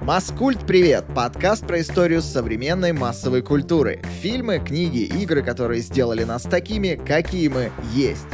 Маскульт 0.00 0.66
привет! 0.66 1.04
Подкаст 1.14 1.66
про 1.66 1.80
историю 1.80 2.22
современной 2.22 2.92
массовой 2.92 3.42
культуры. 3.42 4.00
Фильмы, 4.22 4.58
книги, 4.58 5.02
игры, 5.02 5.42
которые 5.42 5.82
сделали 5.82 6.24
нас 6.24 6.44
такими, 6.44 6.94
какие 6.94 7.48
мы 7.48 7.70
есть. 7.92 8.26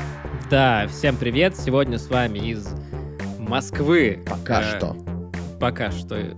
Да, 0.49 0.87
всем 0.87 1.17
привет! 1.17 1.57
Сегодня 1.57 1.99
с 1.99 2.07
вами 2.09 2.39
из 2.39 2.69
Москвы. 3.39 4.21
Пока 4.29 4.61
э, 4.63 4.77
что. 4.77 5.08
Пока 5.61 5.91
что. 5.91 6.37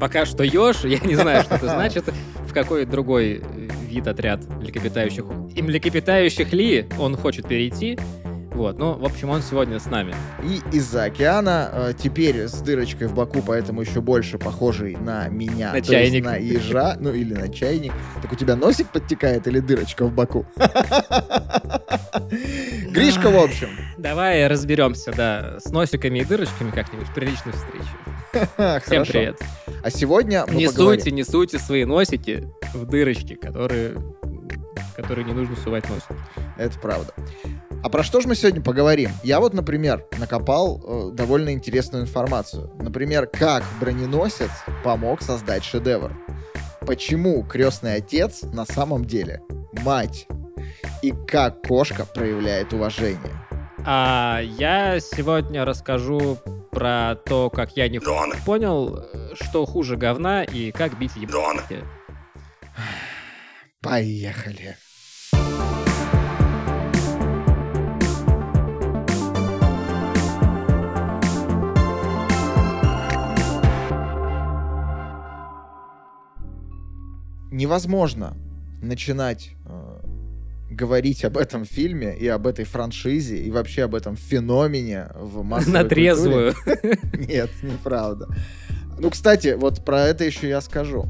Пока 0.00 0.26
что 0.26 0.44
Ёж, 0.44 0.84
я 0.84 0.98
не 0.98 1.14
знаю, 1.14 1.42
что 1.42 1.56
это 1.56 1.68
значит. 1.68 2.04
В 2.46 2.52
какой 2.52 2.86
другой 2.86 3.42
вид 3.88 4.06
отряд 4.06 4.48
млекопитающих. 4.48 5.24
И 5.54 5.62
млекопитающих 5.62 6.52
ли 6.52 6.86
он 6.98 7.16
хочет 7.16 7.46
перейти? 7.46 7.98
Вот, 8.58 8.76
ну, 8.76 8.94
в 8.94 9.04
общем, 9.04 9.30
он 9.30 9.40
сегодня 9.42 9.78
с 9.78 9.86
нами. 9.86 10.16
И 10.42 10.60
из-за 10.76 11.04
океана, 11.04 11.70
э, 11.72 11.92
теперь 11.96 12.48
с 12.48 12.54
дырочкой 12.54 13.06
в 13.06 13.14
боку, 13.14 13.40
поэтому 13.46 13.82
еще 13.82 14.00
больше 14.00 14.36
похожий 14.36 14.96
на 14.96 15.28
меня. 15.28 15.72
На 15.72 15.80
чайник. 15.80 16.24
на 16.24 16.34
ежа, 16.34 16.96
ну 16.98 17.12
или 17.12 17.34
на 17.34 17.48
чайник. 17.50 17.92
Так 18.20 18.32
у 18.32 18.34
тебя 18.34 18.56
носик 18.56 18.88
подтекает 18.88 19.46
или 19.46 19.60
дырочка 19.60 20.06
в 20.06 20.12
боку? 20.12 20.44
Гришка, 22.90 23.30
в 23.30 23.36
общем. 23.36 23.68
Давай 23.96 24.44
разберемся, 24.48 25.12
да, 25.12 25.60
с 25.60 25.70
носиками 25.70 26.18
и 26.18 26.24
дырочками 26.24 26.72
как-нибудь 26.72 27.06
при 27.14 27.26
личной 27.26 27.52
встрече. 27.52 27.86
Всем 28.84 29.04
привет. 29.04 29.40
А 29.82 29.90
сегодня 29.90 30.44
мы 30.46 30.54
Не 30.54 30.66
поговорим... 30.66 31.00
суйте, 31.00 31.10
не 31.10 31.24
суйте 31.24 31.58
свои 31.58 31.84
носики 31.84 32.48
в 32.74 32.84
дырочки, 32.84 33.34
которые, 33.34 33.96
которые 34.96 35.24
не 35.24 35.32
нужно 35.32 35.56
сувать 35.56 35.88
носик. 35.88 36.16
Это 36.58 36.78
правда. 36.78 37.14
А 37.82 37.88
про 37.88 38.02
что 38.02 38.20
же 38.20 38.28
мы 38.28 38.34
сегодня 38.34 38.60
поговорим? 38.60 39.10
Я 39.22 39.40
вот, 39.40 39.54
например, 39.54 40.04
накопал 40.18 40.82
э, 40.84 41.10
довольно 41.14 41.52
интересную 41.52 42.04
информацию. 42.04 42.70
Например, 42.80 43.26
как 43.26 43.62
броненосец 43.80 44.50
помог 44.84 45.22
создать 45.22 45.64
шедевр. 45.64 46.12
Почему 46.80 47.42
крестный 47.44 47.94
отец 47.94 48.42
на 48.42 48.66
самом 48.66 49.04
деле 49.04 49.42
мать? 49.84 50.26
И 51.02 51.14
как 51.26 51.62
кошка 51.62 52.04
проявляет 52.04 52.72
уважение? 52.72 53.47
А 53.90 54.42
я 54.42 55.00
сегодня 55.00 55.64
расскажу 55.64 56.36
про 56.70 57.14
то, 57.14 57.48
как 57.48 57.74
я 57.74 57.88
не 57.88 57.98
Дон. 57.98 58.34
понял, 58.44 59.06
что 59.32 59.64
хуже 59.64 59.96
говна 59.96 60.44
и 60.44 60.72
как 60.72 60.98
бить 60.98 61.16
ебаки. 61.16 61.82
Поехали. 63.80 64.76
невозможно 77.50 78.36
начинать 78.82 79.50
э, 79.64 79.97
говорить 80.70 81.24
об 81.24 81.36
этом 81.36 81.64
фильме 81.64 82.16
и 82.16 82.26
об 82.28 82.46
этой 82.46 82.64
франшизе 82.64 83.38
и 83.38 83.50
вообще 83.50 83.84
об 83.84 83.94
этом 83.94 84.16
феномене 84.16 85.08
в 85.14 85.42
массовой 85.42 85.72
На 85.72 85.84
трезвую. 85.84 86.54
Нет, 87.12 87.50
неправда. 87.62 88.28
Ну, 88.98 89.10
кстати, 89.10 89.54
вот 89.56 89.84
про 89.84 90.02
это 90.02 90.24
еще 90.24 90.48
я 90.48 90.60
скажу. 90.60 91.06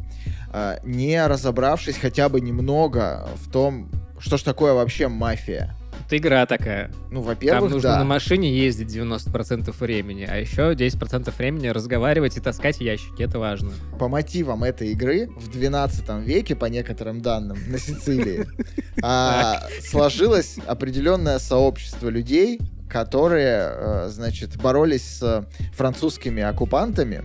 Э, 0.53 0.79
не 0.85 1.25
разобравшись 1.27 1.97
хотя 1.97 2.29
бы 2.29 2.41
немного 2.41 3.29
в 3.37 3.51
том, 3.51 3.91
что 4.19 4.37
ж 4.37 4.43
такое 4.43 4.73
вообще 4.75 5.09
мафия. 5.09 5.78
Это 6.09 6.17
игра 6.17 6.47
такая. 6.47 6.91
Ну, 7.11 7.21
во-первых, 7.21 7.65
Там 7.65 7.71
нужно 7.71 7.91
да. 7.91 7.99
на 7.99 8.05
машине 8.07 8.51
ездить 8.51 8.89
90% 8.89 9.79
времени, 9.79 10.27
а 10.27 10.37
еще 10.37 10.73
10% 10.73 11.37
времени 11.37 11.69
разговаривать 11.69 12.39
и 12.39 12.41
таскать 12.41 12.81
ящики. 12.81 13.23
Это 13.23 13.39
важно. 13.39 13.73
По 13.99 14.09
мотивам 14.09 14.65
этой 14.65 14.93
игры 14.93 15.29
в 15.37 15.51
12 15.51 16.25
веке, 16.25 16.57
по 16.57 16.65
некоторым 16.65 17.21
данным, 17.21 17.59
на 17.69 17.79
Сицилии 17.79 18.47
а, 19.03 19.61
сложилось 19.83 20.57
определенное 20.67 21.39
сообщество 21.39 22.09
людей, 22.09 22.59
которые, 22.89 23.71
э, 23.71 24.09
значит, 24.09 24.57
боролись 24.57 25.19
с 25.19 25.47
французскими 25.75 26.43
оккупантами, 26.43 27.23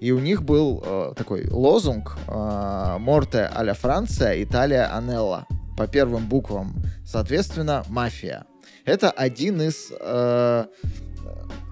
и 0.00 0.10
у 0.10 0.18
них 0.18 0.42
был 0.42 0.82
э, 0.82 1.12
такой 1.18 1.50
лозунг 1.50 2.16
«Морте 2.26 3.50
аля 3.54 3.74
Франция, 3.74 4.42
Италия 4.42 4.86
Анелла» 4.86 5.46
по 5.76 5.86
первым 5.86 6.26
буквам, 6.28 6.82
соответственно, 7.04 7.84
мафия. 7.88 8.44
Это 8.84 9.10
один 9.10 9.60
из... 9.62 9.92
Э, 10.00 10.66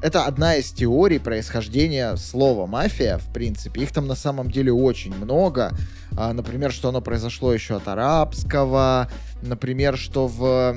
это 0.03 0.25
одна 0.25 0.57
из 0.57 0.71
теорий 0.73 1.19
происхождения 1.19 2.17
слова 2.17 2.67
мафия, 2.67 3.19
в 3.19 3.33
принципе. 3.33 3.83
Их 3.83 3.93
там 3.93 4.07
на 4.07 4.15
самом 4.15 4.51
деле 4.51 4.73
очень 4.73 5.15
много. 5.15 5.73
А, 6.17 6.33
например, 6.33 6.73
что 6.73 6.89
оно 6.89 7.03
произошло 7.03 7.53
еще 7.53 7.77
от 7.77 7.87
арабского. 7.87 9.11
Например, 9.43 9.99
что 9.99 10.27
в 10.27 10.75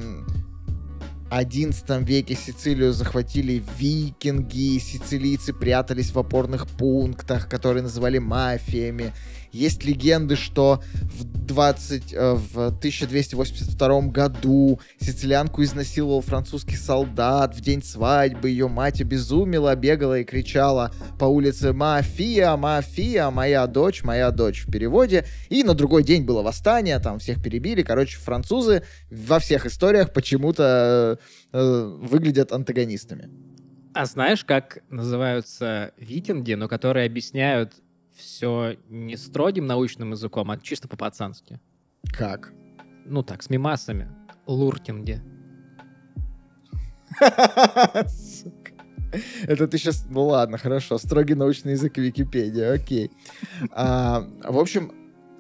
XI 1.30 2.04
веке 2.04 2.36
Сицилию 2.36 2.94
захватили 2.94 3.64
викинги, 3.78 4.78
сицилийцы 4.78 5.54
прятались 5.54 6.12
в 6.12 6.20
опорных 6.20 6.68
пунктах, 6.68 7.48
которые 7.48 7.84
называли 7.84 8.20
мафиями. 8.20 9.14
Есть 9.54 9.86
легенды, 9.86 10.36
что 10.36 10.82
в, 10.94 11.26
20, 11.46 12.12
э, 12.12 12.34
в 12.34 12.72
1282 12.72 14.02
году 14.08 14.80
сицилианку 15.00 15.62
изнасиловал 15.64 16.22
французский 16.22 16.76
солдат. 16.76 17.56
В 17.56 17.62
день 17.62 17.84
свадьбы 17.84 18.50
ее 18.50 18.68
мать 18.68 19.00
обезумела, 19.00 19.76
бегала 19.76 20.20
и 20.20 20.24
кричала 20.24 20.92
по 21.20 21.26
улице 21.26 21.72
«Мафия, 21.72 22.56
мафия, 22.56 23.30
моя 23.30 23.68
дочь, 23.68 24.04
моя 24.04 24.32
дочь» 24.32 24.66
в 24.66 24.72
переводе. 24.72 25.26
И 25.50 25.64
на 25.64 25.76
другой 25.76 26.04
день 26.04 26.24
было 26.24 26.42
восстание, 26.42 26.98
там 26.98 27.20
всех 27.20 27.42
перебили. 27.42 27.84
Короче, 27.84 28.18
французы 28.18 28.84
во 29.12 29.38
всех 29.38 29.68
историях 29.68 30.14
почему-то 30.14 31.20
э, 31.52 31.98
выглядят 32.02 32.52
антагонистами. 32.52 33.30
А 33.94 34.06
знаешь, 34.06 34.44
как 34.44 34.80
называются 34.90 35.92
викинги, 35.98 36.56
но 36.56 36.68
которые 36.68 37.06
объясняют 37.06 37.83
все 38.16 38.78
не 38.90 39.18
строгим 39.18 39.66
научным 39.66 40.12
языком, 40.12 40.52
а 40.52 40.58
чисто 40.58 40.88
по-пацански. 40.88 41.60
Как? 42.12 42.54
Ну 43.06 43.24
так, 43.24 43.44
с 43.44 43.50
мимасами. 43.50 44.10
Луркинги. 44.46 45.22
Это 49.44 49.68
ты 49.68 49.78
сейчас... 49.78 50.06
Ну 50.10 50.26
ладно, 50.26 50.58
хорошо. 50.58 50.98
Строгий 50.98 51.36
научный 51.36 51.74
язык 51.74 51.98
Википедия, 51.98 52.74
окей. 52.74 53.12
А, 53.72 54.28
в 54.44 54.58
общем, 54.58 54.92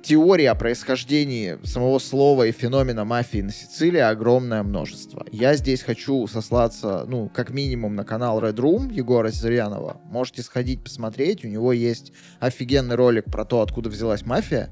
теория 0.03 0.51
о 0.51 0.55
происхождении 0.55 1.57
самого 1.63 1.97
слова 1.97 2.45
и 2.45 2.51
феномена 2.51 3.05
мафии 3.05 3.41
на 3.41 3.51
Сицилии 3.51 3.99
огромное 3.99 4.61
множество. 4.61 5.25
Я 5.31 5.55
здесь 5.55 5.81
хочу 5.81 6.27
сослаться, 6.27 7.05
ну, 7.07 7.29
как 7.29 7.51
минимум 7.51 7.95
на 7.95 8.03
канал 8.03 8.41
Red 8.41 8.55
Room 8.55 8.93
Егора 8.93 9.29
Зырянова. 9.29 10.01
Можете 10.05 10.43
сходить 10.43 10.83
посмотреть, 10.83 11.45
у 11.45 11.47
него 11.47 11.71
есть 11.71 12.11
офигенный 12.39 12.95
ролик 12.95 13.25
про 13.25 13.45
то, 13.45 13.61
откуда 13.61 13.89
взялась 13.89 14.25
мафия 14.25 14.69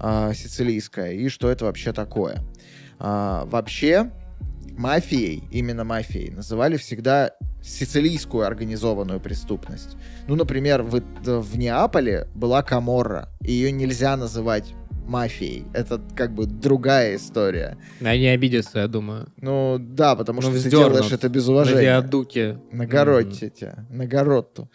э, 0.00 0.32
сицилийская 0.34 1.12
и 1.12 1.28
что 1.28 1.50
это 1.50 1.66
вообще 1.66 1.92
такое. 1.92 2.42
Э, 2.98 3.42
вообще, 3.44 4.10
мафией, 4.78 5.44
именно 5.52 5.84
мафией, 5.84 6.30
называли 6.30 6.78
всегда 6.78 7.32
сицилийскую 7.62 8.46
организованную 8.46 9.20
преступность. 9.20 9.96
Ну, 10.26 10.36
например, 10.36 10.82
в, 10.82 11.02
в 11.22 11.58
Неаполе 11.58 12.28
была 12.34 12.62
Каморра, 12.62 13.28
и 13.42 13.52
ее 13.52 13.70
нельзя 13.72 14.16
называть 14.16 14.74
мафией. 15.10 15.66
Это 15.74 16.00
как 16.16 16.34
бы 16.34 16.46
другая 16.46 17.16
история. 17.16 17.76
Они 18.00 18.26
обидятся, 18.28 18.78
я 18.78 18.88
думаю. 18.88 19.28
Ну, 19.36 19.76
да, 19.78 20.16
потому 20.16 20.40
ну, 20.40 20.50
что 20.50 20.62
ты 20.62 20.70
делаешь 20.70 21.12
это 21.12 21.28
без 21.28 21.48
уважения. 21.48 21.76
На 21.76 21.82
виадуке. 21.82 22.58
Нагородьте 22.72 23.46
mm-hmm. 23.46 23.58
тебя, 23.58 23.86
нагородту. 23.90 24.70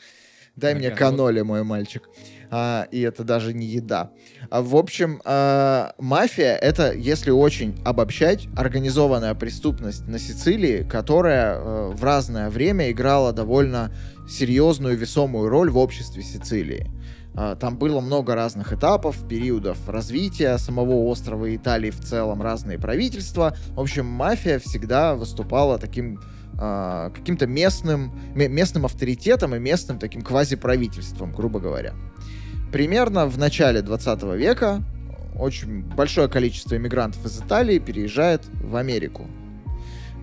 Дай 0.56 0.74
на 0.74 0.80
мне 0.80 0.92
каноли, 0.92 1.42
мой 1.42 1.64
мальчик 1.64 2.04
а, 2.52 2.88
и 2.92 3.02
это 3.02 3.24
даже 3.24 3.54
не 3.54 3.66
еда. 3.66 4.12
А, 4.50 4.62
в 4.62 4.76
общем, 4.76 5.22
а, 5.26 5.94
мафия— 5.98 6.56
это, 6.62 6.94
если 6.94 7.32
очень 7.32 7.76
обобщать, 7.84 8.48
организованная 8.56 9.34
преступность 9.34 10.08
на 10.08 10.20
Сицилии, 10.20 10.88
которая 10.90 11.56
а, 11.56 11.90
в 11.90 12.04
разное 12.04 12.50
время 12.50 12.92
играла 12.92 13.34
довольно 13.34 13.92
серьезную 14.30 14.98
весомую 14.98 15.50
роль 15.50 15.70
в 15.70 15.78
обществе 15.78 16.24
Сицилии. 16.24 16.92
А, 17.36 17.56
там 17.56 17.78
было 17.78 18.00
много 18.00 18.36
разных 18.36 18.72
этапов, 18.74 19.28
периодов 19.28 19.78
развития 19.90 20.58
самого 20.58 21.06
острова 21.08 21.54
Италии 21.54 21.90
в 21.90 22.00
целом, 22.00 22.42
разные 22.42 22.80
правительства. 22.80 23.56
В 23.72 23.82
общем, 23.82 24.06
мафия 24.06 24.60
всегда 24.60 25.16
выступала 25.16 25.78
таким 25.78 26.20
а, 26.58 27.10
каким-то 27.10 27.48
местным, 27.48 28.12
местным 28.34 28.86
авторитетом 28.86 29.56
и 29.56 29.60
местным 29.60 30.00
таким 30.00 30.22
квазиправительством, 30.22 31.34
грубо 31.34 31.60
говоря. 31.60 31.94
примерно 32.72 33.26
в 33.26 33.38
начале 33.38 33.82
20 33.82 34.24
века 34.36 34.82
очень 35.38 35.82
большое 35.82 36.28
количество 36.30 36.76
иммигрантов 36.76 37.26
из 37.26 37.40
Италии 37.40 37.80
переезжает 37.80 38.44
в 38.62 38.76
Америку. 38.76 39.28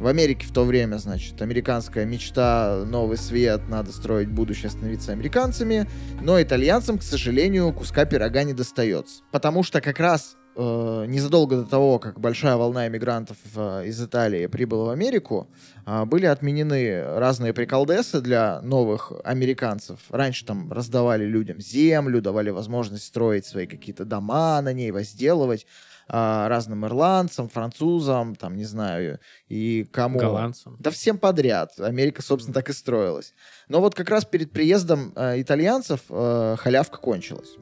В 0.03 0.09
Америке 0.09 0.49
в 0.49 0.53
то 0.53 0.65
время, 0.65 0.97
значит, 0.97 1.41
американская 1.43 2.05
мечта, 2.05 2.83
новый 2.85 3.17
свет, 3.17 3.61
надо 3.69 3.93
строить 3.93 4.29
будущее, 4.29 4.69
становиться 4.69 5.13
американцами, 5.13 5.89
но 6.21 6.43
итальянцам, 6.43 6.99
к 6.99 7.05
сожалению, 7.05 7.73
куска 7.73 8.05
пирога 8.05 8.43
не 8.43 8.53
достается. 8.53 9.23
Потому 9.31 9.63
что 9.63 9.81
как 9.81 10.01
раз 10.01 10.37
э, 10.57 11.05
незадолго 11.07 11.59
до 11.59 11.65
того, 11.67 12.01
как 12.01 12.19
большая 12.19 12.57
волна 12.57 12.89
иммигрантов 12.89 13.37
э, 13.55 13.85
из 13.87 14.03
Италии 14.03 14.49
прибыла 14.49 14.87
в 14.87 14.89
Америку, 14.89 15.49
э, 15.87 16.05
были 16.05 16.27
отменены 16.27 17.05
разные 17.05 17.53
приколдесы 17.53 18.21
для 18.21 18.61
новых 18.61 19.13
американцев. 19.23 20.01
Раньше 20.11 20.45
там 20.45 20.73
раздавали 20.73 21.27
людям 21.27 21.61
землю, 21.61 22.21
давали 22.21 22.51
возможность 22.51 23.05
строить 23.05 23.47
свои 23.47 23.69
какие-то 23.69 24.05
дома 24.05 24.61
на 24.63 24.73
ней, 24.73 24.91
возделывать 24.91 25.65
э, 26.09 26.47
разным 26.49 26.87
ирландцам, 26.87 27.49
французам, 27.49 28.35
там, 28.35 28.57
не 28.57 28.65
знаю, 28.65 29.19
и 29.49 29.87
кому. 29.91 30.19
Голландцам. 30.19 30.77
Да 30.79 30.91
всем 30.91 31.19
подряд. 31.19 31.79
Америка, 31.79 32.23
собственно, 32.23 32.55
так 32.55 32.71
и 32.71 32.73
строилась. 32.73 33.35
Но 33.69 33.81
вот 33.81 33.95
как 33.95 34.11
раз 34.11 34.25
перед 34.25 34.53
приездом 34.53 35.13
э, 35.17 35.41
итальянцев 35.41 36.01
э, 36.09 36.57
халявка 36.59 36.99
кончилась. 36.99 37.57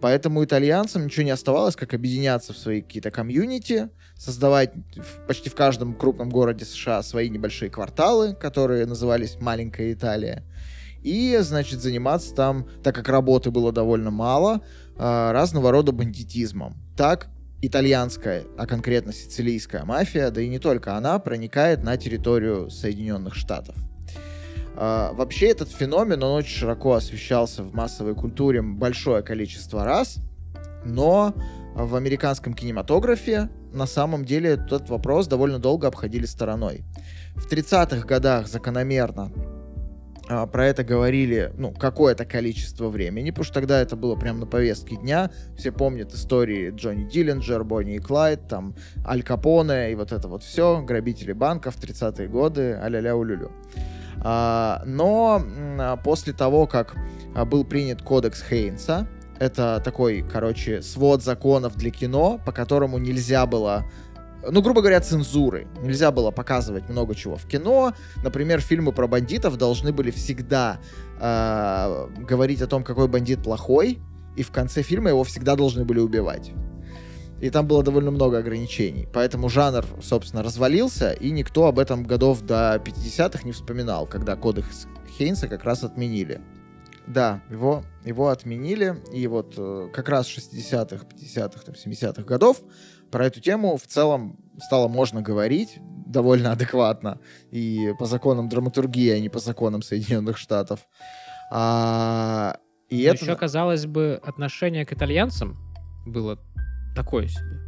Поэтому 0.00 0.44
итальянцам 0.44 1.06
ничего 1.06 1.24
не 1.24 1.30
оставалось, 1.30 1.76
как 1.76 1.94
объединяться 1.94 2.52
в 2.52 2.58
свои 2.58 2.82
какие-то 2.82 3.10
комьюнити, 3.10 3.88
создавать 4.18 4.72
в, 4.74 5.26
почти 5.26 5.48
в 5.48 5.54
каждом 5.54 5.94
крупном 5.94 6.28
городе 6.28 6.66
США 6.66 7.02
свои 7.02 7.30
небольшие 7.30 7.70
кварталы, 7.70 8.34
которые 8.34 8.84
назывались 8.84 9.38
«Маленькая 9.40 9.94
Италия». 9.94 10.44
И, 11.02 11.38
значит, 11.40 11.80
заниматься 11.80 12.34
там, 12.34 12.66
так 12.82 12.94
как 12.94 13.08
работы 13.08 13.50
было 13.50 13.72
довольно 13.72 14.10
мало, 14.10 14.62
э, 14.96 15.32
разного 15.32 15.70
рода 15.70 15.92
бандитизмом. 15.92 16.76
Так 16.96 17.28
итальянская, 17.66 18.44
а 18.56 18.66
конкретно 18.66 19.12
сицилийская 19.12 19.84
мафия, 19.84 20.30
да 20.30 20.40
и 20.40 20.48
не 20.48 20.58
только 20.58 20.96
она, 20.96 21.18
проникает 21.18 21.82
на 21.82 21.96
территорию 21.96 22.70
Соединенных 22.70 23.34
Штатов. 23.34 23.76
Uh, 24.76 25.14
вообще 25.14 25.50
этот 25.50 25.70
феномен, 25.70 26.20
он 26.22 26.32
очень 26.38 26.56
широко 26.56 26.94
освещался 26.94 27.62
в 27.62 27.72
массовой 27.74 28.16
культуре 28.16 28.60
большое 28.60 29.22
количество 29.22 29.84
раз, 29.84 30.18
но 30.84 31.32
в 31.74 31.94
американском 31.94 32.54
кинематографе 32.54 33.50
на 33.72 33.86
самом 33.86 34.24
деле 34.24 34.50
этот 34.50 34.88
вопрос 34.90 35.26
довольно 35.26 35.58
долго 35.58 35.86
обходили 35.86 36.26
стороной. 36.26 36.84
В 37.34 37.50
30-х 37.50 38.06
годах 38.06 38.48
закономерно 38.48 39.32
а, 40.28 40.46
про 40.46 40.66
это 40.66 40.84
говорили, 40.84 41.52
ну, 41.56 41.72
какое-то 41.72 42.24
количество 42.24 42.88
времени, 42.88 43.30
потому 43.30 43.44
что 43.44 43.54
тогда 43.54 43.80
это 43.80 43.94
было 43.94 44.16
прямо 44.16 44.40
на 44.40 44.46
повестке 44.46 44.96
дня. 44.96 45.30
Все 45.56 45.70
помнят 45.70 46.14
истории 46.14 46.70
Джонни 46.70 47.04
Диллинджер, 47.04 47.62
Бонни 47.64 47.96
и 47.96 47.98
Клайд, 47.98 48.48
там, 48.48 48.74
Аль 49.06 49.22
Капоне 49.22 49.92
и 49.92 49.94
вот 49.94 50.12
это 50.12 50.28
вот 50.28 50.42
все, 50.42 50.80
грабители 50.82 51.32
банков, 51.32 51.76
30-е 51.76 52.28
годы, 52.28 52.78
а-ля-ля 52.82 53.14
улюлю. 53.14 53.52
А, 54.22 54.82
но 54.86 55.42
а, 55.78 55.96
после 55.98 56.32
того, 56.32 56.66
как 56.66 56.94
а, 57.34 57.44
был 57.44 57.64
принят 57.64 58.00
кодекс 58.00 58.42
Хейнса, 58.42 59.06
это 59.38 59.82
такой, 59.84 60.22
короче, 60.22 60.80
свод 60.80 61.22
законов 61.22 61.76
для 61.76 61.90
кино, 61.90 62.40
по 62.46 62.52
которому 62.52 62.98
нельзя 62.98 63.44
было 63.46 63.84
ну, 64.50 64.62
грубо 64.62 64.80
говоря, 64.80 65.00
цензуры. 65.00 65.66
Нельзя 65.82 66.10
было 66.10 66.30
показывать 66.30 66.88
много 66.88 67.14
чего 67.14 67.36
в 67.36 67.46
кино. 67.46 67.94
Например, 68.22 68.60
фильмы 68.60 68.92
про 68.92 69.06
бандитов 69.06 69.56
должны 69.56 69.92
были 69.92 70.10
всегда 70.10 70.80
э, 71.20 72.08
говорить 72.18 72.62
о 72.62 72.66
том, 72.66 72.84
какой 72.84 73.08
бандит 73.08 73.42
плохой, 73.42 73.98
и 74.36 74.42
в 74.42 74.50
конце 74.50 74.82
фильма 74.82 75.10
его 75.10 75.24
всегда 75.24 75.56
должны 75.56 75.84
были 75.84 76.00
убивать. 76.00 76.52
И 77.40 77.50
там 77.50 77.66
было 77.66 77.82
довольно 77.82 78.10
много 78.10 78.38
ограничений. 78.38 79.06
Поэтому 79.12 79.48
жанр, 79.48 79.84
собственно, 80.02 80.42
развалился, 80.42 81.12
и 81.12 81.30
никто 81.30 81.66
об 81.66 81.78
этом 81.78 82.04
годов 82.04 82.42
до 82.42 82.80
50-х 82.84 83.44
не 83.44 83.52
вспоминал, 83.52 84.06
когда 84.06 84.36
кодекс 84.36 84.86
Хейнса 85.18 85.48
как 85.48 85.64
раз 85.64 85.84
отменили. 85.84 86.40
Да, 87.06 87.42
его, 87.50 87.84
его 88.04 88.28
отменили, 88.28 88.96
и 89.12 89.26
вот 89.26 89.54
э, 89.58 89.90
как 89.92 90.08
раз 90.08 90.26
60-х, 90.26 91.04
50-х, 91.06 91.72
70-х 91.72 92.22
годов 92.22 92.62
про 93.14 93.26
эту 93.26 93.40
тему 93.40 93.76
в 93.76 93.86
целом 93.86 94.36
стало 94.58 94.88
можно 94.88 95.22
говорить 95.22 95.78
довольно 95.78 96.50
адекватно 96.50 97.20
и 97.52 97.92
по 97.96 98.06
законам 98.06 98.48
драматургии, 98.48 99.10
а 99.10 99.20
не 99.20 99.28
по 99.28 99.38
законам 99.38 99.82
Соединенных 99.82 100.36
Штатов. 100.36 100.80
А, 101.52 102.56
и 102.88 103.04
Но 103.04 103.12
это... 103.12 103.24
Еще, 103.24 103.36
казалось 103.36 103.86
бы, 103.86 104.20
отношение 104.20 104.84
к 104.84 104.92
итальянцам 104.92 105.56
было 106.04 106.40
такое 106.96 107.28
себе. 107.28 107.63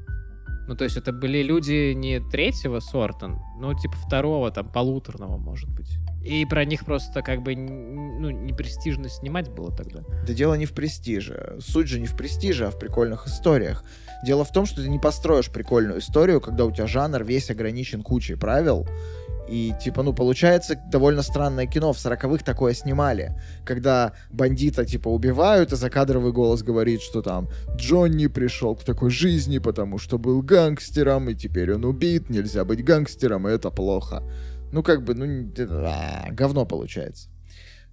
Ну, 0.69 0.75
то 0.75 0.85
есть 0.85 0.97
это 0.97 1.13
были 1.13 1.43
люди 1.43 1.93
не 1.93 2.21
третьего 2.21 2.81
сорта, 2.81 3.29
но 3.59 3.75
типа 3.75 3.95
второго, 3.97 4.51
там, 4.51 4.71
полуторного, 4.71 5.37
может 5.37 5.71
быть. 5.71 5.99
И 6.25 6.45
про 6.45 6.65
них 6.65 6.85
просто 6.85 7.23
как 7.23 7.43
бы 7.43 7.55
ну, 7.55 8.31
не 8.31 8.53
престижно 8.53 9.09
снимать 9.09 9.49
было 9.49 9.71
тогда. 9.71 10.01
Да 10.27 10.33
дело 10.33 10.55
не 10.55 10.67
в 10.67 10.73
престиже. 10.73 11.59
Суть 11.61 11.87
же 11.87 12.01
не 12.01 12.07
в 12.07 12.17
престиже, 12.17 12.67
а 12.67 12.71
в 12.71 12.79
прикольных 12.79 13.29
историях. 13.29 13.85
Дело 14.25 14.45
в 14.45 14.53
том, 14.53 14.67
что 14.67 14.83
ты 14.83 14.89
не 14.89 14.99
построишь 14.99 15.51
прикольную 15.51 16.01
историю, 16.01 16.41
когда 16.41 16.65
у 16.65 16.73
тебя 16.73 16.89
жанр 16.89 17.23
весь 17.23 17.49
ограничен 17.51 18.03
кучей 18.03 18.35
правил, 18.35 18.89
и, 19.49 19.75
типа, 19.81 20.03
ну, 20.03 20.13
получается 20.13 20.77
довольно 20.91 21.23
странное 21.23 21.67
кино. 21.67 21.93
В 21.93 21.99
сороковых 21.99 22.43
такое 22.43 22.75
снимали. 22.75 23.41
Когда 23.65 24.13
бандита, 24.31 24.85
типа, 24.85 25.09
убивают, 25.09 25.73
и 25.73 25.77
закадровый 25.77 26.33
голос 26.33 26.63
говорит, 26.63 27.03
что 27.03 27.23
там 27.23 27.49
Джонни 27.77 28.27
пришел 28.27 28.75
к 28.77 28.85
такой 28.85 29.11
жизни, 29.11 29.59
потому 29.59 29.99
что 29.99 30.19
был 30.19 30.43
гангстером, 30.43 31.31
и 31.31 31.35
теперь 31.35 31.75
он 31.75 31.85
убит, 31.85 32.31
нельзя 32.31 32.65
быть 32.65 32.85
гангстером, 32.85 33.49
и 33.49 33.53
это 33.53 33.71
плохо. 33.71 34.23
Ну, 34.73 34.83
как 34.83 35.05
бы, 35.05 35.15
ну, 35.15 35.53
а, 35.87 36.27
говно 36.31 36.67
получается. 36.67 37.29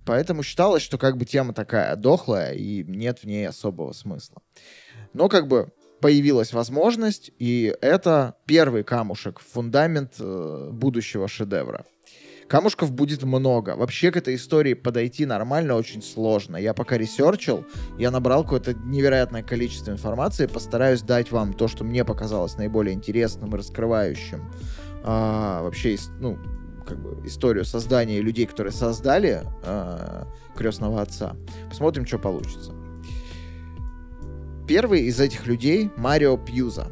Поэтому 0.05 0.43
считалось, 0.43 0.83
что 0.83 0.97
как 0.97 1.17
бы 1.17 1.25
тема 1.25 1.53
такая 1.53 1.95
дохлая, 1.95 2.53
и 2.53 2.83
нет 2.83 3.19
в 3.19 3.23
ней 3.25 3.47
особого 3.47 3.93
смысла. 3.93 4.41
Но 5.13 5.29
как 5.29 5.47
бы 5.47 5.71
появилась 6.03 6.51
возможность, 6.51 7.31
и 7.39 7.73
это 7.79 8.35
первый 8.45 8.83
камушек, 8.83 9.39
фундамент 9.39 10.15
э, 10.19 10.69
будущего 10.69 11.29
шедевра. 11.29 11.85
Камушков 12.49 12.91
будет 12.91 13.23
много. 13.23 13.77
Вообще 13.77 14.11
к 14.11 14.17
этой 14.17 14.35
истории 14.35 14.73
подойти 14.73 15.25
нормально 15.25 15.75
очень 15.75 16.01
сложно. 16.01 16.57
Я 16.57 16.73
пока 16.73 16.97
research 16.97 17.47
ил, 17.47 17.65
я 17.97 18.11
набрал 18.11 18.43
какое-то 18.43 18.73
невероятное 18.73 19.43
количество 19.43 19.91
информации, 19.91 20.47
постараюсь 20.47 21.01
дать 21.03 21.31
вам 21.31 21.53
то, 21.53 21.69
что 21.69 21.85
мне 21.85 22.03
показалось 22.03 22.57
наиболее 22.57 22.93
интересным 22.93 23.55
и 23.55 23.57
раскрывающим. 23.57 24.51
А, 25.05 25.63
вообще, 25.63 25.95
ну, 26.19 26.37
как 26.85 27.01
бы 27.01 27.25
историю 27.25 27.63
создания 27.63 28.19
людей, 28.19 28.45
которые 28.45 28.73
создали 28.73 29.43
а, 29.63 30.27
крестного 30.53 31.01
отца. 31.01 31.37
Посмотрим, 31.69 32.05
что 32.05 32.19
получится. 32.19 32.73
Первый 34.67 35.01
из 35.01 35.19
этих 35.19 35.45
людей 35.45 35.89
Марио 35.97 36.37
Пьюза. 36.37 36.91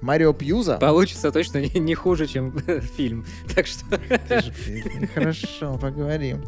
Марио 0.00 0.32
Пьюза... 0.32 0.78
Получится 0.78 1.30
точно 1.30 1.58
не, 1.58 1.80
не 1.80 1.94
хуже, 1.94 2.26
чем 2.26 2.56
фильм. 2.96 3.24
Так 3.54 3.66
что... 3.66 3.84
Хорошо, 5.14 5.78
поговорим. 5.78 6.42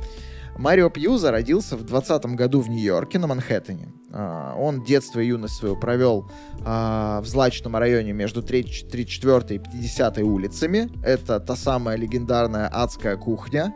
Марио 0.56 0.90
Пьюза 0.90 1.30
родился 1.30 1.76
в 1.76 1.84
20 1.84 2.26
году 2.26 2.60
в 2.60 2.68
Нью-Йорке 2.68 3.18
на 3.18 3.26
Манхэттене. 3.26 3.92
А, 4.12 4.54
он 4.56 4.84
детство 4.84 5.20
и 5.20 5.26
юность 5.28 5.54
свою 5.54 5.76
провел 5.76 6.30
а, 6.64 7.20
в 7.22 7.26
злачном 7.26 7.76
районе 7.76 8.12
между 8.12 8.42
34 8.42 9.56
и 9.56 9.58
50 9.58 10.18
улицами. 10.18 10.90
Это 11.04 11.40
та 11.40 11.56
самая 11.56 11.96
легендарная 11.96 12.68
адская 12.68 13.16
кухня. 13.16 13.72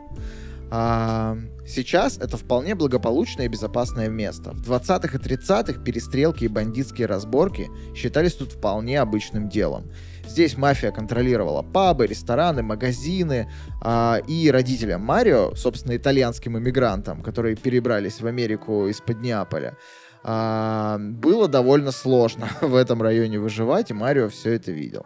А, 0.71 1.37
сейчас 1.65 2.17
это 2.17 2.37
вполне 2.37 2.75
благополучное 2.75 3.45
и 3.45 3.49
безопасное 3.49 4.09
место. 4.09 4.51
В 4.51 4.71
20-х 4.71 5.17
и 5.17 5.21
30-х 5.21 5.81
перестрелки 5.83 6.45
и 6.45 6.47
бандитские 6.47 7.07
разборки 7.07 7.69
считались 7.95 8.33
тут 8.33 8.53
вполне 8.53 8.99
обычным 8.99 9.49
делом. 9.49 9.91
Здесь 10.27 10.57
мафия 10.57 10.91
контролировала 10.91 11.61
пабы, 11.61 12.07
рестораны, 12.07 12.63
магазины, 12.63 13.51
а, 13.81 14.19
и 14.27 14.49
родителям 14.49 15.01
Марио, 15.01 15.53
собственно, 15.55 15.95
итальянским 15.95 16.57
иммигрантам, 16.57 17.21
которые 17.21 17.55
перебрались 17.55 18.21
в 18.21 18.27
Америку 18.27 18.87
из-под 18.87 19.21
Неаполя, 19.21 19.77
а, 20.23 20.97
было 20.99 21.47
довольно 21.47 21.91
сложно 21.91 22.49
в 22.61 22.75
этом 22.75 23.01
районе 23.01 23.39
выживать, 23.39 23.91
и 23.91 23.93
Марио 23.93 24.29
все 24.29 24.53
это 24.53 24.71
видел. 24.71 25.05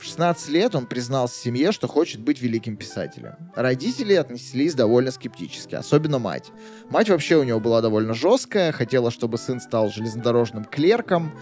В 0.00 0.04
16 0.04 0.48
лет 0.48 0.74
он 0.74 0.86
признался 0.86 1.38
семье, 1.38 1.72
что 1.72 1.86
хочет 1.86 2.22
быть 2.22 2.40
великим 2.40 2.78
писателем. 2.78 3.34
Родители 3.54 4.14
отнеслись 4.14 4.72
довольно 4.72 5.10
скептически, 5.10 5.74
особенно 5.74 6.18
мать. 6.18 6.52
Мать 6.88 7.10
вообще 7.10 7.36
у 7.36 7.42
него 7.42 7.60
была 7.60 7.82
довольно 7.82 8.14
жесткая, 8.14 8.72
хотела, 8.72 9.10
чтобы 9.10 9.36
сын 9.36 9.60
стал 9.60 9.90
железнодорожным 9.90 10.64
клерком. 10.64 11.32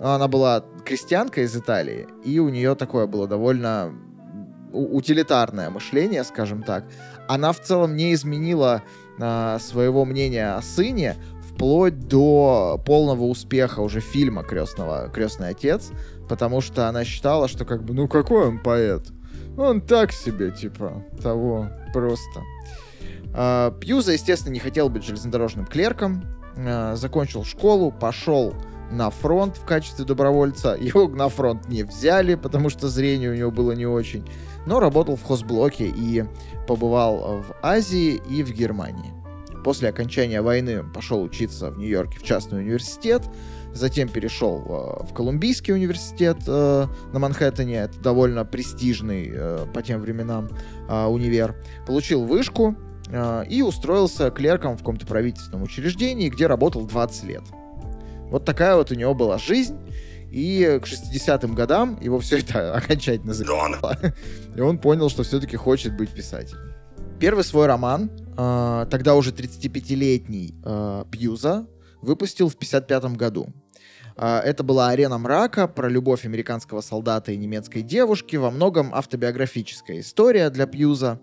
Она 0.00 0.28
была 0.28 0.64
крестьянка 0.84 1.42
из 1.42 1.56
Италии, 1.56 2.06
и 2.24 2.38
у 2.38 2.50
нее 2.50 2.76
такое 2.76 3.08
было 3.08 3.26
довольно 3.26 3.92
утилитарное 4.72 5.70
мышление, 5.70 6.22
скажем 6.22 6.62
так. 6.62 6.84
Она 7.26 7.52
в 7.52 7.60
целом 7.60 7.96
не 7.96 8.14
изменила 8.14 8.82
а, 9.18 9.58
своего 9.58 10.04
мнения 10.04 10.54
о 10.54 10.62
сыне, 10.62 11.16
вплоть 11.54 12.08
до 12.08 12.80
полного 12.84 13.24
успеха 13.24 13.80
уже 13.80 14.00
фильма 14.00 14.42
«Крестного, 14.42 15.08
«Крестный 15.12 15.48
отец», 15.48 15.90
потому 16.28 16.60
что 16.60 16.88
она 16.88 17.04
считала, 17.04 17.48
что 17.48 17.64
как 17.64 17.84
бы, 17.84 17.94
ну 17.94 18.08
какой 18.08 18.48
он 18.48 18.58
поэт? 18.58 19.08
Он 19.56 19.80
так 19.80 20.12
себе, 20.12 20.50
типа, 20.50 21.04
того, 21.22 21.68
просто. 21.92 22.42
А, 23.32 23.70
Пьюза, 23.72 24.12
естественно, 24.12 24.52
не 24.52 24.60
хотел 24.60 24.88
быть 24.88 25.04
железнодорожным 25.04 25.66
клерком, 25.66 26.24
а, 26.56 26.96
закончил 26.96 27.44
школу, 27.44 27.92
пошел 27.92 28.54
на 28.90 29.10
фронт 29.10 29.56
в 29.56 29.64
качестве 29.64 30.04
добровольца. 30.04 30.76
Его 30.80 31.08
на 31.08 31.28
фронт 31.28 31.68
не 31.68 31.82
взяли, 31.82 32.34
потому 32.34 32.70
что 32.70 32.88
зрение 32.88 33.30
у 33.30 33.34
него 33.34 33.50
было 33.50 33.72
не 33.72 33.86
очень. 33.86 34.24
Но 34.66 34.80
работал 34.80 35.16
в 35.16 35.22
хозблоке 35.22 35.86
и 35.86 36.24
побывал 36.66 37.42
в 37.42 37.54
Азии 37.62 38.20
и 38.28 38.42
в 38.42 38.52
Германии. 38.52 39.12
После 39.64 39.88
окончания 39.88 40.42
войны 40.42 40.82
пошел 40.82 41.22
учиться 41.22 41.70
в 41.70 41.78
Нью-Йорке 41.78 42.18
в 42.18 42.22
частный 42.22 42.60
университет, 42.60 43.22
затем 43.74 44.08
перешел 44.08 44.60
э, 44.60 45.04
в 45.04 45.12
Колумбийский 45.12 45.74
университет 45.74 46.38
э, 46.46 46.86
на 47.12 47.18
Манхэттене, 47.18 47.76
это 47.76 47.98
довольно 48.00 48.44
престижный 48.44 49.30
э, 49.32 49.66
по 49.74 49.82
тем 49.82 50.00
временам 50.00 50.48
универ, 50.88 51.56
получил 51.86 52.24
вышку 52.24 52.76
и 53.48 53.62
устроился 53.62 54.30
клерком 54.30 54.76
в 54.76 54.78
каком-то 54.78 55.06
правительственном 55.06 55.62
учреждении, 55.62 56.28
где 56.28 56.46
работал 56.46 56.84
20 56.84 57.24
лет. 57.24 57.42
Вот 58.30 58.44
такая 58.44 58.76
вот 58.76 58.90
у 58.90 58.94
него 58.94 59.14
была 59.14 59.38
жизнь. 59.38 59.78
И 60.30 60.80
к 60.82 60.86
60-м 60.86 61.54
годам 61.54 61.98
его 62.02 62.18
все 62.18 62.40
это 62.40 62.74
окончательно 62.76 63.32
заебало. 63.32 63.96
И 64.54 64.60
он 64.60 64.78
понял, 64.78 65.08
что 65.08 65.22
все-таки 65.22 65.56
хочет 65.56 65.96
быть 65.96 66.10
писателем. 66.10 66.74
Первый 67.18 67.44
свой 67.44 67.66
роман, 67.66 68.10
тогда 68.36 69.14
уже 69.14 69.30
35-летний 69.30 70.54
э, 70.62 71.04
Пьюза, 71.10 71.66
выпустил 72.04 72.48
в 72.48 72.56
55 72.56 73.16
году. 73.16 73.52
Э, 74.16 74.38
это 74.38 74.62
была 74.62 74.88
«Арена 74.88 75.18
мрака» 75.18 75.68
про 75.68 75.88
любовь 75.88 76.24
американского 76.24 76.80
солдата 76.80 77.32
и 77.32 77.36
немецкой 77.36 77.82
девушки, 77.82 78.36
во 78.36 78.50
многом 78.50 78.94
автобиографическая 78.94 80.00
история 80.00 80.50
для 80.50 80.66
Пьюза 80.66 81.20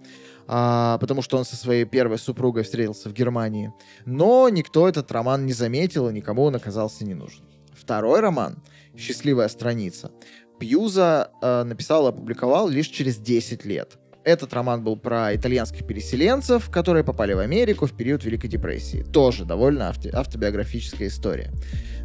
а, 0.54 0.98
потому 0.98 1.22
что 1.22 1.38
он 1.38 1.46
со 1.46 1.56
своей 1.56 1.86
первой 1.86 2.18
супругой 2.18 2.64
встретился 2.64 3.08
в 3.08 3.14
Германии. 3.14 3.72
Но 4.06 4.50
никто 4.50 4.90
этот 4.90 5.10
роман 5.12 5.46
не 5.46 5.54
заметил, 5.54 6.10
и 6.10 6.14
никому 6.14 6.44
он 6.44 6.56
оказался 6.56 7.06
не 7.06 7.14
нужен. 7.14 7.46
Второй 7.74 8.20
роман 8.20 8.58
«Счастливая 8.98 9.48
страница» 9.48 10.12
Пьюза 10.60 11.32
э, 11.42 11.64
написал 11.64 12.06
и 12.06 12.10
опубликовал 12.10 12.68
лишь 12.68 12.88
через 12.88 13.18
10 13.18 13.66
лет. 13.66 13.98
Этот 14.24 14.54
роман 14.54 14.84
был 14.84 14.98
про 14.98 15.36
итальянских 15.36 15.88
переселенцев, 15.88 16.70
которые 16.70 17.04
попали 17.04 17.34
в 17.34 17.40
Америку 17.40 17.88
в 17.88 17.94
период 17.98 18.24
Великой 18.24 18.50
депрессии. 18.50 19.04
Тоже 19.04 19.46
довольно 19.46 19.90
авто 19.90 20.10
автобиографическая 20.14 21.08
история. 21.08 21.52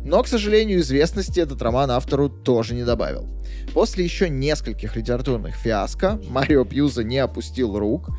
Но, 0.06 0.22
к 0.22 0.28
сожалению, 0.28 0.78
известности 0.80 1.40
этот 1.40 1.60
роман 1.60 1.90
автору 1.90 2.28
тоже 2.28 2.76
не 2.76 2.84
добавил. 2.84 3.28
После 3.74 4.04
еще 4.04 4.28
нескольких 4.28 4.94
литературных 4.94 5.56
фиаско 5.56 6.20
Марио 6.30 6.64
Пьюза 6.64 7.02
не 7.02 7.18
опустил 7.18 7.76
рук 7.76 8.10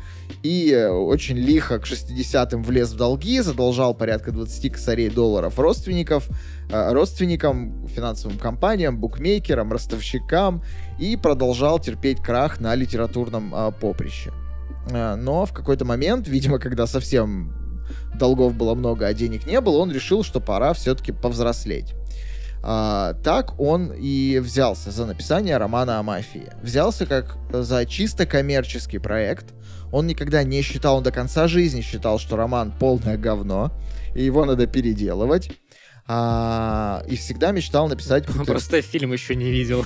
и 0.42 0.70
э, 0.70 0.90
очень 0.90 1.38
лихо 1.38 1.78
к 1.78 1.86
60-м 1.86 2.62
влез 2.62 2.92
в 2.92 2.96
долги, 2.96 3.40
задолжал 3.40 3.94
порядка 3.94 4.32
20 4.32 4.70
косарей 4.70 5.08
долларов 5.08 5.58
родственников, 5.58 6.28
э, 6.70 6.92
родственникам, 6.92 7.88
финансовым 7.88 8.36
компаниям, 8.36 8.98
букмекерам, 8.98 9.72
ростовщикам 9.72 10.62
и 11.00 11.16
продолжал 11.16 11.78
терпеть 11.78 12.20
крах 12.20 12.60
на 12.60 12.74
литературном 12.74 13.54
э, 13.54 13.72
поприще. 13.80 14.30
Но 14.90 15.44
в 15.44 15.52
какой-то 15.52 15.84
момент, 15.84 16.28
видимо, 16.28 16.58
когда 16.58 16.86
совсем 16.86 17.57
долгов 18.14 18.54
было 18.54 18.74
много, 18.74 19.06
а 19.06 19.14
денег 19.14 19.46
не 19.46 19.60
было, 19.60 19.78
он 19.78 19.92
решил, 19.92 20.22
что 20.22 20.40
пора 20.40 20.72
все-таки 20.72 21.12
повзрослеть. 21.12 21.94
А, 22.62 23.14
так 23.22 23.58
он 23.60 23.92
и 23.92 24.38
взялся 24.40 24.90
за 24.90 25.06
написание 25.06 25.56
романа 25.56 25.98
о 25.98 26.02
мафии. 26.02 26.50
Взялся 26.62 27.06
как 27.06 27.36
за 27.50 27.86
чисто 27.86 28.26
коммерческий 28.26 28.98
проект. 28.98 29.46
Он 29.92 30.06
никогда 30.06 30.42
не 30.42 30.62
считал, 30.62 30.98
он 30.98 31.02
до 31.02 31.12
конца 31.12 31.48
жизни 31.48 31.80
считал, 31.80 32.18
что 32.18 32.36
роман 32.36 32.72
полное 32.72 33.16
говно, 33.16 33.72
и 34.14 34.24
его 34.24 34.44
надо 34.44 34.66
переделывать. 34.66 35.50
А, 36.10 37.02
и 37.06 37.16
всегда 37.16 37.52
мечтал 37.52 37.88
написать... 37.88 38.28
Он 38.34 38.46
просто 38.46 38.80
фильм 38.82 39.12
еще 39.12 39.34
не 39.34 39.50
видел. 39.50 39.84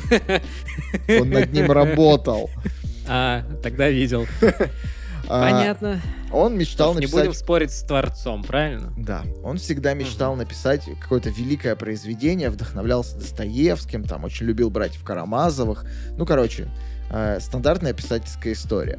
Он 1.20 1.30
над 1.30 1.52
ним 1.52 1.70
работал. 1.70 2.50
А, 3.04 3.42
тогда 3.64 3.88
видел. 3.88 4.28
А, 5.28 5.50
Понятно. 5.50 6.00
Он 6.32 6.56
мечтал 6.56 6.94
написать... 6.94 7.14
Не 7.14 7.20
будем 7.20 7.34
спорить 7.34 7.72
с 7.72 7.82
Творцом, 7.82 8.42
правильно? 8.42 8.92
Да. 8.96 9.22
Он 9.42 9.58
всегда 9.58 9.94
мечтал 9.94 10.34
написать 10.36 10.84
какое-то 11.00 11.30
великое 11.30 11.76
произведение, 11.76 12.50
вдохновлялся 12.50 13.16
Достоевским, 13.16 14.04
там 14.04 14.24
очень 14.24 14.46
любил 14.46 14.70
братьев 14.70 15.04
Карамазовых. 15.04 15.84
Ну, 16.16 16.26
короче, 16.26 16.68
э, 17.10 17.38
стандартная 17.40 17.92
писательская 17.92 18.52
история. 18.52 18.98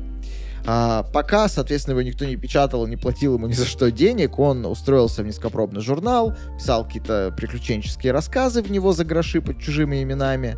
А, 0.65 1.03
пока, 1.03 1.49
соответственно, 1.49 1.93
его 1.93 2.03
никто 2.03 2.25
не 2.25 2.37
печатал, 2.37 2.87
не 2.87 2.95
платил 2.95 3.35
ему 3.35 3.47
ни 3.47 3.53
за 3.53 3.65
что 3.65 3.91
денег, 3.91 4.39
он 4.39 4.65
устроился 4.65 5.21
в 5.21 5.25
низкопробный 5.25 5.81
журнал, 5.81 6.35
писал 6.57 6.85
какие-то 6.85 7.33
приключенческие 7.35 8.13
рассказы 8.13 8.61
в 8.61 8.71
него 8.71 8.93
за 8.93 9.03
гроши 9.03 9.41
под 9.41 9.59
чужими 9.59 10.01
именами 10.01 10.55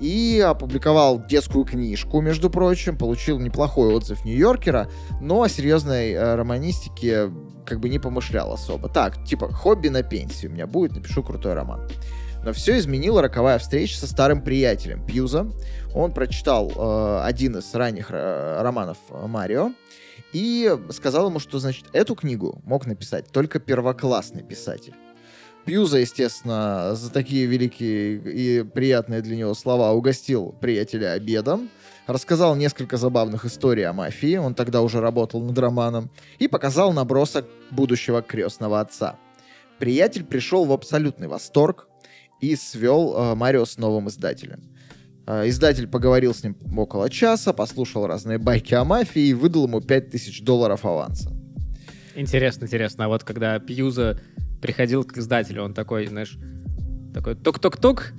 и 0.00 0.42
опубликовал 0.44 1.24
детскую 1.24 1.64
книжку, 1.64 2.20
между 2.20 2.50
прочим, 2.50 2.96
получил 2.96 3.38
неплохой 3.38 3.94
отзыв 3.94 4.24
Нью-Йоркера, 4.24 4.90
но 5.20 5.42
о 5.42 5.48
серьезной 5.48 6.12
э, 6.12 6.34
романистике 6.34 7.30
как 7.66 7.80
бы 7.80 7.88
не 7.88 7.98
помышлял 7.98 8.52
особо. 8.52 8.88
Так, 8.88 9.24
типа, 9.24 9.52
хобби 9.52 9.88
на 9.88 10.02
пенсии 10.02 10.46
у 10.46 10.50
меня 10.50 10.66
будет, 10.66 10.94
напишу 10.94 11.22
крутой 11.22 11.54
роман. 11.54 11.88
Но 12.44 12.52
все 12.52 12.78
изменила 12.78 13.20
роковая 13.20 13.58
встреча 13.58 13.98
со 13.98 14.06
старым 14.06 14.42
приятелем 14.42 15.04
Пьюза. 15.04 15.50
Он 15.94 16.12
прочитал 16.12 16.70
э, 16.70 17.20
один 17.24 17.56
из 17.56 17.74
ранних 17.74 18.08
э, 18.10 18.62
романов 18.62 18.98
Марио 19.10 19.72
и 20.32 20.74
сказал 20.90 21.28
ему, 21.28 21.40
что, 21.40 21.58
значит, 21.58 21.86
эту 21.92 22.14
книгу 22.14 22.60
мог 22.64 22.86
написать 22.86 23.30
только 23.30 23.58
первоклассный 23.58 24.42
писатель. 24.42 24.94
Пьюза, 25.68 25.98
естественно, 25.98 26.94
за 26.94 27.12
такие 27.12 27.44
великие 27.44 28.16
и 28.16 28.62
приятные 28.62 29.20
для 29.20 29.36
него 29.36 29.52
слова 29.52 29.92
угостил 29.92 30.56
приятеля 30.62 31.12
обедом, 31.12 31.68
рассказал 32.06 32.56
несколько 32.56 32.96
забавных 32.96 33.44
историй 33.44 33.84
о 33.84 33.92
мафии, 33.92 34.36
он 34.36 34.54
тогда 34.54 34.80
уже 34.80 35.00
работал 35.00 35.42
над 35.42 35.58
романом, 35.58 36.10
и 36.38 36.48
показал 36.48 36.94
набросок 36.94 37.44
будущего 37.70 38.22
крестного 38.22 38.80
отца. 38.80 39.18
Приятель 39.78 40.24
пришел 40.24 40.64
в 40.64 40.72
абсолютный 40.72 41.28
восторг 41.28 41.86
и 42.40 42.56
свел 42.56 43.14
э, 43.14 43.34
Марио 43.34 43.66
с 43.66 43.76
новым 43.76 44.08
издателем. 44.08 44.62
Э, 45.26 45.46
издатель 45.50 45.86
поговорил 45.86 46.34
с 46.34 46.42
ним 46.42 46.56
около 46.78 47.10
часа, 47.10 47.52
послушал 47.52 48.06
разные 48.06 48.38
байки 48.38 48.72
о 48.72 48.84
мафии 48.84 49.20
и 49.20 49.34
выдал 49.34 49.66
ему 49.66 49.82
5000 49.82 50.44
долларов 50.44 50.86
аванса. 50.86 51.30
Интересно, 52.14 52.64
интересно. 52.64 53.04
А 53.04 53.08
вот 53.08 53.22
когда 53.22 53.58
Пьюза 53.58 54.18
приходил 54.60 55.04
к 55.04 55.16
издателю, 55.16 55.64
он 55.64 55.74
такой, 55.74 56.06
знаешь, 56.06 56.38
такой 57.14 57.34
тук-тук-тук, 57.34 58.12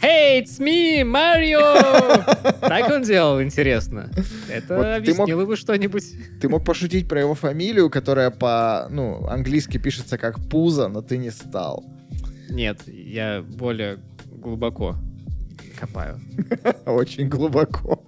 Hey, 0.00 0.42
it's 0.42 0.60
me, 0.60 1.04
Марио! 1.04 1.60
Так 2.60 2.90
он 2.90 3.02
делал, 3.02 3.40
интересно. 3.42 4.10
Это 4.50 4.76
вот 4.76 4.86
объяснило 4.86 5.40
мог, 5.40 5.48
бы 5.48 5.56
что-нибудь. 5.56 6.04
Ты 6.38 6.48
мог 6.50 6.64
пошутить 6.64 7.08
про 7.08 7.20
его 7.20 7.34
фамилию, 7.34 7.88
которая 7.88 8.30
по, 8.30 8.88
ну, 8.90 9.26
английски 9.26 9.78
пишется 9.78 10.18
как 10.18 10.38
Пуза, 10.50 10.88
но 10.88 11.00
ты 11.00 11.16
не 11.16 11.30
стал. 11.30 11.82
Нет, 12.50 12.86
я 12.86 13.42
более 13.42 13.98
глубоко 14.30 14.96
копаю. 15.78 16.20
Очень 16.86 17.28
глубоко. 17.28 18.04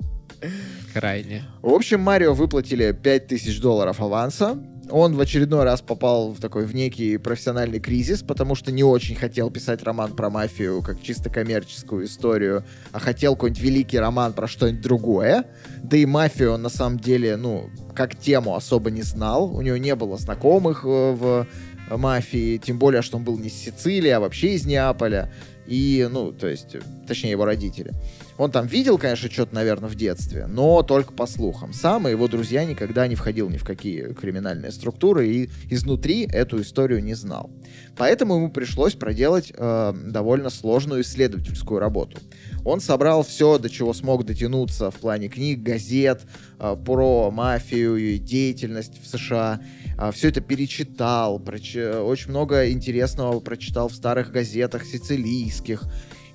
Крайне. 0.92 1.44
В 1.62 1.72
общем, 1.72 2.00
Марио 2.00 2.34
выплатили 2.34 2.92
5000 2.92 3.60
долларов 3.60 4.00
аванса, 4.00 4.58
он 4.90 5.16
в 5.16 5.20
очередной 5.20 5.64
раз 5.64 5.80
попал 5.80 6.32
в 6.32 6.40
такой 6.40 6.64
в 6.64 6.74
некий 6.74 7.16
профессиональный 7.16 7.80
кризис, 7.80 8.22
потому 8.22 8.54
что 8.54 8.72
не 8.72 8.84
очень 8.84 9.14
хотел 9.14 9.50
писать 9.50 9.82
роман 9.82 10.14
про 10.14 10.30
мафию 10.30 10.82
как 10.82 11.02
чисто 11.02 11.30
коммерческую 11.30 12.06
историю, 12.06 12.64
а 12.92 12.98
хотел 12.98 13.34
какой-нибудь 13.34 13.62
великий 13.62 13.98
роман 13.98 14.32
про 14.32 14.48
что-нибудь 14.48 14.80
другое. 14.80 15.44
Да 15.82 15.96
и 15.96 16.06
мафию 16.06 16.52
он 16.52 16.62
на 16.62 16.68
самом 16.68 16.98
деле, 16.98 17.36
ну, 17.36 17.70
как 17.94 18.16
тему 18.16 18.54
особо 18.54 18.90
не 18.90 19.02
знал. 19.02 19.54
У 19.54 19.62
него 19.62 19.76
не 19.76 19.94
было 19.94 20.16
знакомых 20.16 20.84
э, 20.84 21.12
в 21.12 21.46
мафии, 21.90 22.58
тем 22.58 22.78
более, 22.78 23.02
что 23.02 23.16
он 23.16 23.24
был 23.24 23.38
не 23.38 23.48
из 23.48 23.54
Сицилии, 23.54 24.10
а 24.10 24.20
вообще 24.20 24.54
из 24.54 24.66
Неаполя. 24.66 25.32
И, 25.66 26.08
ну, 26.10 26.32
то 26.32 26.46
есть, 26.46 26.76
точнее, 27.06 27.32
его 27.32 27.44
родители. 27.44 27.92
Он 28.38 28.52
там 28.52 28.66
видел, 28.66 28.98
конечно, 28.98 29.28
что-то, 29.28 29.54
наверное, 29.54 29.90
в 29.90 29.96
детстве, 29.96 30.46
но 30.46 30.82
только 30.82 31.12
по 31.12 31.26
слухам. 31.26 31.72
Сам 31.72 32.06
и 32.06 32.12
его 32.12 32.28
друзья 32.28 32.64
никогда 32.64 33.08
не 33.08 33.16
входил 33.16 33.50
ни 33.50 33.56
в 33.56 33.64
какие 33.64 34.12
криминальные 34.12 34.70
структуры 34.70 35.28
и 35.28 35.50
изнутри 35.68 36.24
эту 36.30 36.62
историю 36.62 37.02
не 37.02 37.14
знал. 37.14 37.50
Поэтому 37.96 38.36
ему 38.36 38.50
пришлось 38.50 38.94
проделать 38.94 39.52
э, 39.52 39.92
довольно 40.06 40.50
сложную 40.50 41.02
исследовательскую 41.02 41.80
работу. 41.80 42.18
Он 42.64 42.80
собрал 42.80 43.24
все, 43.24 43.58
до 43.58 43.68
чего 43.68 43.92
смог 43.92 44.24
дотянуться 44.24 44.92
в 44.92 44.94
плане 44.96 45.28
книг, 45.28 45.64
газет 45.64 46.22
э, 46.60 46.76
про 46.84 47.32
мафию 47.32 47.96
и 47.96 48.18
деятельность 48.18 49.02
в 49.02 49.08
США. 49.08 49.60
Э, 49.98 50.12
все 50.12 50.28
это 50.28 50.40
перечитал, 50.40 51.40
проч... 51.40 51.74
очень 51.74 52.30
много 52.30 52.70
интересного 52.70 53.40
прочитал 53.40 53.88
в 53.88 53.94
старых 53.94 54.30
газетах 54.30 54.84
сицилийских. 54.84 55.82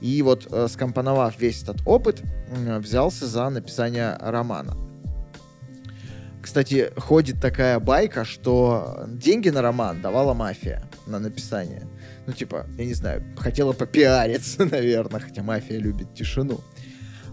И 0.03 0.21
вот, 0.21 0.47
э, 0.51 0.67
скомпоновав 0.67 1.39
весь 1.39 1.63
этот 1.63 1.77
опыт, 1.85 2.21
взялся 2.51 3.25
за 3.25 3.49
написание 3.49 4.17
романа. 4.19 4.75
Кстати, 6.41 6.91
ходит 6.97 7.39
такая 7.39 7.79
байка, 7.79 8.25
что 8.25 9.05
деньги 9.07 9.47
на 9.47 9.61
роман 9.61 10.01
давала 10.01 10.33
мафия 10.33 10.83
на 11.07 11.19
написание. 11.19 11.87
Ну, 12.27 12.33
типа, 12.33 12.65
я 12.77 12.85
не 12.85 12.93
знаю, 12.93 13.23
хотела 13.37 13.71
попиариться, 13.71 14.65
наверное, 14.71 15.21
хотя 15.21 15.41
мафия 15.41 15.79
любит 15.79 16.13
тишину. 16.13 16.59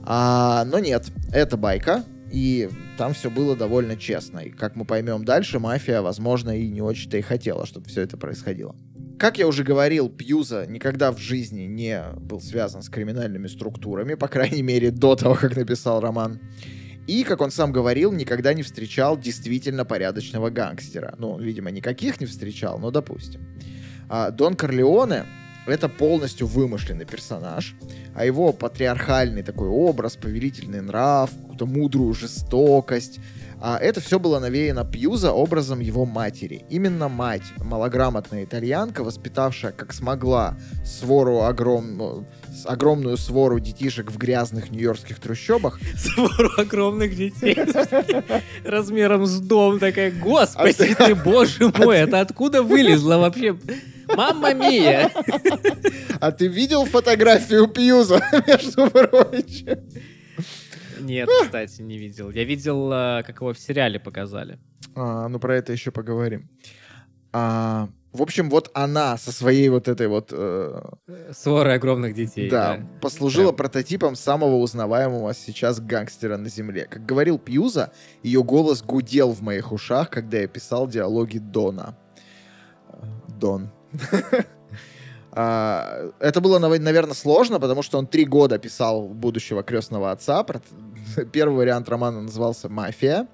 А, 0.05 0.65
но 0.65 0.79
нет, 0.79 1.11
это 1.33 1.57
байка, 1.57 2.05
и 2.31 2.71
там 2.97 3.15
все 3.15 3.31
было 3.31 3.57
довольно 3.57 3.97
честно. 3.97 4.39
И 4.39 4.51
как 4.51 4.77
мы 4.77 4.85
поймем 4.85 5.25
дальше, 5.25 5.59
мафия, 5.59 6.03
возможно, 6.03 6.57
и 6.57 6.69
не 6.69 6.83
очень-то 6.83 7.17
и 7.17 7.21
хотела, 7.21 7.67
чтобы 7.67 7.89
все 7.89 8.03
это 8.03 8.17
происходило. 8.17 8.77
Как 9.21 9.37
я 9.37 9.47
уже 9.47 9.65
говорил, 9.65 10.09
Пьюза 10.09 10.65
никогда 10.67 11.13
в 11.13 11.19
жизни 11.19 11.65
не 11.65 12.03
был 12.17 12.41
связан 12.41 12.83
с 12.83 12.89
криминальными 12.89 13.49
структурами, 13.49 14.15
по 14.15 14.29
крайней 14.29 14.63
мере, 14.63 14.91
до 14.91 15.15
того, 15.15 15.35
как 15.35 15.55
написал 15.57 16.01
роман. 16.01 16.41
И, 17.07 17.23
как 17.25 17.43
он 17.43 17.51
сам 17.51 17.71
говорил, 17.71 18.13
никогда 18.13 18.55
не 18.55 18.63
встречал 18.63 19.19
действительно 19.19 19.85
порядочного 19.85 20.49
гангстера. 20.49 21.17
Ну, 21.19 21.39
видимо, 21.39 21.71
никаких 21.71 22.19
не 22.19 22.25
встречал, 22.25 22.79
но 22.79 22.91
допустим. 22.91 23.43
А 24.09 24.31
Дон 24.31 24.55
Корлеоне— 24.55 25.27
это 25.67 25.91
полностью 25.91 26.47
вымышленный 26.47 27.05
персонаж, 27.05 27.77
а 28.15 28.25
его 28.25 28.55
патриархальный 28.55 29.43
такой 29.43 29.69
образ, 29.69 30.17
повелительный 30.17 30.81
нрав, 30.81 31.31
какую-то 31.31 31.67
мудрую 31.67 32.15
жестокость, 32.15 33.21
а 33.61 33.77
это 33.79 34.01
все 34.01 34.19
было 34.19 34.39
навеяно 34.39 34.85
Пьюза 34.85 35.33
образом 35.33 35.81
его 35.81 36.07
матери. 36.07 36.65
Именно 36.71 37.09
мать, 37.09 37.43
малограмотная 37.59 38.45
итальянка, 38.45 39.05
воспитавшая 39.05 39.73
как 39.73 39.93
смогла 39.93 40.57
свору 40.85 41.43
огромную, 41.43 42.27
огромную 42.65 43.17
свору 43.17 43.61
детишек 43.61 44.11
в 44.11 44.17
грязных 44.17 44.71
нью-йоркских 44.71 45.21
трущобах. 45.21 45.79
Свору 45.97 46.51
огромных 46.57 47.15
детей. 47.15 47.57
Размером 48.65 49.27
с 49.27 49.41
дом 49.41 49.79
такая, 49.79 50.11
господи 50.11 50.95
ты, 50.95 51.15
боже 51.15 51.73
мой, 51.79 51.99
это 51.99 52.21
откуда 52.21 52.63
вылезла 52.63 53.19
вообще? 53.19 53.57
Мамма 54.17 54.55
мия! 54.55 55.11
А 56.21 56.33
ты 56.33 56.49
видел 56.49 56.85
фотографию 56.85 57.67
Пьюза, 57.67 58.23
между 58.47 58.91
прочим? 58.91 59.79
Нет, 61.01 61.29
кстати, 61.43 61.83
не 61.83 61.99
видел. 61.99 62.31
Я 62.31 62.45
видел, 62.45 62.91
а, 62.93 63.23
как 63.23 63.41
его 63.41 63.53
в 63.53 63.59
сериале 63.59 63.99
показали. 63.99 64.59
А, 64.95 65.29
ну, 65.29 65.39
про 65.39 65.57
это 65.57 65.73
еще 65.73 65.91
поговорим. 65.91 66.49
А, 67.33 67.89
в 68.13 68.23
общем, 68.23 68.51
вот 68.51 68.71
она 68.75 69.17
со 69.17 69.31
своей 69.31 69.69
вот 69.69 69.87
этой 69.87 70.09
вот... 70.09 70.31
Э, 70.33 70.83
Сворой 71.33 71.75
огромных 71.75 72.15
детей. 72.15 72.51
Да, 72.51 72.79
да. 72.79 72.87
послужила 73.01 73.53
Прям. 73.53 73.57
прототипом 73.57 74.17
самого 74.17 74.57
узнаваемого 74.57 75.33
сейчас 75.33 75.81
гангстера 75.81 76.37
на 76.37 76.49
Земле. 76.49 76.87
Как 76.87 77.07
говорил 77.07 77.39
Пьюза, 77.39 77.93
ее 78.25 78.43
голос 78.43 78.83
гудел 78.83 79.33
в 79.33 79.43
моих 79.43 79.71
ушах, 79.71 80.11
когда 80.11 80.39
я 80.39 80.49
писал 80.49 80.89
диалоги 80.89 81.39
Дона. 81.39 81.97
Дон. 83.29 83.71
А, 85.33 86.11
это 86.19 86.41
было, 86.41 86.59
наверное, 86.59 87.15
сложно, 87.15 87.61
потому 87.61 87.83
что 87.83 87.99
он 87.99 88.07
три 88.07 88.25
года 88.25 88.59
писал 88.59 89.09
будущего 89.09 89.63
крестного 89.63 90.11
отца. 90.11 90.45
Первый 91.33 91.57
вариант 91.57 91.89
романа 91.89 92.23
назывался 92.23 92.69
«Мафия». 92.69 93.29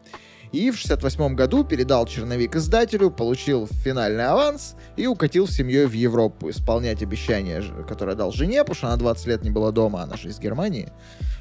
И 0.53 0.71
в 0.71 0.77
68 0.77 1.35
году 1.35 1.65
передал 1.65 2.07
черновик 2.07 2.55
издателю, 2.55 3.11
получил 3.11 3.67
финальный 3.67 4.27
аванс 4.27 4.77
и 4.97 5.07
укатил 5.07 5.49
с 5.49 5.57
семьей 5.57 5.87
в 5.87 5.93
Европу 5.93 6.51
исполнять 6.51 7.03
обещание, 7.03 7.63
которое 7.89 8.15
дал 8.15 8.31
жене, 8.31 8.61
потому 8.61 8.77
что 8.77 8.87
она 8.87 8.97
20 8.97 9.27
лет 9.27 9.43
не 9.43 9.51
была 9.51 9.73
дома, 9.73 10.03
она 10.03 10.17
же 10.17 10.29
из 10.29 10.39
Германии. 10.39 10.93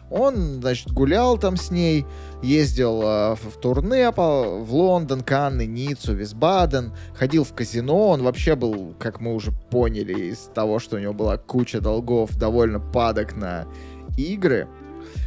Он, 0.09 0.61
значит, 0.61 0.91
гулял 0.91 1.37
там 1.37 1.57
с 1.57 1.71
ней, 1.71 2.05
ездил 2.43 3.01
э, 3.01 3.35
в, 3.35 3.49
в 3.51 3.59
турне 3.59 4.11
по, 4.11 4.59
в 4.59 4.73
Лондон, 4.73 5.21
Канны, 5.21 5.65
Ниццу, 5.65 6.13
Висбаден, 6.13 6.93
ходил 7.15 7.43
в 7.43 7.53
казино. 7.53 8.09
Он 8.09 8.23
вообще 8.23 8.55
был, 8.55 8.93
как 8.99 9.19
мы 9.19 9.33
уже 9.33 9.51
поняли 9.51 10.31
из 10.31 10.49
того, 10.53 10.79
что 10.79 10.97
у 10.97 10.99
него 10.99 11.13
была 11.13 11.37
куча 11.37 11.81
долгов, 11.81 12.35
довольно 12.37 12.79
падок 12.79 13.35
на 13.35 13.65
игры. 14.17 14.67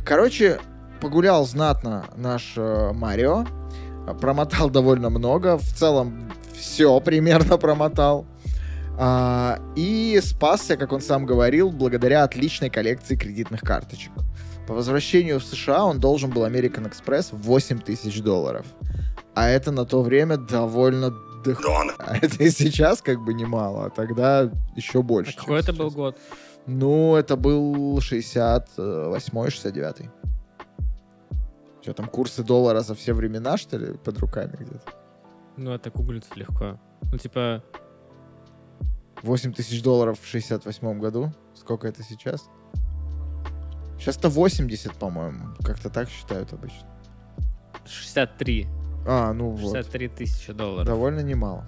Короче, 0.04 0.60
погулял 1.00 1.44
знатно 1.44 2.04
наш 2.16 2.54
э, 2.56 2.92
Марио, 2.92 3.46
промотал 4.20 4.70
довольно 4.70 5.10
много, 5.10 5.58
в 5.58 5.72
целом 5.72 6.30
все 6.54 7.00
примерно 7.00 7.58
промотал. 7.58 8.26
А, 9.00 9.60
и 9.76 10.20
спасся, 10.24 10.76
как 10.76 10.92
он 10.92 11.00
сам 11.00 11.24
говорил, 11.24 11.70
благодаря 11.70 12.24
отличной 12.24 12.68
коллекции 12.68 13.14
кредитных 13.14 13.60
карточек. 13.60 14.10
По 14.68 14.74
возвращению 14.74 15.40
в 15.40 15.44
США 15.44 15.86
он 15.86 15.98
должен 15.98 16.30
был 16.30 16.44
American 16.44 16.92
Express 16.92 17.30
8 17.32 17.78
тысяч 17.78 18.20
долларов. 18.20 18.66
А 19.34 19.48
это 19.48 19.72
на 19.72 19.86
то 19.86 20.02
время 20.02 20.36
довольно 20.36 21.10
дох... 21.42 21.62
А 21.98 22.18
это 22.18 22.44
и 22.44 22.50
сейчас 22.50 23.00
как 23.00 23.24
бы 23.24 23.32
немало, 23.32 23.86
а 23.86 23.90
тогда 23.90 24.52
еще 24.76 25.02
больше. 25.02 25.34
А 25.38 25.40
какой 25.40 25.60
это 25.60 25.72
был 25.72 25.90
год? 25.90 26.18
Ну, 26.66 27.16
это 27.16 27.36
был 27.36 27.96
68-й, 27.96 29.48
69-й. 29.48 30.10
Что 31.80 31.94
там, 31.94 32.06
курсы 32.06 32.42
доллара 32.42 32.80
за 32.80 32.94
все 32.94 33.14
времена, 33.14 33.56
что 33.56 33.78
ли, 33.78 33.94
под 33.94 34.18
руками 34.18 34.54
где-то? 34.60 34.92
Ну, 35.56 35.72
это 35.72 35.90
гуглится 35.90 36.34
легко. 36.34 36.78
Ну, 37.10 37.16
типа... 37.16 37.64
8 39.22 39.54
тысяч 39.54 39.82
долларов 39.82 40.20
в 40.20 40.26
68 40.26 40.98
году. 41.00 41.32
Сколько 41.54 41.88
это 41.88 42.02
сейчас? 42.02 42.50
Сейчас-то 43.98 44.28
80, 44.28 44.92
по-моему. 44.92 45.54
Как-то 45.64 45.90
так 45.90 46.08
считают 46.08 46.52
обычно. 46.52 46.86
63. 47.86 48.68
А, 49.06 49.32
ну 49.32 49.56
63 49.56 49.66
вот. 49.66 49.76
63 49.76 50.08
тысячи 50.08 50.52
долларов. 50.52 50.86
Довольно 50.86 51.20
немало. 51.20 51.64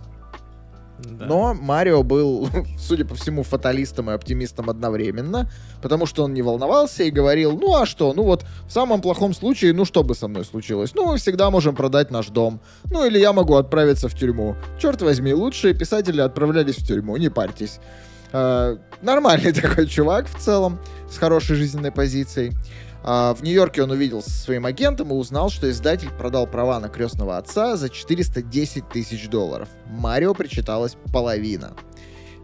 Да. 1.05 1.27
Но 1.27 1.55
Марио 1.55 2.03
был, 2.03 2.49
судя 2.79 3.05
по 3.05 3.15
всему, 3.15 3.43
фаталистом 3.43 4.11
и 4.11 4.13
оптимистом 4.13 4.69
одновременно, 4.69 5.51
потому 5.83 6.07
что 6.07 6.25
он 6.25 6.35
не 6.35 6.43
волновался 6.43 7.05
и 7.05 7.11
говорил, 7.11 7.59
ну 7.59 7.77
а 7.77 7.87
что, 7.87 8.13
ну 8.13 8.25
вот 8.25 8.45
в 8.67 8.73
самом 8.73 9.01
плохом 9.01 9.33
случае, 9.35 9.73
ну 9.73 9.85
что 9.85 10.03
бы 10.03 10.15
со 10.15 10.29
мной 10.29 10.45
случилось? 10.45 10.95
Ну 10.95 11.07
мы 11.07 11.17
всегда 11.17 11.51
можем 11.51 11.75
продать 11.75 12.11
наш 12.11 12.29
дом. 12.29 12.61
Ну 12.85 13.07
или 13.07 13.19
я 13.19 13.33
могу 13.33 13.55
отправиться 13.55 14.09
в 14.09 14.15
тюрьму. 14.15 14.57
Черт 14.79 15.01
возьми, 15.03 15.33
лучшие 15.33 15.75
писатели 15.75 16.21
отправлялись 16.21 16.77
в 16.77 16.87
тюрьму, 16.87 17.17
не 17.17 17.31
парьтесь. 17.31 17.81
Э, 18.33 18.77
нормальный 19.03 19.53
такой 19.61 19.87
чувак 19.87 20.27
в 20.29 20.39
целом, 20.39 20.79
с 21.11 21.19
хорошей 21.19 21.57
жизненной 21.57 21.93
позицией. 21.93 22.53
А, 23.03 23.35
в 23.35 23.43
Нью-Йорке 23.43 23.83
он 23.83 23.91
увиделся 23.91 24.31
со 24.31 24.39
своим 24.45 24.67
агентом 24.67 25.11
и 25.11 25.15
узнал, 25.15 25.49
что 25.49 25.71
издатель 25.71 26.11
продал 26.11 26.47
права 26.47 26.79
на 26.81 26.89
крестного 26.89 27.39
отца 27.39 27.77
за 27.77 27.89
410 27.89 28.89
тысяч 28.89 29.29
долларов. 29.29 29.69
Марио 29.87 30.35
причиталась 30.35 30.97
половина. 31.13 31.73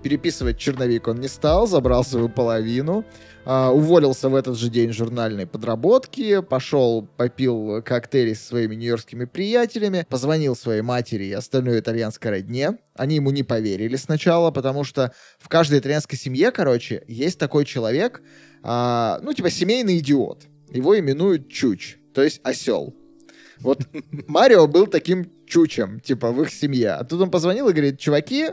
Переписывать 0.02 0.58
черновик 0.58 1.08
он 1.08 1.20
не 1.20 1.28
стал, 1.28 1.66
забрал 1.66 2.04
свою 2.04 2.28
половину, 2.28 3.04
Uh, 3.46 3.70
уволился 3.70 4.28
в 4.28 4.34
этот 4.34 4.58
же 4.58 4.68
день 4.68 4.92
журнальной 4.92 5.46
подработки, 5.46 6.40
пошел, 6.40 7.08
попил 7.16 7.80
коктейли 7.80 8.34
со 8.34 8.44
своими 8.44 8.74
нью-йоркскими 8.74 9.24
приятелями, 9.24 10.04
позвонил 10.10 10.56
своей 10.56 10.82
матери 10.82 11.26
и 11.26 11.32
остальной 11.32 11.78
итальянской 11.78 12.32
родне. 12.32 12.78
Они 12.96 13.14
ему 13.14 13.30
не 13.30 13.44
поверили 13.44 13.94
сначала, 13.94 14.50
потому 14.50 14.82
что 14.82 15.12
в 15.38 15.48
каждой 15.48 15.78
итальянской 15.78 16.18
семье, 16.18 16.50
короче, 16.50 17.04
есть 17.06 17.38
такой 17.38 17.64
человек, 17.64 18.20
uh, 18.64 19.20
ну, 19.22 19.32
типа 19.32 19.48
семейный 19.48 19.98
идиот. 19.98 20.42
Его 20.72 20.98
именуют 20.98 21.48
Чуч, 21.48 21.98
то 22.14 22.24
есть 22.24 22.40
осел. 22.42 22.96
Вот 23.60 23.86
Марио 24.26 24.66
был 24.66 24.88
таким 24.88 25.30
чучем, 25.46 26.00
типа, 26.00 26.32
в 26.32 26.42
их 26.42 26.50
семье. 26.50 26.94
А 26.94 27.04
тут 27.04 27.20
он 27.20 27.30
позвонил 27.30 27.68
и 27.68 27.72
говорит, 27.72 28.00
чуваки, 28.00 28.48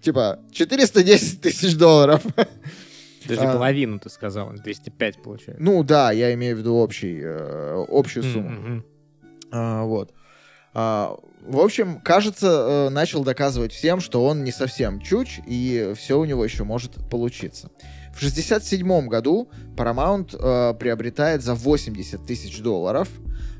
типа, 0.00 0.40
410 0.50 1.42
тысяч 1.42 1.76
долларов. 1.76 2.22
Даже 3.26 3.42
а, 3.42 3.52
половину 3.52 3.98
ты 3.98 4.08
сказал, 4.10 4.52
205 4.52 5.22
получается. 5.22 5.62
Ну 5.62 5.82
да, 5.82 6.12
я 6.12 6.32
имею 6.34 6.56
в 6.56 6.58
виду 6.60 6.74
общий, 6.74 7.20
э, 7.22 7.84
общую 7.88 8.22
сумму. 8.24 8.50
Mm-hmm. 8.50 8.82
А, 9.52 9.84
вот. 9.84 10.12
А, 10.74 11.16
в 11.46 11.60
общем, 11.60 12.00
кажется, 12.00 12.46
э, 12.46 12.88
начал 12.88 13.22
доказывать 13.22 13.72
всем, 13.72 14.00
что 14.00 14.24
он 14.24 14.44
не 14.44 14.50
совсем 14.50 15.00
чуч, 15.00 15.40
и 15.46 15.92
все 15.96 16.18
у 16.18 16.24
него 16.24 16.44
еще 16.44 16.64
может 16.64 17.08
получиться. 17.10 17.70
В 18.14 18.20
67 18.20 19.08
году 19.08 19.50
Paramount 19.76 20.36
э, 20.36 20.74
приобретает 20.74 21.42
за 21.42 21.54
80 21.54 22.24
тысяч 22.26 22.60
долларов 22.60 23.08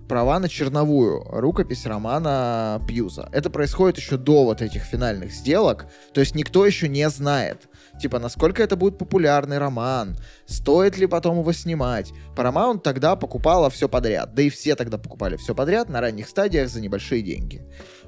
права 0.09 0.39
на 0.39 0.49
черновую 0.49 1.25
рукопись 1.31 1.87
романа 1.87 2.81
Пьюза. 2.87 3.29
Это 3.33 3.51
происходит 3.51 3.99
еще 3.99 4.17
до 4.17 4.45
вот 4.45 4.63
этих 4.63 4.83
финальных 4.83 5.33
сделок, 5.33 5.87
то 6.13 6.21
есть 6.21 6.35
никто 6.35 6.67
еще 6.67 6.89
не 6.89 7.09
знает, 7.09 7.69
типа, 8.01 8.19
насколько 8.19 8.63
это 8.63 8.77
будет 8.77 8.99
популярный 8.99 9.59
роман, 9.59 10.17
стоит 10.47 10.99
ли 10.99 11.07
потом 11.07 11.39
его 11.39 11.53
снимать. 11.53 12.13
Paramount 12.37 12.81
тогда 12.81 13.17
покупала 13.17 13.71
все 13.71 13.89
подряд, 13.89 14.35
да 14.35 14.43
и 14.43 14.51
все 14.51 14.75
тогда 14.75 14.99
покупали 14.99 15.37
все 15.37 15.55
подряд 15.55 15.89
на 15.89 16.01
ранних 16.01 16.29
стадиях 16.29 16.69
за 16.69 16.81
небольшие 16.81 17.23
деньги. 17.23 17.63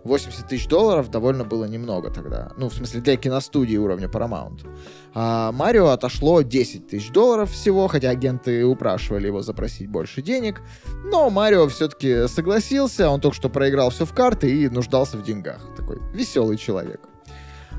80 0.07 0.49
тысяч 0.49 0.69
долларов 0.69 1.11
довольно 1.11 1.45
было 1.45 1.64
немного 1.64 2.11
тогда. 2.11 2.53
Ну, 2.57 2.69
в 2.69 2.75
смысле, 2.75 3.01
для 3.01 3.16
киностудии 3.16 3.77
уровня 3.77 4.09
Paramount. 4.09 4.66
А 5.14 5.53
Марио 5.53 5.88
отошло 5.88 6.42
10 6.42 6.88
тысяч 6.88 7.11
долларов 7.11 7.51
всего, 7.51 7.88
хотя 7.88 8.11
агенты 8.11 8.64
упрашивали 8.64 9.27
его 9.27 9.42
запросить 9.42 9.88
больше 9.88 10.23
денег. 10.23 10.62
Но 11.05 11.31
Марио 11.31 11.69
все-таки 11.69 12.29
согласился, 12.29 13.11
он 13.11 13.21
только 13.21 13.37
что 13.37 13.49
проиграл 13.49 13.90
все 13.90 14.05
в 14.05 14.14
карты 14.14 14.51
и 14.51 14.69
нуждался 14.69 15.16
в 15.16 15.23
деньгах. 15.23 15.61
Такой 15.77 16.01
веселый 16.12 16.57
человек. 16.57 17.01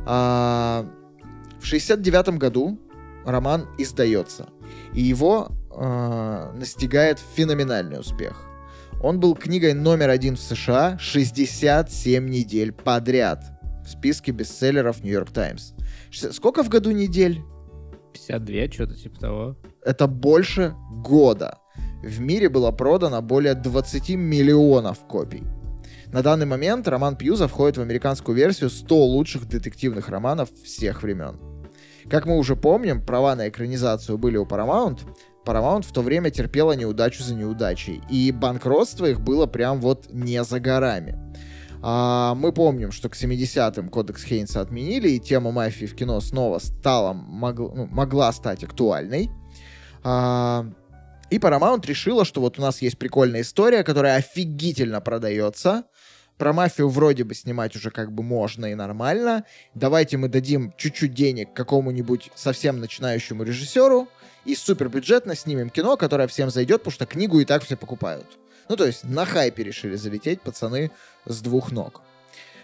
А, 0.05 0.85
в 1.59 1.65
69 1.65 2.37
году 2.37 2.79
роман 3.25 3.67
издается, 3.77 4.47
и 4.93 5.01
его 5.01 5.49
э, 5.69 6.51
настигает 6.53 7.19
феноменальный 7.35 7.99
успех. 7.99 8.46
Он 9.01 9.19
был 9.19 9.35
книгой 9.35 9.73
номер 9.73 10.09
один 10.09 10.35
в 10.35 10.39
США 10.39 10.97
67 10.99 12.27
недель 12.27 12.71
подряд 12.71 13.43
в 13.85 13.89
списке 13.89 14.31
бестселлеров 14.31 15.03
Нью-Йорк 15.03 15.31
Таймс. 15.31 15.73
Сколько 16.11 16.63
в 16.63 16.69
году 16.69 16.91
недель? 16.91 17.41
52, 18.13 18.71
что-то 18.71 18.95
типа 18.95 19.19
того. 19.19 19.57
Это 19.85 20.07
больше 20.07 20.73
года. 20.91 21.59
В 22.03 22.19
мире 22.19 22.49
было 22.49 22.71
продано 22.71 23.21
более 23.21 23.53
20 23.53 24.09
миллионов 24.11 24.99
копий. 25.07 25.43
На 26.07 26.23
данный 26.23 26.45
момент 26.45 26.87
роман 26.87 27.15
Пьюза 27.15 27.47
входит 27.47 27.77
в 27.77 27.81
американскую 27.81 28.35
версию 28.35 28.69
100 28.69 29.05
лучших 29.05 29.47
детективных 29.47 30.09
романов 30.09 30.49
всех 30.63 31.03
времен. 31.03 31.37
Как 32.09 32.25
мы 32.25 32.37
уже 32.37 32.55
помним, 32.55 33.05
права 33.05 33.35
на 33.35 33.49
экранизацию 33.49 34.17
были 34.17 34.37
у 34.37 34.45
Paramount, 34.45 35.01
Paramount 35.47 35.83
в 35.83 35.93
то 35.93 36.01
время 36.01 36.29
терпела 36.29 36.73
неудачу 36.73 37.23
за 37.23 37.33
неудачей, 37.33 38.01
и 38.09 38.31
банкротство 38.31 39.05
их 39.05 39.21
было 39.21 39.45
прям 39.45 39.79
вот 39.79 40.07
не 40.11 40.43
за 40.43 40.59
горами. 40.59 41.17
А, 41.81 42.35
мы 42.35 42.51
помним, 42.51 42.91
что 42.91 43.07
к 43.07 43.15
70-м 43.15 43.89
кодекс 43.89 44.23
Хейнса 44.23 44.59
отменили, 44.59 45.09
и 45.09 45.19
тема 45.19 45.51
мафии 45.51 45.85
в 45.85 45.95
кино 45.95 46.19
снова 46.19 46.59
стала, 46.59 47.13
мог, 47.13 47.57
ну, 47.57 47.87
могла 47.87 48.31
стать 48.33 48.63
актуальной. 48.63 49.29
А, 50.03 50.65
и 51.29 51.37
Paramount 51.37 51.85
решила, 51.85 52.25
что 52.25 52.41
вот 52.41 52.59
у 52.59 52.61
нас 52.61 52.81
есть 52.81 52.97
прикольная 52.97 53.41
история, 53.41 53.83
которая 53.83 54.17
офигительно 54.17 54.99
продается, 54.99 55.83
про 56.37 56.53
мафию 56.53 56.89
вроде 56.89 57.23
бы 57.23 57.33
снимать 57.33 57.75
уже 57.75 57.89
как 57.89 58.11
бы 58.11 58.21
можно 58.21 58.67
и 58.67 58.75
нормально. 58.75 59.43
Давайте 59.73 60.17
мы 60.17 60.29
дадим 60.29 60.73
чуть-чуть 60.77 61.13
денег 61.13 61.53
какому-нибудь 61.53 62.31
совсем 62.35 62.79
начинающему 62.79 63.43
режиссеру, 63.43 64.07
и 64.47 64.55
супербюджетно 64.55 65.35
снимем 65.35 65.69
кино, 65.69 65.97
которое 65.97 66.27
всем 66.27 66.49
зайдет, 66.49 66.81
потому 66.81 66.93
что 66.93 67.05
книгу 67.05 67.39
и 67.39 67.45
так 67.45 67.63
все 67.63 67.75
покупают. 67.75 68.25
Ну, 68.69 68.77
то 68.77 68.85
есть 68.85 69.03
на 69.03 69.25
хайпе 69.25 69.63
решили 69.63 69.95
залететь 69.95 70.41
пацаны 70.41 70.91
с 71.25 71.41
двух 71.41 71.71
ног. 71.71 72.01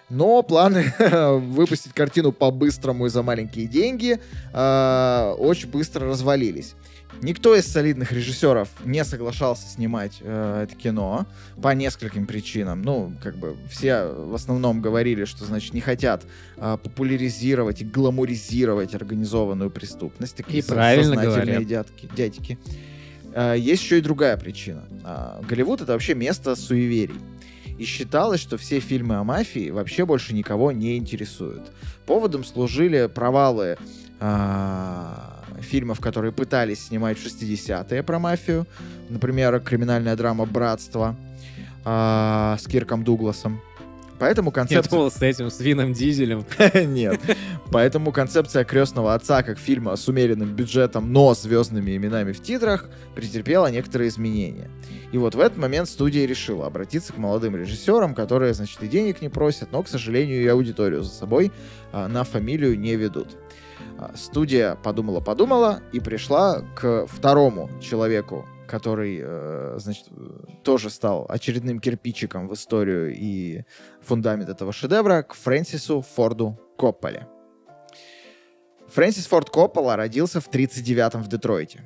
Но 0.09 0.41
планы 0.43 0.93
выпустить 1.39 1.93
картину 1.93 2.31
по-быстрому 2.31 3.05
и 3.05 3.09
за 3.09 3.21
маленькие 3.21 3.67
деньги 3.67 4.19
э, 4.53 5.35
очень 5.37 5.69
быстро 5.69 6.07
развалились. 6.07 6.75
Никто 7.23 7.55
из 7.55 7.65
солидных 7.65 8.11
режиссеров 8.11 8.67
не 8.83 9.03
соглашался 9.05 9.67
снимать 9.67 10.17
э, 10.19 10.65
это 10.65 10.75
кино 10.75 11.25
по 11.61 11.73
нескольким 11.73 12.27
причинам. 12.27 12.81
Ну, 12.81 13.13
как 13.23 13.37
бы 13.37 13.55
все 13.71 14.07
в 14.07 14.35
основном 14.35 14.81
говорили, 14.81 15.23
что, 15.23 15.45
значит, 15.45 15.73
не 15.73 15.79
хотят 15.79 16.25
э, 16.57 16.77
популяризировать 16.83 17.81
и 17.81 17.85
гламуризировать 17.85 18.93
организованную 18.93 19.71
преступность. 19.71 20.35
Такие 20.35 20.59
и 20.59 20.67
правильно 20.67 21.15
говорят. 21.15 21.65
Дядки, 21.65 22.09
дядьки. 22.13 22.59
Э, 23.33 23.55
есть 23.57 23.83
еще 23.83 23.99
и 23.99 24.01
другая 24.01 24.35
причина. 24.35 24.83
Э, 25.05 25.41
Голливуд— 25.47 25.79
это 25.81 25.93
вообще 25.93 26.15
место 26.15 26.57
суеверий. 26.57 27.21
И 27.77 27.85
считалось, 27.85 28.41
что 28.41 28.57
все 28.57 28.79
фильмы 28.81 29.15
о 29.15 29.23
мафии 29.23 29.69
вообще 29.69 30.05
больше 30.05 30.33
никого 30.33 30.71
не 30.73 30.97
интересуют. 30.97 31.71
Поводом 32.05 32.43
служили 32.43 33.07
провалы 33.07 33.77
э, 34.19 35.32
фильмов, 35.73 35.99
которые 35.99 36.31
пытались 36.31 36.85
снимать 36.85 37.17
в 37.17 37.25
60-е 37.25 38.03
про 38.03 38.19
мафию. 38.19 38.67
Например, 39.09 39.59
криминальная 39.59 40.15
драма 40.15 40.45
«Братство» 40.45 41.15
э, 41.83 42.55
с 42.59 42.67
Кирком 42.67 43.03
Дугласом. 43.03 43.59
Поэтому 44.19 44.51
концепция... 44.51 44.83
Я 44.83 44.89
думал, 44.97 45.09
с 45.09 45.19
этим, 45.19 45.49
с 45.49 45.59
Вином 45.59 45.93
Дизелем. 45.93 46.45
Нет. 46.75 47.19
Поэтому 47.71 48.11
концепция 48.11 48.63
«Крестного 48.65 49.15
отца» 49.15 49.41
как 49.41 49.57
фильма 49.57 49.95
с 49.95 50.07
умеренным 50.07 50.55
бюджетом, 50.55 51.11
но 51.11 51.33
звездными 51.33 51.97
именами 51.97 52.33
в 52.33 52.43
титрах 52.43 52.87
претерпела 53.15 53.71
некоторые 53.71 54.09
изменения. 54.09 54.69
И 55.11 55.17
вот 55.17 55.33
в 55.33 55.39
этот 55.39 55.57
момент 55.57 55.89
студия 55.89 56.27
решила 56.27 56.67
обратиться 56.67 57.13
к 57.13 57.17
молодым 57.17 57.55
режиссерам, 57.55 58.13
которые, 58.13 58.53
значит, 58.53 58.83
и 58.83 58.87
денег 58.87 59.23
не 59.23 59.29
просят, 59.29 59.71
но, 59.71 59.81
к 59.81 59.87
сожалению, 59.87 60.43
и 60.43 60.47
аудиторию 60.47 61.01
за 61.01 61.11
собой 61.11 61.51
а, 61.91 62.07
на 62.07 62.23
фамилию 62.23 62.79
не 62.79 62.95
ведут. 62.95 63.29
А, 64.03 64.11
студия 64.15 64.75
подумала-подумала 64.75 65.81
и 65.91 65.99
пришла 65.99 66.61
к 66.75 67.05
второму 67.07 67.69
человеку, 67.81 68.45
который, 68.67 69.19
э, 69.21 69.75
значит, 69.77 70.07
тоже 70.63 70.89
стал 70.89 71.25
очередным 71.29 71.79
кирпичиком 71.79 72.47
в 72.47 72.53
историю 72.53 73.13
и 73.15 73.63
фундамент 74.01 74.49
этого 74.49 74.73
шедевра, 74.73 75.23
к 75.23 75.33
Фрэнсису 75.35 76.01
Форду 76.15 76.59
Копполе. 76.77 77.27
Фрэнсис 78.87 79.25
Форд 79.27 79.49
Коппола 79.49 79.95
родился 79.95 80.41
в 80.41 80.49
1939-м 80.49 81.23
в 81.23 81.27
Детройте. 81.27 81.81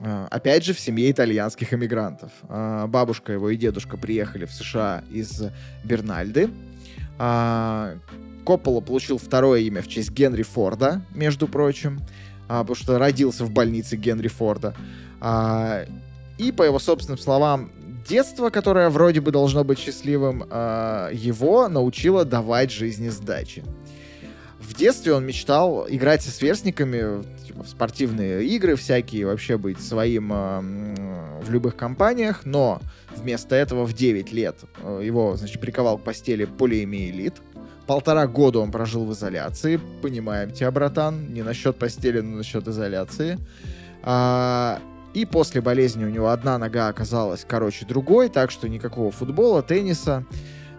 А, 0.00 0.28
опять 0.30 0.64
же, 0.64 0.72
в 0.72 0.80
семье 0.80 1.10
итальянских 1.10 1.74
эмигрантов. 1.74 2.30
А, 2.48 2.86
бабушка 2.86 3.32
его 3.32 3.50
и 3.50 3.56
дедушка 3.56 3.96
приехали 3.96 4.44
в 4.44 4.52
США 4.52 5.04
из 5.10 5.42
Бернальды. 5.84 6.50
Коппола 7.18 8.80
получил 8.80 9.18
второе 9.18 9.60
имя 9.60 9.82
в 9.82 9.88
честь 9.88 10.10
Генри 10.10 10.42
Форда, 10.42 11.02
между 11.14 11.46
прочим, 11.46 12.00
а, 12.48 12.60
потому 12.60 12.76
что 12.76 12.98
родился 12.98 13.44
в 13.44 13.50
больнице 13.50 13.96
Генри 13.96 14.28
Форда. 14.28 14.74
А, 15.20 15.84
и, 16.38 16.50
по 16.50 16.62
его 16.62 16.78
собственным 16.78 17.18
словам, 17.18 17.70
детство, 18.08 18.48
которое 18.48 18.88
вроде 18.88 19.20
бы 19.20 19.32
должно 19.32 19.64
быть 19.64 19.78
счастливым, 19.78 20.44
а, 20.48 21.10
его 21.12 21.68
научило 21.68 22.24
давать 22.24 22.72
жизни 22.72 23.10
сдачи. 23.10 23.64
В 24.58 24.74
детстве 24.74 25.12
он 25.12 25.26
мечтал 25.26 25.86
играть 25.88 26.22
со 26.22 26.30
сверстниками 26.30 27.22
в 27.62 27.66
спортивные 27.66 28.44
игры 28.44 28.76
всякие, 28.76 29.26
вообще 29.26 29.58
быть 29.58 29.80
своим 29.80 30.32
э, 30.32 31.40
в 31.42 31.50
любых 31.50 31.76
компаниях, 31.76 32.42
но 32.44 32.80
вместо 33.16 33.54
этого 33.54 33.84
в 33.84 33.92
9 33.92 34.32
лет 34.32 34.56
э, 34.82 35.02
его, 35.04 35.36
значит, 35.36 35.60
приковал 35.60 35.98
к 35.98 36.04
постели 36.04 36.44
полиэмиелит, 36.44 37.34
Полтора 37.88 38.26
года 38.26 38.58
он 38.58 38.70
прожил 38.70 39.06
в 39.06 39.14
изоляции. 39.14 39.80
Понимаем 40.02 40.50
тебя, 40.50 40.70
братан. 40.70 41.32
Не 41.32 41.42
насчет 41.42 41.78
постели, 41.78 42.20
но 42.20 42.36
насчет 42.36 42.68
изоляции. 42.68 43.38
А, 44.02 44.78
и 45.14 45.24
после 45.24 45.62
болезни 45.62 46.04
у 46.04 46.10
него 46.10 46.28
одна 46.28 46.58
нога 46.58 46.88
оказалась 46.88 47.46
короче 47.48 47.86
другой, 47.86 48.28
так 48.28 48.50
что 48.50 48.68
никакого 48.68 49.10
футбола, 49.10 49.62
тенниса. 49.62 50.26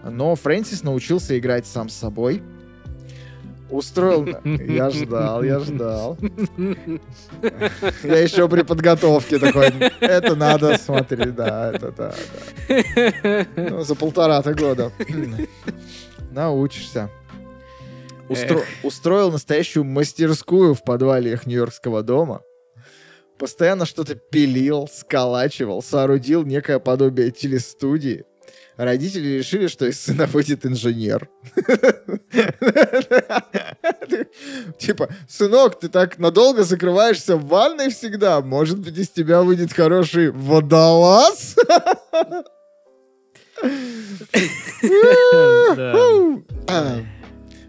Но 0.03 0.35
Фрэнсис 0.35 0.83
научился 0.83 1.37
играть 1.39 1.65
сам 1.65 1.89
с 1.89 1.95
собой. 1.95 2.43
Устроил... 3.69 4.27
Я 4.43 4.89
ждал, 4.89 5.43
я 5.43 5.59
ждал. 5.59 6.17
Я 8.03 8.19
еще 8.19 8.49
при 8.49 8.63
подготовке 8.63 9.37
такой, 9.37 9.67
это 9.99 10.35
надо 10.35 10.77
смотреть, 10.77 11.35
да, 11.35 11.71
это 11.73 11.91
да, 11.91 12.15
да. 12.67 13.45
Ну, 13.55 13.83
за 13.83 13.95
полтора-то 13.95 14.53
года. 14.53 14.91
Научишься. 16.31 17.09
Устро... 18.27 18.61
Устроил 18.83 19.31
настоящую 19.31 19.83
мастерскую 19.85 20.75
в 20.75 20.83
подвале 20.83 21.33
их 21.33 21.45
Нью-Йоркского 21.45 22.03
дома. 22.03 22.41
Постоянно 23.39 23.85
что-то 23.85 24.15
пилил, 24.15 24.87
сколачивал, 24.91 25.81
соорудил 25.81 26.43
некое 26.43 26.79
подобие 26.79 27.31
телестудии. 27.31 28.25
Родители 28.79 29.27
решили, 29.39 29.67
что 29.67 29.85
из 29.87 29.99
сына 29.99 30.25
выйдет 30.25 30.65
инженер. 30.65 31.29
Типа, 34.77 35.09
сынок, 35.27 35.77
ты 35.81 35.89
так 35.89 36.17
надолго 36.17 36.63
закрываешься 36.63 37.35
в 37.35 37.45
ванной 37.47 37.89
всегда. 37.89 38.39
Может 38.39 38.79
быть, 38.79 38.97
из 38.97 39.09
тебя 39.09 39.41
выйдет 39.41 39.73
хороший 39.73 40.31
водолаз? 40.31 41.57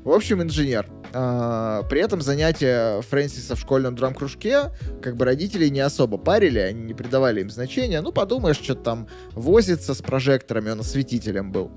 В 0.04 0.12
общем, 0.12 0.42
инженер. 0.42 0.86
А, 1.12 1.82
при 1.84 2.00
этом 2.00 2.20
занятия 2.20 3.00
Фрэнсиса 3.02 3.56
в 3.56 3.60
школьном 3.60 3.96
драм-кружке, 3.96 4.70
как 5.02 5.16
бы 5.16 5.24
родители 5.24 5.68
не 5.68 5.80
особо 5.80 6.18
парили, 6.18 6.58
они 6.58 6.82
не 6.82 6.94
придавали 6.94 7.40
им 7.40 7.50
значения. 7.50 8.00
Ну, 8.00 8.12
подумаешь, 8.12 8.58
что-то 8.58 8.82
там 8.82 9.08
возится 9.32 9.94
с 9.94 10.02
прожекторами, 10.02 10.70
он 10.70 10.80
осветителем 10.80 11.52
был. 11.52 11.70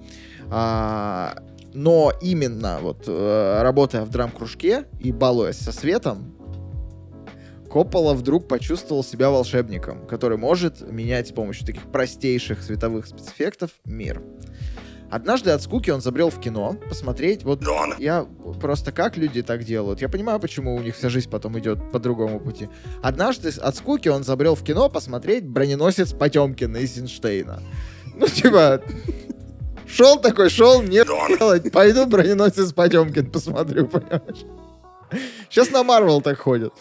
А, 0.49 1.35
но 1.73 2.13
именно 2.21 2.79
вот 2.81 3.05
э, 3.07 3.59
работая 3.61 4.03
в 4.03 4.09
драм-кружке 4.09 4.85
и 4.99 5.11
балуясь 5.11 5.57
со 5.57 5.71
светом, 5.71 6.35
Коппола 7.73 8.13
вдруг 8.13 8.47
почувствовал 8.47 9.03
себя 9.03 9.31
волшебником, 9.31 10.05
который 10.05 10.37
может 10.37 10.87
менять 10.87 11.29
с 11.29 11.31
помощью 11.31 11.65
таких 11.65 11.91
простейших 11.91 12.61
световых 12.61 13.07
спецэффектов 13.07 13.71
мир. 13.83 14.21
Однажды 15.13 15.51
от 15.51 15.61
скуки 15.61 15.91
он 15.91 16.01
забрел 16.01 16.31
в 16.31 16.39
кино 16.39 16.75
посмотреть. 16.89 17.43
Вот 17.43 17.61
я 17.99 18.25
просто 18.59 18.91
как 18.91 19.15
люди 19.15 19.43
так 19.43 19.63
делают. 19.63 20.01
Я 20.01 20.09
понимаю, 20.09 20.39
почему 20.39 20.75
у 20.75 20.79
них 20.79 20.95
вся 20.95 21.09
жизнь 21.09 21.29
потом 21.29 21.59
идет 21.59 21.91
по 21.91 21.99
другому 21.99 22.39
пути. 22.39 22.67
Однажды 23.03 23.49
от 23.49 23.75
скуки 23.75 24.07
он 24.09 24.23
забрел 24.23 24.55
в 24.55 24.63
кино 24.63 24.89
посмотреть 24.89 25.45
броненосец 25.45 26.13
Потемкина 26.13 26.77
из 26.77 26.97
Эйзенштейна. 26.97 27.61
Ну, 28.15 28.27
типа, 28.27 28.81
шел 29.85 30.19
такой, 30.19 30.49
шел, 30.49 30.81
не 30.81 31.05
делать. 31.05 31.71
Пойду 31.71 32.07
броненосец 32.07 32.73
Потемкин 32.73 33.29
посмотрю, 33.29 33.85
понимаешь? 33.85 34.45
Сейчас 35.47 35.69
на 35.69 35.83
Марвел 35.83 36.21
так 36.21 36.39
ходят. 36.39 36.73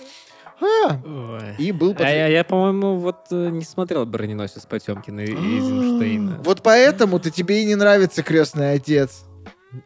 А, 0.64 1.54
и 1.58 1.72
был 1.72 1.90
А 1.90 1.94
потом- 1.94 2.06
я, 2.08 2.26
я, 2.28 2.44
по-моему, 2.44 2.96
вот 2.96 3.26
э, 3.30 3.50
не 3.50 3.62
смотрел 3.64 4.04
«Броненосец 4.06 4.66
Потемкина» 4.66 5.20
и 5.20 5.30
Эйзенштейна. 5.32 6.40
Вот 6.44 6.62
поэтому-то 6.62 7.30
тебе 7.30 7.62
и 7.62 7.64
не 7.64 7.74
нравится 7.74 8.22
крестный 8.22 8.72
отец. 8.72 9.24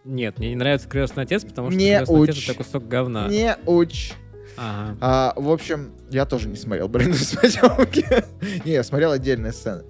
Нет, 0.04 0.38
мне 0.38 0.50
не 0.50 0.56
нравится 0.56 0.88
«Крестный 0.88 1.22
отец», 1.24 1.44
потому 1.44 1.70
что 1.70 1.78
Не 1.78 1.96
«Крестный 1.98 2.22
отец» 2.24 2.36
уч. 2.38 2.48
это 2.48 2.58
кусок 2.58 2.88
говна. 2.88 3.28
Не 3.28 3.56
уч. 3.66 4.12
Ага. 4.58 4.96
А, 5.00 5.32
в 5.36 5.50
общем, 5.50 5.92
я 6.10 6.24
тоже 6.24 6.48
не 6.48 6.56
смотрел 6.56 6.88
Брэндон 6.88 7.18
Потемки. 7.40 8.06
Не, 8.64 8.72
я 8.72 8.82
смотрел 8.84 9.12
отдельные 9.12 9.52
сцены. 9.52 9.84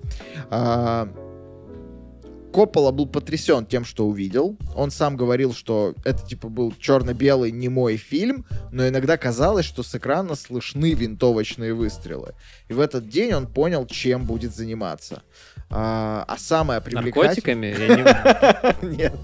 А, 0.51 1.09
Коппола 2.57 2.91
был 2.91 3.07
потрясен 3.07 3.67
тем, 3.67 3.85
что 3.85 4.07
увидел. 4.07 4.57
Он 4.75 4.91
сам 4.91 5.19
говорил, 5.19 5.53
что 5.53 5.95
это 6.07 6.27
типа 6.27 6.49
был 6.49 6.73
черно-белый 6.81 7.51
немой 7.51 7.99
фильм, 7.99 8.47
но 8.73 8.89
иногда 8.89 9.19
казалось, 9.19 9.67
что 9.67 9.83
с 9.83 9.95
экрана 9.95 10.35
слышны 10.37 10.95
винтовочные 10.95 11.75
выстрелы. 11.75 12.33
И 12.69 12.73
в 12.73 12.81
этот 12.81 13.11
день 13.11 13.35
он 13.35 13.47
понял, 13.47 13.87
чем 13.87 14.25
будет 14.25 14.57
заниматься. 14.57 15.23
А, 15.69 16.25
а 16.29 16.39
самое 16.39 16.81
привлекательное... 16.81 17.73
Наркотиками? 17.73 18.87
Нет, 18.97 19.15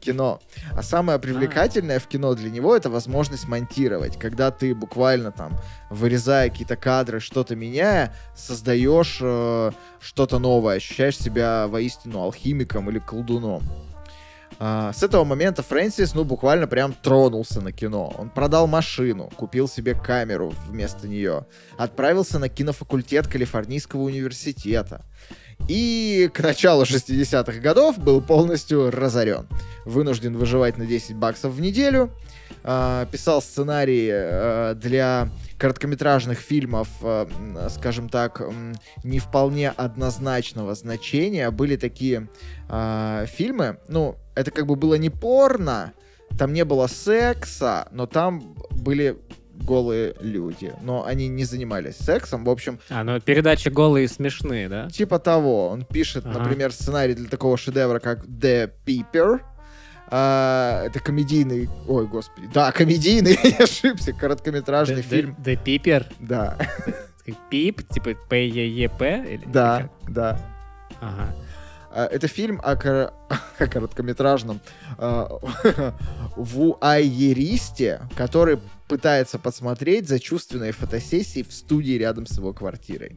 кино. 0.00 0.40
А 0.74 0.82
самое 0.82 1.18
привлекательное 1.18 2.00
в 2.00 2.06
кино 2.08 2.34
для 2.34 2.50
него 2.50 2.74
это 2.76 2.90
возможность 2.90 3.46
монтировать. 3.46 4.18
Когда 4.18 4.50
ты 4.50 4.74
буквально 4.74 5.30
там, 5.30 5.56
вырезая 5.90 6.50
какие-то 6.50 6.76
кадры, 6.76 7.20
что-то 7.20 7.54
меняя, 7.54 8.14
создаешь 8.34 9.18
э, 9.20 9.70
что-то 10.00 10.38
новое, 10.38 10.76
ощущаешь 10.76 11.18
себя 11.18 11.68
воистину 11.68 12.20
алхимиком 12.20 12.90
или 12.90 12.98
колдуном. 12.98 13.62
А, 14.58 14.92
с 14.92 15.02
этого 15.02 15.24
момента 15.24 15.62
Фрэнсис, 15.62 16.14
ну, 16.14 16.24
буквально 16.24 16.66
прям 16.66 16.94
тронулся 16.94 17.60
на 17.60 17.72
кино. 17.72 18.14
Он 18.18 18.30
продал 18.30 18.66
машину, 18.66 19.30
купил 19.36 19.68
себе 19.68 19.94
камеру 19.94 20.54
вместо 20.66 21.06
нее, 21.08 21.46
отправился 21.76 22.38
на 22.38 22.48
кинофакультет 22.48 23.26
Калифорнийского 23.28 24.02
университета. 24.02 25.04
И 25.68 26.30
к 26.32 26.40
началу 26.40 26.84
60-х 26.84 27.58
годов 27.60 27.98
был 27.98 28.20
полностью 28.20 28.90
разорен. 28.90 29.48
Вынужден 29.84 30.36
выживать 30.36 30.78
на 30.78 30.86
10 30.86 31.16
баксов 31.16 31.52
в 31.52 31.60
неделю. 31.60 32.12
А, 32.62 33.06
писал 33.06 33.40
сценарии 33.40 34.10
э, 34.12 34.74
для 34.74 35.28
короткометражных 35.56 36.38
фильмов, 36.38 36.88
э, 37.00 37.26
скажем 37.70 38.08
так, 38.08 38.42
не 39.04 39.20
вполне 39.20 39.70
однозначного 39.70 40.74
значения. 40.74 41.50
Были 41.50 41.76
такие 41.76 42.28
а, 42.68 43.26
фильмы, 43.26 43.78
ну, 43.88 44.16
это 44.34 44.50
как 44.50 44.66
бы 44.66 44.74
было 44.74 44.94
не 44.94 45.10
порно, 45.10 45.92
там 46.36 46.52
не 46.52 46.64
было 46.64 46.88
секса, 46.88 47.88
но 47.92 48.06
там 48.06 48.56
были 48.70 49.16
голые 49.60 50.14
люди. 50.20 50.72
Но 50.82 51.04
они 51.04 51.28
не 51.28 51.44
занимались 51.44 51.96
сексом. 51.96 52.44
В 52.44 52.50
общем, 52.50 52.78
А, 52.90 53.02
ну 53.04 53.20
передачи 53.20 53.68
голые 53.68 54.04
и 54.04 54.08
смешные, 54.08 54.68
да? 54.68 54.88
Типа 54.90 55.18
того. 55.18 55.68
Он 55.68 55.84
пишет, 55.84 56.24
Ага. 56.26 56.38
например, 56.40 56.72
сценарий 56.72 57.14
для 57.14 57.28
такого 57.28 57.56
шедевра, 57.56 57.98
как 57.98 58.24
The 58.24 58.70
Peeper. 58.86 59.40
А, 60.08 60.84
это 60.84 61.00
комедийный... 61.00 61.68
Ой, 61.88 62.06
господи. 62.06 62.48
Да, 62.54 62.70
комедийный, 62.70 63.36
я 63.58 63.64
ошибся. 63.64 64.12
Короткометражный 64.12 65.00
The- 65.00 65.02
фильм. 65.02 65.36
The 65.44 65.58
Peeper. 65.64 66.06
Да, 66.20 66.56
Peep, 67.50 67.82
типа 67.88 68.10
P-E-E-P? 68.28 69.24
или- 69.28 69.44
да, 69.46 69.88
да. 70.08 70.38
Ага. 71.00 71.34
А, 71.96 72.06
Это 72.06 72.28
фильм 72.28 72.60
о, 72.62 72.76
кор- 72.76 73.14
о 73.58 73.66
короткометражном 73.66 74.60
а, 74.98 75.38
вуайеристе, 76.36 78.02
который 78.14 78.58
пытается 78.86 79.38
подсмотреть 79.38 80.06
за 80.06 80.20
чувственной 80.20 80.72
фотосессией 80.72 81.46
в 81.48 81.52
студии 81.54 81.94
рядом 81.94 82.26
с 82.26 82.36
его 82.36 82.52
квартирой. 82.52 83.16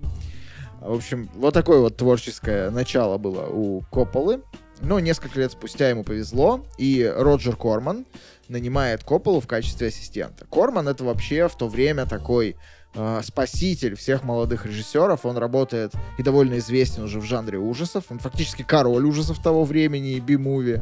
В 0.80 0.94
общем, 0.94 1.30
вот 1.36 1.54
такое 1.54 1.80
вот 1.80 1.98
творческое 1.98 2.70
начало 2.70 3.18
было 3.18 3.48
у 3.48 3.82
Копполы. 3.92 4.42
Но 4.82 5.02
несколько 5.02 5.42
лет 5.42 5.52
спустя 5.52 5.89
ему 5.89 6.06
повезло, 6.06 6.65
и 6.78 7.04
Роджер 7.13 7.58
Корман 7.58 8.06
нанимает 8.48 9.04
Копполу 9.04 9.42
в 9.42 9.48
качестве 9.48 9.88
ассистента. 9.88 10.46
Корман 10.46 10.88
это 10.88 11.04
вообще 11.04 11.50
в 11.50 11.58
то 11.58 11.68
время 11.68 12.06
такой 12.06 12.56
э, 12.95 13.21
спаситель 13.23 13.95
всех 13.95 14.23
молодых 14.23 14.65
режиссеров. 14.65 15.25
Он 15.25 15.38
работает 15.38 15.93
и 16.17 16.23
довольно 16.23 16.58
известен 16.58 17.04
уже 17.04 17.19
в 17.19 17.23
жанре 17.25 17.58
ужасов. 17.58 18.06
Он 18.10 18.19
фактически 18.19 18.63
король 18.63 19.06
ужасов 19.06 19.41
того 19.41 19.63
времени 19.65 20.12
и 20.13 20.19
би-муви. 20.19 20.82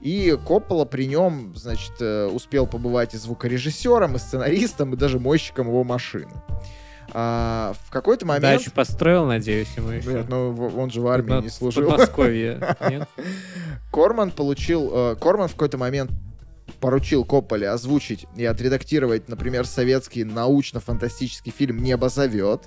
И 0.00 0.36
Коппола 0.46 0.84
при 0.86 1.06
нем, 1.06 1.54
значит, 1.54 1.92
э, 2.00 2.26
успел 2.26 2.66
побывать 2.66 3.14
и 3.14 3.18
звукорежиссером, 3.18 4.16
и 4.16 4.18
сценаристом, 4.18 4.94
и 4.94 4.96
даже 4.96 5.18
мойщиком 5.18 5.66
его 5.68 5.84
машины. 5.84 6.32
А, 7.12 7.74
в 7.86 7.90
какой-то 7.90 8.24
момент... 8.26 8.42
Дачу 8.42 8.72
построил, 8.72 9.26
надеюсь, 9.26 9.68
ему 9.76 9.90
еще. 9.90 10.08
Нет, 10.14 10.26
ну 10.28 10.50
в- 10.52 10.78
он 10.78 10.90
же 10.90 11.00
в 11.00 11.06
армии 11.06 11.30
На- 11.30 11.40
не 11.42 11.50
служил. 11.50 11.88
Подмосковье, 11.90 12.76
нет? 12.88 13.08
Корман 13.92 14.30
получил... 14.30 14.90
э, 14.92 15.16
Корман 15.16 15.48
в 15.48 15.52
какой-то 15.52 15.76
момент 15.78 16.10
поручил 16.84 17.24
Копполе 17.24 17.70
озвучить 17.70 18.26
и 18.36 18.44
отредактировать, 18.44 19.30
например, 19.30 19.64
советский 19.64 20.22
научно-фантастический 20.22 21.50
фильм 21.50 21.82
«Небо 21.82 22.10
зовет», 22.10 22.64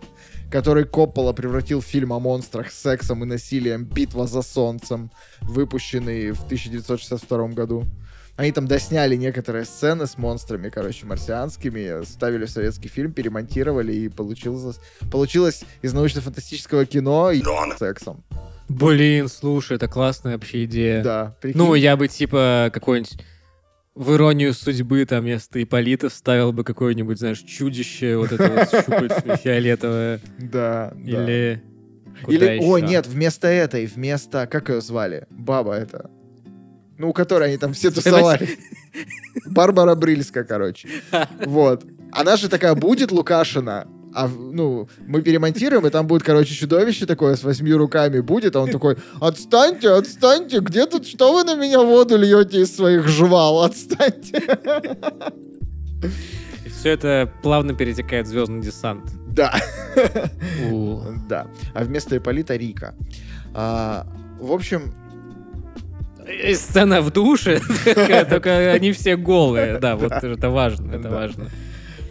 который 0.49 0.85
Коппола 0.85 1.33
превратил 1.33 1.81
в 1.81 1.85
фильм 1.85 2.11
о 2.13 2.19
монстрах 2.19 2.71
с 2.71 2.81
сексом 2.81 3.23
и 3.23 3.27
насилием 3.27 3.85
«Битва 3.85 4.25
за 4.25 4.41
солнцем», 4.41 5.11
выпущенный 5.41 6.31
в 6.31 6.43
1962 6.45 7.49
году. 7.49 7.83
Они 8.37 8.51
там 8.51 8.65
досняли 8.65 9.15
некоторые 9.15 9.65
сцены 9.65 10.07
с 10.07 10.17
монстрами, 10.17 10.69
короче, 10.69 11.05
марсианскими, 11.05 12.03
ставили 12.03 12.45
в 12.45 12.49
советский 12.49 12.87
фильм, 12.87 13.13
перемонтировали, 13.13 13.93
и 13.93 14.09
получилось, 14.09 14.79
получилось 15.11 15.63
из 15.83 15.93
научно-фантастического 15.93 16.87
кино 16.87 17.29
и 17.29 17.43
с 17.43 17.77
сексом. 17.77 18.23
Блин, 18.67 19.27
слушай, 19.27 19.77
это 19.77 19.87
классная 19.87 20.33
вообще 20.33 20.65
идея. 20.65 21.03
Да, 21.03 21.35
прикинь. 21.39 21.59
Ну, 21.59 21.75
я 21.75 21.95
бы 21.95 22.07
типа 22.07 22.71
какой-нибудь 22.73 23.19
в 23.97 24.13
иронию 24.13 24.53
судьбы 24.53 25.03
там 25.05 25.23
вместо 25.23 25.61
Иполита 25.61 26.09
вставил 26.09 26.53
бы 26.53 26.63
какое-нибудь, 26.63 27.17
знаешь, 27.17 27.39
чудище, 27.39 28.17
вот 28.17 28.31
это 28.31 28.47
вот 28.47 28.69
с 28.69 28.85
щупальцами 28.85 29.35
фиолетовое. 29.43 30.19
Да. 30.37 30.93
Или... 31.03 31.63
Или, 32.27 32.59
о, 32.63 32.79
нет, 32.79 33.05
вместо 33.05 33.47
этой, 33.47 33.85
вместо, 33.85 34.47
как 34.47 34.69
ее 34.69 34.81
звали? 34.81 35.27
Баба 35.29 35.73
это. 35.73 36.09
Ну, 36.97 37.09
у 37.09 37.13
которой 37.13 37.49
они 37.49 37.57
там 37.57 37.73
все 37.73 37.91
тусовали. 37.91 38.57
Барбара 39.45 39.93
Брыльска, 39.95 40.43
короче. 40.43 40.89
Вот. 41.45 41.85
Она 42.11 42.37
же 42.37 42.49
такая 42.49 42.73
будет 42.73 43.11
Лукашина, 43.11 43.87
а, 44.17 44.27
ну, 44.27 44.89
мы 45.05 45.21
перемонтируем, 45.21 45.85
и 45.85 45.91
там 45.91 46.07
будет, 46.07 46.23
короче, 46.23 46.55
чудовище 46.55 47.05
такое 47.05 47.35
с 47.35 47.43
восьми 47.43 47.71
руками 47.71 48.19
будет, 48.19 48.55
а 48.55 48.61
он 48.61 48.71
такой, 48.71 48.97
отстаньте, 49.21 49.91
отстаньте, 49.91 50.59
где 50.59 50.87
тут, 50.87 51.05
что 51.05 51.33
вы 51.33 51.43
на 51.43 51.55
меня 51.55 51.81
воду 51.81 52.17
льете 52.17 52.61
из 52.61 52.75
своих 52.75 53.07
жвал, 53.07 53.61
отстаньте. 53.61 54.41
Все 56.67 56.89
это 56.89 57.31
плавно 57.43 57.75
перетекает 57.75 58.25
в 58.25 58.29
звездный 58.29 58.61
десант. 58.61 59.11
Да. 59.27 59.53
Да. 61.29 61.47
А 61.75 61.83
вместо 61.83 62.17
Ипполита 62.17 62.55
Рика. 62.55 62.95
А, 63.53 64.07
в 64.39 64.51
общем, 64.51 64.93
сцена 66.55 67.01
в 67.01 67.11
душе, 67.11 67.61
только 68.29 68.71
они 68.71 68.91
все 68.93 69.15
голые. 69.15 69.77
Да, 69.77 69.95
вот 69.95 70.11
это 70.11 70.49
важно, 70.49 70.95
это 70.95 71.09
важно. 71.09 71.49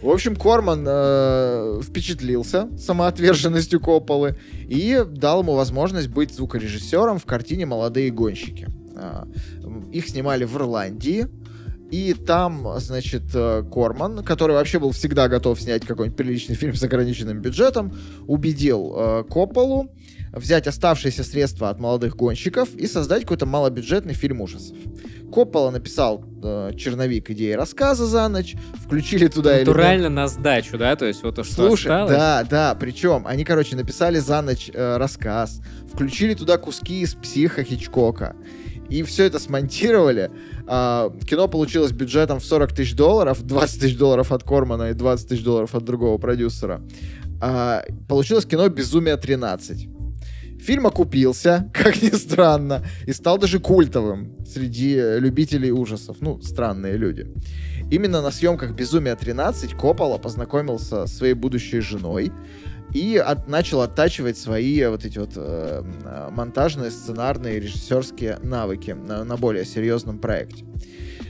В 0.07 0.09
общем, 0.09 0.37
Корман 0.37 0.85
э, 0.87 1.81
впечатлился 1.83 2.69
самоотверженностью 2.77 3.81
Копполы 3.81 4.37
и 4.53 5.03
дал 5.05 5.41
ему 5.41 5.53
возможность 5.53 6.07
быть 6.07 6.33
звукорежиссером 6.33 7.19
в 7.19 7.25
картине 7.25 7.65
«Молодые 7.65 8.09
гонщики». 8.09 8.69
М, 8.95 9.91
их 9.91 10.07
снимали 10.07 10.45
в 10.45 10.55
Ирландии, 10.55 11.27
И 11.91 12.13
там, 12.13 12.67
значит, 12.79 13.23
э, 13.33 13.63
Корман, 13.69 14.23
который 14.23 14.53
вообще 14.53 14.79
был 14.79 14.91
всегда 14.91 15.27
готов 15.27 15.59
снять 15.59 15.85
какой-нибудь 15.85 16.17
приличный 16.17 16.55
фильм 16.55 16.75
с 16.75 16.83
ограниченным 16.83 17.41
бюджетом, 17.41 17.93
убедил 18.27 18.93
э, 18.95 19.23
Копполу 19.29 19.89
взять 20.31 20.67
оставшиеся 20.67 21.23
средства 21.23 21.69
от 21.69 21.79
молодых 21.79 22.15
гонщиков 22.15 22.73
и 22.75 22.87
создать 22.87 23.23
какой-то 23.23 23.45
малобюджетный 23.45 24.13
фильм 24.13 24.41
ужасов. 24.41 24.77
Коппола 25.31 25.71
написал 25.71 26.23
э, 26.41 26.71
черновик 26.77 27.29
идеи 27.31 27.51
рассказа 27.51 28.05
за 28.05 28.27
ночь, 28.29 28.55
включили 28.83 29.27
туда 29.27 29.57
Натурально 29.57 30.03
элемент... 30.03 30.15
на 30.15 30.27
сдачу, 30.27 30.77
да? 30.77 30.95
То 30.95 31.05
есть 31.05 31.21
вот 31.23 31.35
то, 31.35 31.43
что 31.43 31.67
Слушай, 31.67 31.87
осталось. 31.87 32.11
да, 32.11 32.43
да, 32.49 32.75
причем 32.75 33.27
они, 33.27 33.43
короче, 33.43 33.75
написали 33.75 34.19
за 34.19 34.41
ночь 34.41 34.69
э, 34.73 34.97
рассказ, 34.97 35.61
включили 35.91 36.33
туда 36.33 36.57
куски 36.57 37.01
из 37.01 37.13
психа 37.13 37.63
Хичкока, 37.63 38.35
и 38.89 39.03
все 39.03 39.25
это 39.25 39.39
смонтировали. 39.39 40.31
А, 40.65 41.11
кино 41.27 41.47
получилось 41.47 41.91
бюджетом 41.91 42.39
в 42.39 42.45
40 42.45 42.73
тысяч 42.73 42.95
долларов, 42.95 43.43
20 43.43 43.81
тысяч 43.81 43.97
долларов 43.97 44.31
от 44.31 44.43
Кормана 44.43 44.91
и 44.91 44.93
20 44.93 45.27
тысяч 45.27 45.43
долларов 45.43 45.75
от 45.75 45.83
другого 45.83 46.17
продюсера. 46.17 46.81
А, 47.41 47.83
получилось 48.07 48.45
кино 48.45 48.67
«Безумие 48.69 49.15
13». 49.15 49.96
Фильм 50.59 50.87
окупился, 50.87 51.69
как 51.73 52.01
ни 52.01 52.09
странно, 52.09 52.83
и 53.05 53.13
стал 53.13 53.37
даже 53.37 53.59
культовым 53.59 54.45
среди 54.45 54.95
любителей 55.19 55.71
ужасов. 55.71 56.17
Ну, 56.21 56.41
странные 56.41 56.97
люди. 56.97 57.27
Именно 57.89 58.21
на 58.21 58.31
съемках 58.31 58.71
«Безумия 58.71 59.15
13» 59.15 59.75
Коппола 59.75 60.17
познакомился 60.17 61.07
со 61.07 61.17
своей 61.17 61.33
будущей 61.33 61.79
женой, 61.79 62.31
и 62.93 63.17
от, 63.17 63.47
начал 63.47 63.81
оттачивать 63.81 64.37
свои 64.37 64.85
вот 64.85 65.05
эти 65.05 65.19
вот 65.19 65.33
э, 65.35 65.83
монтажные, 66.31 66.91
сценарные, 66.91 67.59
режиссерские 67.59 68.39
навыки 68.41 68.91
на, 68.91 69.23
на 69.23 69.37
более 69.37 69.65
серьезном 69.65 70.19
проекте. 70.19 70.65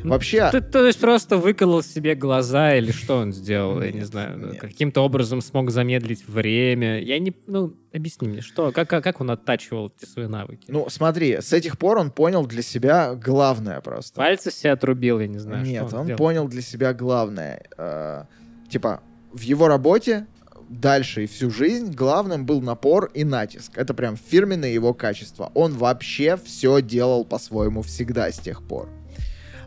Ну, 0.08 0.14
Вообще... 0.14 0.50
То, 0.52 0.62
то 0.62 0.86
есть 0.86 1.00
просто 1.00 1.38
выколол 1.38 1.84
себе 1.84 2.16
глаза 2.16 2.76
или 2.76 2.92
что 2.92 3.18
он 3.18 3.34
сделал, 3.34 3.82
я 3.82 3.92
не 3.92 4.04
знаю, 4.04 4.56
каким-то 4.60 5.02
образом 5.02 5.42
смог 5.42 5.70
замедлить 5.70 6.28
время. 6.28 7.02
Я 7.02 7.20
не... 7.20 7.34
Ну, 7.46 7.74
объясни 7.94 8.28
мне, 8.28 8.42
что, 8.42 8.72
как, 8.72 8.90
как, 8.90 9.04
как 9.04 9.22
он 9.22 9.32
оттачивал 9.32 9.92
эти 9.98 10.10
свои 10.10 10.28
навыки? 10.28 10.66
Ну, 10.70 10.88
смотри, 10.90 11.42
с 11.42 11.52
этих 11.52 11.78
пор 11.78 11.98
он 11.98 12.12
понял 12.12 12.46
для 12.46 12.62
себя 12.62 13.16
главное 13.16 13.82
просто. 13.82 14.16
Пальцы 14.16 14.52
себе 14.52 14.72
отрубил, 14.72 15.20
я 15.20 15.28
не 15.28 15.40
знаю. 15.40 15.66
Нет, 15.66 15.94
он, 15.94 16.12
он 16.12 16.16
понял 16.16 16.48
для 16.48 16.62
себя 16.62 16.94
главное. 16.94 17.64
Э, 17.78 18.24
типа, 18.70 19.02
в 19.34 19.42
его 19.42 19.68
работе 19.68 20.26
дальше 20.70 21.24
и 21.24 21.28
всю 21.28 21.50
жизнь 21.50 21.94
главным 21.94 22.46
был 22.46 22.62
напор 22.62 23.12
и 23.14 23.24
натиск. 23.24 23.78
Это 23.78 23.94
прям 23.94 24.18
фирменное 24.18 24.70
его 24.70 24.94
качество. 24.94 25.52
Он 25.54 25.74
вообще 25.74 26.38
все 26.38 26.82
делал 26.82 27.26
по-своему 27.26 27.82
всегда 27.82 28.32
с 28.32 28.40
тех 28.40 28.64
пор. 28.64 28.90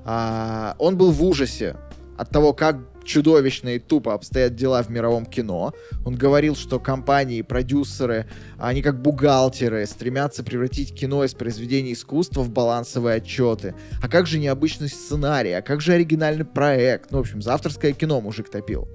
А, 0.05 0.75
он 0.79 0.97
был 0.97 1.11
в 1.11 1.23
ужасе 1.25 1.77
от 2.17 2.31
того, 2.31 2.53
как 2.53 2.77
чудовищно 3.05 3.71
и 3.71 3.79
тупо 3.79 4.15
обстоят 4.15 4.55
дела 4.55 4.83
в 4.83 4.91
мировом 4.91 5.27
кино. 5.27 5.73
Он 6.05 6.15
говорил, 6.15 6.55
что 6.55 6.79
компании, 6.79 7.43
продюсеры, 7.43 8.27
они 8.59 8.83
как 8.83 9.01
бухгалтеры 9.01 9.87
стремятся 9.87 10.45
превратить 10.45 10.95
кино 10.95 11.25
из 11.25 11.35
произведений 11.35 11.95
искусства 11.95 12.43
в 12.43 12.51
балансовые 12.51 13.17
отчеты. 13.17 13.75
А 14.03 14.09
как 14.09 14.27
же 14.27 14.39
необычный 14.39 14.89
сценарий? 14.89 15.53
А 15.53 15.63
как 15.63 15.81
же 15.81 15.93
оригинальный 15.95 16.45
проект? 16.45 17.11
Ну, 17.11 17.19
в 17.19 17.21
общем, 17.23 17.43
за 17.43 17.55
авторское 17.55 17.93
кино 17.93 18.21
мужик 18.21 18.51
топил 18.51 18.89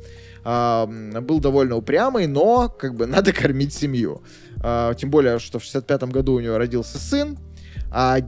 э, 0.45 1.19
был 1.21 1.39
довольно 1.39 1.75
упрямый, 1.75 2.27
но 2.27 2.69
как 2.69 2.95
бы 2.95 3.05
надо 3.07 3.33
кормить 3.33 3.73
семью. 3.73 4.23
Э, 4.63 4.93
тем 4.97 5.09
более, 5.09 5.39
что 5.39 5.59
в 5.59 5.63
65-м 5.63 6.09
году 6.09 6.33
у 6.33 6.39
него 6.39 6.57
родился 6.57 6.97
сын, 6.97 7.37
а 7.91 8.19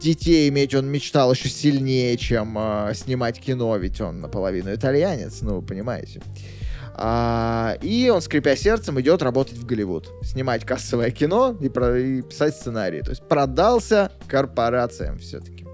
детей 0.00 0.48
иметь 0.48 0.74
он 0.74 0.86
мечтал 0.86 1.32
еще 1.32 1.48
сильнее, 1.48 2.16
чем 2.16 2.56
э, 2.58 2.92
снимать 2.94 3.38
кино, 3.40 3.76
ведь 3.76 4.00
он 4.00 4.20
наполовину 4.20 4.74
итальянец, 4.74 5.42
ну, 5.42 5.62
понимаете. 5.62 6.22
А, 6.94 7.78
и 7.80 8.10
он, 8.10 8.20
скрипя 8.20 8.56
сердцем, 8.56 9.00
идет 9.00 9.22
работать 9.22 9.56
в 9.56 9.64
Голливуд. 9.64 10.12
Снимать 10.22 10.66
кассовое 10.66 11.10
кино 11.10 11.56
и, 11.58 11.68
про, 11.68 11.98
и 11.98 12.20
писать 12.20 12.54
сценарии. 12.54 13.00
То 13.00 13.10
есть 13.10 13.22
продался 13.22 14.12
корпорациям 14.28 15.18
все-таки. 15.18 15.66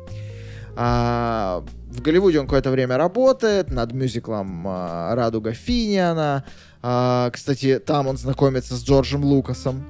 А, 0.76 1.64
в 1.88 2.02
Голливуде 2.02 2.38
он 2.38 2.46
какое-то 2.46 2.70
время 2.70 2.96
работает 2.96 3.70
над 3.70 3.92
мюзиклом 3.92 4.66
а, 4.68 5.14
«Радуга 5.14 5.52
Финиана». 5.52 6.44
А, 6.82 7.30
кстати, 7.30 7.80
там 7.80 8.06
он 8.06 8.18
знакомится 8.18 8.76
с 8.76 8.84
Джорджем 8.84 9.24
Лукасом, 9.24 9.84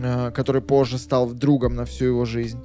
а, 0.00 0.30
который 0.32 0.62
позже 0.62 0.98
стал 0.98 1.30
другом 1.30 1.76
на 1.76 1.84
всю 1.84 2.06
его 2.06 2.24
жизнь. 2.24 2.58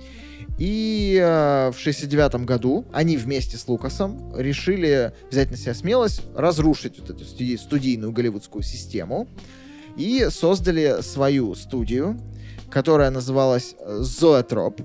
И 0.58 1.20
э, 1.22 1.72
в 1.72 1.78
69 1.78 2.46
году 2.46 2.86
они 2.92 3.16
вместе 3.18 3.58
с 3.58 3.68
Лукасом 3.68 4.36
решили 4.36 5.14
взять 5.30 5.52
на 5.52 5.58
себя 5.58 5.74
смелость 5.76 6.22
разрушить 6.36 7.00
вот 7.00 7.10
эту 7.12 7.24
студи- 7.26 7.58
студийную 7.58 8.12
голливудскую 8.12 8.64
систему 8.64 9.28
и 9.98 10.28
создали 10.32 11.02
свою 11.02 11.54
студию, 11.54 12.20
которая 12.72 13.12
называлась 13.12 13.76
Zoetrope. 13.86 14.84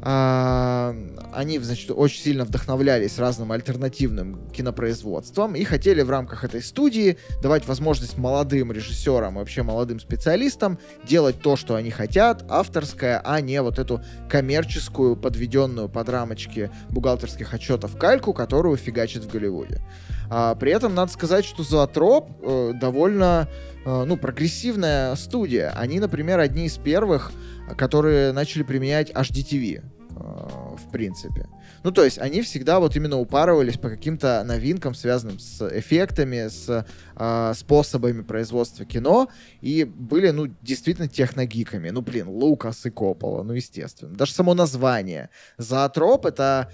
А, 0.00 0.94
они, 1.32 1.58
значит, 1.58 1.90
очень 1.90 2.22
сильно 2.22 2.44
вдохновлялись 2.44 3.18
разным 3.18 3.50
альтернативным 3.50 4.48
кинопроизводством 4.50 5.56
и 5.56 5.64
хотели 5.64 6.02
в 6.02 6.10
рамках 6.10 6.44
этой 6.44 6.62
студии 6.62 7.18
давать 7.42 7.66
возможность 7.66 8.16
молодым 8.16 8.70
режиссерам 8.70 9.34
и 9.34 9.38
вообще 9.38 9.62
молодым 9.62 9.98
специалистам 9.98 10.78
делать 11.04 11.40
то, 11.42 11.56
что 11.56 11.74
они 11.74 11.90
хотят, 11.90 12.44
авторское, 12.48 13.20
а 13.24 13.40
не 13.40 13.60
вот 13.60 13.78
эту 13.78 14.00
коммерческую, 14.30 15.16
подведенную 15.16 15.88
под 15.88 16.08
рамочки 16.08 16.70
бухгалтерских 16.90 17.52
отчетов 17.52 17.96
кальку, 17.96 18.32
которую 18.32 18.76
фигачит 18.76 19.24
в 19.24 19.30
Голливуде. 19.30 19.82
А, 20.30 20.54
при 20.54 20.70
этом 20.72 20.94
надо 20.94 21.10
сказать, 21.10 21.44
что 21.44 21.62
Зоотроп 21.62 22.30
э, 22.42 22.72
довольно 22.74 23.48
э, 23.84 24.04
ну, 24.06 24.16
прогрессивная 24.16 25.14
студия. 25.16 25.72
Они, 25.76 25.98
например, 26.00 26.38
одни 26.38 26.66
из 26.66 26.76
первых, 26.76 27.32
которые 27.76 28.32
начали 28.32 28.62
применять 28.62 29.10
HDTV 29.10 29.82
э, 29.82 29.84
в 30.16 30.90
принципе. 30.90 31.46
Ну, 31.84 31.92
то 31.92 32.04
есть 32.04 32.18
они 32.18 32.42
всегда 32.42 32.80
вот 32.80 32.96
именно 32.96 33.18
упарывались 33.18 33.78
по 33.78 33.88
каким-то 33.88 34.42
новинкам, 34.44 34.94
связанным 34.94 35.38
с 35.38 35.66
эффектами, 35.68 36.48
с 36.48 36.86
э, 37.16 37.52
способами 37.54 38.22
производства 38.22 38.84
кино, 38.84 39.28
и 39.60 39.84
были, 39.84 40.30
ну, 40.30 40.46
действительно 40.62 41.08
техногиками. 41.08 41.90
Ну, 41.90 42.02
блин, 42.02 42.28
Лукас 42.28 42.86
и 42.86 42.90
Коппола, 42.90 43.42
ну, 43.42 43.52
естественно. 43.52 44.14
Даже 44.14 44.32
само 44.32 44.54
название. 44.54 45.30
Зоотроп— 45.56 46.26
это 46.26 46.70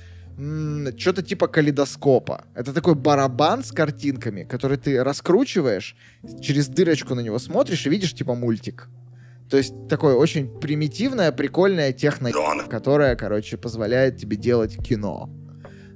что-то 0.96 1.22
типа 1.22 1.46
калейдоскопа. 1.46 2.44
Это 2.54 2.72
такой 2.72 2.94
барабан 2.94 3.62
с 3.62 3.70
картинками, 3.70 4.42
который 4.42 4.78
ты 4.78 5.02
раскручиваешь, 5.04 5.96
через 6.40 6.66
дырочку 6.66 7.14
на 7.14 7.20
него 7.20 7.38
смотришь 7.38 7.86
и 7.86 7.90
видишь 7.90 8.14
типа 8.14 8.34
мультик. 8.34 8.88
То 9.50 9.56
есть 9.58 9.74
такое 9.88 10.14
очень 10.14 10.48
примитивная, 10.60 11.30
прикольная 11.32 11.92
техно, 11.92 12.30
которая, 12.68 13.14
короче, 13.16 13.56
позволяет 13.56 14.16
тебе 14.16 14.36
делать 14.36 14.76
кино. 14.76 15.30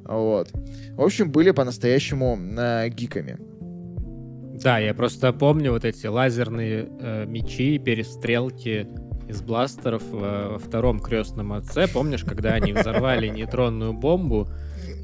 Вот. 0.04 0.50
В 0.92 1.02
общем, 1.02 1.30
были 1.30 1.50
по-настоящему 1.50 2.38
э, 2.38 2.88
гиками. 2.88 3.36
Да, 4.62 4.78
я 4.78 4.94
просто 4.94 5.32
помню 5.32 5.72
вот 5.72 5.84
эти 5.84 6.06
лазерные 6.06 6.88
э, 7.00 7.26
мечи, 7.26 7.78
перестрелки 7.78 8.88
из 9.28 9.42
бластеров 9.42 10.02
э, 10.12 10.48
во 10.52 10.58
втором 10.58 10.98
крестном 10.98 11.52
отце. 11.52 11.86
Помнишь, 11.86 12.24
когда 12.24 12.54
они 12.54 12.72
взорвали 12.72 13.28
нейтронную 13.28 13.92
бомбу? 13.92 14.48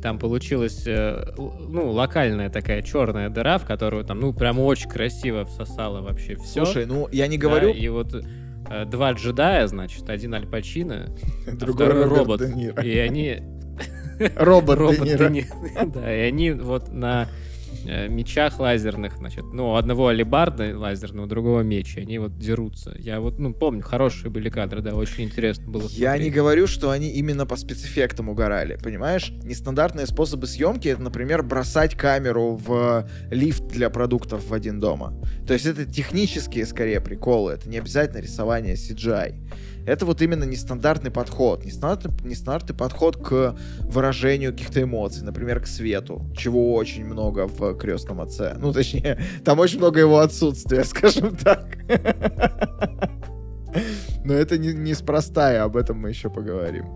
Там 0.05 0.19
получилась, 0.19 0.83
э, 0.87 1.33
ну, 1.39 1.91
локальная 1.91 2.51
такая 2.51 2.83
черная 2.83 3.31
дыра, 3.31 3.57
в 3.57 3.65
которую 3.65 4.05
там, 4.05 4.21
ну, 4.21 4.35
прям 4.35 4.61
очень 4.61 4.87
красиво 4.87 5.47
всосало 5.47 6.03
вообще 6.03 6.37
все. 6.37 6.67
Слушай, 6.67 6.85
ну, 6.85 7.09
я 7.11 7.27
не 7.27 7.39
говорю... 7.39 7.73
Да, 7.73 7.79
и 7.79 7.89
вот 7.89 8.15
э, 8.15 8.85
два 8.85 9.13
джедая, 9.13 9.67
значит, 9.67 10.11
один 10.11 10.35
Аль 10.35 10.47
Пачино, 10.47 11.07
а 11.47 11.53
другой 11.57 12.05
робот. 12.05 12.43
И 12.43 12.99
они... 12.99 13.39
Робот 14.37 15.03
Де 15.05 15.17
Да, 15.87 16.15
и 16.15 16.21
они 16.21 16.51
вот 16.51 16.93
на 16.93 17.27
мечах 17.85 18.59
лазерных, 18.59 19.17
значит, 19.17 19.45
ну, 19.53 19.77
одного 19.77 20.09
алибарда 20.09 20.79
лазерного, 20.79 21.27
другого 21.27 21.61
меч, 21.61 21.97
они 21.97 22.19
вот 22.19 22.39
дерутся. 22.39 22.95
Я 22.99 23.21
вот, 23.21 23.39
ну, 23.39 23.53
помню, 23.53 23.83
хорошие 23.83 24.31
были 24.31 24.49
кадры, 24.49 24.81
да, 24.83 24.95
очень 24.95 25.25
интересно 25.25 25.71
было 25.71 25.83
смотреть. 25.83 25.99
Я 25.99 26.19
не 26.19 26.31
говорю, 26.31 26.67
что 26.67 26.91
они 26.91 27.11
именно 27.11 27.47
по 27.47 27.57
спецэффектам 27.57 28.29
угорали, 28.29 28.79
понимаешь? 28.83 29.33
Нестандартные 29.43 30.07
способы 30.07 30.47
съемки, 30.47 30.89
это, 30.89 31.03
например, 31.03 31.43
бросать 31.43 31.95
камеру 31.95 32.57
в 32.57 33.09
лифт 33.31 33.67
для 33.69 33.91
продуктов 33.91 34.49
в 34.49 34.55
один 34.55 34.81
дома. 34.81 35.15
То 35.47 35.55
есть 35.55 35.67
это 35.67 35.85
технические, 35.85 36.67
скорее, 36.67 37.01
приколы, 37.01 37.53
это 37.53 37.69
не 37.69 37.79
обязательно 37.79 38.21
рисование 38.21 38.75
CGI. 38.75 39.35
Это 39.87 40.07
вот 40.07 40.23
именно 40.23 40.45
нестандартный 40.45 41.11
подход. 41.11 41.65
Нестандартный, 41.65 42.13
нестандартный 42.31 42.75
подход 42.75 43.17
к 43.17 43.57
выражению 43.81 44.53
каких-то 44.53 44.83
эмоций, 44.83 45.25
например, 45.25 45.61
к 45.61 45.67
свету, 45.67 46.25
чего 46.37 46.75
очень 46.75 47.05
много 47.05 47.47
в 47.47 47.77
«Крестном 47.77 48.21
отце». 48.21 48.57
Ну, 48.59 48.73
точнее, 48.73 49.19
там 49.45 49.59
очень 49.59 49.79
много 49.79 50.01
его 50.01 50.19
отсутствия, 50.21 50.85
скажем 50.87 51.37
так. 51.37 51.77
Но 54.25 54.33
это 54.33 54.57
не, 54.57 54.73
неспроста, 54.73 55.53
и 55.53 55.57
об 55.57 55.77
этом 55.77 55.99
мы 55.99 56.09
еще 56.09 56.31
поговорим. 56.31 56.87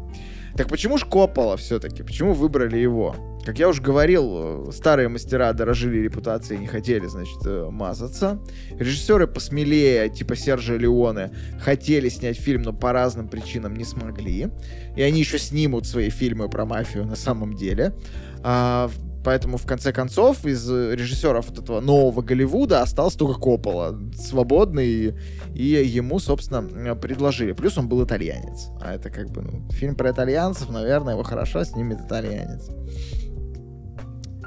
Так 0.59 0.66
почему 0.66 0.98
ж 0.98 1.04
Коппола 1.04 1.56
все-таки? 1.56 2.02
Почему 2.02 2.32
выбрали 2.32 2.76
его? 2.76 3.14
Как 3.44 3.61
я 3.61 3.68
уже 3.68 3.80
говорил, 3.80 4.72
старые 4.72 5.09
мастера 5.09 5.52
дорожили 5.52 5.98
репутацией 5.98 6.59
и 6.59 6.62
не 6.62 6.66
хотели, 6.66 7.06
значит, 7.06 7.38
э, 7.46 7.68
мазаться. 7.70 8.40
Режиссеры 8.76 9.28
посмелее, 9.28 10.09
типа 10.09 10.34
Сержа 10.34 10.74
Леоне, 10.74 11.30
хотели 11.61 12.09
снять 12.09 12.36
фильм, 12.36 12.62
но 12.62 12.72
по 12.72 12.92
разным 12.92 13.28
причинам 13.28 13.76
не 13.76 13.84
смогли. 13.84 14.48
И 14.96 15.02
они 15.02 15.20
еще 15.20 15.38
снимут 15.38 15.86
свои 15.86 16.11
фильмы 16.11 16.48
про 16.48 16.66
мафию 16.66 17.06
на 17.06 17.14
самом 17.14 17.54
деле. 17.54 17.94
А, 18.42 18.90
поэтому, 19.29 19.59
в 19.59 19.66
конце 19.66 19.93
концов, 19.93 20.47
из 20.47 20.66
режиссеров 20.70 21.51
вот 21.51 21.59
этого 21.59 21.81
нового 21.81 22.22
Голливуда 22.22 22.81
остался 22.81 23.18
только 23.18 23.39
Коппола, 23.39 23.95
свободный, 24.16 25.14
и 25.55 25.62
ему, 25.62 26.18
собственно, 26.18 26.97
предложили. 26.97 27.53
Плюс 27.53 27.76
он 27.76 27.91
был 27.91 28.03
итальянец. 28.03 28.68
А 28.81 28.95
это 28.95 29.11
как 29.11 29.29
бы, 29.29 29.43
ну, 29.43 29.70
фильм 29.72 29.97
про 29.97 30.12
итальянцев, 30.12 30.70
наверное, 30.70 31.12
его 31.12 31.24
хорошо 31.24 31.62
снимет 31.64 32.01
итальянец. 32.01 32.70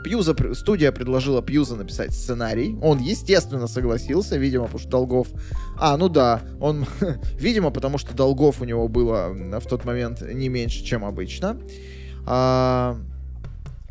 Пьюза, 0.03 0.35
студия 0.55 0.91
предложила 0.91 1.43
Пьюза 1.43 1.75
написать 1.75 2.11
сценарий. 2.11 2.75
Он, 2.81 2.97
естественно, 2.97 3.67
согласился, 3.67 4.37
видимо, 4.37 4.63
потому 4.63 4.79
что 4.79 4.89
долгов... 4.89 5.27
А, 5.77 5.95
ну 5.95 6.09
да, 6.09 6.41
он, 6.59 6.87
видимо, 7.37 7.69
потому 7.69 7.99
что 7.99 8.15
долгов 8.15 8.61
у 8.61 8.65
него 8.65 8.87
было 8.87 9.29
в 9.59 9.67
тот 9.67 9.85
момент 9.85 10.23
не 10.23 10.49
меньше, 10.49 10.83
чем 10.83 11.05
обычно. 11.05 11.61
А, 12.25 12.97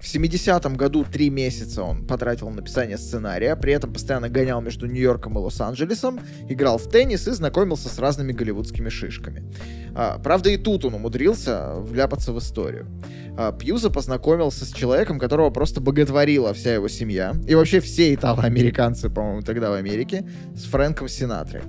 в 0.01 0.05
70-м 0.05 0.77
году 0.77 1.05
три 1.05 1.29
месяца 1.29 1.83
он 1.83 2.07
потратил 2.07 2.49
на 2.49 2.57
написание 2.57 2.97
сценария, 2.97 3.55
при 3.55 3.75
этом 3.75 3.93
постоянно 3.93 4.31
гонял 4.31 4.61
между 4.63 4.87
Нью-Йорком 4.87 5.39
и 5.39 5.41
Лос-Анджелесом, 5.43 6.21
играл 6.49 6.79
в 6.79 6.89
теннис 6.89 7.29
и 7.29 7.33
знакомился 7.33 7.91
с 7.91 7.99
разными 7.99 8.33
голливудскими 8.33 8.89
шишками. 8.89 9.45
А, 9.95 10.19
правда, 10.19 10.51
и 10.51 10.57
тут 10.57 10.87
он 10.87 10.95
умудрился 10.95 11.75
вляпаться 11.77 12.33
в 12.33 12.39
историю. 12.39 12.87
А, 13.37 13.53
Пьюза 13.53 13.91
познакомился 13.91 14.65
с 14.65 14.73
человеком, 14.73 15.19
которого 15.19 15.51
просто 15.51 15.83
боготворила 15.83 16.55
вся 16.55 16.75
его 16.75 16.89
семья, 16.89 17.35
и 17.47 17.55
вообще 17.55 17.81
все 17.81 18.15
итало-американцы, 18.15 19.11
по-моему, 19.11 19.43
тогда 19.43 19.71
в 19.71 19.75
Америке, 19.75 20.27
с 20.57 20.65
Фрэнком 20.65 21.09
Синатри. 21.09 21.61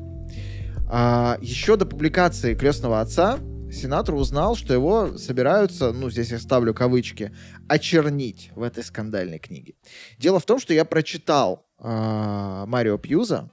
А, 0.89 1.37
еще 1.41 1.75
до 1.75 1.85
публикации 1.85 2.53
«Крестного 2.53 3.01
отца» 3.01 3.39
сенатор 3.71 4.15
узнал, 4.15 4.55
что 4.55 4.73
его 4.73 5.17
собираются, 5.17 5.91
ну, 5.91 6.09
здесь 6.09 6.31
я 6.31 6.39
ставлю 6.39 6.73
кавычки, 6.73 7.31
очернить 7.67 8.51
в 8.55 8.63
этой 8.63 8.83
скандальной 8.83 9.39
книге. 9.39 9.75
Дело 10.17 10.39
в 10.39 10.45
том, 10.45 10.59
что 10.59 10.73
я 10.73 10.85
прочитал 10.85 11.65
э, 11.79 12.63
Марио 12.67 12.97
Пьюза, 12.97 13.49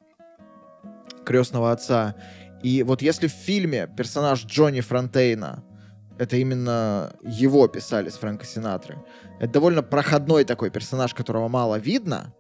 крестного 1.25 1.73
отца, 1.73 2.16
и 2.62 2.83
вот 2.83 3.03
если 3.03 3.29
в 3.29 3.33
фильме 3.33 3.89
персонаж 3.97 4.45
Джонни 4.45 4.81
Фронтейна, 4.81 5.64
это 6.19 6.37
именно 6.37 7.14
его 7.23 7.69
писали 7.69 8.09
с 8.09 8.14
Фрэнка 8.14 8.45
Синатры, 8.45 8.99
это 9.39 9.53
довольно 9.53 9.83
проходной 9.83 10.45
такой 10.45 10.71
персонаж, 10.71 11.14
которого 11.14 11.49
мало 11.49 11.79
видно, 11.79 12.35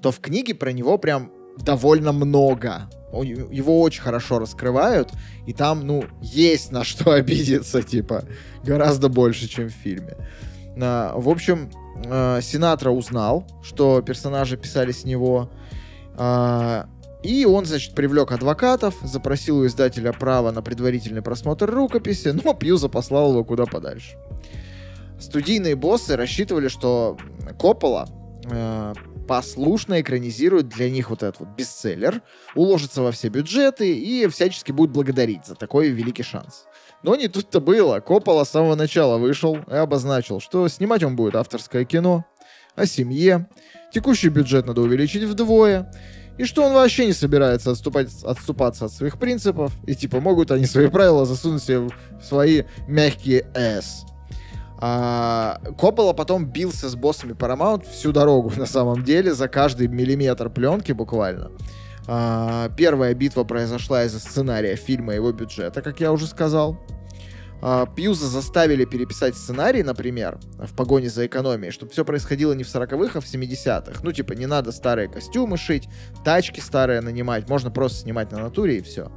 то 0.00 0.12
в 0.12 0.20
книге 0.20 0.54
про 0.54 0.72
него 0.72 0.98
прям 0.98 1.32
довольно 1.56 2.12
много 2.12 2.88
его 3.22 3.80
очень 3.80 4.02
хорошо 4.02 4.38
раскрывают, 4.38 5.10
и 5.46 5.52
там, 5.52 5.86
ну, 5.86 6.04
есть 6.20 6.72
на 6.72 6.84
что 6.84 7.12
обидеться, 7.12 7.82
типа, 7.82 8.24
гораздо 8.64 9.08
больше, 9.08 9.48
чем 9.48 9.68
в 9.68 9.72
фильме. 9.72 10.16
А, 10.80 11.14
в 11.16 11.28
общем, 11.28 11.70
а, 12.06 12.40
Синатра 12.40 12.90
узнал, 12.90 13.46
что 13.62 14.02
персонажи 14.02 14.56
писали 14.56 14.92
с 14.92 15.04
него, 15.04 15.50
а, 16.16 16.88
и 17.22 17.44
он, 17.44 17.64
значит, 17.64 17.94
привлек 17.94 18.32
адвокатов, 18.32 18.94
запросил 19.02 19.58
у 19.58 19.66
издателя 19.66 20.12
право 20.12 20.50
на 20.50 20.62
предварительный 20.62 21.22
просмотр 21.22 21.70
рукописи, 21.70 22.28
но 22.44 22.54
Пьюза 22.54 22.88
послал 22.88 23.32
его 23.32 23.44
куда 23.44 23.66
подальше. 23.66 24.16
Студийные 25.18 25.76
боссы 25.76 26.14
рассчитывали, 26.14 26.68
что 26.68 27.16
Коппола 27.58 28.06
послушно 29.26 30.00
экранизирует 30.00 30.68
для 30.68 30.90
них 30.90 31.10
вот 31.10 31.22
этот 31.22 31.40
вот 31.40 31.48
бестселлер, 31.50 32.22
уложится 32.54 33.02
во 33.02 33.12
все 33.12 33.28
бюджеты 33.28 33.92
и 33.92 34.26
всячески 34.28 34.72
будет 34.72 34.90
благодарить 34.90 35.46
за 35.46 35.54
такой 35.54 35.88
великий 35.88 36.22
шанс. 36.22 36.64
Но 37.02 37.14
не 37.16 37.28
тут-то 37.28 37.60
было. 37.60 38.00
Коппола 38.00 38.44
с 38.44 38.50
самого 38.50 38.74
начала 38.74 39.18
вышел 39.18 39.58
и 39.70 39.74
обозначил, 39.74 40.40
что 40.40 40.66
снимать 40.68 41.02
он 41.02 41.16
будет 41.16 41.36
авторское 41.36 41.84
кино, 41.84 42.24
о 42.74 42.86
семье, 42.86 43.48
текущий 43.92 44.28
бюджет 44.28 44.66
надо 44.66 44.82
увеличить 44.82 45.24
вдвое, 45.24 45.90
и 46.38 46.44
что 46.44 46.64
он 46.64 46.74
вообще 46.74 47.06
не 47.06 47.12
собирается 47.12 47.70
отступать, 47.70 48.08
отступаться 48.22 48.84
от 48.84 48.92
своих 48.92 49.18
принципов, 49.18 49.72
и 49.86 49.94
типа 49.94 50.20
могут 50.20 50.50
они 50.50 50.66
свои 50.66 50.88
правила 50.88 51.24
засунуть 51.24 51.62
себе 51.62 51.78
в 51.80 51.90
свои 52.22 52.64
мягкие 52.86 53.46
«с». 53.54 54.05
А, 54.78 55.58
Коппола 55.78 56.12
потом 56.12 56.46
бился 56.46 56.88
с 56.88 56.96
боссами 56.96 57.32
Paramount 57.32 57.88
всю 57.90 58.12
дорогу, 58.12 58.52
на 58.56 58.66
самом 58.66 59.04
деле, 59.04 59.34
за 59.34 59.48
каждый 59.48 59.88
миллиметр 59.88 60.50
пленки 60.50 60.92
буквально. 60.92 61.50
А, 62.06 62.68
первая 62.76 63.14
битва 63.14 63.44
произошла 63.44 64.04
из-за 64.04 64.20
сценария 64.20 64.76
фильма 64.76 65.14
и 65.14 65.16
его 65.16 65.32
бюджета, 65.32 65.82
как 65.82 66.00
я 66.00 66.12
уже 66.12 66.26
сказал. 66.26 66.78
А, 67.62 67.86
Пьюза 67.86 68.26
заставили 68.26 68.84
переписать 68.84 69.34
сценарий, 69.34 69.82
например, 69.82 70.38
в 70.58 70.74
погоне 70.74 71.08
за 71.08 71.26
экономией, 71.26 71.72
чтобы 71.72 71.90
все 71.92 72.04
происходило 72.04 72.52
не 72.52 72.64
в 72.64 72.68
40-х, 72.68 73.18
а 73.18 73.20
в 73.20 73.24
70-х. 73.24 74.00
Ну, 74.02 74.12
типа, 74.12 74.34
не 74.34 74.46
надо 74.46 74.72
старые 74.72 75.08
костюмы 75.08 75.56
шить, 75.56 75.88
тачки 76.24 76.60
старые 76.60 77.00
нанимать, 77.00 77.48
можно 77.48 77.70
просто 77.70 78.00
снимать 78.00 78.30
на 78.30 78.38
натуре 78.38 78.78
и 78.78 78.82
все. 78.82 79.10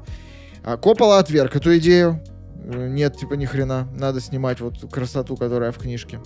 А 0.64 0.78
Коппола 0.78 1.20
отверг 1.20 1.55
эту 1.55 1.78
идею, 1.78 2.22
нет, 2.66 3.18
типа, 3.18 3.34
ни 3.34 3.45
хрена. 3.45 3.88
Надо 3.93 4.22
снимать 4.22 4.60
вот 4.60 4.91
красоту, 4.91 5.36
которая 5.36 5.72
в 5.72 5.78
книжке. 5.78 6.20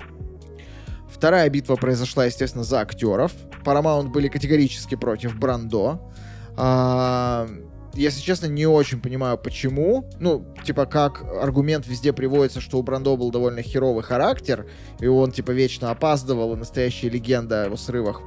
Вторая 1.10 1.50
битва 1.50 1.76
произошла, 1.76 2.26
естественно, 2.26 2.64
за 2.64 2.80
актеров. 2.80 3.32
Paramount 3.64 4.10
были 4.10 4.28
категорически 4.28 4.96
против 4.96 5.38
Брандо. 5.38 6.12
А, 6.58 7.48
если 7.94 8.22
честно, 8.22 8.48
не 8.48 8.66
очень 8.66 9.02
понимаю, 9.02 9.38
почему. 9.38 10.10
Ну, 10.20 10.46
типа, 10.64 10.86
как 10.86 11.24
аргумент 11.42 11.88
везде 11.88 12.14
приводится, 12.14 12.62
что 12.62 12.80
у 12.80 12.84
Брандо 12.84 13.16
был 13.16 13.32
довольно 13.32 13.62
херовый 13.62 14.04
характер, 14.04 14.68
и 15.00 15.08
он, 15.08 15.32
типа, 15.32 15.52
вечно 15.52 15.92
опаздывал, 15.92 16.54
и 16.54 16.58
настоящие 16.58 17.12
легенды 17.12 17.56
о 17.56 17.66
его 17.66 17.78
срывах 17.78 18.22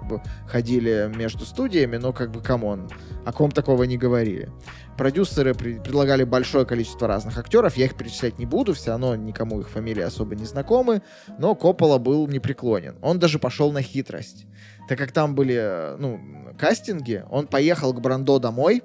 ходили 0.47 1.11
между 1.14 1.45
студиями, 1.45 1.97
но, 1.97 2.12
как 2.12 2.31
бы, 2.31 2.41
come 2.41 2.68
on, 2.68 2.89
о 3.25 3.33
ком 3.33 3.51
такого 3.51 3.85
не 3.85 3.97
говорили. 3.99 4.51
Продюсеры 4.97 5.55
при- 5.55 5.79
предлагали 5.79 6.25
большое 6.25 6.64
количество 6.64 7.07
разных 7.07 7.37
актеров, 7.37 7.77
я 7.77 7.85
их 7.85 7.97
перечислять 7.97 8.39
не 8.39 8.47
буду, 8.47 8.73
все 8.73 8.91
равно 8.91 9.14
никому 9.14 9.61
их 9.61 9.69
фамилии 9.69 10.03
особо 10.03 10.35
не 10.37 10.45
знакомы, 10.45 11.03
но 11.39 11.55
Коппола 11.55 11.99
был 11.99 12.27
непреклонен. 12.29 12.97
Он 13.03 13.19
даже 13.19 13.39
пошел 13.39 13.73
на 13.73 13.83
хитрость. 13.83 14.47
Так 14.89 14.99
как 14.99 15.12
там 15.12 15.35
были, 15.35 15.97
ну, 15.99 16.21
кастинги, 16.59 17.25
он 17.31 17.47
поехал 17.49 17.93
к 17.93 18.01
Брандо 18.01 18.39
домой, 18.39 18.83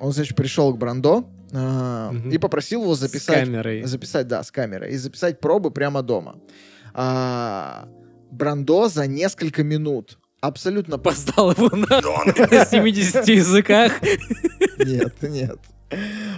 он, 0.00 0.12
значит, 0.12 0.34
пришел 0.34 0.72
к 0.74 0.78
Брандо, 0.78 1.28
а, 1.52 2.10
угу. 2.10 2.30
и 2.30 2.38
попросил 2.38 2.82
его 2.82 2.94
записать... 2.94 3.36
С 3.36 3.40
камерой. 3.46 3.82
Записать, 3.84 4.26
да, 4.26 4.42
с 4.42 4.50
камерой. 4.50 4.92
И 4.92 4.96
записать 4.96 5.40
пробы 5.40 5.70
прямо 5.70 6.02
дома. 6.02 6.36
А, 6.94 7.88
Брандо 8.30 8.88
за 8.88 9.06
несколько 9.06 9.62
минут 9.62 10.18
абсолютно... 10.40 10.98
Поздал 10.98 11.52
его 11.52 11.68
на 11.76 12.64
70 12.64 13.28
языках. 13.28 13.92
Нет, 14.78 15.14
нет. 15.22 15.58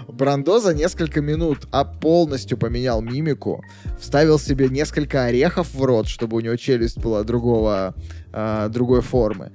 Брандо 0.08 0.60
за 0.60 0.74
несколько 0.74 1.20
минут 1.20 1.68
а 1.70 1.84
полностью 1.84 2.58
поменял 2.58 3.02
мимику, 3.02 3.64
вставил 3.98 4.38
себе 4.38 4.68
несколько 4.68 5.24
орехов 5.24 5.74
в 5.74 5.84
рот, 5.84 6.08
чтобы 6.08 6.36
у 6.36 6.40
него 6.40 6.56
челюсть 6.56 6.98
была 6.98 7.22
другого, 7.22 7.94
э, 8.32 8.68
другой 8.70 9.00
формы. 9.00 9.52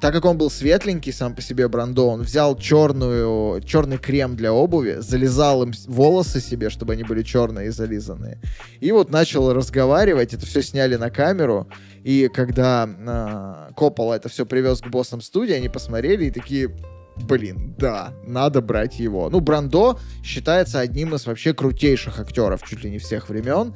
Так 0.00 0.12
как 0.12 0.24
он 0.24 0.36
был 0.36 0.50
светленький 0.50 1.12
сам 1.12 1.34
по 1.34 1.42
себе 1.42 1.68
Брандо, 1.68 2.08
он 2.08 2.22
взял 2.22 2.56
черную, 2.56 3.62
черный 3.62 3.98
крем 3.98 4.36
для 4.36 4.52
обуви, 4.52 4.96
залезал 4.98 5.62
им 5.62 5.72
волосы 5.86 6.40
себе, 6.40 6.70
чтобы 6.70 6.94
они 6.94 7.04
были 7.04 7.22
черные 7.22 7.68
и 7.68 7.70
зализанные. 7.70 8.40
И 8.80 8.92
вот 8.92 9.10
начал 9.10 9.52
разговаривать, 9.52 10.34
это 10.34 10.44
все 10.46 10.62
сняли 10.62 10.96
на 10.96 11.10
камеру, 11.10 11.68
и 12.04 12.28
когда 12.32 12.88
э, 12.88 13.72
Коппола 13.74 14.14
это 14.14 14.28
все 14.28 14.46
привез 14.46 14.80
к 14.80 14.88
боссам 14.88 15.20
студии, 15.20 15.54
они 15.54 15.68
посмотрели 15.68 16.26
и 16.26 16.30
такие, 16.30 16.70
блин, 17.18 17.74
да, 17.78 18.12
надо 18.26 18.60
брать 18.60 18.98
его. 18.98 19.28
Ну, 19.30 19.40
Брандо 19.40 19.98
считается 20.22 20.80
одним 20.80 21.14
из 21.14 21.26
вообще 21.26 21.54
крутейших 21.54 22.18
актеров 22.20 22.62
чуть 22.66 22.84
ли 22.84 22.90
не 22.90 22.98
всех 22.98 23.28
времен. 23.28 23.74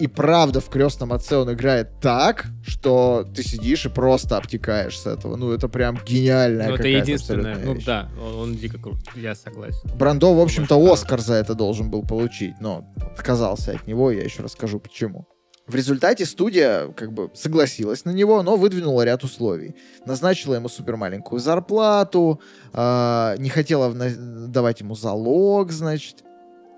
И 0.00 0.06
правда, 0.06 0.60
в 0.60 0.70
крестном 0.70 1.12
отце 1.12 1.36
он 1.36 1.52
играет 1.52 2.00
так, 2.00 2.46
что 2.66 3.28
ты 3.34 3.42
сидишь 3.42 3.84
и 3.84 3.90
просто 3.90 4.38
обтекаешь 4.38 4.98
с 4.98 5.06
этого. 5.06 5.36
Ну, 5.36 5.52
это 5.52 5.68
прям 5.68 6.00
гениальная 6.06 6.68
Ну, 6.68 6.74
это 6.76 6.88
единственное. 6.88 7.58
Ну, 7.62 7.74
вещь. 7.74 7.84
да, 7.84 8.08
он, 8.18 8.34
он 8.36 8.54
дико 8.56 8.78
крут, 8.78 8.96
я 9.14 9.34
согласен. 9.34 9.78
Брандо, 9.98 10.32
в 10.32 10.40
общем-то, 10.40 10.74
Оскар 10.90 11.20
за 11.20 11.34
это 11.34 11.54
должен 11.54 11.90
был 11.90 12.02
получить, 12.02 12.54
но 12.60 12.86
отказался 13.12 13.72
от 13.72 13.86
него, 13.86 14.10
я 14.10 14.22
еще 14.22 14.42
расскажу 14.42 14.80
почему. 14.80 15.26
В 15.70 15.74
результате 15.76 16.26
студия 16.26 16.88
как 16.96 17.12
бы 17.12 17.30
согласилась 17.32 18.04
на 18.04 18.10
него, 18.10 18.42
но 18.42 18.56
выдвинула 18.56 19.02
ряд 19.02 19.22
условий. 19.22 19.76
Назначила 20.04 20.56
ему 20.56 20.68
супер 20.68 20.96
маленькую 20.96 21.38
зарплату, 21.38 22.40
э, 22.72 23.36
не 23.38 23.50
хотела 23.50 23.94
давать 23.94 24.80
ему 24.80 24.96
залог, 24.96 25.70
значит. 25.70 26.24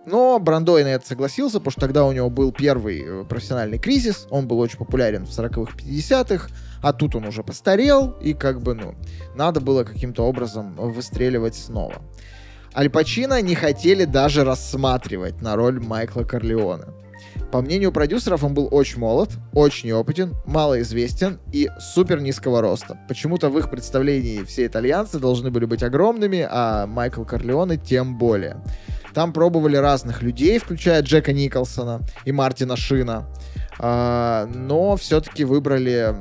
Но 0.05 0.39
Брандой 0.39 0.85
на 0.85 0.89
это 0.89 1.07
согласился, 1.07 1.57
потому 1.59 1.71
что 1.71 1.81
тогда 1.81 2.05
у 2.05 2.13
него 2.13 2.29
был 2.29 2.53
первый 2.53 3.03
э, 3.03 3.25
профессиональный 3.25 3.79
кризис, 3.79 4.27
он 4.29 4.47
был 4.47 4.59
очень 4.59 4.77
популярен 4.77 5.25
в 5.25 5.31
40-х, 5.31 5.73
50-х, 5.75 6.49
а 6.83 6.93
тут 6.93 7.15
он 7.15 7.25
уже 7.25 7.43
постарел, 7.43 8.11
и 8.21 8.35
как 8.35 8.61
бы, 8.61 8.75
ну, 8.75 8.95
надо 9.35 9.61
было 9.61 9.85
каким-то 9.85 10.25
образом 10.25 10.75
выстреливать 10.75 11.55
снова. 11.55 12.03
Аль 12.77 12.91
Пачино 12.91 13.41
не 13.41 13.55
хотели 13.55 14.05
даже 14.05 14.45
рассматривать 14.45 15.41
на 15.41 15.57
роль 15.57 15.81
Майкла 15.81 16.25
Корлеоне. 16.25 16.85
По 17.53 17.61
мнению 17.61 17.93
продюсеров, 17.93 18.45
он 18.45 18.55
был 18.55 18.67
очень 18.71 18.99
молод, 18.99 19.29
очень 19.53 19.91
неопытен, 19.91 20.35
малоизвестен 20.47 21.39
и 21.53 21.69
супер 21.79 22.19
низкого 22.19 22.63
роста. 22.63 22.99
Почему-то 23.09 23.51
в 23.51 23.59
их 23.59 23.71
представлении 23.71 24.43
все 24.45 24.65
итальянцы 24.65 25.19
должны 25.19 25.51
были 25.51 25.67
быть 25.67 25.83
огромными, 25.83 26.49
а 26.51 26.87
Майкл 26.87 27.25
Корлеоне 27.25 27.77
тем 27.77 28.17
более. 28.17 28.57
Там 29.13 29.35
пробовали 29.35 29.77
разных 29.77 30.23
людей, 30.23 30.59
включая 30.59 31.03
Джека 31.03 31.35
Николсона 31.35 32.01
и 32.25 32.33
Мартина 32.33 32.75
Шина. 32.75 33.29
А, 33.79 34.47
но 34.47 34.97
все-таки 34.97 35.45
выбрали 35.45 36.15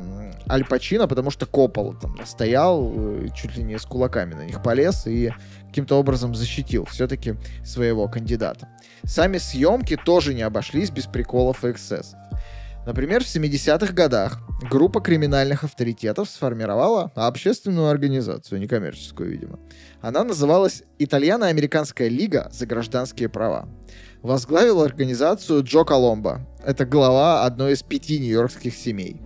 Аль 0.50 0.66
Пачино, 0.66 1.08
потому 1.08 1.32
что 1.32 1.46
Коппол 1.46 1.94
там 1.94 2.18
стоял, 2.26 2.92
э, 2.94 3.28
чуть 3.34 3.56
ли 3.56 3.64
не 3.64 3.80
с 3.80 3.86
кулаками 3.86 4.34
на 4.34 4.46
них 4.46 4.62
полез 4.62 5.08
и 5.08 5.32
каким-то 5.72 5.98
образом 5.98 6.36
защитил 6.36 6.86
все-таки 6.86 7.36
своего 7.64 8.08
кандидата. 8.08 8.68
Сами 9.04 9.38
съемки 9.38 9.98
тоже 10.06 10.34
не 10.34 10.42
обошлись 10.42 10.92
без 10.92 11.06
приколов 11.06 11.64
и 11.66 11.72
эксцессов. 11.72 12.20
Например, 12.86 13.24
в 13.24 13.28
70-х 13.28 13.94
годах 13.94 14.40
группа 14.70 15.02
криминальных 15.02 15.64
авторитетов 15.64 16.30
сформировала 16.30 17.12
общественную 17.16 17.90
организацию, 17.90 18.60
некоммерческую, 18.60 19.30
видимо. 19.30 19.60
Она 20.02 20.24
называлась 20.24 20.84
Итальяно-Американская 20.98 22.10
лига 22.10 22.50
за 22.52 22.66
гражданские 22.66 23.30
права. 23.30 23.70
Возглавил 24.24 24.82
организацию 24.82 25.64
Джо 25.64 25.84
Коломбо. 25.84 26.42
Это 26.66 26.86
глава 26.86 27.46
одной 27.46 27.74
из 27.74 27.84
пяти 27.84 28.20
нью-йоркских 28.20 28.76
семей. 28.76 29.22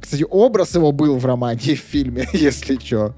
Кстати, 0.00 0.26
образ 0.28 0.74
его 0.74 0.92
был 0.92 1.16
в 1.16 1.24
романе 1.24 1.60
и 1.64 1.74
в 1.76 1.80
фильме, 1.80 2.28
если 2.32 2.78
что. 2.78 3.14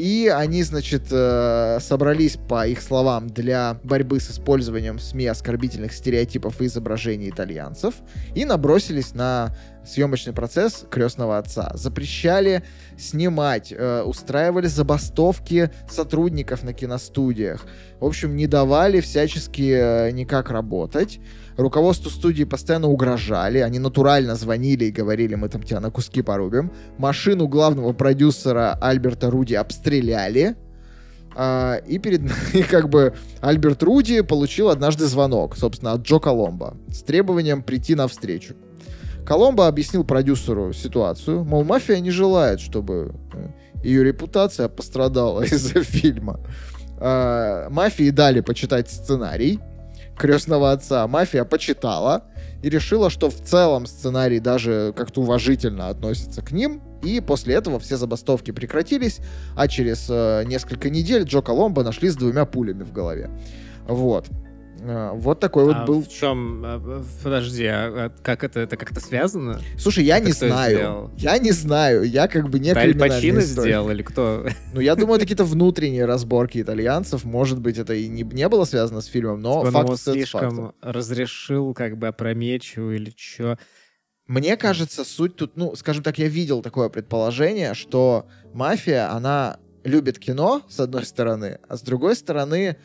И 0.00 0.28
они, 0.34 0.62
значит, 0.62 1.08
э, 1.10 1.76
собрались, 1.78 2.38
по 2.48 2.66
их 2.66 2.80
словам, 2.80 3.28
для 3.28 3.78
борьбы 3.84 4.18
с 4.18 4.30
использованием 4.30 4.98
СМИ 4.98 5.26
оскорбительных 5.26 5.92
стереотипов 5.92 6.62
и 6.62 6.66
изображений 6.66 7.28
итальянцев 7.28 7.96
и 8.34 8.46
набросились 8.46 9.12
на 9.12 9.54
съемочный 9.84 10.32
процесс 10.32 10.86
крестного 10.90 11.36
отца. 11.36 11.72
Запрещали 11.74 12.62
снимать, 12.98 13.74
э, 13.76 14.00
устраивали 14.00 14.68
забастовки 14.68 15.70
сотрудников 15.90 16.62
на 16.62 16.72
киностудиях. 16.72 17.66
В 18.00 18.06
общем, 18.06 18.36
не 18.36 18.46
давали 18.46 19.00
всячески 19.00 19.70
э, 19.70 20.10
никак 20.12 20.50
работать. 20.50 21.20
Руководству 21.60 22.10
студии 22.10 22.44
постоянно 22.44 22.88
угрожали, 22.88 23.58
они 23.58 23.78
натурально 23.78 24.34
звонили 24.34 24.86
и 24.86 24.90
говорили, 24.90 25.34
мы 25.34 25.48
там 25.48 25.62
тебя 25.62 25.80
на 25.80 25.90
куски 25.90 26.22
порубим. 26.22 26.70
Машину 26.98 27.48
главного 27.48 27.92
продюсера 27.92 28.78
Альберта 28.80 29.30
Руди 29.30 29.54
обстреляли. 29.54 30.56
А, 31.36 31.76
и 31.86 31.98
перед 31.98 32.22
и 32.54 32.62
как 32.70 32.88
бы 32.88 33.14
Альберт 33.40 33.82
Руди 33.82 34.20
получил 34.22 34.68
однажды 34.68 35.06
звонок, 35.06 35.56
собственно, 35.56 35.92
от 35.92 36.02
Джо 36.02 36.18
Коломбо 36.18 36.76
с 36.92 37.02
требованием 37.02 37.62
прийти 37.62 37.94
на 37.94 38.08
встречу. 38.08 38.54
Коломбо 39.24 39.68
объяснил 39.68 40.02
продюсеру 40.02 40.72
ситуацию, 40.72 41.44
мол, 41.44 41.62
мафия 41.62 42.00
не 42.00 42.10
желает, 42.10 42.58
чтобы 42.58 43.14
э, 43.32 43.48
ее 43.84 44.02
репутация 44.02 44.68
пострадала 44.68 45.42
из-за 45.44 45.84
фильма. 45.84 46.40
А, 46.98 47.68
мафии 47.70 48.10
дали 48.10 48.40
почитать 48.40 48.90
сценарий, 48.90 49.60
крестного 50.20 50.72
отца 50.72 51.08
мафия 51.08 51.44
почитала 51.44 52.24
и 52.62 52.68
решила, 52.68 53.08
что 53.08 53.30
в 53.30 53.40
целом 53.42 53.86
сценарий 53.86 54.38
даже 54.38 54.92
как-то 54.94 55.22
уважительно 55.22 55.88
относится 55.88 56.42
к 56.42 56.52
ним. 56.52 56.82
И 57.02 57.20
после 57.20 57.54
этого 57.54 57.80
все 57.80 57.96
забастовки 57.96 58.50
прекратились, 58.50 59.20
а 59.56 59.66
через 59.66 60.08
э, 60.10 60.44
несколько 60.44 60.90
недель 60.90 61.22
Джо 61.22 61.40
Коломбо 61.40 61.82
нашли 61.82 62.10
с 62.10 62.16
двумя 62.16 62.44
пулями 62.44 62.82
в 62.82 62.92
голове. 62.92 63.30
Вот. 63.88 64.26
А, 64.82 65.12
вот 65.12 65.40
такой 65.40 65.64
вот 65.64 65.76
а 65.76 65.84
был. 65.84 66.02
В 66.02 66.08
чем? 66.08 66.62
А, 66.64 67.04
подожди, 67.22 67.66
а, 67.66 68.10
как 68.22 68.44
это, 68.44 68.60
это 68.60 68.76
как-то 68.76 69.00
связано? 69.00 69.60
Слушай, 69.78 70.04
я 70.04 70.20
не 70.20 70.32
знаю. 70.32 71.10
Я 71.18 71.38
не 71.38 71.52
знаю. 71.52 72.04
Я 72.04 72.28
как 72.28 72.48
бы 72.48 72.58
не 72.58 72.70
Аль 72.70 72.98
Пачино 72.98 73.40
сделал 73.40 73.90
или 73.90 74.02
кто? 74.02 74.46
Ну, 74.72 74.80
я 74.80 74.94
думаю, 74.94 75.16
это 75.16 75.24
какие-то 75.24 75.44
внутренние 75.44 76.04
разборки 76.04 76.62
итальянцев. 76.62 77.24
Может 77.24 77.60
быть, 77.60 77.78
это 77.78 77.94
и 77.94 78.08
не, 78.08 78.22
не 78.22 78.48
было 78.48 78.64
связано 78.64 79.00
с 79.00 79.06
фильмом, 79.06 79.42
но 79.42 79.64
типа, 79.64 79.86
факт 79.86 80.00
слишком 80.00 80.74
разрешил 80.80 81.74
как 81.74 81.98
бы 81.98 82.08
опрометчиво 82.08 82.92
или 82.92 83.12
что. 83.16 83.58
Мне 84.26 84.56
кажется, 84.56 85.04
суть 85.04 85.34
тут, 85.34 85.56
ну, 85.56 85.74
скажем 85.74 86.04
так, 86.04 86.18
я 86.18 86.28
видел 86.28 86.62
такое 86.62 86.88
предположение, 86.88 87.74
что 87.74 88.28
мафия, 88.54 89.10
она 89.12 89.58
любит 89.82 90.20
кино, 90.20 90.62
с 90.68 90.78
одной 90.78 91.04
стороны, 91.04 91.58
а 91.68 91.76
с 91.76 91.82
другой 91.82 92.14
стороны, 92.14 92.76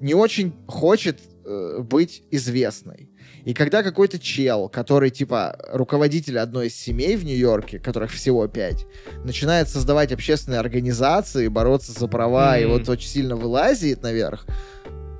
не 0.00 0.14
очень 0.14 0.54
хочет 0.66 1.20
э, 1.44 1.80
быть 1.80 2.22
известной. 2.30 3.10
И 3.44 3.52
когда 3.52 3.82
какой-то 3.82 4.18
чел, 4.18 4.68
который 4.68 5.10
типа 5.10 5.58
руководитель 5.72 6.38
одной 6.38 6.68
из 6.68 6.76
семей 6.76 7.16
в 7.16 7.24
Нью-Йорке, 7.24 7.78
которых 7.78 8.10
всего 8.10 8.46
пять, 8.48 8.86
начинает 9.24 9.68
создавать 9.68 10.12
общественные 10.12 10.60
организации, 10.60 11.48
бороться 11.48 11.92
за 11.92 12.08
права, 12.08 12.56
mm-hmm. 12.58 12.62
и 12.62 12.66
вот 12.66 12.88
очень 12.88 13.08
сильно 13.08 13.36
вылазит 13.36 14.02
наверх, 14.02 14.46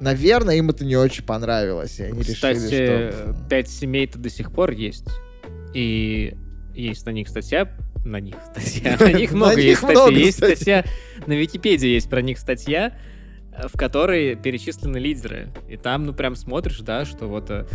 наверное, 0.01 0.57
им 0.57 0.70
это 0.70 0.85
не 0.85 0.97
очень 0.97 1.25
понравилось. 1.25 1.99
И 2.01 2.05
они 2.05 2.22
Кстати, 2.22 2.57
решили, 2.57 3.11
что... 3.11 3.37
пять 3.49 3.68
семей-то 3.68 4.18
до 4.18 4.31
сих 4.31 4.53
пор 4.53 4.70
есть. 4.70 5.07
И 5.75 6.35
есть 6.75 7.05
на 7.07 7.11
них 7.11 7.29
статья, 7.29 7.68
на 8.05 8.20
них 8.20 8.37
статья, 8.51 8.97
на 9.01 9.12
них 9.12 9.33
много 9.33 9.61
есть 9.61 9.79
статья, 9.79 10.09
есть 10.09 10.37
статья, 10.39 10.85
на 11.27 11.33
Википедии 11.33 11.89
есть 11.89 12.09
про 12.09 12.22
них 12.22 12.39
статья, 12.39 12.97
в 13.68 13.76
которой 13.78 14.36
перечислены 14.36 14.98
лидеры. 14.98 15.48
И 15.68 15.76
там, 15.76 16.05
ну, 16.05 16.12
прям 16.12 16.36
смотришь, 16.36 16.80
да, 16.80 17.05
что 17.05 17.26
вот 17.26 17.50
э, 17.50 17.66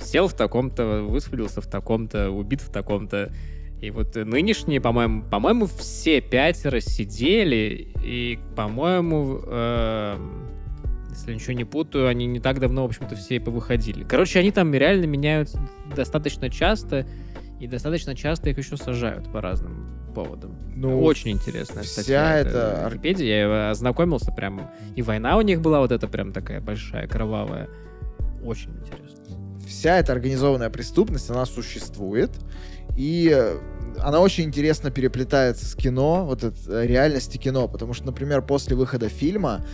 сел 0.00 0.28
в 0.28 0.34
таком-то, 0.34 1.02
высвободился 1.02 1.60
в 1.60 1.66
таком-то, 1.66 2.30
убит 2.30 2.60
в 2.60 2.70
таком-то. 2.70 3.32
И 3.80 3.90
вот 3.90 4.14
нынешние, 4.14 4.80
по-моему, 4.80 5.22
по-моему, 5.22 5.66
все 5.66 6.20
пятеро 6.20 6.80
сидели, 6.80 7.92
и, 8.04 8.38
по-моему, 8.54 9.40
э, 9.42 10.18
если 11.10 11.34
ничего 11.34 11.54
не 11.54 11.64
путаю, 11.64 12.08
они 12.08 12.26
не 12.26 12.40
так 12.40 12.60
давно, 12.60 12.82
в 12.82 12.86
общем-то, 12.86 13.16
все 13.16 13.36
и 13.36 13.38
повыходили. 13.38 14.04
Короче, 14.04 14.38
они 14.38 14.52
там 14.52 14.72
реально 14.72 15.06
меняют 15.06 15.50
достаточно 15.96 16.50
часто, 16.50 17.06
и 17.60 17.66
достаточно 17.66 18.16
часто 18.16 18.50
их 18.50 18.58
еще 18.58 18.76
сажают 18.76 19.30
по 19.30 19.40
разным 19.40 20.12
поводам. 20.14 20.58
Ну, 20.74 21.02
Очень 21.02 21.32
интересная 21.32 21.82
вся 21.82 21.92
статья. 22.02 22.38
Это... 22.38 22.88
Википедия, 22.90 23.46
я 23.46 23.70
ознакомился 23.70 24.32
прям. 24.32 24.70
И 24.96 25.02
война 25.02 25.36
у 25.36 25.42
них 25.42 25.60
была 25.60 25.80
вот 25.80 25.92
эта 25.92 26.08
прям 26.08 26.32
такая 26.32 26.60
большая, 26.60 27.06
кровавая. 27.06 27.68
Очень 28.42 28.70
интересно. 28.78 29.18
Вся 29.68 29.98
эта 29.98 30.12
организованная 30.12 30.70
преступность, 30.70 31.30
она 31.30 31.44
существует. 31.44 32.30
И 32.96 33.30
она 33.98 34.20
очень 34.20 34.44
интересно 34.44 34.90
переплетается 34.90 35.66
с 35.66 35.74
кино, 35.74 36.24
вот 36.24 36.44
это, 36.44 36.56
э, 36.68 36.86
реальности 36.86 37.36
кино, 37.36 37.68
потому 37.68 37.92
что, 37.92 38.06
например, 38.06 38.42
после 38.42 38.76
выхода 38.76 39.08
фильма 39.08 39.64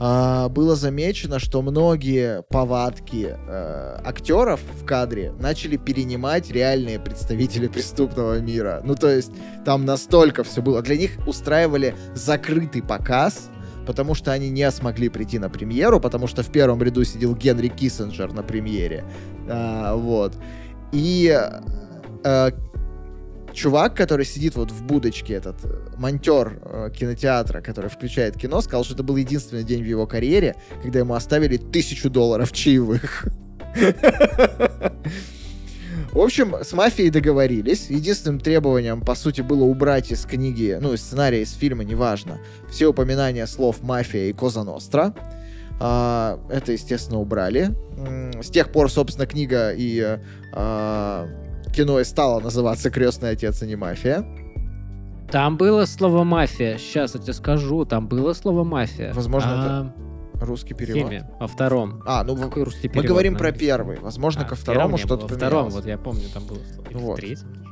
э, 0.00 0.48
было 0.48 0.76
замечено, 0.76 1.38
что 1.38 1.62
многие 1.62 2.42
повадки 2.42 3.36
э, 3.36 4.00
актеров 4.04 4.60
в 4.80 4.84
кадре 4.84 5.32
начали 5.40 5.76
перенимать 5.76 6.50
реальные 6.50 6.98
представители 6.98 7.68
преступного 7.76 8.40
мира. 8.40 8.80
Ну, 8.84 8.94
то 8.94 9.08
есть 9.08 9.32
там 9.64 9.84
настолько 9.84 10.44
все 10.44 10.62
было. 10.62 10.82
Для 10.82 10.96
них 10.96 11.12
устраивали 11.26 11.94
закрытый 12.14 12.82
показ, 12.82 13.50
потому 13.86 14.14
что 14.14 14.32
они 14.32 14.50
не 14.50 14.70
смогли 14.70 15.08
прийти 15.08 15.38
на 15.38 15.48
премьеру, 15.48 16.00
потому 16.00 16.26
что 16.26 16.42
в 16.42 16.50
первом 16.50 16.82
ряду 16.82 17.04
сидел 17.04 17.34
Генри 17.34 17.68
Киссинджер 17.68 18.32
на 18.32 18.42
премьере. 18.42 19.04
А, 19.48 19.94
вот. 19.94 20.34
И 20.92 21.34
э, 22.24 22.50
чувак, 23.56 23.96
который 23.96 24.26
сидит 24.26 24.54
вот 24.54 24.70
в 24.70 24.82
будочке, 24.84 25.34
этот 25.34 25.56
э, 25.64 25.88
монтер 25.96 26.60
э, 26.62 26.90
кинотеатра, 26.94 27.60
который 27.62 27.90
включает 27.90 28.36
кино, 28.36 28.60
сказал, 28.60 28.84
что 28.84 28.94
это 28.94 29.02
был 29.02 29.16
единственный 29.16 29.64
день 29.64 29.82
в 29.82 29.86
его 29.86 30.06
карьере, 30.06 30.54
когда 30.82 31.00
ему 31.00 31.14
оставили 31.14 31.56
тысячу 31.56 32.10
долларов 32.10 32.52
чаевых. 32.52 33.24
В 36.12 36.20
общем, 36.20 36.54
с 36.62 36.72
мафией 36.72 37.10
договорились. 37.10 37.90
Единственным 37.90 38.40
требованием, 38.40 39.00
по 39.02 39.14
сути, 39.14 39.42
было 39.42 39.64
убрать 39.64 40.10
из 40.12 40.24
книги, 40.24 40.78
ну, 40.80 40.94
из 40.94 41.02
сценария, 41.02 41.42
из 41.42 41.52
фильма, 41.52 41.84
неважно, 41.84 42.38
все 42.70 42.86
упоминания 42.86 43.46
слов 43.46 43.82
«мафия» 43.82 44.30
и 44.30 44.32
«Коза 44.32 44.64
Ностра». 44.64 45.14
А, 45.78 46.40
это, 46.50 46.72
естественно, 46.72 47.20
убрали. 47.20 47.74
С 48.42 48.48
тех 48.48 48.72
пор, 48.72 48.90
собственно, 48.90 49.26
книга 49.26 49.72
и 49.76 50.18
а, 50.54 51.28
кино 51.76 52.00
и 52.00 52.04
стало 52.04 52.40
называться 52.40 52.90
«Крестный 52.90 53.30
отец, 53.30 53.62
а 53.62 53.66
не 53.66 53.76
мафия». 53.76 54.24
Там 55.30 55.56
было 55.56 55.84
слово 55.84 56.24
«мафия». 56.24 56.78
Сейчас 56.78 57.14
я 57.14 57.20
тебе 57.20 57.34
скажу. 57.34 57.84
Там 57.84 58.08
было 58.08 58.32
слово 58.32 58.64
«мафия». 58.64 59.12
Возможно, 59.12 59.50
а... 59.52 59.92
это... 59.92 60.06
Русский 60.44 60.74
перевод. 60.74 61.08
фильме, 61.08 61.30
во 61.40 61.46
втором. 61.46 62.02
А, 62.04 62.22
ну 62.22 62.36
Какой 62.36 62.64
русский 62.64 62.88
мы 62.88 62.94
перевод 62.94 63.08
говорим 63.08 63.32
на 63.32 63.38
про 63.38 63.52
первый. 63.52 63.98
Возможно, 64.00 64.42
А, 64.42 64.44
ко 64.44 64.54
второму 64.54 64.98
что-то 64.98 65.16
было. 65.16 65.28
Во 65.28 65.34
втором, 65.34 65.50
поменялось. 65.50 65.74
вот 65.74 65.86
я 65.86 65.96
помню, 65.96 66.22
там 66.34 66.44
было. 66.44 66.58
Или 66.90 66.98
Вот. 66.98 67.14
в 67.14 67.16
третьем? 67.16 67.64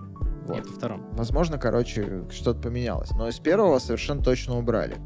Вот. 0.46 0.56
Нет, 0.56 0.66
во 0.66 0.72
втором. 0.72 1.06
Возможно, 1.12 1.58
короче, 1.58 2.22
что-то 2.30 2.62
поменялось. 2.62 3.10
Но 3.10 3.28
из 3.28 3.38
первого 3.38 3.78
совершенно 3.80 4.22
точно 4.22 4.56
убрали. 4.56 4.96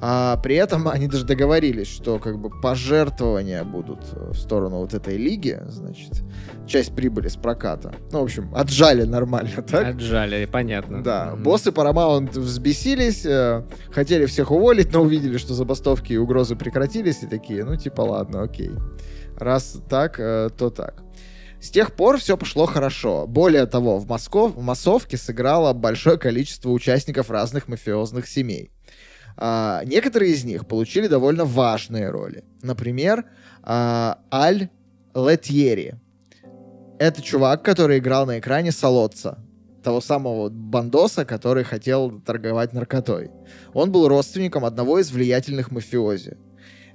А, 0.00 0.36
при 0.36 0.54
этом 0.54 0.86
они 0.88 1.08
даже 1.08 1.24
договорились, 1.24 1.88
что 1.88 2.18
как 2.20 2.38
бы 2.38 2.50
пожертвования 2.60 3.64
будут 3.64 3.98
э, 4.12 4.30
в 4.30 4.38
сторону 4.38 4.76
вот 4.78 4.94
этой 4.94 5.16
лиги, 5.16 5.58
значит, 5.66 6.22
часть 6.68 6.94
прибыли 6.94 7.26
с 7.26 7.36
проката. 7.36 7.92
Ну, 8.12 8.20
в 8.20 8.22
общем, 8.24 8.54
отжали 8.54 9.02
нормально, 9.02 9.60
так? 9.62 9.96
Отжали, 9.96 10.44
понятно. 10.46 11.02
Да, 11.02 11.30
Мгм. 11.32 11.42
боссы 11.42 11.70
Paramount 11.70 12.38
взбесились, 12.38 13.26
э, 13.26 13.64
хотели 13.90 14.26
всех 14.26 14.52
уволить, 14.52 14.92
но 14.92 15.02
увидели, 15.02 15.36
что 15.36 15.54
забастовки 15.54 16.12
и 16.12 16.16
угрозы 16.16 16.54
прекратились, 16.54 17.24
и 17.24 17.26
такие, 17.26 17.64
ну, 17.64 17.74
типа, 17.76 18.02
ладно, 18.02 18.42
окей. 18.42 18.70
Раз 19.36 19.80
так, 19.88 20.20
э, 20.20 20.50
то 20.56 20.70
так. 20.70 21.02
С 21.60 21.70
тех 21.70 21.92
пор 21.92 22.18
все 22.18 22.36
пошло 22.36 22.66
хорошо. 22.66 23.26
Более 23.26 23.66
того, 23.66 23.98
в, 23.98 24.06
Москов, 24.08 24.54
в 24.54 24.62
массовке 24.62 25.16
сыграло 25.16 25.72
большое 25.72 26.16
количество 26.16 26.70
участников 26.70 27.30
разных 27.30 27.66
мафиозных 27.66 28.28
семей. 28.28 28.70
А, 29.40 29.82
некоторые 29.84 30.32
из 30.32 30.44
них 30.44 30.66
получили 30.66 31.06
довольно 31.06 31.44
важные 31.44 32.10
роли. 32.10 32.42
Например, 32.62 33.24
а, 33.62 34.18
Аль 34.32 34.68
Летьери. 35.14 35.94
Это 36.98 37.22
чувак, 37.22 37.62
который 37.62 37.98
играл 37.98 38.26
на 38.26 38.40
экране 38.40 38.72
Солодца, 38.72 39.38
того 39.84 40.00
самого 40.00 40.48
бандоса, 40.48 41.24
который 41.24 41.62
хотел 41.62 42.20
торговать 42.20 42.72
наркотой. 42.72 43.30
Он 43.72 43.92
был 43.92 44.08
родственником 44.08 44.64
одного 44.64 44.98
из 44.98 45.12
влиятельных 45.12 45.70
мафиози. 45.70 46.36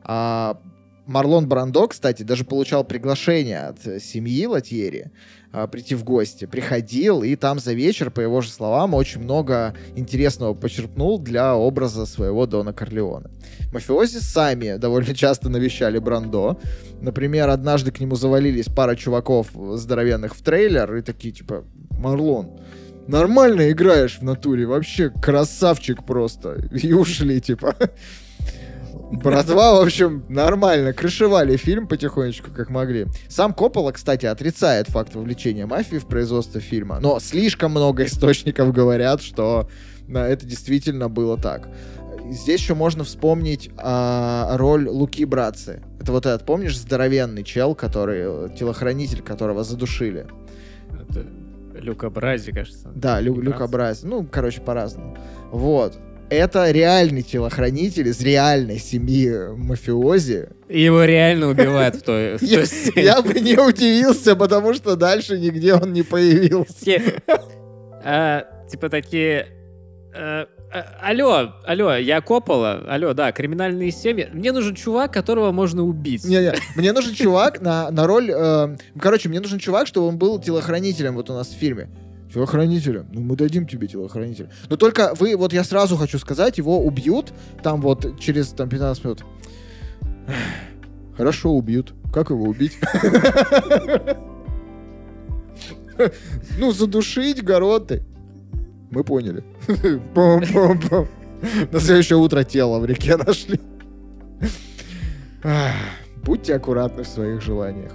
А 0.03 0.59
Марлон 1.05 1.47
Брандо, 1.47 1.87
кстати, 1.87 2.23
даже 2.23 2.43
получал 2.43 2.83
приглашение 2.83 3.59
от 3.59 3.79
семьи 4.03 4.45
Латьери 4.45 5.11
а, 5.53 5.67
прийти 5.67 5.93
в 5.93 6.03
гости. 6.03 6.45
Приходил, 6.45 7.21
и 7.21 7.35
там 7.35 7.59
за 7.59 7.73
вечер, 7.73 8.09
по 8.09 8.21
его 8.21 8.41
же 8.41 8.49
словам, 8.49 8.95
очень 8.95 9.21
много 9.21 9.75
интересного 9.95 10.55
почерпнул 10.55 11.19
для 11.19 11.55
образа 11.55 12.07
своего 12.07 12.47
Дона 12.47 12.73
Корлеона. 12.73 13.29
Мафиози 13.71 14.17
сами 14.17 14.77
довольно 14.79 15.13
часто 15.13 15.49
навещали 15.49 15.99
Брандо. 15.99 16.59
Например, 17.01 17.49
однажды 17.49 17.91
к 17.91 17.99
нему 17.99 18.15
завалились 18.15 18.65
пара 18.65 18.95
чуваков 18.95 19.51
здоровенных 19.75 20.35
в 20.35 20.41
трейлер 20.41 20.95
и 20.95 21.01
такие, 21.03 21.31
типа, 21.31 21.63
Марлон, 21.99 22.59
нормально 23.07 23.71
играешь 23.71 24.17
в 24.17 24.23
натуре, 24.23 24.65
вообще 24.65 25.11
красавчик 25.11 26.03
просто. 26.03 26.67
И 26.71 26.93
ушли, 26.93 27.39
типа. 27.39 27.75
Братва, 29.21 29.79
в 29.79 29.83
общем, 29.83 30.23
нормально 30.29 30.93
крышевали 30.93 31.55
фильм 31.57 31.87
потихонечку, 31.87 32.51
как 32.51 32.69
могли. 32.69 33.07
Сам 33.27 33.53
Коппола, 33.53 33.91
кстати, 33.91 34.25
отрицает 34.25 34.87
факт 34.87 35.15
вовлечения 35.15 35.65
мафии 35.65 35.97
в 35.97 36.07
производство 36.07 36.59
фильма, 36.59 36.99
но 36.99 37.19
слишком 37.19 37.71
много 37.71 38.05
источников 38.05 38.73
говорят, 38.73 39.21
что 39.21 39.69
э, 40.07 40.17
это 40.17 40.45
действительно 40.45 41.09
было 41.09 41.37
так. 41.37 41.69
Здесь 42.29 42.61
еще 42.61 42.73
можно 42.73 43.03
вспомнить 43.03 43.69
а, 43.77 44.55
роль 44.57 44.87
Луки 44.87 45.25
Братцы. 45.25 45.83
Это 45.99 46.11
вот 46.13 46.25
этот, 46.25 46.45
помнишь, 46.45 46.77
здоровенный 46.77 47.43
чел, 47.43 47.75
который, 47.75 48.21
э, 48.23 48.49
телохранитель 48.57 49.21
которого 49.21 49.63
задушили. 49.63 50.25
Это 50.91 51.25
Люка 51.73 52.09
Брази, 52.09 52.51
кажется. 52.51 52.89
Да, 52.95 53.19
Лю, 53.19 53.39
Люка? 53.39 53.67
Брайс. 53.67 54.03
Ну, 54.03 54.25
короче, 54.29 54.61
по-разному. 54.61 55.17
Вот. 55.51 55.97
Это 56.33 56.71
реальный 56.71 57.21
телохранитель 57.21 58.07
из 58.07 58.19
реальной 58.21 58.79
семьи 58.79 59.31
мафиози. 59.55 60.49
И 60.67 60.81
его 60.81 61.03
реально 61.03 61.49
убивают 61.49 61.95
в 61.95 62.01
той, 62.01 62.37
в 62.37 62.39
той 62.39 62.49
Я, 62.49 62.65
сцене. 62.65 63.03
я 63.03 63.21
бы 63.21 63.33
не 63.39 63.55
удивился, 63.57 64.35
потому 64.35 64.73
что 64.73 64.95
дальше 64.95 65.37
нигде 65.39 65.75
он 65.75 65.93
не 65.93 66.01
появился. 66.01 67.01
А, 68.03 68.45
Типа 68.69 68.89
такие... 68.89 69.47
э, 70.15 70.45
э, 70.73 70.81
Алло, 71.01 71.53
алло, 71.65 71.95
я 71.95 72.21
Коппола, 72.21 72.83
алло, 72.87 73.13
да, 73.13 73.31
криминальные 73.31 73.91
семьи. 73.91 74.27
Мне 74.33 74.51
нужен 74.51 74.73
чувак, 74.75 75.13
которого 75.13 75.51
можно 75.51 75.83
убить. 75.83 76.25
Не-не, 76.25 76.53
мне 76.75 76.91
нужен 76.91 77.13
чувак 77.13 77.61
на, 77.61 77.91
на 77.91 78.07
роль... 78.07 78.31
э, 78.35 78.75
короче, 78.99 79.29
мне 79.29 79.39
нужен 79.39 79.59
чувак, 79.59 79.87
чтобы 79.87 80.07
он 80.07 80.17
был 80.17 80.39
телохранителем 80.39 81.13
вот 81.15 81.29
у 81.29 81.33
нас 81.33 81.49
в 81.49 81.57
фильме. 81.57 81.89
Телохранителем? 82.33 83.07
Ну, 83.13 83.21
мы 83.21 83.35
дадим 83.35 83.67
тебе 83.67 83.87
телохранителя. 83.87 84.49
Но 84.69 84.75
только 84.75 85.13
вы, 85.19 85.35
вот 85.37 85.53
я 85.53 85.63
сразу 85.63 85.97
хочу 85.97 86.17
сказать, 86.17 86.57
его 86.57 86.83
убьют 86.83 87.31
там 87.61 87.79
вот 87.79 88.19
через 88.19 88.47
там 88.49 88.69
15 88.69 89.03
минут. 89.03 89.23
Хорошо, 91.15 91.51
убьют. 91.51 91.93
Как 92.11 92.31
его 92.31 92.45
убить? 92.45 92.79
Ну, 96.57 96.71
задушить 96.71 97.43
гороты. 97.43 98.03
Мы 98.89 99.03
поняли. 99.03 99.43
На 101.71 101.79
следующее 101.79 102.17
утро 102.17 102.43
тело 102.43 102.79
в 102.79 102.85
реке 102.85 103.15
нашли. 103.15 103.59
Будьте 106.23 106.55
аккуратны 106.55 107.03
в 107.03 107.07
своих 107.07 107.41
желаниях. 107.41 107.91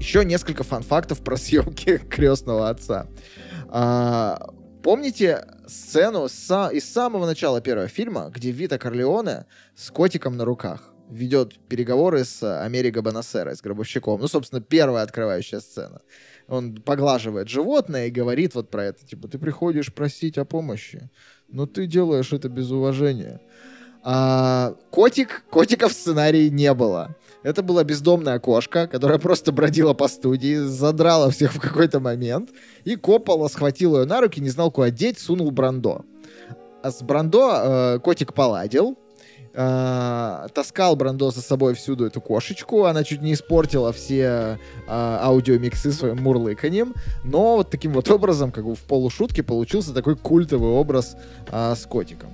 Еще 0.00 0.24
несколько 0.24 0.64
фан-фактов 0.64 1.22
про 1.22 1.36
съемки 1.36 1.98
крестного 2.10 2.70
отца. 2.70 3.06
А, 3.68 4.48
помните 4.82 5.44
сцену 5.66 6.24
са- 6.24 6.72
из 6.72 6.90
самого 6.90 7.26
начала 7.26 7.60
первого 7.60 7.86
фильма, 7.86 8.30
где 8.34 8.50
Вита 8.50 8.78
Корлеоне 8.78 9.44
с 9.76 9.90
котиком 9.90 10.38
на 10.38 10.46
руках 10.46 10.94
ведет 11.10 11.58
переговоры 11.68 12.24
с 12.24 12.42
Америго 12.64 13.02
Бонасера, 13.02 13.54
с 13.54 13.60
гробовщиком. 13.60 14.20
Ну, 14.20 14.26
собственно, 14.26 14.62
первая 14.62 15.02
открывающая 15.02 15.60
сцена. 15.60 16.00
Он 16.48 16.76
поглаживает 16.76 17.48
животное 17.48 18.06
и 18.06 18.10
говорит 18.10 18.54
вот 18.54 18.70
про 18.70 18.86
это. 18.86 19.04
Типа, 19.04 19.28
ты 19.28 19.38
приходишь 19.38 19.92
просить 19.92 20.38
о 20.38 20.46
помощи, 20.46 21.10
но 21.48 21.66
ты 21.66 21.86
делаешь 21.86 22.32
это 22.32 22.48
без 22.48 22.70
уважения. 22.70 23.40
А, 24.02 24.74
котик, 24.90 25.44
котика 25.50 25.88
в 25.88 25.92
сценарии 25.92 26.48
не 26.48 26.72
было. 26.74 27.16
Это 27.42 27.62
была 27.62 27.84
бездомная 27.84 28.38
кошка, 28.38 28.86
которая 28.86 29.18
просто 29.18 29.52
бродила 29.52 29.94
по 29.94 30.08
студии, 30.08 30.56
задрала 30.56 31.30
всех 31.30 31.54
в 31.54 31.60
какой-то 31.60 32.00
момент, 32.00 32.50
и 32.84 32.96
Коппола 32.96 33.48
схватил 33.48 33.98
ее 33.98 34.06
на 34.06 34.20
руки, 34.20 34.40
не 34.40 34.50
знал, 34.50 34.70
куда 34.70 34.90
деть, 34.90 35.18
сунул 35.18 35.50
Брандо. 35.50 36.04
А 36.82 36.90
с 36.90 37.02
Брандо 37.02 37.50
э, 37.52 37.98
котик 38.00 38.34
поладил, 38.34 38.98
э, 39.54 40.46
таскал 40.54 40.96
Брандо 40.96 41.30
за 41.30 41.40
собой 41.40 41.74
всюду 41.74 42.06
эту 42.06 42.20
кошечку, 42.20 42.84
она 42.84 43.04
чуть 43.04 43.22
не 43.22 43.32
испортила 43.32 43.92
все 43.92 44.22
э, 44.22 44.58
аудиомиксы 44.88 45.92
своим 45.92 46.22
мурлыканьем, 46.22 46.94
но 47.24 47.56
вот 47.56 47.70
таким 47.70 47.92
вот 47.92 48.10
образом, 48.10 48.52
как 48.52 48.64
бы 48.64 48.74
в 48.74 48.80
полушутке, 48.80 49.42
получился 49.42 49.94
такой 49.94 50.16
культовый 50.16 50.70
образ 50.70 51.16
э, 51.50 51.74
с 51.74 51.86
котиком. 51.86 52.30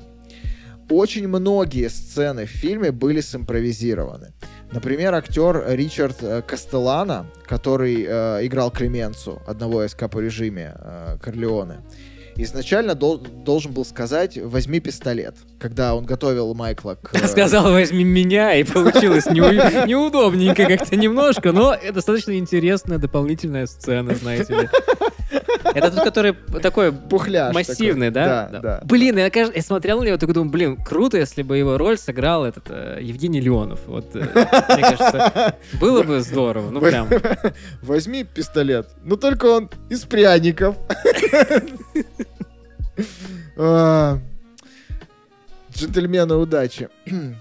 Очень 0.91 1.27
многие 1.29 1.89
сцены 1.89 2.47
в 2.47 2.51
фильме 2.51 2.93
были 2.93 3.21
симпровизированы. 3.21 4.33
Например, 4.73 5.15
актер 5.15 5.65
Ричард 5.69 6.19
э, 6.23 6.43
Кастеллано, 6.43 7.27
который 7.47 8.05
э, 8.09 8.47
играл 8.47 8.71
Клеменцу, 8.71 9.43
одного 9.47 9.85
из 9.85 9.95
капо-режиме 9.95 10.75
э, 10.79 11.17
Корлеоне, 11.21 11.79
изначально 12.37 12.95
дол- 12.95 13.19
должен 13.19 13.73
был 13.73 13.85
сказать 13.85 14.39
«возьми 14.41 14.79
пистолет», 14.81 15.37
когда 15.59 15.95
он 15.95 16.05
готовил 16.05 16.55
Майкла 16.55 16.95
к... 17.01 17.15
э, 17.15 17.27
Сказал, 17.29 17.73
возьми 17.73 18.05
меня, 18.05 18.55
и 18.55 18.63
получилось 18.65 19.27
неу- 19.27 19.87
неудобненько 19.89 20.67
как-то 20.67 20.97
немножко, 20.97 21.53
но 21.53 21.75
это 21.75 21.95
достаточно 21.95 22.37
интересная 22.39 22.99
дополнительная 22.99 23.67
сцена, 23.67 24.15
знаете 24.15 24.55
ли. 24.55 24.69
Это 25.75 25.91
тот, 25.91 26.05
который 26.05 26.35
такой 26.63 26.93
Пухляж 26.93 27.55
массивный, 27.55 28.11
такой. 28.11 28.29
да? 28.29 28.49
Да, 28.53 28.61
да. 28.61 28.81
Блин, 28.85 29.19
я, 29.19 29.31
смотрел 29.63 30.01
на 30.01 30.05
него, 30.07 30.17
такой 30.17 30.35
думаю, 30.35 30.51
блин, 30.51 30.77
круто, 30.77 31.19
если 31.19 31.43
бы 31.43 31.57
его 31.57 31.79
роль 31.79 31.99
сыграл 31.99 32.45
этот 32.45 32.65
э, 32.69 32.99
Евгений 33.03 33.41
Леонов. 33.41 33.81
Вот, 33.87 34.15
э, 34.15 34.21
мне 34.21 34.83
кажется, 34.83 35.57
было 35.81 36.03
бы 36.03 36.21
здорово. 36.21 36.71
Ну, 36.71 36.81
прям. 36.81 37.09
Возьми 37.83 38.25
пистолет. 38.25 38.89
Но 39.03 39.17
только 39.17 39.47
он 39.47 39.71
из 39.91 40.03
пряников. 40.05 40.77
А, 43.59 44.19
Джентльмены 45.75 46.35
удачи. 46.37 46.89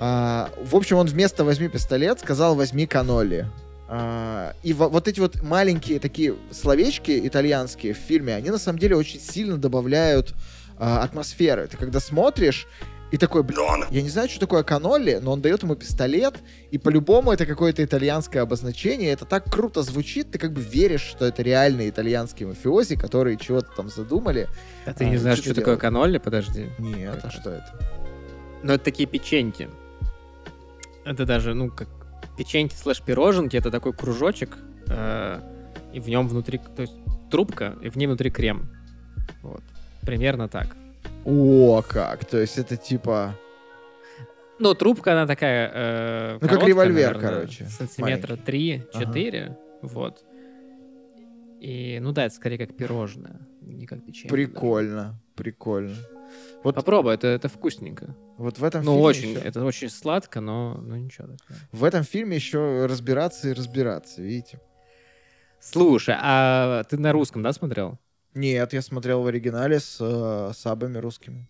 А, 0.00 0.48
В 0.62 0.76
общем, 0.76 0.96
он 0.98 1.08
вместо 1.08 1.42
«возьми 1.42 1.66
пистолет» 1.68 2.20
сказал 2.20 2.54
«возьми 2.54 2.86
каноли». 2.86 3.46
А, 3.90 4.54
И 4.62 4.72
во- 4.74 4.88
вот 4.88 5.08
эти 5.08 5.18
вот 5.18 5.42
маленькие 5.42 5.98
такие 5.98 6.34
словечки 6.50 7.26
итальянские 7.26 7.94
в 7.94 7.96
фильме, 7.96 8.34
они 8.34 8.50
на 8.50 8.58
самом 8.58 8.78
деле 8.78 8.96
очень 8.96 9.18
сильно 9.20 9.56
добавляют 9.56 10.34
а, 10.78 11.02
атмосферы. 11.02 11.66
Ты 11.68 11.76
когда 11.76 11.98
смотришь, 11.98 12.66
и 13.10 13.16
такой, 13.16 13.42
блин, 13.42 13.58
я 13.90 14.02
не 14.02 14.10
знаю, 14.10 14.28
что 14.28 14.38
такое 14.40 14.62
каноли, 14.62 15.18
но 15.22 15.32
он 15.32 15.40
дает 15.40 15.62
ему 15.62 15.74
пистолет, 15.74 16.34
и 16.70 16.76
по-любому 16.76 17.32
это 17.32 17.46
какое-то 17.46 17.82
итальянское 17.82 18.40
обозначение. 18.40 19.10
Это 19.10 19.24
так 19.24 19.50
круто 19.50 19.82
звучит, 19.82 20.30
ты 20.30 20.38
как 20.38 20.52
бы 20.52 20.60
веришь, 20.60 21.00
что 21.00 21.24
это 21.24 21.40
реальные 21.42 21.88
итальянские 21.88 22.48
мафиози, 22.48 22.96
которые 22.96 23.38
чего-то 23.38 23.70
там 23.74 23.88
задумали. 23.88 24.46
А 24.84 24.92
ты 24.92 25.06
А, 25.06 25.08
не 25.08 25.16
знаешь, 25.16 25.38
что 25.38 25.46
что 25.52 25.54
такое 25.54 25.76
канолли? 25.78 26.18
Подожди. 26.18 26.68
Нет, 26.78 27.18
а 27.22 27.30
что 27.30 27.48
это? 27.50 27.80
Ну, 28.62 28.74
это 28.74 28.84
такие 28.84 29.08
печеньки. 29.08 29.70
Это 31.06 31.24
даже, 31.24 31.54
ну, 31.54 31.70
как 31.70 31.88
печеньки 32.38 32.74
слэш 32.74 33.02
пироженки, 33.02 33.56
это 33.56 33.70
такой 33.70 33.92
кружочек, 33.92 34.56
э, 34.88 35.40
и 35.92 36.00
в 36.00 36.08
нем 36.08 36.28
внутри, 36.28 36.58
то 36.76 36.82
есть 36.82 36.94
трубка, 37.30 37.76
и 37.82 37.88
в 37.90 37.96
ней 37.96 38.06
внутри 38.06 38.30
крем. 38.30 38.70
Вот. 39.42 39.62
Примерно 40.02 40.48
так. 40.48 40.76
О, 41.24 41.82
как. 41.82 42.24
То 42.24 42.38
есть 42.38 42.56
это 42.56 42.76
типа... 42.76 43.34
Ну, 44.60 44.74
трубка, 44.74 45.12
она 45.12 45.26
такая... 45.26 45.70
Э, 45.74 46.38
Ну, 46.40 46.48
как 46.48 46.66
револьвер, 46.66 47.14
наверное, 47.16 47.40
короче, 47.40 47.66
Сантиметра 47.66 48.36
маленький. 48.46 48.84
3-4. 48.92 49.56
Вот. 49.82 50.24
И, 51.60 51.98
ну 52.00 52.12
да, 52.12 52.26
это 52.26 52.34
скорее 52.34 52.58
как 52.58 52.76
пирожное, 52.76 53.40
не 53.60 53.86
как 53.86 54.04
печенье. 54.04 54.30
Прикольно. 54.30 55.20
Прикольно. 55.34 55.94
Вот, 56.62 56.74
Попробуй, 56.74 57.14
это, 57.14 57.26
это 57.28 57.48
вкусненько. 57.48 58.14
вот 58.36 58.58
в 58.58 58.64
этом 58.64 58.82
Ну, 58.84 58.92
фильме 58.92 59.04
очень, 59.06 59.30
ещё- 59.30 59.40
это 59.40 59.64
очень 59.64 59.90
сладко, 59.90 60.40
но, 60.40 60.74
но 60.74 60.96
ничего. 60.96 61.28
такого. 61.28 61.58
В 61.72 61.84
этом 61.84 62.04
фильме 62.04 62.36
еще 62.36 62.86
разбираться 62.86 63.48
и 63.48 63.52
разбираться, 63.52 64.22
видите? 64.22 64.60
Слушай, 65.60 66.14
а 66.20 66.84
ты 66.84 66.98
на 66.98 67.12
русском, 67.12 67.42
да, 67.42 67.52
смотрел? 67.52 67.98
Нет, 68.34 68.72
я 68.72 68.82
смотрел 68.82 69.22
в 69.22 69.26
оригинале 69.26 69.80
с 69.80 69.96
э, 70.00 70.52
сабами 70.54 70.98
русскими. 70.98 71.48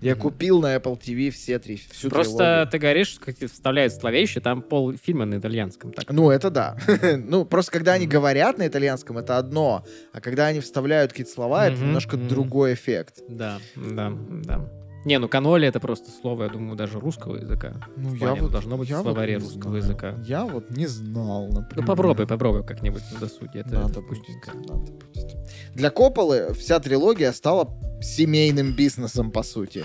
Я 0.00 0.14
купил 0.14 0.60
на 0.60 0.76
Apple 0.76 0.98
TV 0.98 1.30
все 1.30 1.58
три, 1.58 1.76
всю 1.76 2.08
Просто 2.08 2.36
трилогию. 2.36 2.68
ты 2.68 2.78
говоришь, 2.78 3.18
как 3.20 3.36
вставляют 3.50 3.92
словещи, 3.92 4.40
там 4.40 4.62
пол 4.62 4.92
фильма 4.92 5.24
на 5.24 5.38
итальянском. 5.38 5.92
Так. 5.92 6.10
Ну, 6.10 6.30
это 6.30 6.50
да. 6.50 6.76
ну, 7.16 7.44
просто 7.44 7.72
когда 7.72 7.94
они 7.94 8.06
говорят 8.06 8.58
на 8.58 8.66
итальянском, 8.66 9.18
это 9.18 9.38
одно. 9.38 9.84
А 10.12 10.20
когда 10.20 10.46
они 10.46 10.60
вставляют 10.60 11.12
какие-то 11.12 11.32
слова, 11.32 11.66
это 11.66 11.80
немножко 11.80 12.16
другой 12.16 12.74
эффект. 12.74 13.22
Да, 13.28 13.58
да, 13.74 14.12
да. 14.44 14.87
Не, 15.04 15.18
ну 15.18 15.28
каноли 15.28 15.66
это 15.68 15.80
просто 15.80 16.10
слово, 16.10 16.44
я 16.44 16.48
думаю, 16.48 16.76
даже 16.76 16.98
русского 16.98 17.36
языка. 17.36 17.74
Ну, 17.96 18.16
плане, 18.16 18.42
вот- 18.42 18.50
должно 18.52 18.76
быть 18.76 18.88
я 18.88 18.98
в 18.98 19.02
словаре 19.02 19.38
вот 19.38 19.44
русского 19.44 19.62
знаю. 19.70 19.84
языка. 19.84 20.14
Я 20.26 20.44
вот 20.44 20.70
не 20.70 20.86
знал, 20.86 21.46
например. 21.46 21.76
Ну 21.76 21.82
попробуй, 21.84 22.26
попробуй 22.26 22.64
как-нибудь 22.64 23.02
на 23.12 23.20
досуге. 23.20 23.60
Это, 23.60 23.70
Надо 23.74 23.90
это 23.90 24.00
будет, 24.02 24.46
надо 24.68 24.92
будет. 24.92 25.36
Для 25.74 25.90
Копполы 25.90 26.52
вся 26.54 26.80
трилогия 26.80 27.32
стала 27.32 27.68
семейным 28.02 28.74
бизнесом, 28.74 29.30
по 29.30 29.42
сути. 29.42 29.84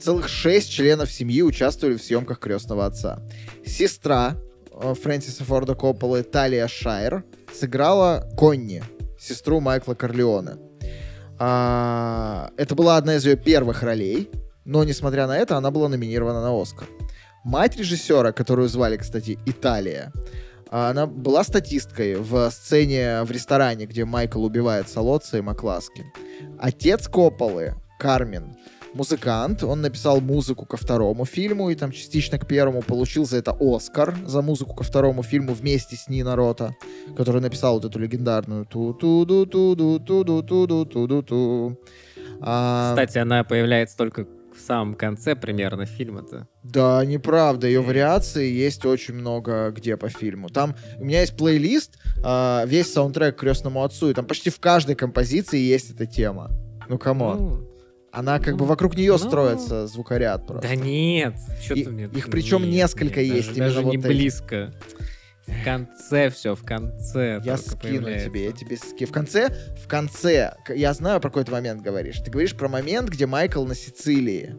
Целых 0.00 0.28
шесть 0.28 0.70
членов 0.70 1.10
семьи 1.10 1.42
участвовали 1.42 1.96
в 1.96 2.02
съемках 2.02 2.38
«Крестного 2.38 2.86
отца». 2.86 3.20
Сестра 3.64 4.36
э, 4.72 4.94
Фрэнсиса 4.94 5.44
Форда 5.44 5.74
Копполы, 5.74 6.22
Талия 6.22 6.66
Шайер, 6.68 7.24
сыграла 7.52 8.28
Конни, 8.36 8.82
сестру 9.18 9.60
Майкла 9.60 9.94
Корлеоне. 9.94 10.52
А, 11.38 12.50
это 12.56 12.74
была 12.74 12.96
одна 12.96 13.16
из 13.16 13.26
ее 13.26 13.36
первых 13.36 13.82
ролей, 13.82 14.30
но, 14.64 14.84
несмотря 14.84 15.26
на 15.26 15.36
это, 15.36 15.56
она 15.56 15.70
была 15.70 15.88
номинирована 15.88 16.40
на 16.40 16.60
«Оскар». 16.60 16.88
Мать 17.44 17.76
режиссера, 17.76 18.32
которую 18.32 18.68
звали, 18.68 18.96
кстати, 18.96 19.38
Италия, 19.44 20.12
а, 20.70 20.90
она 20.90 21.06
была 21.06 21.44
статисткой 21.44 22.16
в 22.16 22.50
сцене 22.50 23.22
в 23.22 23.30
ресторане, 23.30 23.86
где 23.86 24.04
Майкл 24.04 24.42
убивает 24.42 24.88
Солоца 24.88 25.38
и 25.38 25.42
Макласки. 25.42 26.04
Отец 26.58 27.06
Копполы, 27.06 27.74
Кармен, 27.98 28.56
музыкант, 28.94 29.62
он 29.62 29.82
написал 29.82 30.20
музыку 30.20 30.64
ко 30.64 30.76
второму 30.76 31.26
фильму 31.26 31.70
и 31.70 31.74
там 31.74 31.92
частично 31.92 32.38
к 32.38 32.46
первому 32.46 32.80
получил 32.82 33.26
за 33.26 33.38
это 33.38 33.56
Оскар 33.60 34.14
за 34.24 34.40
музыку 34.40 34.74
ко 34.74 34.84
второму 34.84 35.22
фильму 35.22 35.52
вместе 35.52 35.96
с 35.96 36.08
Нино 36.08 36.36
Рота, 36.36 36.74
который 37.16 37.42
написал 37.42 37.74
вот 37.74 37.84
эту 37.84 37.98
легендарную 37.98 38.64
ту 38.64 38.94
ту 38.94 39.24
ду 39.24 39.46
ту 39.46 39.74
ду 39.74 39.98
ту 39.98 40.24
ду 40.24 40.42
ту 40.42 40.66
ду 40.66 40.86
ту 40.86 41.22
ту 41.22 41.78
Кстати, 42.40 43.18
она 43.18 43.44
появляется 43.44 43.96
только 43.96 44.26
в 44.56 44.60
самом 44.60 44.94
конце 44.94 45.34
примерно 45.36 45.86
фильма-то. 45.86 46.48
Да, 46.62 47.04
неправда. 47.04 47.66
Ее 47.66 47.80
вариации 47.80 48.50
есть 48.50 48.84
очень 48.86 49.14
много 49.14 49.70
где 49.70 49.96
по 49.96 50.08
фильму. 50.08 50.48
Там 50.48 50.74
у 50.98 51.04
меня 51.04 51.20
есть 51.20 51.36
плейлист, 51.36 51.98
а, 52.22 52.64
весь 52.66 52.92
саундтрек 52.92 53.36
к 53.36 53.40
крестному 53.40 53.82
отцу, 53.82 54.10
и 54.10 54.14
там 54.14 54.24
почти 54.26 54.50
в 54.50 54.60
каждой 54.60 54.94
композиции 54.94 55.58
есть 55.58 55.90
эта 55.90 56.06
тема. 56.06 56.50
Ну, 56.88 56.98
come 56.98 57.21
on. 57.21 57.38
Ну, 57.38 57.68
Она 58.12 58.38
как 58.38 58.54
бы 58.54 58.60
ну, 58.60 58.66
вокруг 58.66 58.96
нее 58.96 59.12
ну. 59.12 59.18
строится 59.18 59.86
звукоряд 59.88 60.46
просто. 60.46 60.68
Да 60.68 60.74
нет, 60.76 61.34
что 61.62 61.74
И- 61.74 61.82
ты 61.84 61.90
мне... 61.90 62.04
их 62.04 62.30
причем 62.30 62.62
Нет, 62.62 62.70
несколько 62.72 63.22
нет, 63.22 63.34
есть, 63.36 63.48
Даже, 63.48 63.58
именно 63.58 63.66
даже 63.74 63.80
вот 63.82 63.90
не 63.92 63.98
эти. 63.98 64.06
близко. 64.06 64.72
В 65.46 65.64
конце 65.64 66.30
все, 66.30 66.54
в 66.54 66.64
конце 66.64 67.40
Я 67.44 67.56
скину 67.56 67.78
появляется. 67.80 68.28
тебе, 68.28 68.44
я 68.46 68.52
тебе 68.52 68.76
ски. 68.76 69.04
В 69.04 69.12
конце, 69.12 69.50
в 69.82 69.88
конце, 69.88 70.54
я 70.68 70.94
знаю, 70.94 71.20
про 71.20 71.28
какой 71.28 71.44
ты 71.44 71.52
момент 71.52 71.82
говоришь. 71.82 72.18
Ты 72.20 72.30
говоришь 72.30 72.56
про 72.56 72.68
момент, 72.68 73.10
где 73.10 73.26
Майкл 73.26 73.64
на 73.64 73.74
Сицилии. 73.74 74.56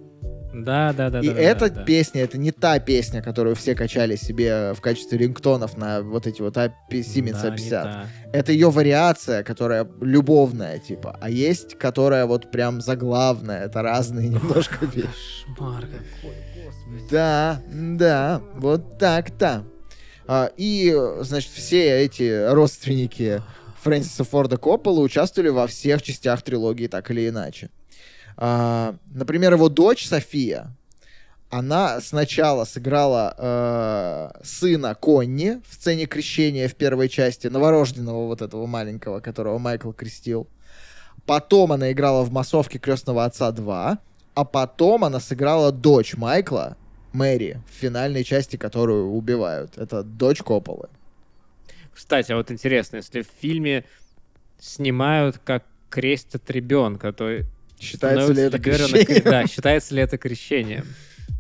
Да, 0.63 0.93
да, 0.93 1.09
да. 1.09 1.19
и 1.19 1.27
да, 1.27 1.33
да, 1.33 1.39
эта 1.41 1.69
да. 1.69 1.83
песня, 1.83 2.21
это 2.21 2.37
не 2.37 2.51
та 2.51 2.79
песня, 2.79 3.21
которую 3.21 3.55
все 3.55 3.75
качали 3.75 4.15
себе 4.15 4.73
в 4.73 4.79
качестве 4.79 5.17
рингтонов 5.17 5.75
на 5.75 6.01
вот 6.01 6.27
эти 6.27 6.41
вот 6.41 6.55
Siemens 6.55 7.41
Да, 7.41 7.49
не 7.49 7.55
A50. 7.57 7.69
та. 7.69 8.05
Это 8.31 8.51
ее 8.53 8.69
вариация, 8.69 9.43
которая 9.43 9.85
любовная, 9.99 10.79
типа. 10.79 11.17
А 11.19 11.29
есть, 11.29 11.77
которая 11.77 12.25
вот 12.25 12.51
прям 12.51 12.79
заглавная. 12.79 13.65
Это 13.65 13.81
разные 13.81 14.29
немножко 14.29 14.85
вещи. 14.85 15.07
Кошмар 15.57 15.81
какой, 15.81 16.35
господи. 16.63 17.11
Да, 17.11 17.61
да, 17.73 18.41
вот 18.55 18.97
так-то. 18.97 19.65
А, 20.27 20.51
и, 20.57 20.95
значит, 21.21 21.51
все 21.51 22.03
эти 22.03 22.51
родственники 22.51 23.41
Фрэнсиса 23.81 24.23
Форда 24.23 24.57
Коппола 24.57 25.01
участвовали 25.01 25.49
во 25.49 25.67
всех 25.67 26.01
частях 26.01 26.41
трилогии 26.41 26.87
так 26.87 27.11
или 27.11 27.29
иначе. 27.29 27.69
А, 28.37 28.95
например, 29.13 29.53
его 29.53 29.69
дочь 29.69 30.07
София, 30.07 30.75
она 31.49 32.01
сначала 32.01 32.65
сыграла 32.65 33.35
э, 33.37 34.43
сына 34.43 34.95
Конни 34.95 35.61
в 35.69 35.73
сцене 35.73 36.05
крещения 36.05 36.67
в 36.67 36.75
первой 36.75 37.07
части, 37.07 37.47
новорожденного 37.47 38.25
вот 38.25 38.41
этого 38.41 38.65
маленького, 38.65 39.19
которого 39.19 39.57
Майкл 39.59 39.91
крестил. 39.91 40.47
Потом 41.25 41.71
она 41.71 41.91
играла 41.91 42.23
в 42.23 42.31
массовке 42.31 42.79
Крестного 42.79 43.25
Отца 43.25 43.51
2, 43.51 43.99
а 44.33 44.43
потом 44.43 45.05
она 45.05 45.19
сыграла 45.19 45.71
дочь 45.71 46.15
Майкла, 46.15 46.77
Мэри, 47.15 47.61
в 47.69 47.81
финальной 47.81 48.23
части, 48.23 48.57
которую 48.57 49.11
убивают. 49.11 49.77
Это 49.77 50.03
дочь 50.03 50.39
Копполы. 50.39 50.89
Кстати, 51.93 52.33
а 52.33 52.35
вот 52.35 52.51
интересно, 52.51 52.97
если 52.97 53.21
в 53.21 53.27
фильме 53.39 53.85
снимают, 54.59 55.39
как 55.43 55.63
крестят 55.89 56.49
ребенка, 56.51 57.13
то 57.13 57.39
Считается 57.79 58.33
ли 58.33 58.41
это 58.41 58.59
крещением? 58.59 59.23
Да, 59.23 59.47
считается 59.47 59.95
ли 59.95 60.01
это 60.01 60.17
крещением? 60.17 60.85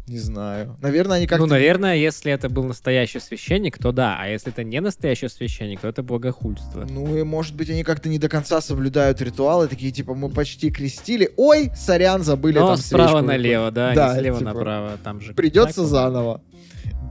Не 0.07 0.19
знаю. 0.19 0.77
Наверное, 0.81 1.17
они 1.17 1.25
как-то... 1.25 1.45
Ну, 1.45 1.49
наверное, 1.49 1.95
если 1.95 2.31
это 2.31 2.47
был 2.47 2.63
настоящий 2.63 3.19
священник, 3.19 3.79
то 3.79 3.91
да, 3.91 4.17
а 4.19 4.27
если 4.27 4.51
это 4.51 4.63
не 4.63 4.79
настоящий 4.79 5.29
священник, 5.29 5.79
то 5.79 5.87
это 5.87 6.03
богохульство. 6.03 6.85
Ну 6.87 7.17
и 7.17 7.23
может 7.23 7.55
быть 7.55 7.71
они 7.71 7.83
как-то 7.83 8.07
не 8.07 8.19
до 8.19 8.29
конца 8.29 8.61
соблюдают 8.61 9.19
ритуалы, 9.21 9.67
такие 9.67 9.91
типа 9.91 10.13
мы 10.13 10.29
почти 10.29 10.69
крестили, 10.69 11.31
ой, 11.37 11.71
сорян, 11.75 12.21
забыли 12.21 12.59
Но 12.59 12.67
там 12.67 12.77
справа 12.77 13.09
свечку 13.09 13.25
налево, 13.25 13.71
да, 13.71 13.95
Да, 13.95 14.13
не 14.13 14.19
слева 14.19 14.39
типа, 14.39 14.53
направо, 14.53 14.97
там 15.03 15.21
же. 15.21 15.33
Придется 15.33 15.81
так, 15.81 15.85
заново. 15.85 16.41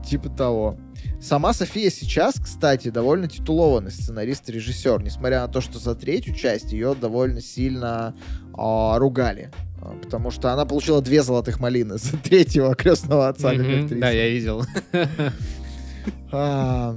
Типа 0.07 0.29
того. 0.29 0.77
Сама 1.25 1.53
София 1.53 1.89
сейчас, 1.89 2.35
кстати, 2.35 2.89
довольно 2.89 3.27
титулованный 3.27 3.89
сценарист 3.89 4.47
и 4.47 4.51
режиссер, 4.51 5.01
несмотря 5.01 5.41
на 5.41 5.47
то, 5.47 5.59
что 5.59 5.79
за 5.79 5.95
третью 5.95 6.35
часть 6.35 6.71
ее 6.71 6.93
довольно 6.93 7.41
сильно 7.41 8.15
а, 8.53 8.99
ругали. 8.99 9.49
А, 9.81 9.97
Потому 10.03 10.29
что 10.29 10.53
она 10.53 10.65
получила 10.65 11.01
две 11.01 11.23
золотых 11.23 11.59
малины 11.59 11.97
за 11.97 12.15
третьего 12.17 12.75
крестного 12.75 13.27
отца. 13.27 13.53
Да, 13.89 14.11
я 14.11 14.29
видел. 14.29 14.65
А, 16.31 16.95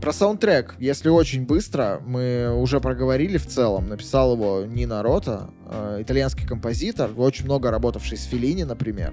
Про 0.00 0.12
саундтрек, 0.12 0.76
если 0.78 1.08
очень 1.08 1.46
быстро, 1.46 2.00
мы 2.06 2.56
уже 2.56 2.78
проговорили 2.78 3.38
в 3.38 3.46
целом. 3.48 3.88
Написал 3.88 4.34
его 4.34 4.64
Нина 4.64 5.02
Рота, 5.02 5.50
э, 5.68 5.98
итальянский 6.02 6.46
композитор, 6.46 7.10
очень 7.16 7.46
много 7.46 7.72
работавший 7.72 8.18
с 8.18 8.24
Феллини, 8.26 8.62
например. 8.62 9.12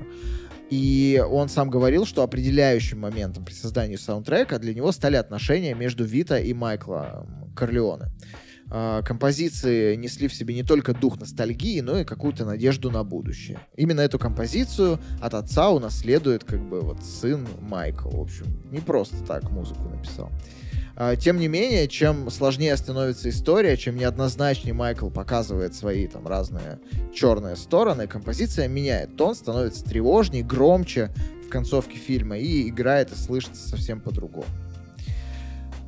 И 0.70 1.24
он 1.30 1.48
сам 1.48 1.70
говорил, 1.70 2.06
что 2.06 2.24
определяющим 2.24 3.00
моментом 3.00 3.46
при 3.46 3.54
создании 3.54 3.96
саундтрека 3.96 4.60
для 4.60 4.74
него 4.74 4.92
стали 4.92 5.16
отношения 5.16 5.74
между 5.74 6.04
Вита 6.04 6.40
и 6.40 6.54
Майкла 6.54 7.26
Корлеоне. 7.56 8.08
А, 8.70 9.02
Композиции 9.02 9.96
несли 9.96 10.28
в 10.28 10.34
себе 10.34 10.54
не 10.54 10.64
только 10.64 10.94
дух 10.94 11.20
ностальгии, 11.20 11.80
но 11.82 12.00
и 12.00 12.04
какую-то 12.04 12.46
надежду 12.46 12.92
на 12.92 13.04
будущее. 13.04 13.60
Именно 13.76 14.02
эту 14.02 14.20
композицию 14.20 15.00
от 15.22 15.34
отца 15.34 15.70
унаследует 15.70 16.44
как 16.44 16.60
бы 16.62 16.82
вот 16.82 17.04
сын 17.04 17.48
Майкл. 17.62 18.10
В 18.10 18.20
общем, 18.20 18.46
не 18.72 18.80
просто 18.80 19.18
так 19.24 19.50
музыку 19.50 19.84
написал. 19.84 20.30
А, 20.96 21.16
Тем 21.16 21.40
не 21.40 21.48
менее, 21.48 21.88
чем 21.88 22.30
сложнее 22.30 22.76
становится 22.76 23.30
история, 23.30 23.78
чем 23.78 23.96
неоднозначнее 23.96 24.74
Майкл 24.74 25.10
показывает 25.10 25.74
свои 25.74 26.08
там 26.08 26.28
разные 26.28 26.80
черные 27.14 27.56
стороны, 27.56 28.08
композиция 28.08 28.68
меняет 28.68 29.16
тон, 29.16 29.36
становится 29.36 29.84
тревожнее, 29.86 30.44
громче 30.44 31.12
в 31.46 31.50
концовке 31.50 31.98
фильма 31.98 32.38
и 32.38 32.68
играет 32.68 33.12
и 33.12 33.16
слышится 33.16 33.70
совсем 33.70 34.02
по-другому. 34.02 34.46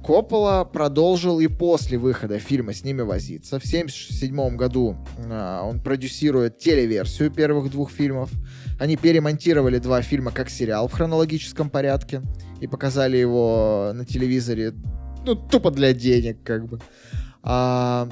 Коппола 0.10 0.66
продолжил 0.66 1.40
и 1.40 1.46
после 1.46 2.00
выхода 2.00 2.40
фильма 2.40 2.74
с 2.74 2.84
ними 2.84 3.04
возиться. 3.04 3.60
В 3.60 3.64
1977 3.64 4.56
году 4.56 4.98
а, 5.30 5.62
он 5.62 5.80
продюсирует 5.80 6.58
телеверсию 6.58 7.30
первых 7.30 7.70
двух 7.70 7.92
фильмов. 7.92 8.32
Они 8.80 8.98
перемонтировали 8.98 9.78
два 9.78 10.02
фильма 10.02 10.32
как 10.32 10.50
сериал 10.50 10.88
в 10.88 10.94
хронологическом 10.94 11.70
порядке 11.70 12.24
и 12.60 12.66
показали 12.66 13.18
его 13.18 13.92
на 13.94 14.04
телевизоре, 14.04 14.74
ну, 15.28 15.36
тупо 15.36 15.70
для 15.70 15.94
денег, 15.94 16.42
как 16.44 16.68
бы. 16.68 16.80
А, 17.44 18.10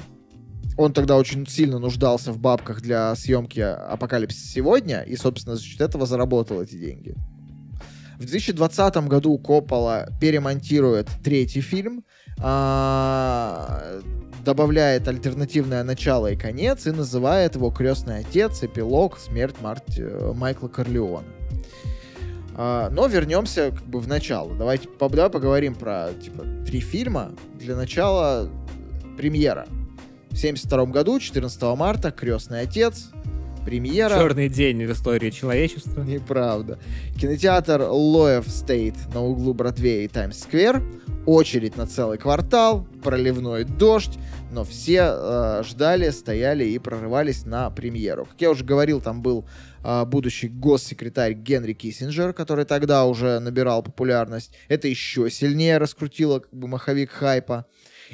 он 0.77 0.93
тогда 0.93 1.17
очень 1.17 1.47
сильно 1.47 1.79
нуждался 1.79 2.31
в 2.31 2.37
бабках 2.37 2.79
для 2.83 3.15
съемки 3.15 3.59
«Апокалипсис 3.59 4.51
сегодня», 4.51 5.01
и, 5.01 5.15
собственно, 5.15 5.55
за 5.55 5.63
счет 5.63 5.81
этого 5.81 6.05
заработал 6.05 6.61
эти 6.61 6.75
деньги. 6.75 7.15
В 8.17 8.21
2020 8.21 8.95
году 9.07 9.37
Коппола 9.37 10.09
перемонтирует 10.19 11.07
третий 11.23 11.61
фильм, 11.61 12.03
а, 12.39 14.01
добавляет 14.43 15.07
альтернативное 15.07 15.83
начало 15.83 16.31
и 16.31 16.35
конец 16.35 16.87
и 16.87 16.91
называет 16.91 17.53
его 17.53 17.69
«Крестный 17.69 18.19
отец. 18.19 18.63
Эпилог. 18.63 19.19
Смерть 19.19 19.57
Марти, 19.61 20.03
Майкла 20.33 20.67
Корлеона». 20.67 21.27
А, 22.55 22.89
но 22.89 23.05
вернемся 23.05 23.69
как 23.69 23.85
бы 23.85 23.99
в 23.99 24.07
начало. 24.07 24.55
Давайте 24.55 24.89
давай 24.99 25.29
поговорим 25.29 25.75
про 25.75 26.09
типа 26.19 26.43
три 26.65 26.79
фильма. 26.79 27.33
Для 27.59 27.75
начала 27.75 28.49
премьера. 29.15 29.67
В 30.31 30.39
1972 30.39 30.85
году, 30.87 31.19
14 31.19 31.61
марта, 31.77 32.09
«Крестный 32.09 32.61
отец», 32.61 33.11
премьера. 33.67 34.15
Черный 34.15 34.47
день 34.47 34.85
в 34.85 34.91
истории 34.93 35.29
человечества. 35.29 36.01
Неправда. 36.01 36.79
Кинотеатр 37.19 37.81
Лоев 37.81 38.47
Стейт 38.47 38.95
на 39.13 39.21
углу 39.21 39.53
Бродвея 39.53 40.05
и 40.05 40.07
Таймс-сквер. 40.07 40.81
Очередь 41.25 41.75
на 41.75 41.85
целый 41.85 42.17
квартал, 42.17 42.87
проливной 43.03 43.65
дождь, 43.65 44.17
но 44.53 44.63
все 44.63 45.11
э, 45.11 45.63
ждали, 45.65 46.11
стояли 46.11 46.63
и 46.63 46.79
прорывались 46.79 47.45
на 47.45 47.69
премьеру. 47.69 48.25
Как 48.25 48.39
я 48.39 48.51
уже 48.51 48.63
говорил, 48.63 49.01
там 49.01 49.21
был 49.21 49.45
э, 49.83 50.05
будущий 50.05 50.47
госсекретарь 50.47 51.33
Генри 51.33 51.73
Киссинджер, 51.73 52.31
который 52.31 52.63
тогда 52.63 53.03
уже 53.03 53.39
набирал 53.39 53.83
популярность. 53.83 54.53
Это 54.69 54.87
еще 54.87 55.29
сильнее 55.29 55.77
раскрутило 55.77 56.39
как 56.39 56.53
бы 56.53 56.69
маховик 56.69 57.11
хайпа. 57.11 57.65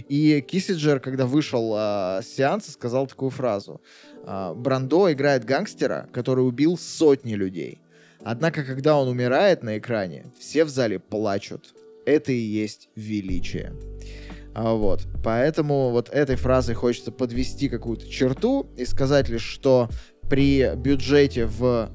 И 0.09 0.41
Киссинджер, 0.41 0.99
когда 0.99 1.27
вышел 1.27 1.75
э, 1.77 2.21
с 2.23 2.35
сеанса, 2.35 2.71
сказал 2.71 3.05
такую 3.05 3.29
фразу. 3.29 3.79
Э, 4.23 4.53
Брандо 4.55 5.11
играет 5.11 5.45
гангстера, 5.45 6.07
который 6.11 6.47
убил 6.47 6.77
сотни 6.77 7.33
людей. 7.33 7.81
Однако, 8.23 8.63
когда 8.63 8.97
он 8.97 9.07
умирает 9.07 9.63
на 9.63 9.77
экране, 9.77 10.25
все 10.39 10.63
в 10.63 10.69
зале 10.69 10.99
плачут. 10.99 11.73
Это 12.05 12.31
и 12.31 12.37
есть 12.37 12.89
величие. 12.95 13.73
А, 14.53 14.73
вот. 14.73 15.05
Поэтому 15.23 15.89
вот 15.91 16.09
этой 16.09 16.35
фразой 16.35 16.75
хочется 16.75 17.11
подвести 17.11 17.69
какую-то 17.69 18.07
черту 18.07 18.67
и 18.77 18.85
сказать 18.85 19.29
лишь, 19.29 19.43
что 19.43 19.89
при 20.29 20.73
бюджете 20.75 21.45
в 21.45 21.91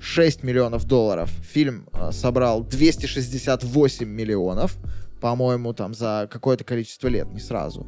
6 0.00 0.42
миллионов 0.42 0.84
долларов 0.84 1.30
фильм 1.42 1.88
э, 1.92 2.10
собрал 2.12 2.64
268 2.64 4.06
миллионов 4.06 4.78
по-моему, 5.22 5.72
там 5.72 5.94
за 5.94 6.28
какое-то 6.28 6.64
количество 6.64 7.06
лет, 7.06 7.32
не 7.32 7.38
сразу. 7.38 7.86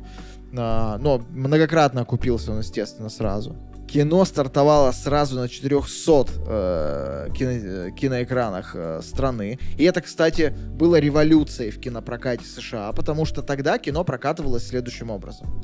А, 0.57 0.97
но 0.99 1.18
многократно 1.30 2.03
окупился 2.03 2.53
он, 2.53 2.61
естественно, 2.61 3.09
сразу. 3.09 3.57
Кино 3.89 4.24
стартовало 4.24 4.91
сразу 4.93 5.37
на 5.37 5.49
400 5.49 6.26
э, 6.47 7.28
кино, 7.35 7.91
киноэкранах 7.91 8.74
э, 8.74 9.01
страны. 9.03 9.59
И 9.78 9.85
это, 9.85 10.01
кстати, 10.01 10.55
было 10.70 10.97
революцией 10.99 11.70
в 11.70 11.80
кинопрокате 11.80 12.45
США, 12.45 12.93
потому 12.93 13.24
что 13.24 13.43
тогда 13.43 13.78
кино 13.78 14.05
прокатывалось 14.05 14.66
следующим 14.66 15.11
образом. 15.11 15.62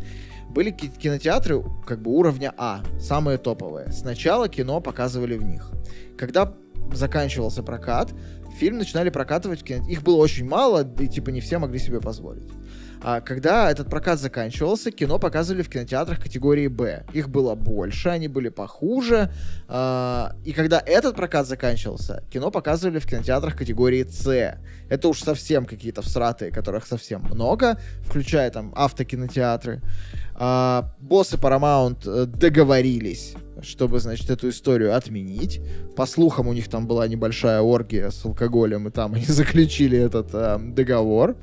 Были 0.51 0.71
кинотеатры 0.71 1.62
как 1.87 2.03
бы 2.03 2.11
уровня 2.11 2.53
А, 2.57 2.83
самые 3.01 3.39
топовые. 3.39 3.93
Сначала 3.93 4.49
кино 4.49 4.81
показывали 4.81 5.37
в 5.37 5.43
них. 5.43 5.71
Когда 6.18 6.53
заканчивался 6.93 7.62
прокат, 7.62 8.12
фильм 8.59 8.79
начинали 8.79 9.11
прокатывать 9.11 9.62
в 9.62 9.64
кино... 9.64 9.89
Их 9.89 10.03
было 10.03 10.16
очень 10.16 10.47
мало, 10.47 10.87
и 10.99 11.07
типа 11.07 11.31
не 11.31 11.41
все 11.41 11.59
могли 11.59 11.79
себе 11.79 12.01
позволить. 12.01 12.51
А 13.03 13.21
когда 13.21 13.71
этот 13.71 13.89
прокат 13.89 14.21
заканчивался, 14.21 14.91
кино 14.91 15.19
показывали 15.19 15.63
в 15.63 15.71
кинотеатрах 15.71 16.21
категории 16.21 16.67
Б. 16.67 17.05
Их 17.15 17.31
было 17.31 17.55
больше, 17.55 18.11
они 18.11 18.29
были 18.29 18.51
похуже. 18.51 19.33
А, 19.69 20.35
и 20.45 20.53
когда 20.53 20.83
этот 20.85 21.17
прокат 21.17 21.47
заканчивался, 21.47 22.23
кино 22.31 22.51
показывали 22.51 22.99
в 22.99 23.07
кинотеатрах 23.07 23.57
категории 23.57 24.05
С. 24.05 24.59
Это 24.91 25.09
уж 25.09 25.21
совсем 25.23 25.65
какие-то 25.65 26.03
всратые, 26.03 26.51
которых 26.51 26.87
совсем 26.87 27.23
много, 27.23 27.81
включая 28.03 28.51
там 28.51 28.73
автокинотеатры. 28.77 29.81
А, 30.35 30.95
боссы 31.01 31.37
Paramount 31.37 32.03
э, 32.07 32.27
договорились 32.27 33.35
чтобы, 33.63 34.01
значит, 34.01 34.31
эту 34.31 34.49
историю 34.49 34.97
отменить. 34.97 35.61
По 35.97 36.07
слухам, 36.07 36.49
у 36.49 36.53
них 36.55 36.69
там 36.69 36.87
была 36.87 37.07
небольшая 37.09 37.61
оргия 37.61 38.11
с 38.11 38.25
алкоголем, 38.25 38.89
и 38.89 38.91
там 38.91 39.15
они 39.15 39.25
заключили 39.29 39.99
этот 39.99 40.31
э, 40.33 40.59
договор. 40.59 41.37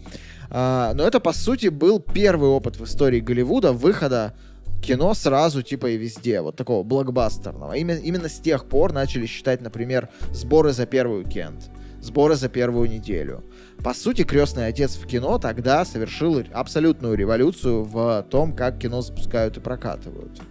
А, 0.49 0.93
но 0.93 1.03
это, 1.03 1.19
по 1.19 1.33
сути, 1.33 1.67
был 1.67 1.99
первый 1.99 2.49
опыт 2.49 2.77
в 2.77 2.83
истории 2.83 3.19
Голливуда 3.19 3.73
выхода 3.73 4.33
кино 4.81 5.13
сразу 5.13 5.61
типа 5.63 5.87
и 5.87 5.97
везде, 5.97 6.41
вот 6.41 6.55
такого 6.55 6.83
блокбастерного. 6.83 7.73
Именно, 7.73 7.99
именно 7.99 8.29
с 8.29 8.39
тех 8.39 8.65
пор 8.65 8.93
начали 8.93 9.25
считать, 9.25 9.61
например, 9.61 10.09
сборы 10.31 10.71
за 10.71 10.85
первый 10.85 11.23
уикенд, 11.23 11.69
сборы 12.01 12.35
за 12.35 12.49
первую 12.49 12.89
неделю. 12.89 13.43
По 13.83 13.93
сути, 13.93 14.23
«Крестный 14.23 14.67
отец» 14.67 14.95
в 14.95 15.05
кино 15.05 15.37
тогда 15.39 15.83
совершил 15.85 16.41
абсолютную 16.53 17.15
революцию 17.15 17.83
в 17.83 18.25
том, 18.29 18.55
как 18.55 18.79
кино 18.79 19.01
запускают 19.01 19.57
и 19.57 19.59
прокатывают. 19.59 20.41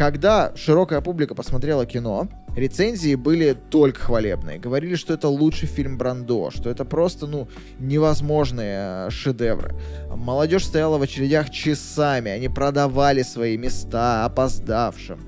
Когда 0.00 0.52
широкая 0.56 1.02
публика 1.02 1.34
посмотрела 1.34 1.84
кино, 1.84 2.26
рецензии 2.56 3.16
были 3.16 3.52
только 3.52 4.00
хвалебные. 4.00 4.58
Говорили, 4.58 4.94
что 4.94 5.12
это 5.12 5.28
лучший 5.28 5.68
фильм 5.68 5.98
Брандо, 5.98 6.50
что 6.50 6.70
это 6.70 6.86
просто, 6.86 7.26
ну, 7.26 7.48
невозможные 7.78 9.08
э, 9.08 9.10
шедевры. 9.10 9.74
Молодежь 10.08 10.64
стояла 10.64 10.96
в 10.96 11.02
очередях 11.02 11.50
часами, 11.50 12.30
они 12.30 12.48
продавали 12.48 13.20
свои 13.20 13.58
места 13.58 14.24
опоздавшим 14.24 15.20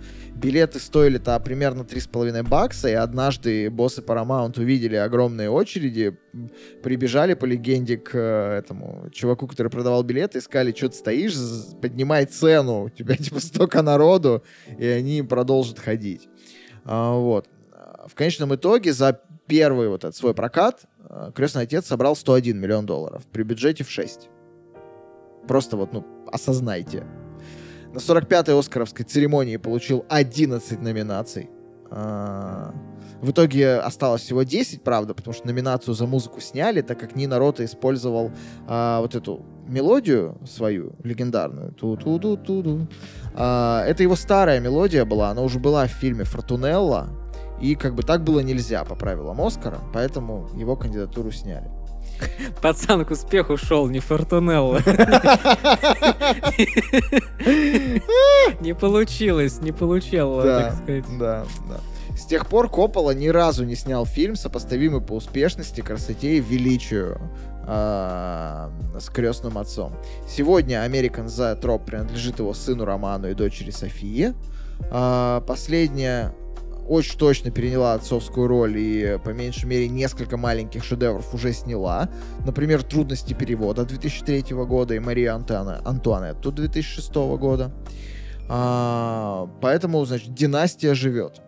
билеты 0.42 0.80
стоили-то 0.80 1.38
примерно 1.40 1.82
3,5 1.82 2.42
бакса, 2.42 2.88
и 2.88 2.92
однажды 2.92 3.70
боссы 3.70 4.02
Paramount 4.02 4.58
увидели 4.58 4.96
огромные 4.96 5.48
очереди, 5.48 6.18
прибежали 6.82 7.34
по 7.34 7.44
легенде 7.44 7.96
к 7.96 8.10
э, 8.14 8.58
этому 8.58 9.08
чуваку, 9.12 9.46
который 9.46 9.68
продавал 9.70 10.02
билеты, 10.02 10.38
и 10.38 10.40
сказали, 10.40 10.72
что 10.72 10.88
ты 10.88 10.96
стоишь, 10.96 11.34
поднимай 11.80 12.26
цену, 12.26 12.84
у 12.84 12.90
тебя 12.90 13.16
типа 13.16 13.40
столько 13.40 13.82
народу, 13.82 14.42
и 14.78 14.86
они 14.86 15.22
продолжат 15.22 15.78
ходить. 15.78 16.28
А, 16.84 17.14
вот. 17.14 17.48
В 18.06 18.14
конечном 18.16 18.54
итоге 18.54 18.92
за 18.92 19.20
первый 19.46 19.88
вот 19.88 20.02
этот 20.02 20.16
свой 20.16 20.34
прокат 20.34 20.82
э, 21.08 21.30
«Крестный 21.34 21.62
отец» 21.62 21.86
собрал 21.86 22.16
101 22.16 22.58
миллион 22.58 22.84
долларов 22.84 23.22
при 23.30 23.44
бюджете 23.44 23.84
в 23.84 23.90
6. 23.90 24.28
Просто 25.46 25.76
вот, 25.76 25.92
ну, 25.92 26.04
осознайте. 26.32 27.04
На 27.92 27.98
45-й 27.98 28.58
Оскаровской 28.58 29.04
церемонии 29.04 29.58
получил 29.58 30.04
11 30.08 30.80
номинаций. 30.80 31.50
А, 31.90 32.74
в 33.20 33.30
итоге 33.30 33.76
осталось 33.76 34.22
всего 34.22 34.44
10, 34.44 34.82
правда, 34.82 35.12
потому 35.12 35.34
что 35.34 35.46
номинацию 35.46 35.94
за 35.94 36.06
музыку 36.06 36.40
сняли, 36.40 36.80
так 36.80 36.98
как 36.98 37.14
Нина 37.16 37.38
Рота 37.38 37.66
использовал 37.66 38.30
а, 38.66 39.00
вот 39.02 39.14
эту 39.14 39.44
мелодию 39.68 40.38
свою, 40.46 40.94
легендарную. 41.04 41.72
Ту 41.72 41.94
-ту 41.94 42.18
-ту 42.18 42.42
-ту 42.42 42.62
-ту. 42.62 42.86
А, 43.34 43.84
это 43.84 44.02
его 44.02 44.16
старая 44.16 44.58
мелодия 44.60 45.04
была, 45.04 45.30
она 45.30 45.42
уже 45.42 45.58
была 45.58 45.86
в 45.86 45.90
фильме 45.90 46.24
«Фортунелла», 46.24 47.10
и 47.60 47.74
как 47.74 47.94
бы 47.94 48.02
так 48.02 48.24
было 48.24 48.40
нельзя 48.40 48.84
по 48.84 48.94
правилам 48.94 49.40
Оскара, 49.40 49.78
поэтому 49.92 50.48
его 50.56 50.76
кандидатуру 50.76 51.30
сняли. 51.30 51.70
Пацан 52.60 53.04
к 53.04 53.10
успеху 53.10 53.56
шел, 53.56 53.88
не 53.88 54.00
Фортунелло. 54.00 54.80
Не 58.60 58.74
получилось, 58.74 59.60
не 59.60 59.72
получилось, 59.72 60.44
так 60.44 60.74
сказать. 60.74 61.04
Да, 61.18 61.44
да. 61.68 61.80
С 62.16 62.24
тех 62.26 62.46
пор 62.46 62.68
Коппола 62.68 63.12
ни 63.12 63.28
разу 63.28 63.64
не 63.64 63.74
снял 63.74 64.06
фильм, 64.06 64.36
сопоставимый 64.36 65.00
по 65.00 65.14
успешности, 65.14 65.80
красоте 65.80 66.36
и 66.36 66.40
величию 66.40 67.18
э, 67.66 68.70
с 69.00 69.08
крестным 69.08 69.58
отцом. 69.58 69.96
Сегодня 70.28 70.86
American 70.86 71.26
The 71.26 71.60
Trop 71.60 71.84
принадлежит 71.84 72.38
его 72.38 72.54
сыну 72.54 72.84
Роману 72.84 73.28
и 73.30 73.34
дочери 73.34 73.70
Софии. 73.70 74.34
Э, 74.90 75.40
последняя 75.46 76.34
очень 76.88 77.18
точно 77.18 77.50
переняла 77.50 77.94
отцовскую 77.94 78.46
роль 78.48 78.76
и, 78.78 79.18
по 79.24 79.30
меньшей 79.30 79.66
мере, 79.66 79.88
несколько 79.88 80.36
маленьких 80.36 80.84
шедевров 80.84 81.32
уже 81.34 81.52
сняла. 81.52 82.08
Например, 82.44 82.82
«Трудности 82.82 83.34
перевода» 83.34 83.84
2003 83.84 84.54
года 84.64 84.94
и 84.94 84.98
«Мария 84.98 85.34
Антуана, 85.34 85.80
Антуанетту» 85.84 86.52
2006 86.52 87.14
года. 87.38 87.72
А, 88.48 89.48
поэтому, 89.60 90.04
значит, 90.04 90.34
династия 90.34 90.94
живет. 90.94 91.40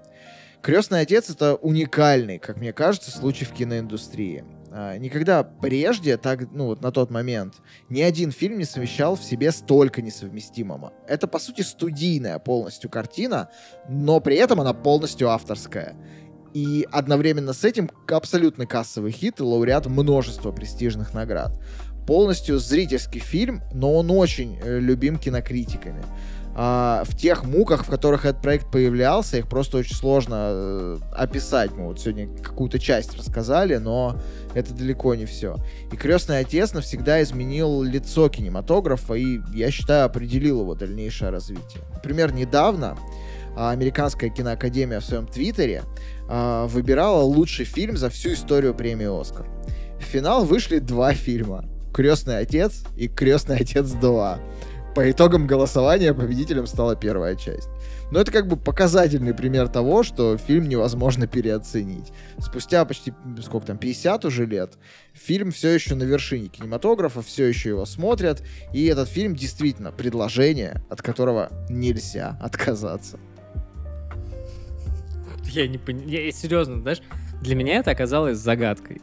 «Крестный 0.63 1.01
отец»— 1.01 1.29
это 1.31 1.57
уникальный, 1.57 2.39
как 2.39 2.57
мне 2.57 2.73
кажется, 2.73 3.11
случай 3.11 3.45
в 3.45 3.53
киноиндустрии. 3.53 4.45
А, 4.77 4.99
никогда 4.99 5.45
прежде, 5.45 6.17
так, 6.17 6.51
ну 6.51 6.67
вот 6.67 6.83
на 6.83 6.91
тот 6.91 7.09
момент, 7.09 7.55
ни 7.89 8.03
один 8.03 8.33
фильм 8.33 8.59
не 8.59 8.65
совмещал 8.65 9.15
в 9.15 9.23
себе 9.23 9.53
столько 9.53 10.03
несовместимого. 10.03 10.93
Это, 11.07 11.29
по 11.29 11.39
сути, 11.39 11.63
студийная 11.63 12.41
полностью 12.41 12.91
картина, 12.91 13.51
но 13.89 14.19
при 14.19 14.35
этом 14.35 14.61
она 14.61 14.73
полностью 14.73 15.31
авторская. 15.31 15.95
И 16.55 16.89
одновременно 16.91 17.53
с 17.53 17.63
этим 17.63 17.89
абсолютно 18.09 18.67
кассовый 18.67 19.13
хит 19.13 19.39
и 19.39 19.45
лауреат 19.45 19.87
множества 19.87 20.51
престижных 20.51 21.15
наград. 21.15 21.53
Полностью 22.05 22.59
зрительский 22.59 23.21
фильм, 23.21 23.63
но 23.73 23.95
он 23.95 24.11
очень 24.11 24.59
э, 24.61 24.81
любим 24.81 25.19
кинокритиками 25.19 26.03
а, 26.57 27.03
в 27.05 27.17
тех 27.17 27.45
муках, 27.45 27.85
в 27.85 27.91
которых 27.91 28.25
этот 28.25 28.41
проект 28.41 28.71
появлялся, 28.71 29.39
их 29.39 29.49
просто 29.49 29.79
очень 29.79 29.97
сложно 29.97 30.35
э, 30.39 30.99
описать. 31.13 31.73
Мы 31.73 31.87
вот 31.87 31.99
сегодня 31.99 32.29
какую-то 32.29 32.79
часть 32.79 33.17
рассказали, 33.17 33.77
но 33.77 34.17
это 34.55 34.73
далеко 34.73 35.17
не 35.17 35.27
все. 35.27 35.57
И 35.91 35.97
«Крестный 35.97 36.39
отец» 36.39 36.73
навсегда 36.73 37.21
изменил 37.23 37.83
лицо 37.83 38.29
кинематографа 38.29 39.15
и, 39.15 39.41
я 39.53 39.73
считаю, 39.73 40.05
определил 40.07 40.61
его 40.61 40.77
дальнейшее 40.77 41.31
развитие. 41.31 41.83
Например, 41.93 42.33
недавно 42.33 42.97
а, 43.57 43.73
Американская 43.73 44.31
киноакадемия 44.31 45.01
в 45.01 45.05
своем 45.05 45.27
твиттере 45.27 45.83
а, 46.29 46.67
выбирала 46.67 47.23
лучший 47.23 47.65
фильм 47.65 47.97
за 47.97 48.11
всю 48.11 48.33
историю 48.33 48.75
премии 48.75 49.21
«Оскар». 49.21 49.47
В 49.99 50.05
финал 50.05 50.45
вышли 50.45 50.79
два 50.79 51.15
фильма. 51.15 51.65
«Крестный 51.93 52.39
отец» 52.39 52.85
и 52.97 53.09
«Крестный 53.09 53.57
отец 53.57 53.87
2». 53.87 54.39
По 54.95 55.11
итогам 55.11 55.49
голосования 55.49 56.15
победителем 56.15 56.69
стала 56.69 56.95
первая 56.95 57.35
часть. 57.35 57.69
Но 58.13 58.21
это 58.21 58.31
как 58.31 58.47
бы 58.47 58.57
показательный 58.57 59.35
пример 59.35 59.67
того, 59.67 60.05
что 60.05 60.37
фильм 60.37 60.69
невозможно 60.69 61.27
переоценить. 61.27 62.13
Спустя 62.39 62.85
почти, 62.85 63.13
сколько 63.43 63.67
там, 63.67 63.77
50 63.77 64.25
уже 64.25 64.47
лет, 64.47 64.75
фильм 65.13 65.51
все 65.51 65.71
еще 65.71 65.97
на 65.97 66.05
вершине 66.05 66.47
кинематографа, 66.47 67.23
все 67.23 67.47
еще 67.47 67.71
его 67.71 67.87
смотрят, 67.87 68.45
и 68.73 68.87
этот 68.87 69.09
фильм 69.09 69.35
действительно 69.35 69.91
предложение, 69.91 70.85
от 70.89 71.03
которого 71.03 71.51
нельзя 71.69 72.39
отказаться. 72.43 73.19
Я 75.43 75.67
не 75.67 75.79
понимаю, 75.79 76.09
я 76.27 76.31
серьезно, 76.31 76.81
знаешь, 76.81 77.03
для 77.43 77.57
меня 77.57 77.79
это 77.79 77.91
оказалось 77.91 78.39
загадкой. 78.39 79.03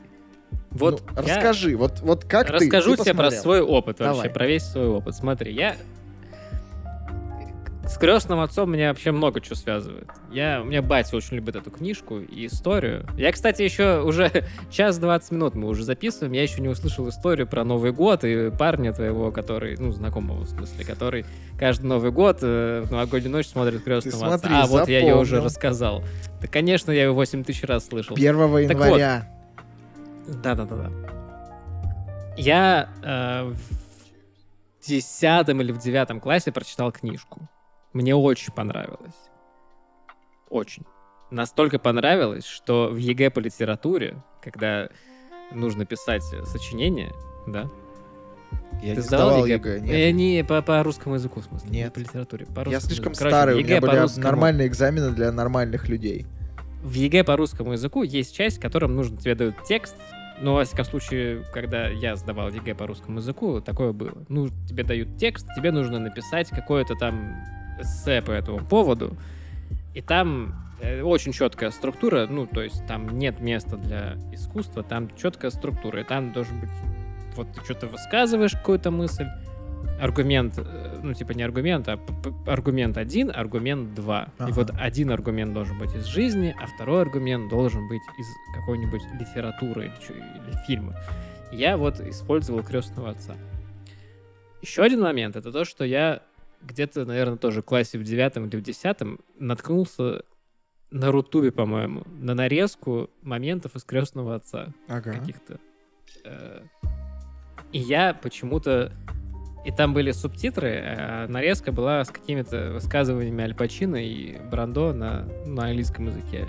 Вот 0.71 1.03
ну, 1.15 1.23
я 1.23 1.35
расскажи, 1.35 1.75
вот, 1.75 1.99
вот 1.99 2.23
как 2.23 2.49
расскажу 2.49 2.59
ты? 2.59 2.65
Расскажу 2.65 2.95
ты 2.95 3.03
тебе 3.03 3.13
про 3.13 3.31
свой 3.31 3.61
опыт 3.61 3.97
Давай. 3.97 4.15
вообще, 4.15 4.29
про 4.29 4.47
весь 4.47 4.63
свой 4.63 4.87
опыт. 4.87 5.15
Смотри, 5.15 5.53
я 5.53 5.75
с 7.91 7.97
крестным 7.97 8.39
отцом 8.39 8.71
меня 8.71 8.89
вообще 8.89 9.11
много 9.11 9.41
чего 9.41 9.55
связывает. 9.55 10.07
Я, 10.31 10.61
у 10.61 10.65
меня 10.65 10.81
батя 10.81 11.17
очень 11.17 11.35
любит 11.35 11.57
эту 11.57 11.71
книжку 11.71 12.19
и 12.19 12.45
историю. 12.45 13.05
Я, 13.17 13.33
кстати, 13.33 13.63
еще 13.63 14.01
уже 14.01 14.45
час 14.71 14.97
20 14.97 15.31
минут 15.31 15.55
мы 15.55 15.67
уже 15.67 15.83
записываем, 15.83 16.31
я 16.31 16.43
еще 16.43 16.61
не 16.61 16.69
услышал 16.69 17.09
историю 17.09 17.47
про 17.47 17.65
Новый 17.65 17.91
год 17.91 18.23
и 18.23 18.49
парня 18.49 18.93
твоего, 18.93 19.31
который, 19.31 19.75
ну, 19.77 19.91
знакомого 19.91 20.43
в 20.43 20.49
смысле, 20.49 20.85
который 20.85 21.25
каждый 21.59 21.87
Новый 21.87 22.11
год 22.11 22.39
э, 22.41 22.83
в 22.85 22.91
новогоднюю 22.91 23.31
ночь 23.31 23.47
смотрит 23.47 23.83
крестного 23.83 24.37
смотри, 24.37 24.55
отца. 24.55 24.63
А, 24.63 24.67
вот 24.67 24.87
я 24.87 24.99
ее 24.99 25.15
уже 25.15 25.31
запомнил. 25.31 25.45
рассказал. 25.45 26.03
Да, 26.41 26.47
конечно, 26.47 26.91
я 26.91 27.03
ее 27.03 27.11
8 27.11 27.43
тысяч 27.43 27.63
раз 27.63 27.87
слышал. 27.87 28.15
1 28.15 28.67
Так 28.67 28.77
января. 28.77 29.27
Да-да-да-да. 30.31 30.91
Я 32.37 32.89
э, 33.03 33.43
в 33.51 34.85
десятом 34.87 35.61
или 35.61 35.71
в 35.71 35.77
девятом 35.79 36.19
классе 36.19 36.51
прочитал 36.51 36.91
книжку. 36.91 37.47
Мне 37.93 38.15
очень 38.15 38.53
понравилось. 38.53 39.15
Очень. 40.49 40.83
Настолько 41.29 41.79
понравилось, 41.79 42.45
что 42.45 42.89
в 42.89 42.97
ЕГЭ 42.97 43.29
по 43.31 43.39
литературе, 43.39 44.21
когда 44.41 44.89
нужно 45.51 45.85
писать 45.85 46.23
сочинение, 46.45 47.11
да? 47.47 47.67
Я 48.81 48.95
Ты 48.95 49.01
не 49.01 49.01
сдавал 49.01 49.45
ЕГЭ? 49.45 49.53
ЕГЭ, 49.53 49.79
нет. 49.81 49.93
Э, 49.95 50.11
не 50.11 50.43
по, 50.43 50.61
по 50.61 50.81
русскому 50.83 51.15
языку, 51.15 51.41
в 51.41 51.45
смысле. 51.45 51.69
не 51.69 51.77
Нет. 51.79 51.93
по 51.93 51.99
литературе. 51.99 52.45
По 52.47 52.59
Я 52.59 52.63
русскому 52.65 52.81
слишком 52.81 53.11
языку. 53.11 53.19
Короче, 53.19 53.35
старый, 53.35 53.55
у 53.55 53.57
ЕГЭ 53.59 53.67
меня 53.69 53.81
по 53.81 53.87
были 53.87 53.99
русскому- 53.99 54.23
нормальные 54.23 54.67
экзамены 54.67 55.11
для 55.11 55.31
нормальных 55.31 55.87
людей. 55.87 56.25
в 56.81 56.93
ЕГЭ 56.93 57.23
по 57.23 57.37
русскому 57.37 57.73
языку 57.73 58.03
есть 58.03 58.33
часть, 58.35 58.57
в 58.57 58.61
котором 58.61 58.95
нужно 58.95 59.17
тебе 59.17 59.35
дают 59.35 59.55
текст. 59.65 59.95
Ну, 60.41 60.55
во 60.55 60.63
всяком 60.63 60.85
случае, 60.85 61.43
когда 61.53 61.87
я 61.87 62.15
сдавал 62.15 62.49
ЕГЭ 62.49 62.73
по 62.73 62.87
русскому 62.87 63.19
языку, 63.19 63.61
такое 63.61 63.91
было. 63.93 64.25
Ну, 64.27 64.49
тебе 64.67 64.83
дают 64.83 65.17
текст, 65.17 65.47
тебе 65.55 65.71
нужно 65.71 65.99
написать 65.99 66.49
какое-то 66.49 66.95
там 66.95 67.35
эссе 67.79 68.23
по 68.23 68.31
этому 68.31 68.65
поводу. 68.65 69.15
И 69.93 70.01
там 70.01 70.55
э, 70.81 71.03
очень 71.03 71.31
четкая 71.31 71.69
структура, 71.69 72.25
ну, 72.27 72.47
то 72.47 72.61
есть 72.61 72.85
там 72.87 73.19
нет 73.19 73.39
места 73.39 73.77
для 73.77 74.15
искусства, 74.31 74.81
там 74.81 75.15
четкая 75.15 75.51
структура. 75.51 76.01
И 76.01 76.03
там 76.03 76.33
должен 76.33 76.59
быть, 76.59 76.69
вот 77.35 77.51
ты 77.53 77.63
что-то 77.63 77.87
высказываешь, 77.87 78.53
какую-то 78.53 78.89
мысль, 78.89 79.27
аргумент, 79.99 80.55
э, 80.57 80.99
ну, 81.03 81.13
типа 81.13 81.31
не 81.33 81.43
аргумент, 81.43 81.87
а 81.87 81.99
аргумент 82.47 82.97
один, 82.97 83.31
аргумент 83.33 83.93
два. 83.93 84.29
И 84.39 84.43
Ага. 84.43 84.53
вот 84.53 84.71
один 84.77 85.11
аргумент 85.11 85.53
должен 85.53 85.77
быть 85.77 85.93
из 85.95 86.05
жизни, 86.05 86.55
а 86.59 86.65
второй 86.67 87.01
аргумент 87.01 87.49
должен 87.49 87.87
быть 87.87 88.01
из 88.19 88.27
какой-нибудь 88.55 89.01
литературы 89.19 89.85
или, 89.85 90.17
или 90.17 90.65
фильма. 90.67 90.95
Я 91.51 91.77
вот 91.77 91.99
использовал 91.99 92.63
крестного 92.63 93.09
отца. 93.11 93.35
Еще 94.61 94.83
один 94.83 95.01
момент 95.01 95.35
это 95.35 95.51
то, 95.51 95.65
что 95.65 95.83
я 95.85 96.21
где-то, 96.61 97.05
наверное, 97.05 97.37
тоже 97.37 97.61
в 97.61 97.65
классе 97.65 97.97
в 97.97 98.03
девятом 98.03 98.45
или 98.47 98.55
в 98.57 98.61
десятом 98.61 99.19
наткнулся 99.39 100.23
на 100.91 101.11
Рутубе, 101.11 101.51
по-моему, 101.51 102.03
на 102.19 102.35
нарезку 102.35 103.09
моментов 103.23 103.75
из 103.75 103.83
крестного 103.83 104.35
отца 104.35 104.67
Ага. 104.87 105.13
каких-то. 105.13 105.57
Э, 106.25 106.61
И 107.71 107.79
я 107.79 108.13
почему-то... 108.13 108.91
И 109.63 109.71
там 109.71 109.93
были 109.93 110.11
субтитры, 110.11 110.81
а 110.83 111.27
нарезка 111.27 111.71
была 111.71 112.03
с 112.03 112.09
какими-то 112.09 112.71
высказываниями 112.73 113.43
Аль 113.43 113.53
Пачино 113.53 113.97
и 113.97 114.37
Брандо 114.49 114.91
на, 114.91 115.27
на 115.45 115.65
английском 115.65 116.07
языке. 116.07 116.47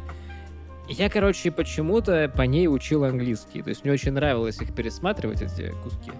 И 0.89 0.95
я, 0.95 1.11
короче, 1.11 1.51
почему-то 1.51 2.31
по 2.35 2.43
ней 2.43 2.69
учил 2.69 3.05
английский. 3.05 3.63
То 3.63 3.69
есть 3.69 3.85
мне 3.85 3.93
очень 3.93 4.13
нравилось 4.13 4.61
их 4.61 4.75
пересматривать, 4.75 5.43
эти 5.43 5.73
куски. 5.83 6.13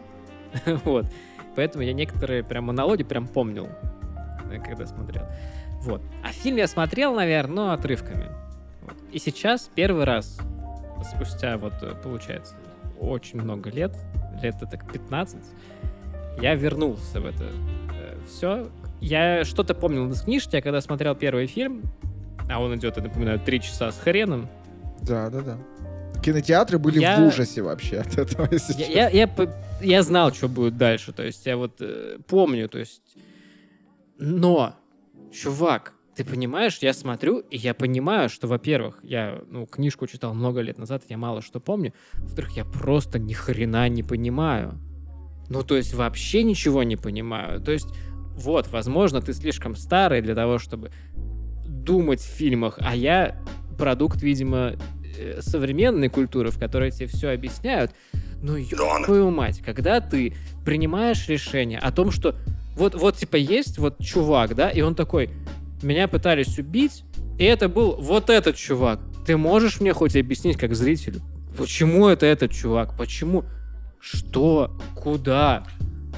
Вот. 0.85 1.07
Поэтому 1.57 1.85
я 1.85 1.93
некоторые 1.93 2.43
прям 2.43 2.65
монологи 2.65 3.03
прям 3.03 3.27
помнил, 3.27 3.69
э, 4.51 4.59
когда 4.63 4.87
смотрел. 4.87 5.27
Вот. 5.81 6.03
А 6.23 6.29
фильм 6.29 6.57
я 6.57 6.67
смотрел, 6.67 7.15
наверное, 7.15 7.55
но 7.55 7.73
отрывками. 7.73 8.29
Вот. 8.83 8.97
И 9.13 9.19
сейчас 9.19 9.71
первый 9.75 10.05
раз, 10.05 10.39
спустя 11.15 11.57
вот, 11.59 11.75
получается, 12.03 12.55
очень 13.01 13.41
много 13.41 13.71
лет, 13.71 13.97
лет 14.43 14.57
так 14.59 14.91
15, 14.91 15.39
я 16.41 16.55
вернулся 16.55 17.21
в 17.21 17.27
это 17.27 17.51
все. 18.29 18.71
Я 19.01 19.45
что-то 19.45 19.75
помнил 19.75 20.09
из 20.11 20.23
книжки, 20.23 20.57
я 20.57 20.63
когда 20.63 20.81
смотрел 20.81 21.15
первый 21.15 21.47
фильм, 21.47 21.83
а 22.49 22.61
он 22.63 22.77
идет, 22.77 22.97
я 22.97 23.03
напоминаю, 23.03 23.41
три 23.41 23.61
часа 23.61 23.91
с 23.91 23.99
хреном, 23.99 24.49
Да, 25.03 25.31
да, 25.31 25.41
да. 25.41 25.59
Кинотеатры 26.23 26.79
были 26.79 27.01
Я- 27.01 27.19
в 27.19 27.27
ужасе 27.27 27.63
вообще 27.63 27.99
от 27.99 28.17
этого, 28.17 28.49
я, 28.79 29.09
я, 29.09 29.27
я, 29.27 29.29
я 29.81 30.03
знал, 30.03 30.33
что 30.33 30.49
будет 30.49 30.77
дальше. 30.77 31.13
То 31.13 31.25
есть 31.25 31.45
я 31.47 31.57
вот 31.57 31.81
э, 31.81 32.19
помню, 32.29 32.69
то 32.69 32.79
есть... 32.79 33.17
Но, 34.19 34.77
чувак, 35.33 35.95
ты 36.15 36.25
понимаешь, 36.25 36.79
я 36.81 36.93
смотрю, 36.93 37.41
и 37.41 37.57
я 37.57 37.75
понимаю, 37.75 38.29
что, 38.29 38.47
во-первых, 38.47 39.01
я 39.03 39.43
ну, 39.49 39.67
книжку 39.67 40.07
читал 40.07 40.33
много 40.33 40.61
лет 40.61 40.79
назад, 40.79 41.03
я 41.09 41.17
мало 41.17 41.43
что 41.43 41.59
помню. 41.59 41.93
Во-вторых, 42.15 42.53
я 42.53 42.65
просто 42.65 43.19
ни 43.19 43.33
хрена 43.33 43.89
не 43.89 44.05
понимаю. 44.05 44.79
Ну, 45.49 45.63
то 45.63 45.77
есть 45.77 45.95
вообще 45.95 46.43
ничего 46.43 46.83
не 46.83 46.97
понимаю. 46.97 47.61
То 47.61 47.73
есть, 47.73 47.89
вот, 48.37 48.69
возможно, 48.69 49.21
ты 49.21 49.33
слишком 49.33 49.77
старый 49.77 50.23
для 50.23 50.35
того, 50.35 50.59
чтобы 50.59 50.91
думать 51.67 52.21
в 52.21 52.27
фильмах, 52.27 52.79
а 52.81 52.95
я 52.95 53.37
продукт, 53.79 54.23
видимо, 54.23 54.75
э, 55.19 55.41
современной 55.41 56.09
культуры, 56.09 56.51
в 56.51 56.59
которой 56.59 56.91
тебе 56.91 57.07
все 57.07 57.31
объясняют. 57.31 57.93
Ну, 58.43 58.57
ёб 58.57 59.05
твою 59.05 59.31
мать, 59.31 59.63
когда 59.65 60.01
ты 60.01 60.35
принимаешь 60.65 61.29
решение 61.29 61.79
о 61.79 61.93
том, 61.93 62.11
что 62.11 62.35
вот, 62.77 62.95
вот 62.95 63.17
типа 63.17 63.37
есть 63.37 63.79
вот 63.79 63.99
чувак, 63.99 64.55
да, 64.55 64.69
и 64.71 64.81
он 64.81 64.95
такой, 64.95 65.31
меня 65.83 66.09
пытались 66.09 66.59
убить, 66.59 67.05
и 67.39 67.45
это 67.45 67.69
был 67.69 67.97
вот 67.97 68.31
этот 68.31 68.57
чувак. 68.57 69.01
Ты 69.27 69.37
можешь 69.37 69.81
мне 69.81 69.93
хоть 69.93 70.17
объяснить 70.17 70.57
как 70.57 70.75
зрителю, 70.75 71.21
почему 71.57 72.09
это 72.09 72.27
этот 72.27 72.51
чувак, 72.53 72.97
почему, 72.97 73.45
что, 74.03 74.77
куда, 74.97 75.63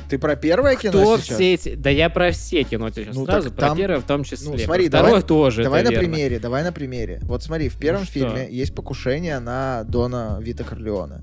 Ты 0.08 0.18
про 0.18 0.36
первое 0.36 0.74
кино 0.76 0.92
кто 0.92 1.18
сейчас? 1.18 1.36
все 1.36 1.54
эти... 1.54 1.74
Да 1.74 1.90
я 1.90 2.08
про 2.08 2.30
все 2.32 2.62
кино 2.64 2.88
сейчас 2.90 3.14
Ну, 3.14 3.24
сразу, 3.26 3.50
про 3.50 3.68
там- 3.68 3.76
первое 3.76 4.00
в 4.00 4.04
том 4.04 4.24
числе. 4.24 4.48
Ну, 4.48 4.54
про 4.56 4.62
смотри, 4.64 4.88
второе 4.88 5.10
давай- 5.10 5.22
тоже, 5.22 5.62
Давай 5.62 5.82
на 5.82 5.90
верно. 5.90 5.98
примере, 6.08 6.38
давай 6.38 6.62
на 6.64 6.72
примере. 6.72 7.20
Вот 7.22 7.42
смотри, 7.42 7.68
в 7.68 7.76
первом 7.76 8.00
Ну 8.00 8.06
что? 8.06 8.12
фильме 8.14 8.48
есть 8.50 8.74
покушение 8.74 9.38
на 9.38 9.84
Дона 9.84 10.38
Вита 10.40 10.64
Корлеоне. 10.64 11.22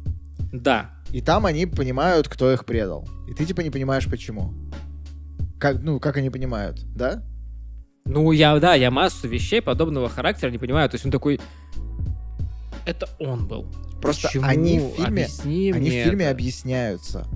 Да, 0.53 0.91
И 1.11 1.21
там 1.21 1.45
они 1.45 1.65
понимают, 1.65 2.27
кто 2.27 2.51
их 2.51 2.65
предал. 2.65 3.07
И 3.29 3.33
ты 3.33 3.45
типа 3.45 3.61
не 3.61 3.69
понимаешь, 3.69 4.07
почему. 4.09 4.53
Как, 5.59 5.81
ну, 5.81 5.99
как 5.99 6.17
они 6.17 6.29
понимают, 6.29 6.81
да? 6.95 7.23
Ну, 8.05 8.31
я, 8.31 8.57
да, 8.59 8.73
я 8.75 8.91
массу 8.91 9.27
вещей 9.27 9.61
подобного 9.61 10.09
характера 10.09 10.49
не 10.51 10.57
понимаю. 10.57 10.89
То 10.89 10.95
есть 10.95 11.05
он 11.05 11.11
такой... 11.11 11.39
это 12.85 13.09
он 13.19 13.47
был. 13.47 13.65
Просто 14.01 14.27
Почему? 14.27 14.45
они 14.45 14.79
в 14.79 14.95
фильме, 14.95 15.23
Объясни 15.25 15.71
они 15.71 15.89
в 15.89 15.93
фильме 15.93 16.25
это. 16.25 16.31
объясняются. 16.31 17.27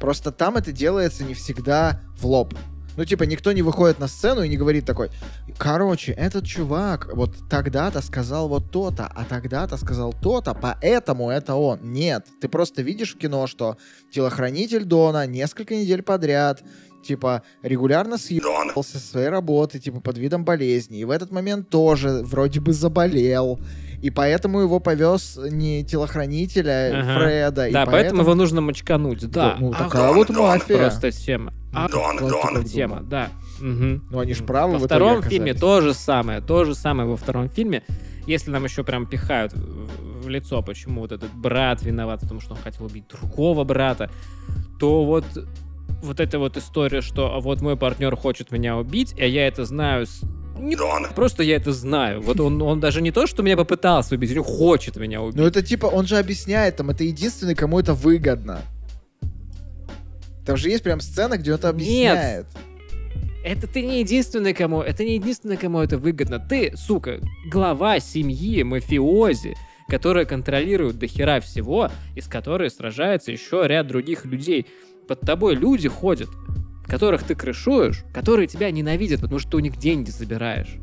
Просто 0.00 0.32
там 0.32 0.56
это 0.56 0.72
делается 0.72 1.24
не 1.24 1.34
всегда 1.34 2.00
в 2.16 2.26
лоб. 2.26 2.54
Ну, 2.96 3.04
типа, 3.04 3.24
никто 3.24 3.50
не 3.52 3.62
выходит 3.62 3.98
на 3.98 4.06
сцену 4.06 4.42
и 4.42 4.48
не 4.48 4.56
говорит 4.56 4.86
такой, 4.86 5.10
короче, 5.58 6.12
этот 6.12 6.46
чувак 6.46 7.08
вот 7.12 7.34
тогда-то 7.50 8.00
сказал 8.02 8.48
вот 8.48 8.70
то-то, 8.70 9.06
а 9.12 9.24
тогда-то 9.24 9.76
сказал 9.76 10.12
то-то, 10.12 10.54
поэтому 10.54 11.28
это 11.30 11.56
он. 11.56 11.80
Нет, 11.82 12.26
ты 12.40 12.48
просто 12.48 12.82
видишь 12.82 13.14
в 13.14 13.18
кино, 13.18 13.48
что 13.48 13.78
телохранитель 14.12 14.84
Дона 14.84 15.26
несколько 15.26 15.74
недель 15.74 16.02
подряд, 16.02 16.62
типа, 17.04 17.42
регулярно 17.62 18.16
съебался 18.16 18.98
со 18.98 19.06
своей 19.06 19.28
работы, 19.28 19.80
типа, 19.80 20.00
под 20.00 20.16
видом 20.16 20.44
болезни. 20.44 20.98
И 20.98 21.04
в 21.04 21.10
этот 21.10 21.32
момент 21.32 21.68
тоже 21.70 22.22
вроде 22.22 22.60
бы 22.60 22.72
заболел. 22.72 23.58
И 24.04 24.10
поэтому 24.10 24.60
его 24.60 24.80
повез 24.80 25.38
не 25.50 25.82
телохранитель, 25.82 26.68
а 26.68 26.90
Ага. 27.00 27.14
Фреда. 27.18 27.68
и 27.68 27.72
Да, 27.72 27.86
поэтому 27.86 28.20
его 28.20 28.34
нужно 28.34 28.60
мочкануть, 28.60 29.30
да. 29.30 29.56
Ну, 29.58 29.70
Ага, 29.72 29.84
такая 29.84 30.12
вот 30.12 30.28
мафия. 30.28 30.76
Просто 30.78 31.10
тема. 31.10 31.54
А, 31.72 31.88
Дон, 31.88 32.18
вот 32.20 32.30
Дон. 32.30 32.42
такая 32.42 32.64
тема, 32.64 33.02
да. 33.02 33.30
Мгм. 33.60 34.04
Ну, 34.10 34.18
они 34.18 34.34
ж 34.34 34.44
правы 34.44 34.72
Во 34.74 34.78
в 34.78 34.80
итоге 34.82 34.86
втором 34.88 35.12
оказались. 35.20 35.32
фильме 35.32 35.54
то 35.54 35.80
же 35.80 35.94
самое, 35.94 36.42
то 36.42 36.64
же 36.66 36.74
самое 36.74 37.08
во 37.08 37.16
втором 37.16 37.48
фильме. 37.48 37.82
Если 38.26 38.50
нам 38.50 38.64
еще 38.64 38.84
прям 38.84 39.06
пихают 39.06 39.54
в 39.54 40.04
в 40.24 40.28
лицо, 40.28 40.62
почему 40.62 41.00
вот 41.02 41.12
этот 41.12 41.30
брат 41.34 41.82
виноват, 41.82 42.20
потому 42.20 42.40
что 42.40 42.52
он 42.54 42.58
хотел 42.62 42.86
убить 42.86 43.04
другого 43.08 43.64
брата, 43.64 44.10
то 44.80 45.04
вот 45.04 45.24
вот 46.02 46.20
эта 46.20 46.38
вот 46.38 46.56
история, 46.58 47.00
что 47.02 47.34
а 47.34 47.40
вот 47.40 47.60
мой 47.62 47.76
партнер 47.76 48.16
хочет 48.16 48.50
меня 48.50 48.76
убить, 48.76 49.14
а 49.18 49.24
я 49.24 49.46
это 49.46 49.64
знаю 49.66 50.06
с- 50.06 50.22
не 50.58 50.76
просто 51.14 51.42
я 51.42 51.56
это 51.56 51.72
знаю. 51.72 52.20
Вот 52.20 52.40
он, 52.40 52.60
он 52.62 52.80
даже 52.80 53.02
не 53.02 53.10
то, 53.10 53.26
что 53.26 53.42
меня 53.42 53.56
попытался 53.56 54.14
убить, 54.14 54.36
он 54.36 54.44
хочет 54.44 54.96
меня 54.96 55.20
убить. 55.20 55.36
Ну, 55.36 55.44
это 55.46 55.62
типа, 55.62 55.86
он 55.86 56.06
же 56.06 56.16
объясняет, 56.16 56.76
там, 56.76 56.90
это 56.90 57.04
единственный, 57.04 57.54
кому 57.54 57.80
это 57.80 57.94
выгодно. 57.94 58.60
Там 60.46 60.56
же 60.56 60.68
есть 60.68 60.82
прям 60.82 61.00
сцена, 61.00 61.38
где 61.38 61.52
он 61.52 61.58
это 61.58 61.70
объясняет. 61.70 62.46
Это 63.44 63.66
ты 63.66 63.82
не 63.82 64.00
единственный, 64.00 64.54
кому... 64.54 64.80
Это 64.80 65.04
не 65.04 65.16
единственный, 65.16 65.56
кому 65.56 65.80
это 65.80 65.98
выгодно. 65.98 66.38
Ты, 66.38 66.74
сука, 66.76 67.20
глава 67.50 68.00
семьи, 68.00 68.62
мафиози, 68.62 69.54
которая 69.88 70.24
контролирует 70.24 70.98
до 70.98 71.06
хера 71.06 71.40
всего, 71.40 71.90
и 72.14 72.22
с 72.22 72.26
которой 72.26 72.70
сражается 72.70 73.32
еще 73.32 73.62
ряд 73.66 73.86
других 73.86 74.24
людей. 74.24 74.66
Под 75.06 75.20
тобой 75.20 75.56
люди 75.56 75.88
ходят, 75.88 76.30
которых 76.86 77.22
ты 77.22 77.34
крышуешь, 77.34 78.04
которые 78.12 78.46
тебя 78.46 78.70
ненавидят, 78.70 79.20
потому 79.20 79.38
что 79.38 79.52
ты 79.52 79.56
у 79.58 79.60
них 79.60 79.76
деньги 79.78 80.10
забираешь. 80.10 80.76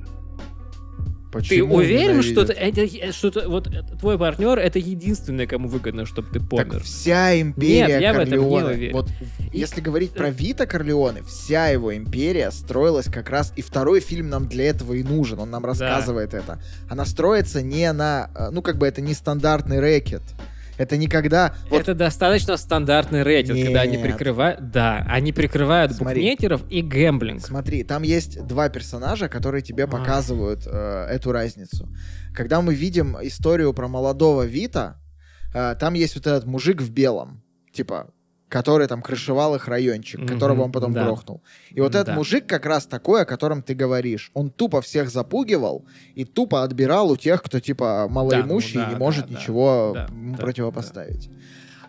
Ты 1.32 1.38
Почему 1.40 1.76
уверен, 1.76 2.22
что, 2.24 2.42
ненавидят? 2.42 2.78
это, 3.04 3.14
что 3.14 3.28
это- 3.30 3.48
вот 3.48 3.68
э, 3.68 3.84
твой 3.98 4.20
партнер 4.20 4.60
это 4.60 4.80
единственный, 4.80 5.48
кому 5.48 5.70
выгодно, 5.70 6.06
чтобы 6.06 6.28
ты 6.30 6.42
помер? 6.42 6.74
Так 6.74 6.82
вся 6.84 7.40
империя 7.40 7.88
Нет, 7.88 8.02
я 8.02 8.12
в 8.14 8.18
этом 8.18 8.32
не 8.34 8.36
Корлеоне, 8.38 8.66
уверен. 8.76 8.94
вот 8.94 9.10
И- 9.54 9.60
если 9.60 9.80
говорить 9.80 10.12
про 10.12 10.30
Вита 10.30 10.66
Корлеоне, 10.66 11.24
вся 11.24 11.68
его 11.70 11.96
империя 11.96 12.52
строилась 12.52 13.06
как 13.06 13.30
раз, 13.30 13.54
и 13.56 13.62
второй 13.62 14.02
фильм 14.02 14.30
нам 14.30 14.50
для 14.50 14.66
этого 14.66 14.92
и 14.94 15.04
нужен, 15.04 15.40
он 15.40 15.50
нам 15.52 15.64
рассказывает 15.64 16.34
это. 16.34 16.60
Она 16.90 17.06
строится 17.06 17.62
не 17.62 17.90
на, 17.94 18.30
э, 18.36 18.50
ну 18.52 18.62
как 18.62 18.78
бы 18.78 18.86
это 18.86 19.00
не 19.00 19.14
стандартный 19.14 19.80
рэкет. 19.80 20.24
Это 20.82 20.98
никогда... 20.98 21.54
Вот 21.70 21.82
Это 21.82 21.94
достаточно 21.94 22.58
стандартный 22.58 23.22
рейтинг, 23.22 23.64
когда 23.64 23.82
они 23.82 23.98
Нет. 23.98 24.02
прикрывают... 24.08 24.72
Да, 24.72 25.06
они 25.08 25.32
прикрывают 25.32 25.92
Смотри. 25.92 26.22
букмекеров 26.22 26.64
и 26.72 26.82
гэмблинг. 26.82 27.40
Смотри, 27.46 27.84
там 27.84 28.02
есть 28.02 28.48
два 28.48 28.68
персонажа, 28.70 29.30
которые 29.30 29.62
тебе 29.62 29.84
А. 29.84 29.88
показывают 29.88 30.66
э, 30.66 31.06
эту 31.08 31.32
разницу. 31.32 31.88
Когда 32.34 32.62
мы 32.64 32.74
видим 32.74 33.16
историю 33.22 33.74
про 33.74 33.88
молодого 33.88 34.42
Вита, 34.42 35.00
э, 35.54 35.76
там 35.80 35.94
есть 35.94 36.16
вот 36.16 36.26
этот 36.26 36.46
мужик 36.46 36.82
в 36.82 36.90
белом, 36.92 37.44
типа, 37.72 38.12
который 38.52 38.88
там 38.88 39.02
крышевал 39.02 39.56
их 39.56 39.68
райончик, 39.70 40.20
Мгм, 40.20 40.28
которого 40.28 40.64
он 40.64 40.72
потом 40.74 40.92
да. 40.94 41.06
грохнул. 41.06 41.42
И 41.70 41.80
вот 41.80 41.96
этот 41.96 42.08
Да. 42.08 42.16
мужик 42.16 42.46
как 42.46 42.66
раз 42.66 42.86
такой, 42.86 43.22
о 43.22 43.26
котором 43.26 43.64
ты 43.64 43.74
говоришь. 43.74 44.30
Он 44.34 44.50
тупо 44.50 44.82
всех 44.82 45.10
запугивал 45.10 45.86
и 46.16 46.26
тупо 46.26 46.64
отбирал 46.64 47.12
у 47.12 47.16
тех, 47.18 47.42
кто 47.42 47.62
типа 47.62 48.08
малоимущий 48.10 48.74
Да, 48.76 48.80
ну 48.82 48.84
и 48.84 48.86
да, 48.88 48.94
не 48.94 49.00
может 49.00 49.26
да, 49.28 49.34
да, 49.34 49.40
ничего 49.40 49.92
да, 49.96 50.04
ему 50.12 50.36
да, 50.36 50.42
противопоставить. 50.42 51.30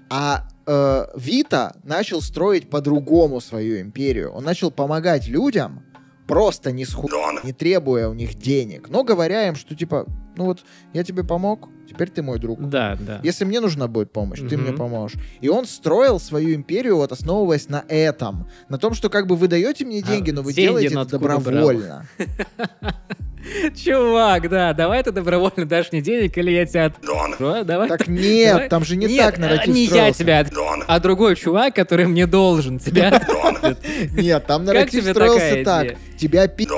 А 0.08 0.46
э, 0.66 1.06
Вита 1.16 1.74
начал 1.82 2.20
строить 2.20 2.70
по-другому 2.70 3.40
свою 3.40 3.80
империю. 3.80 4.30
Он 4.30 4.44
начал 4.44 4.70
помогать 4.70 5.26
людям, 5.26 5.82
просто 6.26 6.72
не 6.72 6.84
сху... 6.84 7.08
не 7.44 7.52
требуя 7.52 8.08
у 8.08 8.14
них 8.14 8.34
денег, 8.34 8.88
но 8.88 9.04
говоря 9.04 9.48
им, 9.48 9.54
что 9.54 9.74
типа, 9.74 10.06
ну 10.36 10.44
вот, 10.46 10.64
я 10.92 11.04
тебе 11.04 11.24
помог, 11.24 11.68
теперь 11.88 12.10
ты 12.10 12.22
мой 12.22 12.38
друг. 12.38 12.60
Да, 12.68 12.96
да. 13.00 13.20
Если 13.22 13.44
мне 13.44 13.60
нужна 13.60 13.88
будет 13.88 14.12
помощь, 14.12 14.38
ты 14.40 14.56
Мгм. 14.56 14.66
мне 14.66 14.72
поможешь. 14.72 15.20
И 15.40 15.48
он 15.48 15.66
строил 15.66 16.18
свою 16.20 16.54
империю, 16.54 16.96
вот 16.96 17.12
основываясь 17.12 17.68
на 17.68 17.84
этом. 17.88 18.48
На 18.68 18.78
том, 18.78 18.94
что 18.94 19.10
как 19.10 19.26
бы 19.26 19.36
вы 19.36 19.48
даете 19.48 19.84
мне 19.84 20.00
А 20.00 20.02
деньги, 20.02 20.30
но 20.30 20.42
вы 20.42 20.52
деньги 20.52 20.68
делаете 20.68 20.94
это 20.94 21.00
откуда 21.02 21.38
брал? 21.38 21.72
Чувак, 23.76 24.48
да, 24.48 24.72
давай 24.72 25.02
ты 25.02 25.10
добровольно 25.12 25.64
дашь 25.66 25.92
мне 25.92 26.00
денег, 26.00 26.36
или 26.38 26.50
я 26.50 26.66
тебя... 26.66 26.86
от- 26.86 26.96
Что? 27.34 27.64
Давай 27.64 27.88
Так 27.88 28.08
нет, 28.08 28.52
давай- 28.54 28.68
там 28.68 28.84
же 28.84 28.96
не 28.96 29.06
Нет, 29.06 29.18
так 29.24 29.38
нарратив 29.38 29.74
Не 29.74 29.84
я 29.84 29.88
строился. 29.88 30.18
тебя, 30.18 30.38
от- 30.40 30.52
а 30.86 31.00
другой 31.00 31.36
чувак, 31.36 31.74
который 31.74 32.06
мне 32.06 32.26
должен 32.26 32.78
тебя. 32.78 33.08
ответит. 33.08 34.12
Нет, 34.12 34.46
там 34.46 34.64
Как 34.64 34.74
нарратив 34.74 35.02
тебе 35.02 35.12
строился 35.12 35.38
такая 35.48 35.64
так. 35.64 35.84
идея? 35.86 35.98
Тебя 36.18 36.48
пи... 36.48 36.68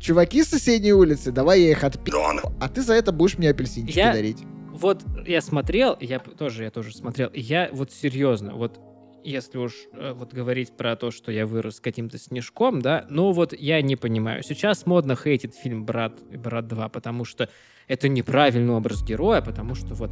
Чуваки 0.00 0.42
с 0.44 0.48
соседней 0.48 0.92
улицы, 0.92 1.32
давай 1.32 1.62
я 1.62 1.70
их 1.70 1.82
отпи... 1.82 2.12
А 2.60 2.68
ты 2.68 2.82
за 2.82 2.94
это 2.94 3.12
будешь 3.12 3.38
мне 3.38 3.50
апельсинчики 3.50 3.98
Я- 3.98 4.12
дарить. 4.12 4.38
Вот 4.72 5.02
я 5.26 5.40
смотрел, 5.40 5.96
я 6.00 6.18
тоже, 6.18 6.64
я 6.64 6.70
тоже 6.70 6.94
смотрел, 6.94 7.28
и 7.28 7.40
я 7.40 7.70
вот 7.72 7.90
серьезно, 7.92 8.52
вот 8.54 8.78
если 9.26 9.58
уж 9.58 9.74
э, 9.92 10.12
вот 10.14 10.32
говорить 10.32 10.76
про 10.76 10.96
то, 10.96 11.10
что 11.10 11.32
я 11.32 11.46
вырос 11.46 11.76
с 11.76 11.80
каким-то 11.80 12.18
снежком, 12.18 12.80
да, 12.80 13.06
ну 13.10 13.32
вот 13.32 13.52
я 13.52 13.82
не 13.82 13.96
понимаю. 13.96 14.42
Сейчас 14.42 14.86
модно 14.86 15.16
хейтит 15.16 15.54
фильм 15.54 15.84
«Брат» 15.84 16.14
и 16.30 16.36
«Брат 16.36 16.66
2», 16.66 16.88
потому 16.90 17.24
что 17.24 17.48
это 17.88 18.08
неправильный 18.08 18.74
образ 18.74 19.02
героя, 19.04 19.42
потому 19.42 19.74
что 19.74 19.94
вот, 19.94 20.10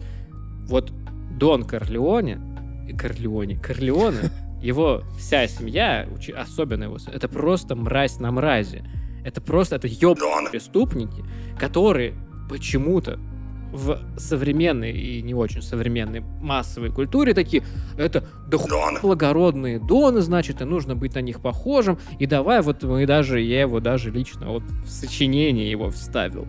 вот 0.67 0.93
Дон 1.39 1.65
Корлеоне, 1.65 2.41
и 2.89 2.93
Корлеоне, 2.93 3.59
Корлеоне, 3.59 4.31
его 4.63 5.03
вся 5.19 5.47
семья, 5.47 6.09
особенно 6.37 6.85
его, 6.85 6.99
это 7.13 7.29
просто 7.29 7.77
мразь 7.77 8.19
на 8.19 8.33
мразе. 8.33 8.85
Это 9.25 9.41
просто, 9.41 9.77
это 9.77 9.87
ёб 9.89 10.19
преступники, 10.51 11.25
которые 11.59 12.15
почему-то 12.51 13.19
в 13.75 13.99
современной 14.17 14.93
и 14.93 15.21
не 15.21 15.35
очень 15.35 15.61
современной 15.61 16.21
массовой 16.21 16.91
культуре 16.91 17.35
такие, 17.35 17.65
это 17.99 18.25
да 18.47 18.57
ху- 18.57 18.69
благородные 19.03 19.81
доны, 19.81 20.21
значит, 20.21 20.63
и 20.63 20.65
нужно 20.65 20.95
быть 20.95 21.17
на 21.17 21.19
них 21.19 21.41
похожим, 21.41 21.99
и 22.21 22.27
давай 22.27 22.63
вот 22.63 22.85
мы 22.85 23.05
даже, 23.05 23.41
я 23.41 23.63
его 23.63 23.81
даже 23.81 24.13
лично 24.13 24.47
вот 24.47 24.63
в 24.63 24.89
сочинение 24.89 25.69
его 25.69 25.91
вставил. 25.91 26.47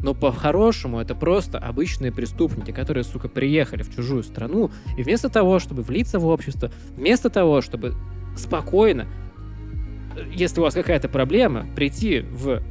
Но 0.00 0.14
по-хорошему 0.14 1.00
это 1.00 1.16
просто 1.16 1.58
обычные 1.58 2.12
преступники, 2.12 2.70
которые, 2.70 3.02
сука, 3.02 3.28
приехали 3.28 3.82
в 3.82 3.92
чужую 3.92 4.22
страну, 4.22 4.70
и 4.96 5.02
вместо 5.02 5.28
того, 5.28 5.58
чтобы 5.58 5.82
влиться 5.82 6.20
в 6.20 6.26
общество, 6.26 6.70
вместо 6.94 7.28
того, 7.28 7.60
чтобы 7.60 7.94
спокойно, 8.36 9.08
э, 10.16 10.22
если 10.32 10.60
у 10.60 10.62
вас 10.62 10.74
какая-то 10.74 11.08
проблема, 11.08 11.66
прийти 11.74 12.20
в 12.20 12.62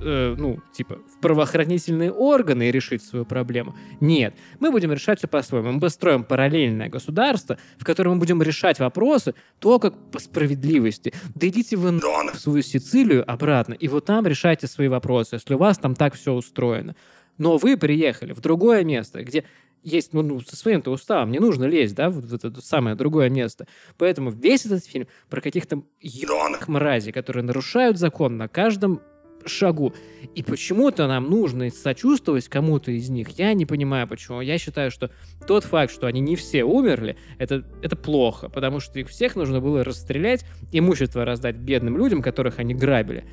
э, 0.00 0.34
ну, 0.36 0.60
типа, 0.72 0.96
в 0.96 1.20
правоохранительные 1.20 2.12
органы 2.12 2.68
и 2.68 2.72
решить 2.72 3.02
свою 3.02 3.24
проблему. 3.24 3.74
Нет, 4.00 4.34
мы 4.58 4.70
будем 4.70 4.92
решать 4.92 5.18
все 5.18 5.28
по-своему. 5.28 5.72
Мы 5.72 5.80
построим 5.80 6.24
параллельное 6.24 6.88
государство, 6.88 7.58
в 7.78 7.84
котором 7.84 8.14
мы 8.14 8.18
будем 8.18 8.42
решать 8.42 8.78
вопросы 8.78 9.34
только 9.58 9.90
по 9.90 10.18
справедливости. 10.18 11.12
Да 11.34 11.46
идите 11.48 11.76
вы 11.76 11.92
на 11.92 12.00
в 12.32 12.38
свою 12.38 12.62
Сицилию 12.62 13.30
обратно, 13.30 13.74
и 13.74 13.88
вот 13.88 14.04
там 14.06 14.26
решайте 14.26 14.66
свои 14.66 14.88
вопросы, 14.88 15.36
если 15.36 15.54
у 15.54 15.58
вас 15.58 15.78
там 15.78 15.94
так 15.94 16.14
все 16.14 16.32
устроено. 16.32 16.94
Но 17.38 17.56
вы 17.56 17.76
приехали 17.76 18.32
в 18.32 18.40
другое 18.40 18.84
место, 18.84 19.22
где 19.22 19.44
есть, 19.82 20.12
ну, 20.12 20.22
ну, 20.22 20.40
со 20.40 20.56
своим-то 20.56 20.90
уставом, 20.90 21.30
не 21.30 21.38
нужно 21.38 21.64
лезть, 21.64 21.94
да, 21.94 22.10
в 22.10 22.34
это 22.34 22.60
самое 22.60 22.96
другое 22.96 23.30
место. 23.30 23.66
Поэтому 23.96 24.30
весь 24.30 24.66
этот 24.66 24.84
фильм 24.84 25.06
про 25.28 25.40
каких-то 25.40 25.82
ебаных 26.00 26.68
мразей, 26.68 27.12
которые 27.12 27.42
нарушают 27.44 27.98
закон 27.98 28.36
на 28.36 28.48
каждом 28.48 29.00
шагу. 29.46 29.94
И 30.34 30.42
почему-то 30.42 31.06
нам 31.06 31.28
нужно 31.28 31.70
сочувствовать 31.70 32.48
кому-то 32.48 32.90
из 32.90 33.08
них. 33.10 33.30
Я 33.38 33.52
не 33.54 33.66
понимаю, 33.66 34.06
почему. 34.06 34.40
Я 34.40 34.58
считаю, 34.58 34.90
что 34.90 35.10
тот 35.46 35.64
факт, 35.64 35.92
что 35.92 36.06
они 36.06 36.20
не 36.20 36.36
все 36.36 36.64
умерли, 36.64 37.16
это, 37.38 37.64
это 37.82 37.96
плохо, 37.96 38.48
потому 38.48 38.80
что 38.80 38.98
их 38.98 39.08
всех 39.08 39.36
нужно 39.36 39.60
было 39.60 39.84
расстрелять, 39.84 40.44
имущество 40.72 41.24
раздать 41.24 41.56
бедным 41.56 41.96
людям, 41.96 42.22
которых 42.22 42.58
они 42.58 42.74
грабили. 42.74 43.24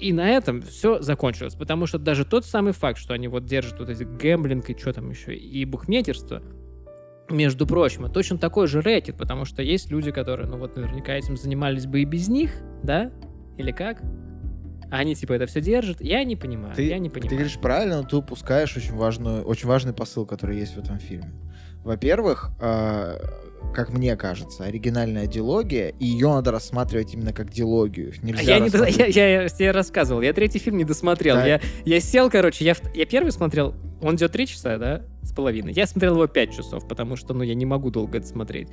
И 0.00 0.12
на 0.12 0.28
этом 0.28 0.60
все 0.62 1.00
закончилось, 1.00 1.54
потому 1.54 1.86
что 1.86 1.98
даже 1.98 2.24
тот 2.24 2.44
самый 2.44 2.72
факт, 2.72 2.98
что 2.98 3.14
они 3.14 3.28
вот 3.28 3.46
держат 3.46 3.78
вот 3.78 3.88
эти 3.88 4.02
гэмблинг 4.02 4.68
и 4.68 4.78
что 4.78 4.92
там 4.92 5.10
еще, 5.10 5.34
и 5.34 5.64
бухметерство, 5.64 6.42
между 7.30 7.66
прочим, 7.66 8.10
точно 8.12 8.38
такой 8.38 8.66
же 8.66 8.80
рэкет, 8.80 9.16
потому 9.16 9.44
что 9.44 9.62
есть 9.62 9.90
люди, 9.90 10.10
которые, 10.10 10.48
ну 10.48 10.58
вот 10.58 10.76
наверняка 10.76 11.14
этим 11.14 11.36
занимались 11.36 11.86
бы 11.86 12.02
и 12.02 12.04
без 12.04 12.28
них, 12.28 12.52
да? 12.82 13.10
Или 13.56 13.70
как? 13.70 14.02
Они 14.98 15.14
типа 15.14 15.32
это 15.34 15.46
все 15.46 15.60
держат. 15.60 16.00
Я 16.00 16.24
не 16.24 16.36
понимаю, 16.36 16.74
Ты, 16.74 16.86
я 16.86 16.98
не 16.98 17.08
ты 17.08 17.14
понимаю. 17.14 17.36
говоришь 17.36 17.58
правильно, 17.58 18.02
но 18.02 18.08
ты 18.08 18.16
упускаешь 18.16 18.76
очень, 18.76 18.94
важную, 18.94 19.42
очень 19.44 19.68
важный 19.68 19.92
посыл, 19.92 20.26
который 20.26 20.58
есть 20.58 20.74
в 20.74 20.78
этом 20.78 20.98
фильме. 20.98 21.32
Во-первых, 21.84 22.50
э, 22.60 23.18
как 23.74 23.90
мне 23.92 24.16
кажется, 24.16 24.64
оригинальная 24.64 25.26
диалогия, 25.26 25.88
и 25.98 26.06
ее 26.06 26.28
надо 26.28 26.50
рассматривать 26.50 27.12
именно 27.12 27.32
как 27.32 27.50
диалогию. 27.50 28.12
А 28.22 28.26
Нельзя 28.26 28.42
я, 28.54 28.58
не 28.58 28.70
до- 28.70 28.86
я, 28.88 29.06
я, 29.06 29.42
я 29.42 29.48
тебе 29.48 29.70
рассказывал, 29.70 30.22
я 30.22 30.32
третий 30.32 30.58
фильм 30.58 30.78
не 30.78 30.84
досмотрел. 30.84 31.36
Да. 31.36 31.46
Я, 31.46 31.60
я 31.84 32.00
сел, 32.00 32.30
короче, 32.30 32.64
я, 32.64 32.74
я 32.94 33.04
первый 33.04 33.32
смотрел, 33.32 33.74
он 34.00 34.16
идет 34.16 34.32
три 34.32 34.46
часа, 34.46 34.78
да, 34.78 35.02
с 35.22 35.32
половиной. 35.32 35.72
Я 35.72 35.86
смотрел 35.86 36.14
его 36.14 36.26
пять 36.26 36.54
часов, 36.54 36.88
потому 36.88 37.16
что, 37.16 37.34
ну, 37.34 37.42
я 37.42 37.54
не 37.54 37.66
могу 37.66 37.90
долго 37.90 38.18
это 38.18 38.26
смотреть. 38.26 38.68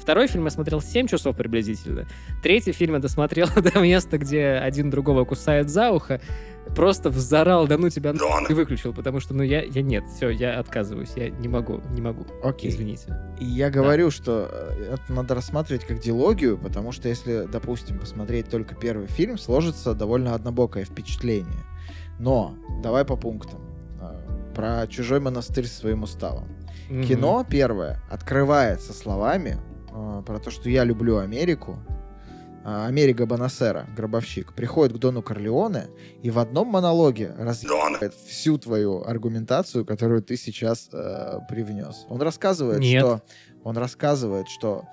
Второй 0.00 0.26
фильм 0.28 0.44
я 0.44 0.50
смотрел 0.50 0.80
7 0.80 1.06
часов 1.06 1.36
приблизительно. 1.36 2.06
Третий 2.42 2.72
фильм 2.72 2.94
я 2.94 3.00
досмотрел 3.00 3.48
до 3.56 3.80
места, 3.80 4.18
где 4.18 4.52
один 4.52 4.90
другого 4.90 5.24
кусает 5.24 5.68
за 5.68 5.90
ухо. 5.90 6.20
Просто 6.74 7.10
взорал, 7.10 7.66
да 7.66 7.78
ну 7.78 7.88
тебя 7.88 8.14
и 8.48 8.52
выключил, 8.52 8.92
потому 8.92 9.18
что, 9.18 9.34
ну, 9.34 9.42
я, 9.42 9.62
я 9.62 9.82
нет, 9.82 10.04
все, 10.14 10.28
я 10.28 10.58
отказываюсь, 10.60 11.10
я 11.16 11.30
не 11.30 11.48
могу, 11.48 11.80
не 11.90 12.00
могу. 12.00 12.26
Окей. 12.44 12.70
Извините. 12.70 13.16
И 13.40 13.44
я 13.44 13.70
говорю, 13.70 14.10
что 14.10 14.48
э, 14.52 14.94
это 14.94 15.12
надо 15.12 15.34
рассматривать 15.34 15.84
как 15.84 15.98
диалогию, 15.98 16.58
потому 16.58 16.92
что 16.92 17.08
если, 17.08 17.46
допустим, 17.50 17.98
посмотреть 17.98 18.48
только 18.48 18.74
первый 18.74 19.08
фильм, 19.08 19.36
сложится 19.36 19.94
довольно 19.94 20.34
однобокое 20.34 20.84
впечатление. 20.84 21.64
Но 22.18 22.54
давай 22.82 23.04
по 23.04 23.16
пунктам. 23.16 23.60
Э, 24.00 24.20
Про 24.54 24.86
чужой 24.86 25.18
монастырь 25.18 25.66
с 25.66 25.72
своим 25.72 26.04
уставом. 26.04 26.46
Мгм. 26.88 27.04
Кино 27.04 27.46
первое 27.48 28.00
открывается 28.10 28.92
словами 28.92 29.58
э, 29.92 30.22
про 30.24 30.38
то, 30.38 30.50
что 30.50 30.68
я 30.68 30.84
люблю 30.84 31.18
Америку. 31.18 31.78
А, 32.62 32.86
Америка 32.86 33.24
Бонасера, 33.24 33.86
гробовщик, 33.96 34.52
приходит 34.52 34.96
к 34.96 35.00
Дону 35.00 35.22
Корлеоне 35.22 35.86
и 36.22 36.30
в 36.30 36.38
одном 36.38 36.68
монологе 36.68 37.34
разъебает 37.38 38.12
всю 38.14 38.58
твою 38.58 39.02
аргументацию, 39.02 39.86
которую 39.86 40.22
ты 40.22 40.36
сейчас 40.36 40.90
э, 40.92 41.38
привнес. 41.48 42.04
Он 42.10 42.20
рассказывает, 42.20 42.80
Нет. 42.80 43.02
что 43.02 43.22
он 43.64 43.78
рассказывает, 43.78 44.48
что 44.48 44.84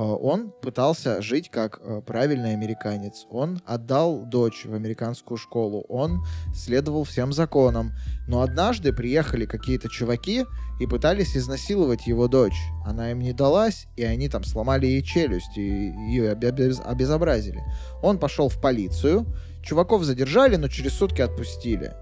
он 0.00 0.52
пытался 0.62 1.20
жить 1.22 1.50
как 1.50 1.80
э, 1.82 2.02
правильный 2.06 2.52
американец. 2.52 3.26
Он 3.30 3.60
отдал 3.66 4.24
дочь 4.24 4.64
в 4.64 4.74
американскую 4.74 5.38
школу. 5.38 5.84
Он 5.88 6.24
следовал 6.54 7.04
всем 7.04 7.32
законам. 7.32 7.92
Но 8.28 8.42
однажды 8.42 8.92
приехали 8.92 9.46
какие-то 9.46 9.88
чуваки 9.88 10.44
и 10.80 10.86
пытались 10.86 11.36
изнасиловать 11.36 12.06
его 12.06 12.28
дочь. 12.28 12.58
Она 12.84 13.10
им 13.10 13.20
не 13.20 13.32
далась, 13.32 13.86
и 13.96 14.04
они 14.04 14.28
там 14.28 14.44
сломали 14.44 14.86
ей 14.86 15.02
челюсть 15.02 15.56
и 15.56 15.62
ее 15.62 16.32
обе- 16.32 16.50
обез- 16.50 16.82
обезобразили. 16.82 17.62
Он 18.02 18.18
пошел 18.18 18.48
в 18.48 18.60
полицию, 18.60 19.26
чуваков 19.62 20.04
задержали, 20.04 20.56
но 20.56 20.68
через 20.68 20.92
сутки 20.92 21.22
отпустили. 21.22 21.92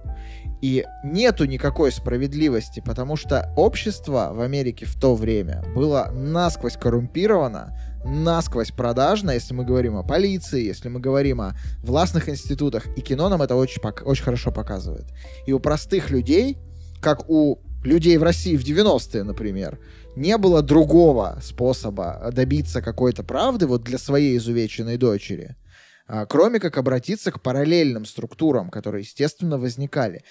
И 0.62 0.85
нету 1.05 1.45
никакой 1.45 1.93
справедливости, 1.93 2.83
потому 2.85 3.16
что 3.16 3.53
общество 3.57 4.31
в 4.33 4.41
Америке 4.41 4.87
в 4.87 4.99
то 4.99 5.15
время 5.15 5.62
было 5.74 6.11
насквозь 6.12 6.77
коррумпировано, 6.77 7.78
насквозь 8.05 8.70
продажно, 8.70 9.33
если 9.33 9.53
мы 9.53 9.65
говорим 9.65 9.97
о 9.97 10.03
полиции, 10.03 10.65
если 10.65 10.89
мы 10.89 11.01
говорим 11.01 11.41
о 11.41 11.57
властных 11.83 12.28
институтах, 12.28 12.87
и 12.97 13.01
кино 13.01 13.28
нам 13.28 13.43
это 13.43 13.55
очень, 13.55 13.83
очень 14.05 14.24
хорошо 14.24 14.51
показывает. 14.51 15.07
И 15.47 15.53
у 15.53 15.61
простых 15.61 16.11
людей, 16.11 16.59
как 17.01 17.28
у 17.28 17.59
людей 17.85 18.16
в 18.16 18.23
России 18.23 18.57
в 18.57 18.65
90-е, 18.65 19.24
например, 19.24 19.78
не 20.16 20.39
было 20.39 20.62
другого 20.62 21.39
способа 21.43 22.31
добиться 22.33 22.81
какой-то 22.81 23.23
правды 23.23 23.66
вот 23.66 23.83
для 23.83 23.99
своей 23.99 24.39
изувеченной 24.39 24.97
дочери, 24.97 25.57
кроме 26.28 26.61
как 26.61 26.78
обратиться 26.78 27.33
к 27.33 27.41
параллельным 27.41 28.05
структурам, 28.05 28.70
которые, 28.70 29.03
естественно, 29.03 29.59
возникали. 29.59 30.23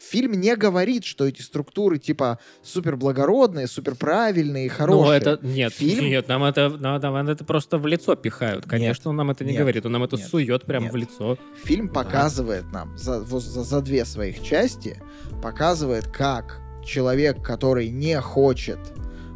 Фильм 0.00 0.32
не 0.32 0.54
говорит, 0.56 1.04
что 1.04 1.26
эти 1.26 1.42
структуры 1.42 1.98
типа 1.98 2.38
суперблагородные, 2.62 3.66
суперправильные 3.66 4.66
и 4.66 4.68
хорошие. 4.68 5.04
Ну, 5.04 5.12
это 5.12 5.38
нет, 5.46 5.72
Фильм? 5.72 6.04
нет, 6.06 6.28
нам 6.28 6.44
это, 6.44 6.70
нам, 6.70 7.00
нам 7.00 7.28
это 7.28 7.44
просто 7.44 7.78
в 7.78 7.86
лицо 7.86 8.14
пихают. 8.14 8.66
Конечно, 8.66 9.10
он 9.10 9.16
нам 9.16 9.30
это 9.30 9.44
не 9.44 9.52
Нет. 9.52 9.60
говорит, 9.60 9.86
он 9.86 9.92
нам 9.92 10.04
это 10.04 10.16
Нет. 10.16 10.26
сует 10.26 10.64
прямо 10.64 10.84
Нет. 10.84 10.92
в 10.92 10.96
лицо. 10.96 11.38
Фильм 11.64 11.88
показывает 11.88 12.64
нам 12.72 12.96
за, 12.96 13.24
за, 13.24 13.40
за 13.40 13.80
две 13.82 14.04
своих 14.04 14.42
части, 14.42 15.00
показывает, 15.42 16.06
как 16.06 16.60
человек, 16.84 17.42
который 17.42 17.88
не 17.88 18.20
хочет 18.20 18.78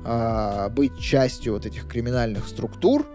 а, 0.04 0.68
быть 0.70 0.98
частью 0.98 1.54
вот 1.54 1.66
этих 1.66 1.86
криминальных 1.86 2.46
структур, 2.46 3.06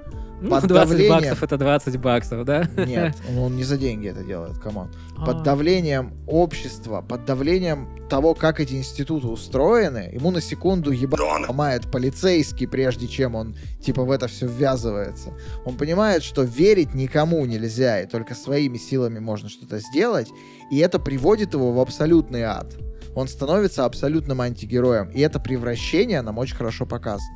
Ну, 0.42 0.50
Под 0.50 0.68
20 0.68 0.70
давлением. 0.90 1.14
баксов 1.16 1.44
это 1.44 1.58
20 1.58 1.98
баксов, 1.98 2.46
да? 2.46 2.70
нет, 2.76 3.16
он, 3.30 3.38
он 3.46 3.56
не 3.56 3.64
за 3.64 3.78
деньги 3.78 4.10
это 4.10 4.24
делает, 4.24 4.58
come 4.58 4.77
on. 4.77 4.92
Под 5.26 5.38
А. 5.38 5.42
давлением 5.42 6.14
общества, 6.28 7.02
под 7.02 7.26
давлением 7.26 7.88
того, 8.10 8.34
как 8.36 8.60
эти 8.60 8.74
институты 8.74 9.28
устроены, 9.28 10.10
ему 10.14 10.32
на 10.32 10.42
секунду 10.42 10.92
ебать 10.92 11.20
ломает 11.48 11.90
полицейский, 11.90 12.68
прежде 12.68 13.08
чем 13.08 13.36
он 13.36 13.56
типа 13.82 14.04
в 14.04 14.12
это 14.12 14.28
все 14.28 14.46
ввязывается. 14.48 15.34
Он 15.66 15.78
понимает, 15.78 16.22
что 16.22 16.44
верить 16.44 16.94
никому 16.94 17.46
нельзя, 17.46 18.02
и 18.02 18.08
только 18.08 18.36
своими 18.36 18.78
силами 18.78 19.20
можно 19.20 19.48
что-то 19.50 19.80
сделать, 19.80 20.28
и 20.70 20.80
это 20.80 21.00
приводит 21.00 21.54
его 21.54 21.72
в 21.72 21.80
абсолютный 21.80 22.44
ад. 22.44 22.76
Он 23.16 23.30
становится 23.30 23.86
абсолютным 23.86 24.42
антигероем, 24.42 25.10
и 25.12 25.22
это 25.22 25.40
превращение 25.40 26.22
нам 26.22 26.38
очень 26.38 26.58
хорошо 26.58 26.86
показано. 26.86 27.34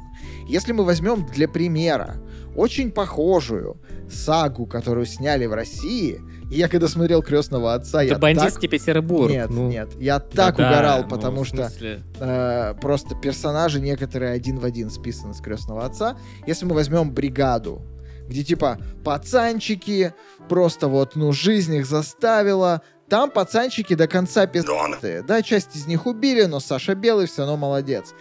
Если 0.49 0.73
мы 0.73 0.83
возьмем 0.83 1.25
для 1.27 1.47
примера 1.47 2.17
очень 2.59 2.91
похожую 2.91 3.77
сагу, 4.09 4.65
которую 4.65 5.05
сняли 5.05 5.45
в 5.45 5.53
России, 5.53 6.21
и 6.51 6.57
я 6.57 6.67
когда 6.67 6.89
смотрел 6.89 7.23
«Крестного 7.23 7.73
отца», 7.73 8.01
я 8.01 8.11
Это 8.11 8.15
так 8.15 8.21
бандитский 8.21 8.67
Петербург. 8.67 9.31
нет, 9.31 9.49
ну, 9.49 9.69
нет. 9.69 9.89
Я 9.97 10.19
так 10.19 10.57
да-да, 10.57 10.69
угорал, 10.69 11.01
ну, 11.03 11.09
потому 11.09 11.43
в 11.43 11.47
что 11.47 11.71
э, 12.19 12.73
просто 12.81 13.15
персонажи 13.15 13.79
некоторые 13.79 14.33
один 14.33 14.59
в 14.59 14.65
один 14.65 14.89
списаны 14.89 15.33
с 15.33 15.39
крестного 15.39 15.85
отца. 15.85 16.17
Если 16.47 16.65
мы 16.65 16.75
возьмем 16.75 17.11
бригаду, 17.11 17.81
где 18.27 18.43
типа 18.43 18.77
пацанчики, 19.05 20.13
просто 20.49 20.89
вот, 20.89 21.15
ну, 21.15 21.31
жизнь 21.31 21.75
их 21.75 21.85
заставила. 21.85 22.81
Там 23.07 23.31
пацанчики 23.31 23.95
до 23.95 24.07
конца 24.07 24.45
пиздатые. 24.45 25.23
Да, 25.23 25.41
часть 25.41 25.75
из 25.75 25.87
них 25.87 26.05
убили, 26.05 26.43
но 26.43 26.59
Саша 26.59 26.93
Белый 26.93 27.25
все 27.25 27.41
равно 27.41 27.57
молодец. 27.57 28.13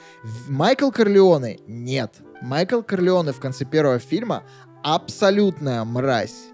Майкл 0.48 0.90
Корлеоне 0.90 1.58
нет. 1.66 2.14
Майкл 2.42 2.82
Корлеоне 2.82 3.32
в 3.32 3.40
конце 3.40 3.64
первого 3.64 3.98
фильма 3.98 4.42
абсолютная 4.82 5.84
мразь. 5.84 6.48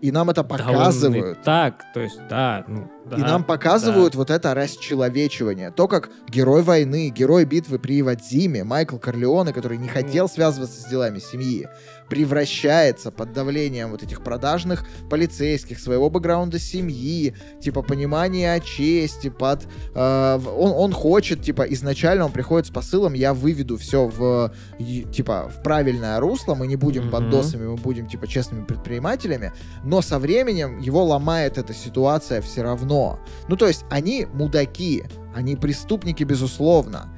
И 0.00 0.10
нам 0.10 0.30
это 0.30 0.42
да 0.42 0.48
показывают. 0.48 1.42
так, 1.42 1.84
то 1.94 2.00
есть, 2.00 2.20
да, 2.28 2.64
ну, 2.66 2.90
да. 3.04 3.16
И 3.16 3.20
нам 3.20 3.44
показывают 3.44 4.12
да. 4.12 4.18
вот 4.18 4.30
это 4.30 4.54
расчеловечивание. 4.54 5.70
То, 5.70 5.88
как 5.88 6.10
герой 6.28 6.62
войны, 6.62 7.10
герой 7.10 7.44
битвы 7.44 7.78
при 7.78 8.00
Ивадзиме, 8.00 8.64
Майкл 8.64 8.98
Корлеоне, 8.98 9.52
который 9.52 9.76
не 9.78 9.88
хотел 9.88 10.28
связываться 10.28 10.80
с 10.80 10.84
делами 10.86 11.18
семьи, 11.18 11.68
превращается 12.08 13.10
под 13.10 13.32
давлением 13.32 13.90
вот 13.90 14.02
этих 14.02 14.22
продажных 14.22 14.86
полицейских, 15.10 15.80
своего 15.80 16.10
бэкграунда 16.10 16.58
семьи, 16.58 17.34
типа 17.60 17.82
понимания 17.82 18.52
о 18.52 18.60
чести, 18.60 19.30
под... 19.30 19.66
э, 19.94 20.40
он, 20.56 20.72
он 20.72 20.92
хочет, 20.92 21.42
типа, 21.42 21.62
изначально 21.62 22.26
он 22.26 22.32
приходит 22.32 22.66
с 22.66 22.70
посылом, 22.70 23.14
я 23.14 23.32
выведу 23.34 23.78
все 23.78 24.06
в, 24.06 24.52
типа, 24.78 25.50
в 25.54 25.62
правильное 25.62 26.20
русло, 26.20 26.54
мы 26.54 26.66
не 26.66 26.76
будем 26.76 27.04
Мгм. 27.04 27.10
бандосами, 27.10 27.66
мы 27.66 27.76
будем, 27.76 28.06
типа, 28.06 28.26
честными 28.26 28.64
предпринимателями, 28.64 29.52
но 29.82 30.02
со 30.02 30.18
временем 30.18 30.78
его 30.78 31.04
ломает 31.04 31.58
эта 31.58 31.72
ситуация 31.74 32.42
все 32.42 32.62
равно. 32.62 32.91
Ну, 33.48 33.56
то 33.56 33.66
есть 33.66 33.84
они 33.90 34.26
мудаки, 34.32 35.04
они 35.34 35.56
преступники, 35.56 36.24
безусловно. 36.24 37.12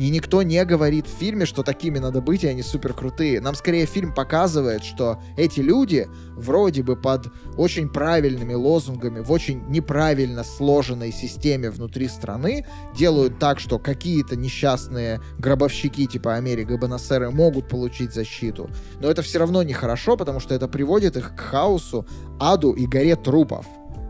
И 0.00 0.08
никто 0.08 0.42
не 0.42 0.64
говорит 0.64 1.06
в 1.06 1.18
фильме, 1.18 1.44
что 1.44 1.62
такими 1.62 1.98
надо 1.98 2.22
быть, 2.22 2.42
и 2.42 2.46
они 2.46 2.62
супер 2.62 2.94
крутые. 2.94 3.40
Нам 3.40 3.54
скорее 3.54 3.84
фильм 3.84 4.14
показывает, 4.14 4.82
что 4.82 5.20
эти 5.36 5.60
люди 5.60 6.08
вроде 6.36 6.82
бы 6.82 6.96
под 6.96 7.26
очень 7.58 7.88
правильными 7.90 8.54
лозунгами, 8.54 9.20
в 9.20 9.30
очень 9.30 9.62
неправильно 9.68 10.42
сложенной 10.42 11.12
системе 11.12 11.70
внутри 11.70 12.08
страны 12.08 12.66
делают 12.96 13.38
так, 13.38 13.60
что 13.60 13.78
какие-то 13.78 14.36
несчастные 14.36 15.20
гробовщики 15.38 16.06
типа 16.06 16.36
Америка 16.36 16.72
и 16.72 16.78
Бонасеры 16.78 17.30
могут 17.30 17.68
получить 17.68 18.14
защиту. 18.14 18.70
Но 19.00 19.10
это 19.10 19.20
все 19.20 19.38
равно 19.38 19.62
нехорошо, 19.62 20.16
потому 20.16 20.40
что 20.40 20.54
это 20.54 20.66
приводит 20.66 21.18
их 21.18 21.34
к 21.34 21.40
хаосу, 21.40 22.06
аду 22.38 22.72
и 22.72 22.86
горе 22.86 23.16
трупов. 23.16 23.66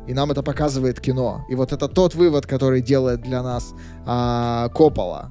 И 0.06 0.14
нам 0.14 0.30
это 0.30 0.42
показывает 0.42 1.00
кино. 1.00 1.44
И 1.48 1.54
вот 1.54 1.72
это 1.72 1.88
тот 1.88 2.14
вывод, 2.14 2.46
который 2.46 2.80
делает 2.80 3.22
для 3.22 3.42
нас 3.42 3.74
а, 4.06 4.68
Коппола. 4.70 5.30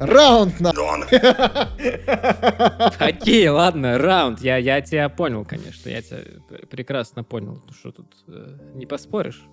Раунд 0.00 0.58
на... 0.60 0.70
Окей, 2.98 3.48
ладно, 3.48 3.98
раунд. 3.98 4.40
Я, 4.40 4.56
я 4.56 4.80
тебя 4.80 5.10
понял, 5.10 5.44
конечно. 5.44 5.90
Я 5.90 6.00
тебя 6.00 6.20
пр- 6.48 6.66
прекрасно 6.66 7.22
понял. 7.22 7.62
Что 7.78 7.92
тут 7.92 8.06
э, 8.26 8.56
не 8.74 8.86
поспоришь? 8.86 9.44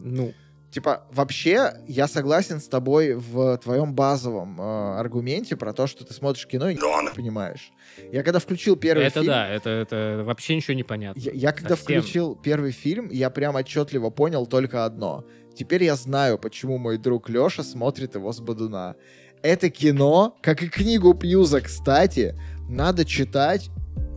Ну, 0.00 0.34
Типа, 0.70 1.04
вообще, 1.10 1.72
я 1.86 2.06
согласен 2.08 2.60
с 2.60 2.68
тобой 2.68 3.14
в 3.14 3.56
твоем 3.58 3.94
базовом 3.94 4.60
э, 4.60 4.98
аргументе 4.98 5.56
про 5.56 5.72
то, 5.72 5.86
что 5.86 6.04
ты 6.04 6.12
смотришь 6.12 6.46
кино 6.46 6.68
и 6.68 6.74
не 6.74 7.14
понимаешь. 7.14 7.72
Я 8.12 8.22
когда 8.22 8.38
включил 8.38 8.76
первый 8.76 9.06
это 9.06 9.20
фильм... 9.20 9.32
да, 9.32 9.48
это, 9.48 9.70
это 9.70 10.22
вообще 10.24 10.56
ничего 10.56 10.74
не 10.74 10.82
понятно. 10.82 11.20
Я, 11.20 11.32
я 11.32 11.52
когда 11.52 11.76
Совсем. 11.76 12.00
включил 12.00 12.36
первый 12.36 12.72
фильм, 12.72 13.10
я 13.10 13.30
прям 13.30 13.56
отчетливо 13.56 14.10
понял 14.10 14.46
только 14.46 14.84
одно. 14.84 15.24
Теперь 15.54 15.84
я 15.84 15.96
знаю, 15.96 16.38
почему 16.38 16.78
мой 16.78 16.98
друг 16.98 17.28
Леша 17.28 17.62
смотрит 17.62 18.14
его 18.14 18.32
с 18.32 18.40
Бадуна. 18.40 18.96
Это 19.42 19.70
кино, 19.70 20.36
как 20.40 20.62
и 20.62 20.68
книгу 20.68 21.14
Пьюза, 21.14 21.60
кстати, 21.60 22.34
надо 22.68 23.04
читать 23.04 23.70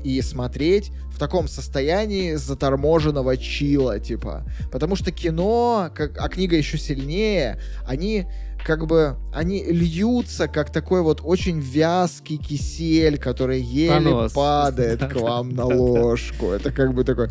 и 0.03 0.21
смотреть 0.21 0.91
в 1.11 1.19
таком 1.19 1.47
состоянии 1.47 2.33
заторможенного 2.33 3.37
чила, 3.37 3.99
типа. 3.99 4.45
Потому 4.71 4.95
что 4.95 5.11
кино, 5.11 5.91
как, 5.93 6.17
а 6.19 6.27
книга 6.29 6.55
еще 6.55 6.77
сильнее, 6.77 7.59
они 7.85 8.25
как 8.65 8.85
бы, 8.88 9.15
они 9.33 9.63
льются, 9.63 10.47
как 10.47 10.71
такой 10.71 11.01
вот 11.01 11.21
очень 11.23 11.59
вязкий 11.59 12.38
кисель, 12.38 13.17
который 13.17 13.61
еле 13.61 13.93
Понос. 13.93 14.33
падает 14.33 14.99
к 14.99 15.01
Да-да-да. 15.07 15.25
вам 15.25 15.49
на 15.49 15.65
ложку. 15.65 16.51
Это 16.51 16.71
как 16.71 16.93
бы 16.93 17.03
такой 17.03 17.29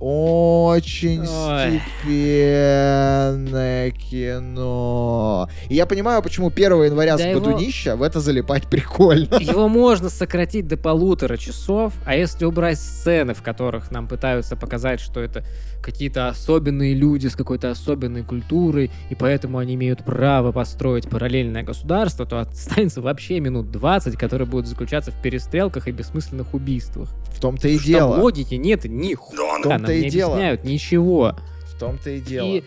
очень 0.00 1.20
Ой. 1.22 1.80
степенное 2.02 3.90
кино. 3.90 5.48
И 5.68 5.74
я 5.74 5.86
понимаю, 5.86 6.22
почему 6.22 6.50
1 6.50 6.84
января 6.84 7.16
Да 7.16 7.22
с 7.24 7.26
его- 7.26 7.40
Бадунища 7.40 7.96
в 7.96 8.02
это 8.02 8.20
залипать 8.20 8.68
прикольно. 8.68 9.34
Его 9.40 9.68
можно 9.68 10.08
сократить 10.08 10.66
до 10.68 10.76
полутора 10.76 11.36
часов, 11.36 11.92
а 12.04 12.14
если 12.16 12.44
убрать 12.44 12.78
сцены, 12.78 13.34
в 13.34 13.42
которых 13.42 13.90
нам 13.90 14.06
пытаются 14.08 14.56
показать, 14.56 15.00
что 15.00 15.20
это 15.20 15.44
какие-то 15.82 16.28
особенные 16.28 16.94
люди 16.94 17.26
с 17.28 17.36
какой-то 17.36 17.70
особенной 17.70 18.22
культурой, 18.24 18.90
и 19.10 19.14
поэтому 19.14 19.58
они 19.58 19.74
имеют 19.74 20.04
право 20.04 20.52
построить 20.52 21.08
параллельное 21.08 21.62
государство, 21.62 22.26
то 22.26 22.38
останется 22.40 23.00
вообще 23.00 23.40
минут 23.40 23.70
20, 23.70 24.16
которые 24.16 24.46
будут 24.46 24.66
заключаться 24.66 25.10
в 25.12 25.20
перестрелках 25.22 25.88
и 25.88 25.92
бессмысленных 25.92 26.52
убийствах. 26.54 27.08
В 27.34 27.40
том-то 27.40 27.68
и 27.68 27.78
Что 27.78 27.86
дело. 27.86 28.16
логики 28.20 28.54
нет 28.56 28.84
ни 28.84 29.14
хуя, 29.14 29.58
В 29.58 29.62
том-то 29.88 30.00
и 30.00 30.04
не 30.04 30.10
дело. 30.10 30.32
объясняют 30.32 30.64
ничего. 30.64 31.36
В 31.74 31.78
том-то 31.78 32.10
и 32.10 32.20
дело. 32.20 32.46
И 32.46 32.64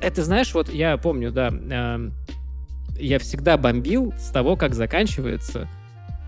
это, 0.00 0.24
знаешь, 0.24 0.52
вот 0.54 0.68
я 0.72 0.96
помню, 0.96 1.30
да, 1.30 1.48
эм, 1.48 2.12
я 2.98 3.18
всегда 3.18 3.56
бомбил 3.56 4.12
с 4.18 4.30
того, 4.30 4.56
как 4.56 4.74
заканчивается 4.74 5.68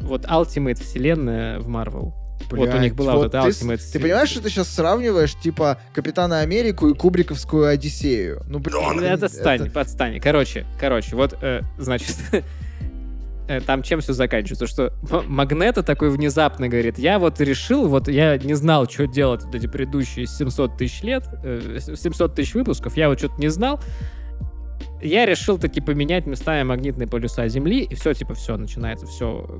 вот 0.00 0.24
Ultimate 0.24 0.80
вселенная 0.82 1.58
в 1.60 1.68
Marvel. 1.68 2.12
вот 2.50 2.58
у 2.58 2.62
Блядь, 2.64 2.80
них 2.80 2.94
была 2.96 3.14
вот, 3.14 3.26
эта 3.26 3.42
ты, 3.42 3.48
Ultimate 3.50 3.78
с- 3.78 3.90
Ты 3.92 4.00
понимаешь, 4.00 4.28
что 4.30 4.42
ты 4.42 4.50
сейчас 4.50 4.68
сравниваешь, 4.68 5.34
типа, 5.34 5.78
Капитана 5.94 6.40
Америку 6.40 6.88
и 6.88 6.94
Кубриковскую 6.94 7.66
Одиссею? 7.68 8.42
Ну, 8.48 8.58
блин, 8.58 9.00
Это 9.04 9.26
отстань, 9.26 9.70
отстань. 9.74 10.20
Короче, 10.20 10.66
короче, 10.80 11.14
вот, 11.16 11.36
э, 11.40 11.62
значит, 11.78 12.16
э, 12.32 12.42
там 13.66 13.82
чем 13.82 14.00
все 14.00 14.12
заканчивается, 14.12 14.66
что 14.66 14.92
Магнета 15.26 15.82
такой 15.82 16.10
внезапно 16.10 16.68
говорит, 16.68 16.98
я 16.98 17.18
вот 17.18 17.40
решил, 17.40 17.88
вот 17.88 18.08
я 18.08 18.38
не 18.38 18.54
знал, 18.54 18.88
что 18.88 19.06
делать 19.06 19.44
вот 19.44 19.54
эти 19.54 19.66
предыдущие 19.66 20.26
700 20.26 20.76
тысяч 20.76 21.02
лет, 21.02 21.24
э, 21.42 21.78
700 21.80 22.34
тысяч 22.34 22.54
выпусков, 22.54 22.96
я 22.96 23.08
вот 23.08 23.18
что-то 23.18 23.40
не 23.40 23.48
знал, 23.48 23.80
я 25.02 25.26
решил 25.26 25.58
таки 25.58 25.80
поменять 25.80 26.26
местами 26.26 26.62
магнитные 26.62 27.08
полюса 27.08 27.48
Земли, 27.48 27.82
и 27.82 27.94
все, 27.94 28.14
типа, 28.14 28.34
все, 28.34 28.56
начинается 28.56 29.06
все, 29.06 29.58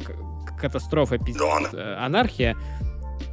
катастрофа, 0.60 1.18
пиздец, 1.18 1.74
э, 1.74 1.96
анархия. 1.98 2.56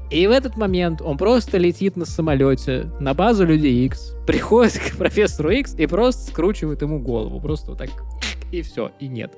И 0.10 0.26
в 0.26 0.32
этот 0.32 0.58
момент 0.58 1.02
он 1.04 1.18
просто 1.18 1.60
летит 1.60 1.96
на 1.96 2.06
самолете 2.06 2.88
на 3.00 3.14
базу 3.14 3.46
Людей 3.46 3.86
X, 3.86 4.16
приходит 4.28 4.80
к 4.80 4.98
профессору 4.98 5.52
X 5.52 5.76
и 5.76 5.86
просто 5.86 6.32
скручивает 6.32 6.82
ему 6.82 7.00
голову. 7.00 7.40
Просто 7.40 7.72
вот 7.72 7.78
так, 7.78 7.90
и 8.52 8.62
все, 8.64 8.92
и 9.00 9.08
нет. 9.08 9.38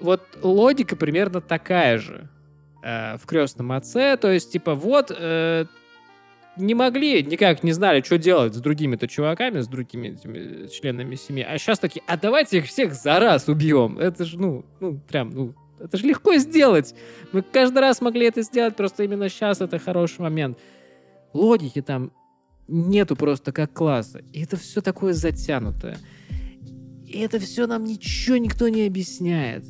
Вот 0.00 0.20
логика 0.42 0.96
примерно 0.96 1.40
такая 1.40 1.98
же 1.98 2.28
э, 2.82 3.16
в 3.16 3.26
крестном 3.26 3.72
отце. 3.72 4.16
То 4.16 4.30
есть, 4.30 4.52
типа, 4.52 4.74
вот 4.74 5.10
э, 5.16 5.66
не 6.56 6.74
могли, 6.74 7.22
никак 7.22 7.62
не 7.62 7.72
знали, 7.72 8.02
что 8.02 8.18
делать 8.18 8.54
с 8.54 8.60
другими-то 8.60 9.06
чуваками, 9.08 9.60
с 9.60 9.68
другими 9.68 10.08
этими 10.08 10.66
членами 10.68 11.14
семьи. 11.14 11.46
А 11.48 11.58
сейчас 11.58 11.78
такие, 11.78 12.02
а 12.06 12.16
давайте 12.16 12.58
их 12.58 12.66
всех 12.66 12.94
за 12.94 13.18
раз 13.18 13.48
убьем. 13.48 13.98
Это 13.98 14.24
же, 14.24 14.38
ну, 14.38 14.64
ну, 14.80 14.98
прям, 15.08 15.30
ну, 15.30 15.54
это 15.78 15.96
же 15.96 16.06
легко 16.06 16.34
сделать. 16.36 16.94
Мы 17.32 17.42
каждый 17.42 17.78
раз 17.78 18.00
могли 18.00 18.26
это 18.26 18.42
сделать, 18.42 18.76
просто 18.76 19.04
именно 19.04 19.28
сейчас 19.28 19.60
это 19.60 19.78
хороший 19.78 20.20
момент. 20.20 20.58
Логики 21.32 21.82
там 21.82 22.12
нету 22.68 23.16
просто 23.16 23.52
как 23.52 23.72
класса. 23.72 24.22
И 24.32 24.42
это 24.42 24.56
все 24.56 24.80
такое 24.80 25.12
затянутое. 25.12 25.98
И 27.06 27.20
это 27.20 27.38
все 27.38 27.66
нам 27.66 27.84
ничего 27.84 28.36
никто 28.36 28.68
не 28.68 28.86
объясняет. 28.86 29.64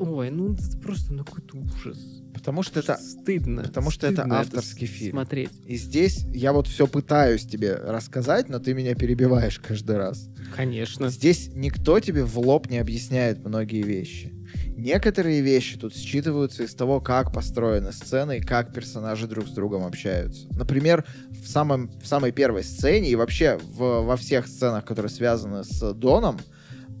Ой, 0.00 0.30
ну 0.30 0.54
это 0.54 0.78
просто 0.78 1.12
ну 1.12 1.24
какой-то 1.24 1.58
ужас. 1.58 1.98
Потому 2.34 2.62
что 2.62 2.80
это... 2.80 2.96
стыдно. 2.96 3.62
потому 3.64 3.90
что 3.90 4.06
это 4.06 4.22
стыдно 4.22 4.40
авторский 4.40 4.86
с- 4.86 4.90
фильм. 4.90 5.12
Смотреть. 5.12 5.50
И 5.66 5.76
здесь 5.76 6.24
я 6.32 6.52
вот 6.52 6.66
все 6.68 6.86
пытаюсь 6.86 7.44
тебе 7.44 7.74
рассказать, 7.74 8.48
но 8.48 8.58
ты 8.58 8.72
меня 8.72 8.94
перебиваешь 8.94 9.58
каждый 9.58 9.96
раз. 9.98 10.28
Конечно. 10.56 11.10
Здесь 11.10 11.50
никто 11.54 12.00
тебе 12.00 12.24
в 12.24 12.38
лоб 12.38 12.68
не 12.70 12.78
объясняет 12.78 13.44
многие 13.44 13.82
вещи. 13.82 14.32
Некоторые 14.76 15.42
вещи 15.42 15.78
тут 15.78 15.94
считываются 15.94 16.64
из 16.64 16.74
того, 16.74 17.00
как 17.00 17.32
построены 17.32 17.92
сцены 17.92 18.38
и 18.38 18.40
как 18.40 18.72
персонажи 18.72 19.26
друг 19.26 19.46
с 19.46 19.50
другом 19.50 19.84
общаются. 19.84 20.46
Например, 20.56 21.04
в, 21.28 21.46
самом, 21.46 21.90
в 22.00 22.06
самой 22.06 22.32
первой 22.32 22.64
сцене 22.64 23.10
и 23.10 23.16
вообще 23.16 23.58
в- 23.62 24.02
во 24.06 24.16
всех 24.16 24.46
сценах, 24.46 24.84
которые 24.86 25.10
связаны 25.10 25.64
с 25.64 25.92
Доном, 25.92 26.38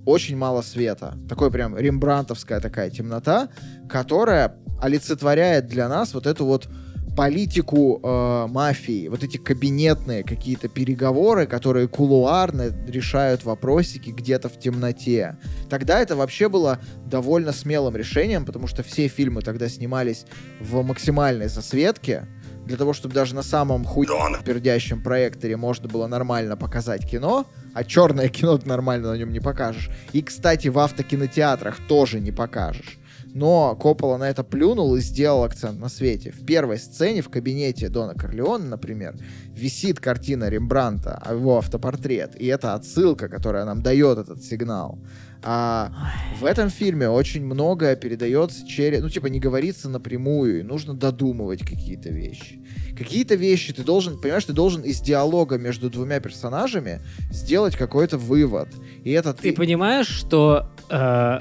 очень 0.04 0.36
мало 0.36 0.62
света. 0.62 1.16
Такой 1.28 1.50
прям 1.50 1.76
рембрантовская 1.76 2.60
такая 2.60 2.90
темнота, 2.90 3.48
которая 3.88 4.56
олицетворяет 4.80 5.66
для 5.66 5.88
нас 5.88 6.14
вот 6.14 6.26
эту 6.26 6.46
вот 6.46 6.68
политику 7.16 8.00
э, 8.02 8.46
мафии, 8.48 9.08
вот 9.08 9.22
эти 9.22 9.36
кабинетные 9.36 10.22
какие-то 10.22 10.68
переговоры, 10.68 11.46
которые 11.46 11.88
кулуарно 11.88 12.72
решают 12.86 13.44
вопросики 13.44 14.10
где-то 14.10 14.48
в 14.48 14.58
темноте. 14.58 15.36
Тогда 15.68 16.00
это 16.00 16.16
вообще 16.16 16.48
было 16.48 16.78
довольно 17.06 17.52
смелым 17.52 17.96
решением, 17.96 18.44
потому 18.46 18.66
что 18.66 18.82
все 18.82 19.08
фильмы 19.08 19.42
тогда 19.42 19.68
снимались 19.68 20.24
в 20.60 20.82
максимальной 20.82 21.48
засветке, 21.48 22.26
для 22.70 22.78
того, 22.78 22.92
чтобы 22.92 23.14
даже 23.14 23.34
на 23.34 23.42
самом 23.42 23.84
хуй 23.84 24.06
пердящем 24.44 25.02
проекторе 25.02 25.56
можно 25.56 25.88
было 25.88 26.06
нормально 26.06 26.56
показать 26.56 27.04
кино, 27.04 27.46
а 27.74 27.82
черное 27.82 28.28
кино 28.28 28.58
ты 28.58 28.68
нормально 28.68 29.10
на 29.10 29.18
нем 29.18 29.32
не 29.32 29.40
покажешь. 29.40 29.90
И, 30.12 30.22
кстати, 30.22 30.68
в 30.68 30.78
автокинотеатрах 30.78 31.78
тоже 31.88 32.20
не 32.20 32.30
покажешь. 32.30 33.00
Но 33.32 33.76
Коппола 33.76 34.18
на 34.18 34.28
это 34.28 34.42
плюнул 34.42 34.96
и 34.96 35.00
сделал 35.00 35.44
акцент 35.44 35.78
на 35.78 35.88
свете. 35.88 36.32
В 36.32 36.44
первой 36.44 36.78
сцене 36.78 37.22
в 37.22 37.28
кабинете 37.28 37.88
Дона 37.88 38.14
Корлеона, 38.14 38.64
например, 38.64 39.16
висит 39.52 40.00
картина 40.00 40.48
Рембранта, 40.48 41.20
а 41.24 41.34
его 41.34 41.58
автопортрет. 41.58 42.40
И 42.40 42.46
это 42.46 42.74
отсылка, 42.74 43.28
которая 43.28 43.64
нам 43.64 43.82
дает 43.82 44.18
этот 44.18 44.42
сигнал. 44.42 44.98
А 45.42 45.92
в 46.40 46.44
этом 46.44 46.70
фильме 46.70 47.08
очень 47.08 47.44
многое 47.44 47.96
передается 47.96 48.66
через... 48.66 49.00
Ну, 49.00 49.08
типа, 49.08 49.26
не 49.26 49.40
говорится 49.40 49.88
напрямую, 49.88 50.60
и 50.60 50.62
нужно 50.62 50.94
додумывать 50.94 51.60
какие-то 51.60 52.10
вещи. 52.10 52.59
Какие-то 53.00 53.34
вещи 53.34 53.72
ты 53.72 53.82
должен, 53.82 54.20
понимаешь, 54.20 54.44
ты 54.44 54.52
должен 54.52 54.82
из 54.82 55.00
диалога 55.00 55.56
между 55.56 55.88
двумя 55.88 56.20
персонажами 56.20 57.00
сделать 57.30 57.74
какой-то 57.74 58.18
вывод. 58.18 58.68
И 59.04 59.10
это 59.10 59.32
Ты 59.32 59.54
понимаешь, 59.54 60.06
что 60.06 60.70
э, 60.90 61.40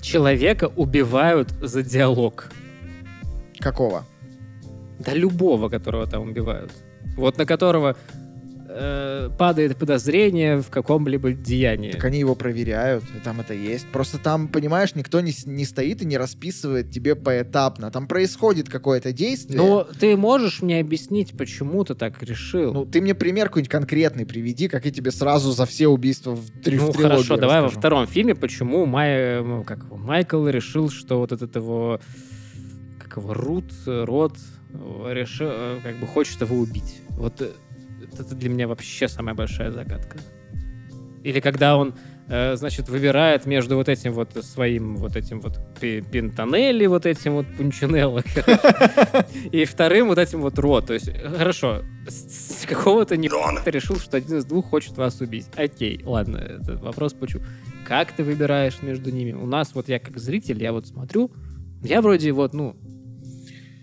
человека 0.00 0.70
убивают 0.76 1.50
за 1.60 1.82
диалог? 1.82 2.52
Какого? 3.58 4.04
Да 5.00 5.12
любого, 5.12 5.68
которого 5.68 6.06
там 6.06 6.22
убивают. 6.30 6.70
Вот 7.16 7.36
на 7.36 7.46
которого 7.46 7.96
э, 8.74 9.30
падает 9.38 9.76
подозрение 9.76 10.60
в 10.60 10.68
каком-либо 10.68 11.32
деянии. 11.32 11.92
Так 11.92 12.04
они 12.04 12.18
его 12.18 12.34
проверяют, 12.34 13.04
и 13.16 13.20
там 13.22 13.40
это 13.40 13.54
есть. 13.54 13.86
Просто 13.92 14.18
там, 14.18 14.48
понимаешь, 14.48 14.94
никто 14.94 15.20
не, 15.20 15.32
не 15.46 15.64
стоит 15.64 16.02
и 16.02 16.04
не 16.04 16.18
расписывает 16.18 16.90
тебе 16.90 17.14
поэтапно. 17.14 17.90
Там 17.90 18.06
происходит 18.08 18.68
какое-то 18.68 19.12
действие. 19.12 19.58
Но 19.58 19.84
ты 19.84 20.16
можешь 20.16 20.62
мне 20.62 20.80
объяснить, 20.80 21.36
почему 21.36 21.84
ты 21.84 21.94
так 21.94 22.22
решил? 22.22 22.72
Ну, 22.72 22.86
ты 22.86 23.00
мне 23.00 23.14
пример 23.14 23.48
какой-нибудь 23.48 23.70
конкретный 23.70 24.26
приведи, 24.26 24.68
как 24.68 24.84
я 24.84 24.90
тебе 24.90 25.10
сразу 25.10 25.52
за 25.52 25.66
все 25.66 25.88
убийства 25.88 26.32
в, 26.32 26.50
три, 26.62 26.76
Ну 26.76 26.90
в 26.90 26.92
трилогии 26.92 27.12
хорошо, 27.12 27.36
давай 27.36 27.62
во 27.62 27.68
втором 27.68 28.06
фильме, 28.06 28.34
почему 28.34 28.86
Май, 28.86 29.42
ну, 29.42 29.64
как 29.64 29.90
Майкл 29.90 30.46
решил, 30.48 30.90
что 30.90 31.18
вот 31.18 31.32
этот 31.32 31.54
его, 31.56 32.00
как 32.98 33.16
его, 33.16 33.34
Рут, 33.34 33.72
Рот, 33.86 34.36
э, 34.72 35.12
решил, 35.12 35.48
э, 35.50 35.78
как 35.82 35.98
бы 35.98 36.06
хочет 36.06 36.40
его 36.40 36.56
убить. 36.56 37.00
Вот 37.10 37.40
это 38.12 38.34
для 38.34 38.48
меня 38.48 38.68
вообще 38.68 39.08
самая 39.08 39.34
большая 39.34 39.70
загадка. 39.70 40.18
Или 41.22 41.40
когда 41.40 41.76
он 41.76 41.94
э, 42.28 42.56
значит, 42.56 42.88
выбирает 42.88 43.46
между 43.46 43.76
вот 43.76 43.88
этим 43.88 44.12
вот 44.12 44.32
своим 44.44 44.96
вот 44.96 45.16
этим 45.16 45.40
вот 45.40 45.58
Пинтонелли, 45.80 46.86
вот 46.86 47.06
этим 47.06 47.34
вот 47.34 47.46
Пунчинелло, 47.56 48.22
и 49.52 49.64
вторым 49.64 50.08
вот 50.08 50.18
этим 50.18 50.40
вот 50.40 50.58
Ро. 50.58 50.80
То 50.80 50.94
есть, 50.94 51.10
хорошо, 51.36 51.82
с 52.06 52.66
какого-то 52.66 53.16
не 53.16 53.30
ты 53.64 53.70
решил, 53.70 53.96
что 53.96 54.16
один 54.16 54.38
из 54.38 54.44
двух 54.44 54.66
хочет 54.66 54.96
вас 54.96 55.20
убить. 55.20 55.46
Окей, 55.56 56.00
ладно, 56.04 56.38
этот 56.38 56.80
вопрос 56.80 57.12
почему. 57.14 57.42
Как 57.86 58.12
ты 58.12 58.24
выбираешь 58.24 58.82
между 58.82 59.10
ними? 59.10 59.32
У 59.32 59.46
нас 59.46 59.74
вот 59.74 59.88
я 59.88 59.98
как 59.98 60.18
зритель, 60.18 60.62
я 60.62 60.72
вот 60.72 60.86
смотрю, 60.86 61.30
я 61.82 62.00
вроде 62.00 62.32
вот, 62.32 62.54
ну, 62.54 62.76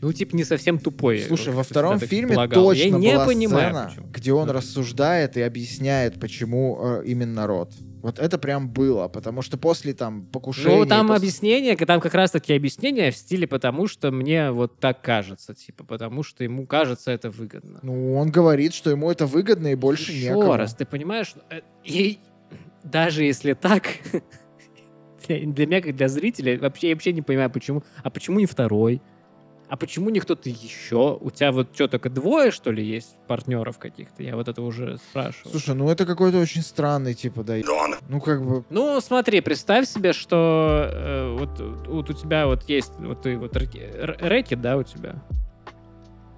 ну, 0.02 0.12
типа, 0.14 0.36
не 0.36 0.44
совсем 0.44 0.80
тупой. 0.80 1.20
Слушай, 1.20 1.54
во 1.54 1.64
втором 1.64 2.00
фильме 2.00 2.36
точно 2.48 2.82
Я 2.84 2.90
не 2.90 3.14
была 3.14 3.26
понимаю, 3.26 3.70
сцена, 3.74 3.86
почему. 3.90 4.08
где 4.12 4.34
он 4.34 4.48
Ну. 4.48 4.54
рассуждает 4.54 5.38
и 5.38 5.42
объясняет, 5.42 6.20
почему 6.20 6.80
э, 6.82 7.04
именно 7.06 7.46
род. 7.48 7.72
Вот 8.02 8.18
это 8.18 8.40
прям 8.40 8.68
было, 8.68 9.08
потому 9.10 9.44
что 9.44 9.58
после 9.60 9.94
там 9.94 10.26
покушения... 10.26 10.76
Ну, 10.76 10.86
там 10.88 11.08
после- 11.08 11.18
объяснение, 11.18 11.76
там 11.78 12.02
как 12.02 12.16
раз-таки 12.16 12.52
объяснение 12.56 13.12
в 13.12 13.16
стиле 13.16 13.46
«потому 13.46 13.86
что 13.88 14.10
мне 14.12 14.50
вот 14.50 14.80
так 14.80 15.02
кажется», 15.04 15.54
типа, 15.54 15.84
потому 15.84 16.24
что 16.24 16.44
ему 16.44 16.66
кажется 16.66 17.12
это 17.12 17.30
выгодно. 17.30 17.80
Ну, 17.84 18.16
он 18.16 18.32
говорит, 18.32 18.74
что 18.74 18.90
ему 18.90 19.12
это 19.12 19.28
выгодно 19.28 19.68
и 19.68 19.76
больше 19.76 20.12
Еще 20.12 20.30
некому. 20.30 20.56
раз, 20.56 20.74
ты 20.74 20.86
понимаешь, 20.86 21.36
э, 21.52 21.62
и 21.84 22.18
даже 22.84 23.24
если 23.24 23.54
так, 23.54 23.84
для, 25.28 25.40
для 25.46 25.66
меня, 25.68 25.82
как 25.82 25.96
для 25.96 26.08
зрителя, 26.08 26.58
вообще, 26.60 26.90
я 26.90 26.96
вообще 26.96 27.14
не 27.14 27.22
понимаю, 27.22 27.52
почему. 27.52 27.84
А 28.04 28.10
почему 28.10 28.40
не 28.40 28.46
второй? 28.48 29.00
А 29.72 29.78
почему 29.78 30.10
не 30.10 30.20
кто-то 30.20 30.50
еще? 30.50 31.18
У 31.22 31.32
тебя 31.32 31.54
вот 31.54 31.70
что, 31.74 31.88
только 31.88 32.10
двое, 32.10 32.52
что 32.52 32.72
ли, 32.72 32.86
есть 32.86 33.16
партнеров 33.26 33.80
каких-то? 33.80 34.22
Я 34.22 34.36
вот 34.36 34.50
это 34.50 34.62
уже 34.62 34.98
спрашиваю. 34.98 35.50
Слушай, 35.50 35.76
ну 35.76 35.90
это 35.90 36.06
какой-то 36.06 36.40
очень 36.40 36.62
странный, 36.62 37.14
типа, 37.14 37.46
да. 37.46 37.56
Ну, 38.10 38.20
как 38.20 38.46
бы... 38.46 38.66
Ну, 38.70 39.00
смотри, 39.00 39.40
представь 39.40 39.88
себе, 39.88 40.12
что 40.12 40.90
э, 40.92 41.38
вот, 41.40 41.88
вот 41.88 42.10
у 42.10 42.14
тебя 42.14 42.48
вот 42.48 42.68
есть, 42.68 42.92
вот 43.00 43.22
ты 43.22 43.38
вот 43.38 43.56
рэкет, 43.56 44.60
да, 44.60 44.76
у 44.76 44.84
тебя? 44.84 45.24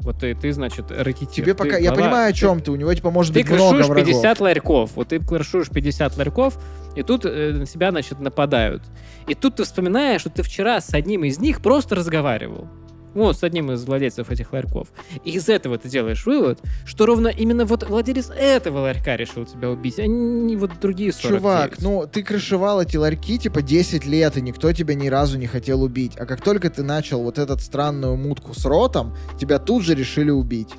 Вот 0.02 0.20
ты, 0.20 0.36
ты 0.36 0.54
значит, 0.54 0.92
рэкетир. 0.92 1.44
Тебе 1.44 1.54
ты 1.54 1.56
пока... 1.56 1.78
Я 1.78 1.90
глава, 1.90 2.04
понимаю, 2.04 2.30
о 2.30 2.34
ты- 2.34 2.38
чем 2.38 2.62
ты. 2.62 2.70
У 2.70 2.76
него, 2.76 2.94
типа, 2.94 3.10
может 3.10 3.34
Ты 3.34 3.42
быть 3.42 3.50
много 3.50 3.78
врагов. 3.78 3.96
50 3.96 4.40
ларьков. 4.42 4.92
Вот 4.94 5.08
ты 5.08 5.20
крышуешь 5.20 5.70
50 5.70 6.18
ларьков, 6.18 6.60
и 6.96 7.02
тут 7.02 7.26
э, 7.26 7.52
на 7.54 7.66
тебя, 7.66 7.90
значит, 7.90 8.20
нападают. 8.20 8.84
И 9.28 9.34
тут 9.34 9.56
ты 9.56 9.64
вспоминаешь, 9.64 10.22
что 10.22 10.30
ты 10.30 10.44
вчера 10.44 10.80
с 10.82 10.94
одним 10.94 11.24
из 11.24 11.40
них 11.40 11.64
просто 11.64 11.96
разговаривал. 11.96 12.68
Вот, 13.14 13.38
с 13.38 13.44
одним 13.44 13.72
из 13.72 13.84
владельцев 13.86 14.32
этих 14.32 14.54
ларьков. 14.54 14.90
И 15.24 15.32
из 15.32 15.50
этого 15.50 15.78
ты 15.78 15.90
делаешь 15.90 16.26
вывод, 16.26 16.60
что 16.86 17.06
ровно 17.06 17.28
именно 17.28 17.66
вот 17.66 17.88
владелец 17.88 18.30
этого 18.36 18.80
ларька 18.80 19.16
решил 19.16 19.46
тебя 19.46 19.70
убить, 19.70 20.00
а 20.00 20.08
не 20.08 20.56
вот 20.56 20.72
другие 20.82 21.12
49. 21.12 21.38
Чувак, 21.38 21.82
ну 21.82 22.08
ты 22.12 22.24
крышевал 22.24 22.82
эти 22.82 22.98
ларьки 22.98 23.38
типа 23.38 23.62
10 23.62 24.06
лет, 24.06 24.38
и 24.38 24.42
никто 24.42 24.72
тебя 24.74 24.96
ни 24.96 25.08
разу 25.08 25.38
не 25.38 25.48
хотел 25.48 25.84
убить. 25.84 26.14
А 26.18 26.26
как 26.26 26.42
только 26.42 26.70
ты 26.70 26.84
начал 26.84 27.22
вот 27.24 27.38
этот 27.38 27.62
странную 27.62 28.16
мутку 28.18 28.54
с 28.54 28.66
ротом, 28.66 29.16
тебя 29.40 29.60
тут 29.60 29.84
же 29.84 29.96
решили 29.96 30.32
убить. 30.32 30.70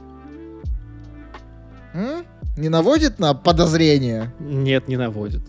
М? 1.95 2.25
Не 2.57 2.69
наводит 2.69 3.19
на 3.19 3.35
подозрение? 3.35 4.33
Нет, 4.39 4.89
не 4.89 4.97
наводит. 4.97 5.43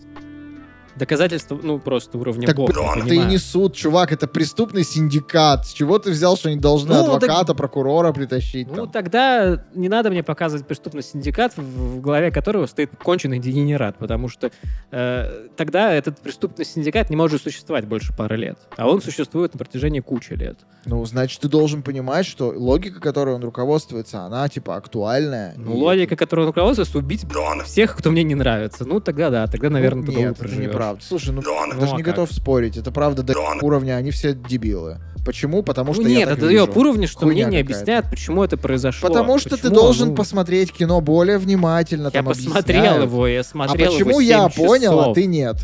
Доказательства, 0.98 1.58
ну, 1.62 1.78
просто 1.78 2.16
уровня 2.18 2.46
Так, 2.46 2.58
это 2.58 2.72
и 2.72 3.02
понимаю. 3.02 3.28
не 3.28 3.38
суд, 3.38 3.74
чувак, 3.74 4.12
это 4.12 4.26
преступный 4.26 4.82
синдикат. 4.84 5.66
С 5.66 5.72
чего 5.72 5.98
ты 5.98 6.10
взял, 6.10 6.36
что 6.36 6.48
они 6.48 6.58
должны 6.58 6.94
Ну, 6.94 7.04
так- 7.04 7.24
адвоката, 7.24 7.54
прокурора 7.54 8.12
притащить? 8.12 8.68
Ну, 8.68 8.86
там? 8.86 8.90
тогда 8.90 9.62
не 9.74 9.88
надо 9.88 10.10
мне 10.10 10.22
показывать 10.22 10.66
преступный 10.66 11.02
синдикат, 11.02 11.52
в, 11.56 11.62
в 11.62 12.00
голове 12.00 12.30
которого 12.30 12.66
стоит 12.66 12.90
конченый 13.02 13.38
дегенерат, 13.38 13.96
потому 13.98 14.28
что 14.28 14.50
э, 14.90 15.48
тогда 15.56 15.92
этот 15.92 16.18
преступный 16.20 16.64
синдикат 16.64 17.10
не 17.10 17.16
может 17.16 17.42
существовать 17.42 17.86
больше 17.86 18.14
пары 18.16 18.36
лет, 18.36 18.58
а 18.76 18.88
он 18.88 19.02
существует 19.02 19.52
на 19.52 19.58
протяжении 19.58 20.00
кучи 20.00 20.32
лет. 20.32 20.58
Ну, 20.86 21.04
значит, 21.04 21.40
ты 21.40 21.48
должен 21.48 21.82
понимать, 21.82 22.24
что 22.26 22.52
логика, 22.56 23.00
которой 23.00 23.34
он 23.34 23.42
руководствуется, 23.44 24.20
она, 24.20 24.48
типа, 24.48 24.76
актуальная. 24.76 25.52
Ну, 25.56 25.74
И- 25.76 25.80
логика, 25.80 26.16
которую 26.16 26.46
руководствуется, 26.46 26.96
убить 26.98 27.24
всех, 27.66 27.96
кто 27.96 28.10
мне 28.10 28.22
не 28.24 28.34
нравится. 28.34 28.84
Ну, 28.86 29.00
тогда 29.00 29.30
да, 29.30 29.46
тогда, 29.46 29.68
наверное, 29.68 30.00
Ну, 30.02 30.06
ты 30.06 30.12
долго 30.12 30.28
Нет, 30.28 30.30
это 30.32 30.40
проживешь. 30.40 30.70
Неправда. 30.86 31.04
Слушай, 31.06 31.34
ну, 31.34 31.42
Ну, 31.44 31.80
даже 31.80 31.92
а 31.94 31.96
не 31.96 32.02
как? 32.02 32.14
готов 32.14 32.32
спорить. 32.32 32.76
Это 32.76 32.90
правда 32.90 33.22
до 33.22 33.34
уровня, 33.62 33.94
они 33.96 34.10
все 34.10 34.32
дебилы. 34.34 34.98
Почему? 35.24 35.62
Потому 35.64 35.92
что 35.92 36.02
ну, 36.02 36.08
я 36.08 36.18
нет, 36.18 36.28
так 36.28 36.38
это 36.38 36.46
вижу. 36.46 36.70
уровня, 36.76 37.08
что 37.08 37.20
Хуйня 37.26 37.48
мне 37.48 37.56
не 37.56 37.60
объясняют, 37.62 38.06
почему 38.08 38.44
это 38.44 38.56
произошло. 38.56 39.08
Потому 39.08 39.38
что 39.38 39.50
ты 39.50 39.56
Почему? 39.56 39.74
должен 39.74 40.08
Ну, 40.10 40.14
посмотреть 40.14 40.72
кино 40.72 41.00
более 41.00 41.38
внимательно. 41.38 42.06
Я 42.06 42.10
там 42.12 42.26
посмотрел 42.26 42.80
объясняют. 42.82 43.04
его, 43.10 43.26
я 43.26 43.40
А 43.40 43.44
смотрел 43.44 43.90
его 43.92 44.04
почему 44.04 44.20
7 44.20 44.28
я 44.28 44.48
понял, 44.48 44.98
а 45.00 45.02
часов. 45.02 45.14
ты 45.16 45.26
нет? 45.26 45.56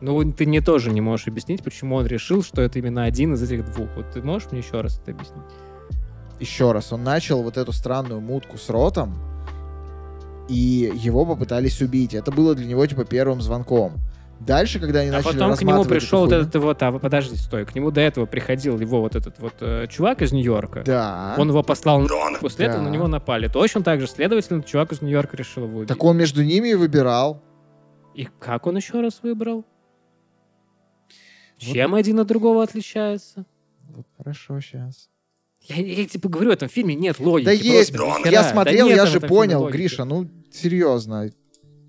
Ну, 0.00 0.32
ты 0.32 0.46
мне 0.46 0.60
тоже 0.60 0.90
не 0.92 1.00
можешь 1.00 1.26
объяснить, 1.26 1.64
почему 1.64 1.96
он 1.96 2.06
решил, 2.06 2.44
что 2.44 2.62
это 2.62 2.78
именно 2.78 3.02
один 3.04 3.34
из 3.34 3.42
этих 3.42 3.64
двух. 3.72 3.88
Вот 3.96 4.10
ты 4.12 4.22
можешь 4.22 4.52
мне 4.52 4.60
еще 4.60 4.80
раз 4.82 5.00
это 5.02 5.10
объяснить? 5.10 5.42
Еще 6.38 6.70
раз, 6.70 6.92
он 6.92 7.02
начал 7.02 7.42
вот 7.42 7.56
эту 7.56 7.72
странную 7.72 8.20
мутку 8.20 8.56
с 8.58 8.68
ротом, 8.68 9.18
и 10.48 10.92
его 10.94 11.24
попытались 11.26 11.80
убить. 11.80 12.14
Это 12.14 12.30
было 12.30 12.54
для 12.54 12.66
него, 12.66 12.86
типа, 12.86 13.04
первым 13.04 13.40
звонком. 13.40 13.94
Дальше, 14.40 14.78
когда 14.78 15.00
они 15.00 15.08
А 15.08 15.14
начали 15.14 15.32
потом 15.32 15.56
к 15.56 15.62
нему 15.62 15.84
пришел 15.84 16.20
вот 16.20 16.32
этот 16.32 16.54
вот, 16.62 16.82
а, 16.82 16.92
подожди, 16.98 17.36
стой, 17.36 17.64
к 17.64 17.74
нему 17.74 17.90
до 17.90 18.02
этого 18.02 18.26
приходил 18.26 18.78
его 18.78 19.00
вот 19.00 19.16
этот 19.16 19.38
вот 19.38 19.54
э, 19.60 19.86
чувак 19.88 20.20
из 20.22 20.32
Нью-Йорка. 20.32 20.82
Да. 20.84 21.34
Он 21.38 21.48
его 21.48 21.62
послал, 21.62 22.00
на- 22.02 22.38
после 22.38 22.66
этого 22.66 22.82
Да. 22.82 22.88
на 22.88 22.92
него 22.92 23.08
напали. 23.08 23.48
Точно 23.48 23.82
так 23.82 24.00
же, 24.00 24.06
следовательно, 24.06 24.62
чувак 24.62 24.92
из 24.92 25.00
Нью-Йорка 25.00 25.36
решил 25.36 25.64
его 25.64 25.78
убить. 25.78 25.88
Так 25.88 26.04
он 26.04 26.16
между 26.18 26.42
ними 26.44 26.68
и 26.68 26.74
выбирал. 26.74 27.42
И 28.14 28.28
как 28.38 28.66
он 28.66 28.76
еще 28.76 29.00
раз 29.00 29.20
выбрал? 29.22 29.64
Чем 31.58 31.94
один 31.94 32.20
от 32.20 32.26
другого 32.26 32.62
отличается? 32.62 33.46
Вот 33.88 34.06
хорошо, 34.18 34.60
сейчас. 34.60 35.08
Я, 35.62 35.76
я 35.76 36.06
типа 36.06 36.28
говорю, 36.28 36.50
в 36.50 36.52
этом 36.52 36.68
фильме 36.68 36.94
нет 36.94 37.18
логики. 37.18 37.46
Да 37.46 37.52
есть, 37.52 37.92
я 38.24 38.42
Да 38.42 38.44
смотрел, 38.50 38.86
нет 38.88 38.96
я 38.96 39.06
же 39.06 39.20
понял. 39.20 39.68
Гриша, 39.68 40.04
ну, 40.04 40.28
серьезно. 40.52 41.30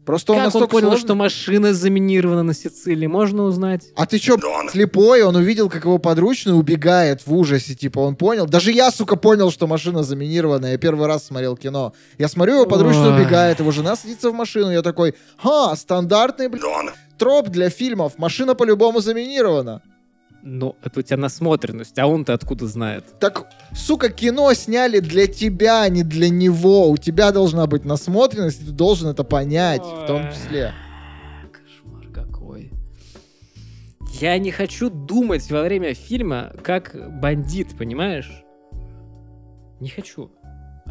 Просто 0.07 0.31
он 0.31 0.37
Как 0.37 0.45
он 0.45 0.53
настолько 0.53 0.71
понял, 0.71 0.87
сложный. 0.87 1.05
что 1.05 1.15
машина 1.15 1.73
заминирована 1.73 2.41
на 2.41 2.53
Сицилии? 2.53 3.07
Можно 3.07 3.43
узнать? 3.43 3.89
А 3.93 4.05
ты 4.05 4.19
чё, 4.19 4.37
слепой? 4.71 5.21
Он 5.23 5.35
увидел, 5.35 5.69
как 5.69 5.83
его 5.83 5.97
подручный 5.97 6.57
убегает 6.57 7.27
в 7.27 7.33
ужасе, 7.33 7.75
типа, 7.75 7.99
он 7.99 8.15
понял. 8.15 8.45
Даже 8.45 8.71
я, 8.71 8.89
сука, 8.89 9.17
понял, 9.17 9.51
что 9.51 9.67
машина 9.67 10.03
заминирована. 10.03 10.67
Я 10.67 10.77
первый 10.77 11.07
раз 11.07 11.25
смотрел 11.25 11.57
кино. 11.57 11.91
Я 12.17 12.29
смотрю, 12.29 12.53
его 12.53 12.65
подручный 12.65 13.09
Ой. 13.09 13.21
убегает, 13.21 13.59
его 13.59 13.71
жена 13.71 13.97
садится 13.97 14.29
в 14.29 14.33
машину. 14.33 14.71
Я 14.71 14.81
такой, 14.81 15.13
ха, 15.37 15.75
стандартный, 15.75 16.47
блин, 16.47 16.91
троп 17.17 17.49
для 17.49 17.69
фильмов. 17.69 18.13
Машина 18.17 18.55
по-любому 18.55 19.01
заминирована. 19.01 19.81
Ну, 20.49 20.77
это 20.81 21.01
у 21.01 21.03
тебя 21.03 21.17
насмотренность, 21.17 21.99
а 21.99 22.07
он-то 22.07 22.33
откуда 22.33 22.67
знает? 22.67 23.03
Так, 23.19 23.49
сука, 23.75 24.09
кино 24.09 24.53
сняли 24.53 24.99
для 24.99 25.27
тебя, 25.27 25.81
а 25.81 25.89
не 25.89 26.03
для 26.03 26.29
него. 26.29 26.89
У 26.89 26.95
тебя 26.95 27.33
должна 27.33 27.67
быть 27.67 27.83
насмотренность, 27.83 28.61
и 28.61 28.65
ты 28.67 28.71
должен 28.71 29.09
это 29.09 29.25
понять, 29.25 29.81
в 29.81 30.05
том 30.07 30.25
Ой. 30.25 30.31
числе. 30.31 30.73
Кошмар 31.51 32.07
какой. 32.13 32.71
Я 34.21 34.37
не 34.37 34.51
хочу 34.51 34.89
думать 34.89 35.51
во 35.51 35.63
время 35.63 35.93
фильма 35.93 36.53
как 36.63 36.95
бандит, 37.19 37.77
понимаешь? 37.77 38.31
Не 39.81 39.89
хочу. 39.89 40.31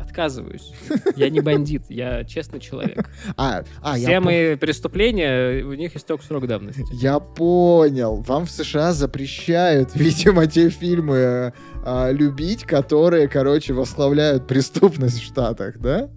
Отказываюсь. 0.00 0.72
Я 1.16 1.30
не 1.30 1.40
бандит, 1.40 1.82
я 1.88 2.24
честный 2.24 2.60
человек. 2.60 3.08
А, 3.36 3.64
а, 3.82 3.94
Все 3.96 4.10
я, 4.10 4.18
по- 4.20 4.26
мои 4.26 4.54
преступления, 4.56 5.62
у 5.64 5.72
них 5.74 5.96
истек 5.96 6.22
срок 6.22 6.46
давности. 6.46 6.84
я 6.92 7.18
понял. 7.18 8.16
Вам 8.26 8.46
в 8.46 8.50
США 8.50 8.92
запрещают, 8.92 9.90
видимо, 9.94 10.46
те 10.46 10.70
фильмы 10.70 11.16
э, 11.16 11.52
а, 11.84 12.10
любить, 12.12 12.64
которые, 12.64 13.28
короче, 13.28 13.72
восславляют 13.74 14.46
преступность 14.46 15.20
в 15.20 15.24
Штатах, 15.24 15.78
да? 15.78 16.08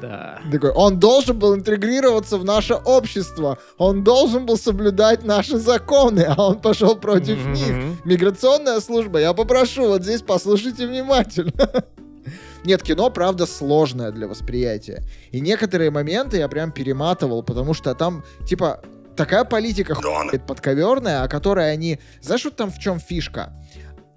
Да. 0.00 0.40
Такой, 0.50 0.70
он 0.70 0.98
должен 0.98 1.38
был 1.38 1.54
интегрироваться 1.54 2.38
в 2.38 2.44
наше 2.44 2.74
общество, 2.74 3.58
он 3.76 4.04
должен 4.04 4.46
был 4.46 4.56
соблюдать 4.56 5.24
наши 5.24 5.58
законы, 5.58 6.26
а 6.28 6.48
он 6.48 6.60
пошел 6.60 6.96
против 6.96 7.38
Мгм. 7.38 7.52
них. 7.52 8.04
Миграционная 8.04 8.80
служба, 8.80 9.18
я 9.20 9.32
попрошу, 9.32 9.88
вот 9.88 10.02
здесь 10.02 10.22
послушайте 10.22 10.86
внимательно. 10.86 11.52
Нет, 12.64 12.82
кино, 12.82 13.10
правда, 13.10 13.46
сложное 13.46 14.10
для 14.10 14.26
восприятия. 14.26 15.02
И 15.30 15.40
некоторые 15.40 15.90
моменты 15.90 16.38
я 16.38 16.48
прям 16.48 16.72
перематывал, 16.72 17.42
потому 17.42 17.72
что 17.72 17.94
там, 17.94 18.24
типа, 18.46 18.82
такая 19.16 19.44
политика 19.44 19.94
хуй 19.94 20.38
подковерная, 20.38 21.22
о 21.22 21.28
которой 21.28 21.72
они... 21.72 21.98
Знаешь, 22.20 22.44
вот 22.44 22.56
там 22.56 22.70
в 22.70 22.78
чем 22.78 22.98
фишка? 23.00 23.52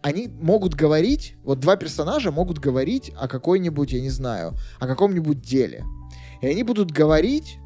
Они 0.01 0.27
могут 0.27 0.73
говорить, 0.73 1.35
вот 1.43 1.59
два 1.59 1.75
персонажа 1.75 2.31
могут 2.31 2.57
говорить 2.57 3.11
о 3.19 3.27
какой-нибудь, 3.27 3.93
я 3.93 4.01
не 4.01 4.09
знаю, 4.09 4.53
о 4.79 4.87
каком-нибудь 4.87 5.41
деле. 5.41 5.83
И 6.41 6.47
они 6.47 6.63
будут 6.63 6.91
говорить, 6.91 7.59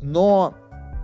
но 0.00 0.54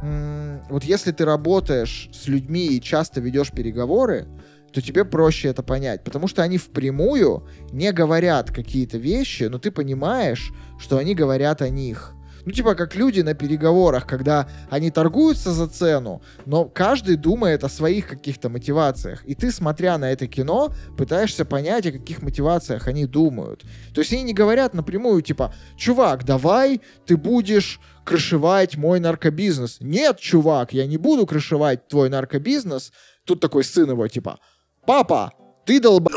м, 0.02 0.62
вот 0.70 0.84
если 0.84 1.12
ты 1.12 1.24
работаешь 1.24 2.08
с 2.12 2.26
людьми 2.26 2.66
и 2.66 2.80
часто 2.80 3.20
ведешь 3.20 3.52
переговоры, 3.52 4.26
то 4.72 4.80
тебе 4.80 5.04
проще 5.04 5.48
это 5.48 5.62
понять, 5.62 6.04
потому 6.04 6.28
что 6.28 6.42
они 6.42 6.58
впрямую 6.58 7.46
не 7.72 7.92
говорят 7.92 8.50
какие-то 8.50 8.98
вещи, 8.98 9.44
но 9.44 9.58
ты 9.58 9.70
понимаешь, 9.70 10.52
что 10.78 10.98
они 10.98 11.14
говорят 11.14 11.62
о 11.62 11.68
них. 11.68 12.14
Ну, 12.48 12.54
типа, 12.54 12.74
как 12.74 12.94
люди 12.94 13.20
на 13.20 13.34
переговорах, 13.34 14.06
когда 14.06 14.48
они 14.70 14.90
торгуются 14.90 15.52
за 15.52 15.68
цену, 15.68 16.22
но 16.46 16.64
каждый 16.64 17.16
думает 17.16 17.62
о 17.62 17.68
своих 17.68 18.08
каких-то 18.08 18.48
мотивациях. 18.48 19.22
И 19.26 19.34
ты, 19.34 19.52
смотря 19.52 19.98
на 19.98 20.10
это 20.10 20.26
кино, 20.26 20.72
пытаешься 20.96 21.44
понять, 21.44 21.84
о 21.84 21.92
каких 21.92 22.22
мотивациях 22.22 22.88
они 22.88 23.04
думают. 23.04 23.64
То 23.92 24.00
есть 24.00 24.14
они 24.14 24.22
не 24.22 24.32
говорят 24.32 24.72
напрямую, 24.72 25.20
типа, 25.20 25.52
чувак, 25.76 26.24
давай 26.24 26.80
ты 27.04 27.18
будешь 27.18 27.80
крышевать 28.06 28.78
мой 28.78 28.98
наркобизнес. 28.98 29.76
Нет, 29.80 30.18
чувак, 30.18 30.72
я 30.72 30.86
не 30.86 30.96
буду 30.96 31.26
крышевать 31.26 31.86
твой 31.86 32.08
наркобизнес. 32.08 32.92
Тут 33.24 33.40
такой 33.40 33.62
сын 33.62 33.90
его, 33.90 34.08
типа, 34.08 34.38
папа, 34.86 35.34
ты 35.68 35.80
долба... 35.80 36.10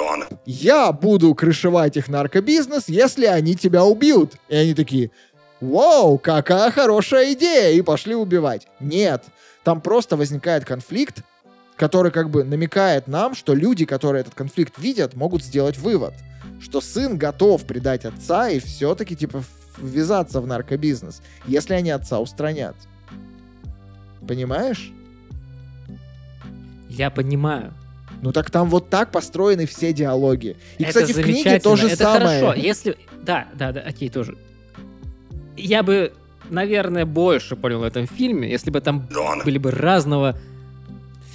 Я 0.46 0.94
буду 0.94 1.36
крышевать 1.36 1.98
их 1.98 2.08
наркобизнес, 2.08 2.88
если 2.88 3.26
они 3.26 3.58
тебя 3.58 3.84
убьют. 3.84 4.36
И 4.48 4.56
они 4.56 4.74
такие, 4.74 5.12
вау, 5.62 6.18
какая 6.18 6.72
хорошая 6.72 7.34
идея, 7.34 7.72
и 7.72 7.82
пошли 7.82 8.16
убивать. 8.16 8.68
Нет, 8.80 9.24
там 9.64 9.80
просто 9.82 10.18
возникает 10.18 10.66
конфликт, 10.66 11.24
который 11.78 12.12
как 12.12 12.30
бы 12.30 12.44
намекает 12.44 13.08
нам, 13.08 13.34
что 13.36 13.54
люди, 13.54 13.86
которые 13.86 14.22
этот 14.22 14.36
конфликт 14.36 14.78
видят, 14.78 15.16
могут 15.16 15.44
сделать 15.44 15.78
вывод, 15.78 16.14
что 16.60 16.82
сын 16.82 17.18
готов 17.18 17.64
предать 17.66 18.06
отца 18.06 18.50
и 18.50 18.60
все-таки 18.60 19.16
типа 19.16 19.44
ввязаться 19.78 20.42
в 20.42 20.48
наркобизнес, 20.48 21.22
если 21.46 21.74
они 21.74 21.92
отца 21.92 22.20
устранят. 22.20 22.76
Понимаешь? 24.28 24.92
Я 26.90 27.10
понимаю. 27.10 27.74
Ну 28.22 28.32
так 28.32 28.52
там 28.52 28.70
вот 28.70 28.90
так 28.90 29.12
построены 29.12 29.66
все 29.66 29.94
диалоги. 29.94 30.58
И, 30.78 30.84
Это 30.84 31.02
кстати, 31.02 31.14
в 31.14 31.24
книге 31.24 31.60
то 31.60 31.76
же 31.76 31.88
это 31.88 32.04
самое. 32.04 32.42
хорошо. 32.42 32.54
Если... 32.60 32.98
Да, 33.24 33.48
да, 33.56 33.72
да, 33.72 33.82
окей, 33.82 34.10
тоже. 34.10 34.38
Я 35.62 35.84
бы, 35.84 36.14
наверное, 36.50 37.06
больше 37.06 37.56
понял 37.56 37.80
в 37.80 37.84
этом 37.84 38.08
фильме, 38.08 38.50
если 38.50 38.72
бы 38.72 38.82
там 38.82 39.08
были 39.46 39.58
бы 39.58 39.72
разного 39.72 40.38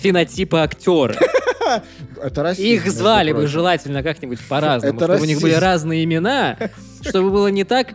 фенотипа 0.00 0.62
актеры. 0.62 1.16
Это 2.22 2.42
расизм, 2.42 2.66
Их 2.66 2.90
звали 2.92 3.32
бы 3.32 3.46
желательно 3.46 4.02
как-нибудь 4.02 4.40
по-разному, 4.48 4.98
чтобы 5.00 5.20
у 5.20 5.24
них 5.24 5.40
были 5.40 5.54
разные 5.54 6.04
имена, 6.04 6.56
чтобы 7.02 7.30
было 7.30 7.48
не 7.48 7.64
так... 7.64 7.88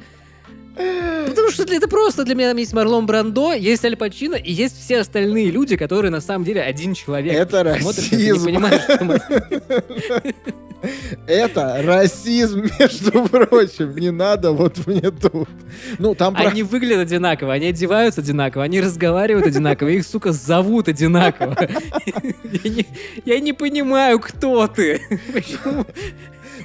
Потому 1.31 1.49
что 1.49 1.63
это 1.63 1.87
просто 1.87 2.23
для 2.23 2.35
меня 2.35 2.51
есть 2.51 2.73
Марлон 2.73 3.05
Брандо, 3.05 3.53
есть 3.53 3.83
Аль 3.85 3.95
Пачино, 3.95 4.35
и 4.35 4.51
есть 4.51 4.77
все 4.79 4.99
остальные 4.99 5.51
люди, 5.51 5.77
которые 5.77 6.11
на 6.11 6.21
самом 6.21 6.45
деле 6.45 6.61
один 6.61 6.93
человек. 6.93 7.33
Это 7.33 7.63
расизм. 7.63 8.49
Это 11.27 11.81
расизм, 11.83 12.65
между 12.79 13.23
прочим. 13.27 13.95
Не 13.95 14.11
надо 14.11 14.51
вот 14.51 14.85
мне 14.87 15.11
тут. 15.11 15.47
Ну, 15.99 16.15
там 16.15 16.35
Они 16.35 16.63
выглядят 16.63 17.07
одинаково, 17.07 17.53
они 17.53 17.67
одеваются 17.67 18.21
одинаково, 18.21 18.63
они 18.63 18.81
разговаривают 18.81 19.45
одинаково, 19.47 19.89
их, 19.89 20.05
сука, 20.05 20.31
зовут 20.31 20.87
одинаково. 20.87 21.55
Я 23.25 23.39
не 23.39 23.53
понимаю, 23.53 24.19
кто 24.19 24.67
ты. 24.67 25.01
Почему? 25.33 25.85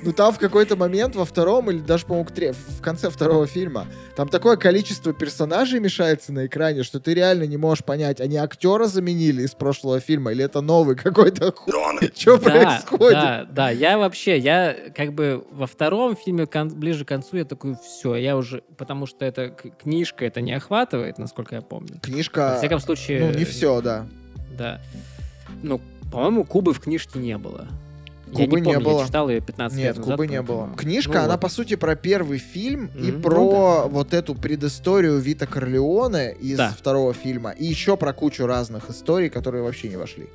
Ну 0.07 0.13
там 0.13 0.33
в 0.33 0.39
какой-то 0.39 0.77
момент 0.77 1.17
во 1.17 1.25
втором 1.25 1.71
или 1.71 1.79
даже, 1.81 2.07
по-моему, 2.07 2.29
тре- 2.33 2.53
в 2.53 2.81
конце 2.81 3.11
второго 3.11 3.47
фильма, 3.47 3.87
там 4.15 4.29
такое 4.29 4.57
количество 4.57 5.13
персонажей 5.13 5.81
мешается 5.81 6.33
на 6.33 6.47
экране, 6.47 6.85
что 6.85 7.01
ты 7.01 7.13
реально 7.13 7.43
не 7.45 7.57
можешь 7.57 7.85
понять, 7.85 8.21
они 8.21 8.37
актера 8.37 8.87
заменили 8.87 9.43
из 9.43 9.51
прошлого 9.55 9.99
фильма 10.01 10.31
или 10.33 10.45
это 10.45 10.61
новый 10.61 10.95
какой-то 10.97 11.53
хуй. 11.57 11.73
Что 12.17 12.39
Да, 12.39 12.51
происходит? 12.51 13.13
да, 13.13 13.47
да, 13.51 13.71
я 13.71 13.99
вообще, 13.99 14.39
я 14.39 14.77
как 14.95 15.13
бы 15.13 15.45
во 15.51 15.67
втором 15.67 16.17
фильме 16.17 16.47
кон- 16.47 16.69
ближе 16.69 17.05
к 17.05 17.09
концу 17.09 17.39
я 17.39 17.45
такой, 17.45 17.75
все, 17.85 18.15
я 18.15 18.37
уже, 18.37 18.63
потому 18.79 19.07
что 19.07 19.25
это 19.25 19.49
к- 19.51 19.77
книжка, 19.83 20.25
это 20.25 20.41
не 20.41 20.53
охватывает, 20.53 21.19
насколько 21.19 21.57
я 21.57 21.63
помню. 21.63 21.95
Во 21.95 22.01
Книжка, 22.01 22.57
всяком 22.59 22.79
случае... 22.79 23.21
ну 23.21 23.37
не 23.37 23.45
все, 23.45 23.81
да. 23.81 24.07
Да. 24.57 24.81
Ну, 25.65 25.81
по-моему, 26.13 26.45
Кубы 26.45 26.73
в 26.73 26.79
книжке 26.81 27.19
не 27.19 27.37
было. 27.37 27.67
Я 28.39 28.45
Кубы 28.45 28.61
не 28.61 28.67
не 28.67 28.73
помню, 28.75 28.89
было. 28.89 29.01
я 29.01 29.07
читал 29.07 29.29
ее 29.29 29.41
15 29.41 29.77
Нет, 29.79 29.87
лет 29.87 29.97
назад. 29.99 30.13
Кубы 30.15 30.27
не 30.27 30.43
было. 30.43 30.71
Книжка, 30.77 31.13
Ну 31.15 31.19
она 31.25 31.33
вот. 31.35 31.41
по 31.41 31.49
сути 31.49 31.77
про 31.77 31.97
первый 31.97 32.39
фильм 32.39 32.91
и 32.97 33.13
Мгм. 33.13 33.23
про 33.23 33.37
Ну 33.85 33.89
вот 33.89 34.15
эту 34.15 34.35
предысторию 34.35 35.19
Вита 35.19 35.47
Корлеоне 35.47 36.33
из 36.33 36.57
Да. 36.59 36.71
второго 36.77 37.13
фильма. 37.15 37.51
И 37.51 37.65
еще 37.65 37.97
про 37.97 38.13
кучу 38.13 38.47
разных 38.47 38.91
историй, 38.91 39.29
которые 39.31 39.63
вообще 39.63 39.89
не 39.89 39.97
вошли. 39.97 40.27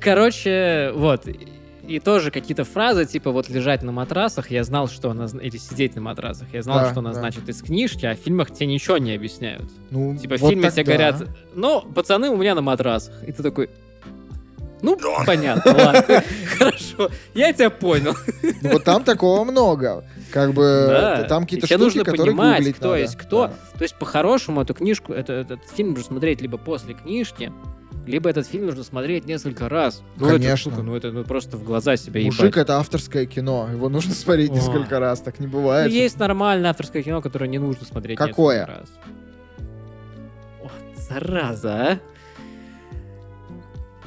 Короче, 0.00 0.92
вот. 0.94 1.26
и- 1.28 1.48
И 1.88 1.98
тоже 1.98 2.30
какие-то 2.30 2.62
фразы, 2.64 3.04
типа 3.06 3.32
вот 3.32 3.48
лежать 3.50 3.82
на 3.82 3.90
матрасах, 3.90 4.52
я 4.52 4.62
знал, 4.62 4.86
что 4.88 5.10
она... 5.10 5.26
Или 5.42 5.56
сидеть 5.56 5.96
на 5.96 6.00
матрасах, 6.00 6.46
я 6.54 6.62
знал, 6.62 6.78
Да, 6.78 6.90
что 6.92 7.00
она 7.00 7.12
да. 7.12 7.18
значит 7.18 7.48
из 7.48 7.60
книжки, 7.60 8.06
а 8.06 8.14
в 8.14 8.18
фильмах 8.18 8.52
тебе 8.52 8.66
ничего 8.68 8.98
не 8.98 9.12
объясняют. 9.14 9.64
Ну, 9.90 10.16
Типа 10.16 10.36
в 10.36 10.40
вот 10.42 10.50
фильме 10.50 10.70
тебе 10.70 10.84
тогда. 10.84 11.10
говорят, 11.12 11.28
ну, 11.56 11.80
пацаны 11.82 12.30
у 12.30 12.36
меня 12.36 12.54
на 12.54 12.60
матрасах. 12.62 13.24
И 13.26 13.32
ты 13.32 13.42
такой, 13.42 13.68
ну, 14.82 14.98
понятно, 15.26 15.72
ладно, 15.74 16.22
хорошо, 16.58 17.10
я 17.34 17.52
тебя 17.52 17.70
понял. 17.70 18.14
Ну, 18.62 18.72
вот 18.72 18.84
там 18.84 19.04
такого 19.04 19.44
много. 19.44 20.04
Как 20.30 20.52
бы 20.54 20.86
Да. 20.88 21.24
там 21.24 21.42
какие-то 21.44 21.66
тебе 21.66 21.76
штуки, 21.76 21.84
нужно 21.98 22.04
которые 22.04 22.34
понимать, 22.34 22.74
кто 22.74 22.96
есть 22.96 23.16
кто. 23.16 23.48
То 23.48 23.82
есть, 23.82 23.94
по-хорошему, 23.96 24.62
эту 24.62 24.74
книжку, 24.74 25.12
это- 25.12 25.32
этот 25.34 25.60
фильм 25.74 25.90
нужно 25.90 26.04
смотреть 26.04 26.40
либо 26.40 26.56
после 26.58 26.94
книжки, 26.94 27.52
либо 28.06 28.30
этот 28.30 28.46
фильм 28.46 28.66
нужно 28.66 28.82
смотреть 28.82 29.26
несколько 29.26 29.68
раз. 29.68 30.02
Ну, 30.16 30.26
это, 30.26 30.36
Конечно. 30.38 30.70
сука, 30.72 30.82
ну, 30.82 30.96
это 30.96 31.12
ну, 31.12 31.22
просто 31.22 31.56
в 31.56 31.62
глаза 31.64 31.96
себя 31.96 32.20
Мужик 32.24 32.40
ебать. 32.42 32.56
это 32.56 32.78
авторское 32.78 33.26
кино. 33.26 33.68
Его 33.70 33.88
нужно 33.88 34.12
смотреть 34.14 34.50
О. 34.50 34.54
несколько 34.54 34.98
раз. 34.98 35.20
Так 35.20 35.38
не 35.38 35.46
Ну, 35.46 35.52
бывает. 35.52 35.92
есть 35.92 36.18
нормальное 36.18 36.70
авторское 36.70 37.02
кино, 37.02 37.20
которое 37.20 37.46
не 37.46 37.58
нужно 37.58 37.84
смотреть 37.86 38.18
Какое? 38.18 38.60
несколько 38.60 38.78
раз. 38.80 38.88
Ох, 40.64 40.70
зараза, 40.96 41.74
а? 41.74 41.98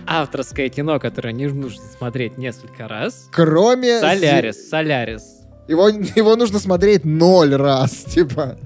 Авторское 0.08 0.70
кино, 0.70 1.00
которое 1.00 1.34
не 1.34 1.48
нужно 1.48 1.84
смотреть 1.98 2.38
несколько 2.38 2.88
раз. 2.88 3.28
Кроме... 3.32 4.00
Солярис, 4.00 4.70
Солярис. 4.70 5.24
Его, 5.68 5.90
его 5.90 6.36
нужно 6.36 6.60
смотреть 6.60 7.06
ноль 7.06 7.56
раз, 7.56 7.92
типа, 7.92 8.58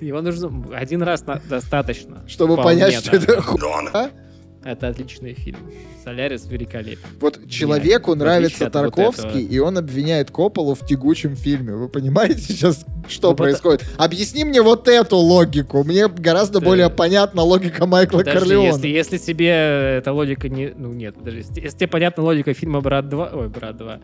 Его 0.00 0.20
нужно 0.22 0.50
один 0.76 1.02
раз 1.02 1.26
на- 1.26 1.40
достаточно. 1.48 2.22
чтобы 2.26 2.56
понять, 2.56 2.94
что 2.94 3.16
это 3.16 3.40
хуйня. 3.42 4.10
Это 4.62 4.88
отличный 4.88 5.32
фильм. 5.32 5.58
Солярис 6.04 6.46
великолепен. 6.46 7.08
Вот 7.18 7.48
человеку 7.48 8.12
в 8.12 8.16
нравится 8.16 8.64
вот 8.64 8.72
Тарковский, 8.72 9.28
этого. 9.28 9.38
и 9.54 9.58
он 9.58 9.78
обвиняет 9.78 10.30
Копполу 10.30 10.74
в 10.74 10.86
тягучем 10.86 11.34
фильме. 11.34 11.74
Вы 11.74 11.88
понимаете 11.88 12.40
сейчас, 12.40 12.84
что 13.08 13.30
Ну, 13.30 13.36
происходит? 13.36 13.84
Объясни 13.96 14.44
мне 14.44 14.60
вот 14.60 14.86
эту 14.86 15.16
логику. 15.16 15.82
Мне 15.82 16.08
гораздо 16.08 16.60
Да. 16.60 16.66
более 16.66 16.90
понятна 16.90 17.40
логика 17.42 17.86
Майкла 17.86 18.18
Подожди, 18.18 18.38
Корлеона. 18.40 18.66
если, 18.66 18.88
если 18.88 19.16
тебе 19.18 19.48
эта 19.48 20.12
логика 20.12 20.48
не... 20.50 20.74
Ну 20.76 20.92
нет, 20.92 21.14
подожди. 21.14 21.38
Если, 21.40 21.60
если 21.62 21.78
тебе 21.78 21.88
понятна 21.88 22.22
логика 22.22 22.52
фильма 22.52 22.82
«Брат 22.82 23.06
2», 23.06 23.34
ой, 23.34 23.48
«Брат 23.48 23.76
2», 23.80 24.00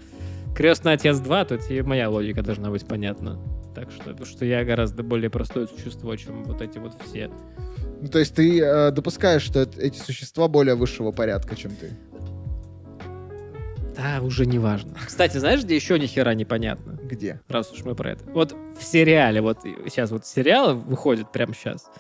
«Крестный 0.57 0.93
отец 0.95 1.19
2», 1.19 1.45
то 1.45 1.59
тебе 1.59 1.83
моя 1.83 2.09
логика 2.09 2.43
должна 2.43 2.71
быть 2.71 2.87
понятна. 2.87 3.39
Так 3.75 3.89
что, 3.91 4.25
что 4.25 4.47
я 4.47 4.65
гораздо 4.65 5.03
более 5.03 5.29
простое 5.29 5.67
существо, 5.67 6.17
чем 6.17 6.45
вот 6.45 6.63
эти 6.63 6.79
вот 6.79 6.93
все. 7.07 7.31
Ну, 8.07 8.13
то 8.13 8.21
есть 8.21 8.37
ты 8.37 8.61
э, 8.63 8.93
допускаешь, 8.93 9.43
что 9.43 9.63
эт- 9.63 9.81
эти 9.81 9.99
существа 9.99 10.47
более 10.47 10.77
высшего 10.77 11.11
порядка, 11.11 11.57
чем 11.57 11.73
ты? 11.75 11.91
Да, 13.97 14.21
уже 14.23 14.47
не 14.47 14.61
важно. 14.61 14.95
Кстати, 15.05 15.39
знаешь, 15.39 15.65
где 15.65 15.75
еще 15.75 15.99
ни 15.99 16.07
хера 16.07 16.33
непонятно? 16.35 17.01
Где? 17.03 17.41
Раз 17.49 17.73
уж 17.73 17.85
мы 17.85 17.97
про 17.97 18.13
это. 18.13 18.25
Вот 18.31 18.55
в 18.79 18.85
сериале, 18.85 19.41
вот 19.41 19.59
сейчас 19.87 20.13
вот 20.13 20.25
сериал 20.25 20.77
выходит 20.77 21.33
прямо 21.33 21.53
сейчас. 21.53 21.91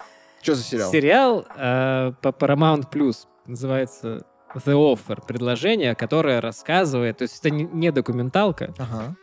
Что 0.43 0.55
за 0.55 0.63
сериал? 0.63 0.93
Сериал 0.93 1.47
э, 1.57 2.13
по 2.23 2.29
Paramount 2.29 2.85
Plus 2.93 3.27
называется 3.47 4.25
The 4.55 4.75
Offer, 4.75 5.27
предложение, 5.27 5.97
которое 5.97 6.41
рассказывает, 6.41 7.19
то 7.19 7.23
есть 7.23 7.41
это 7.41 7.51
не, 7.51 7.65
не 7.65 7.91
документалка, 7.91 8.73
Ага. 8.79 9.17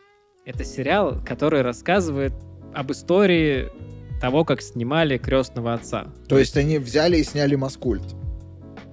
это 0.45 0.65
сериал, 0.65 1.21
который 1.25 1.61
рассказывает 1.61 2.33
об 2.73 2.91
истории 2.91 3.71
того, 4.23 4.45
как 4.45 4.61
снимали 4.61 5.17
крестного 5.17 5.73
отца. 5.73 6.07
То 6.29 6.39
есть 6.39 6.55
они 6.55 6.77
взяли 6.77 7.17
и 7.17 7.23
сняли 7.25 7.55
Маскульт. 7.55 8.15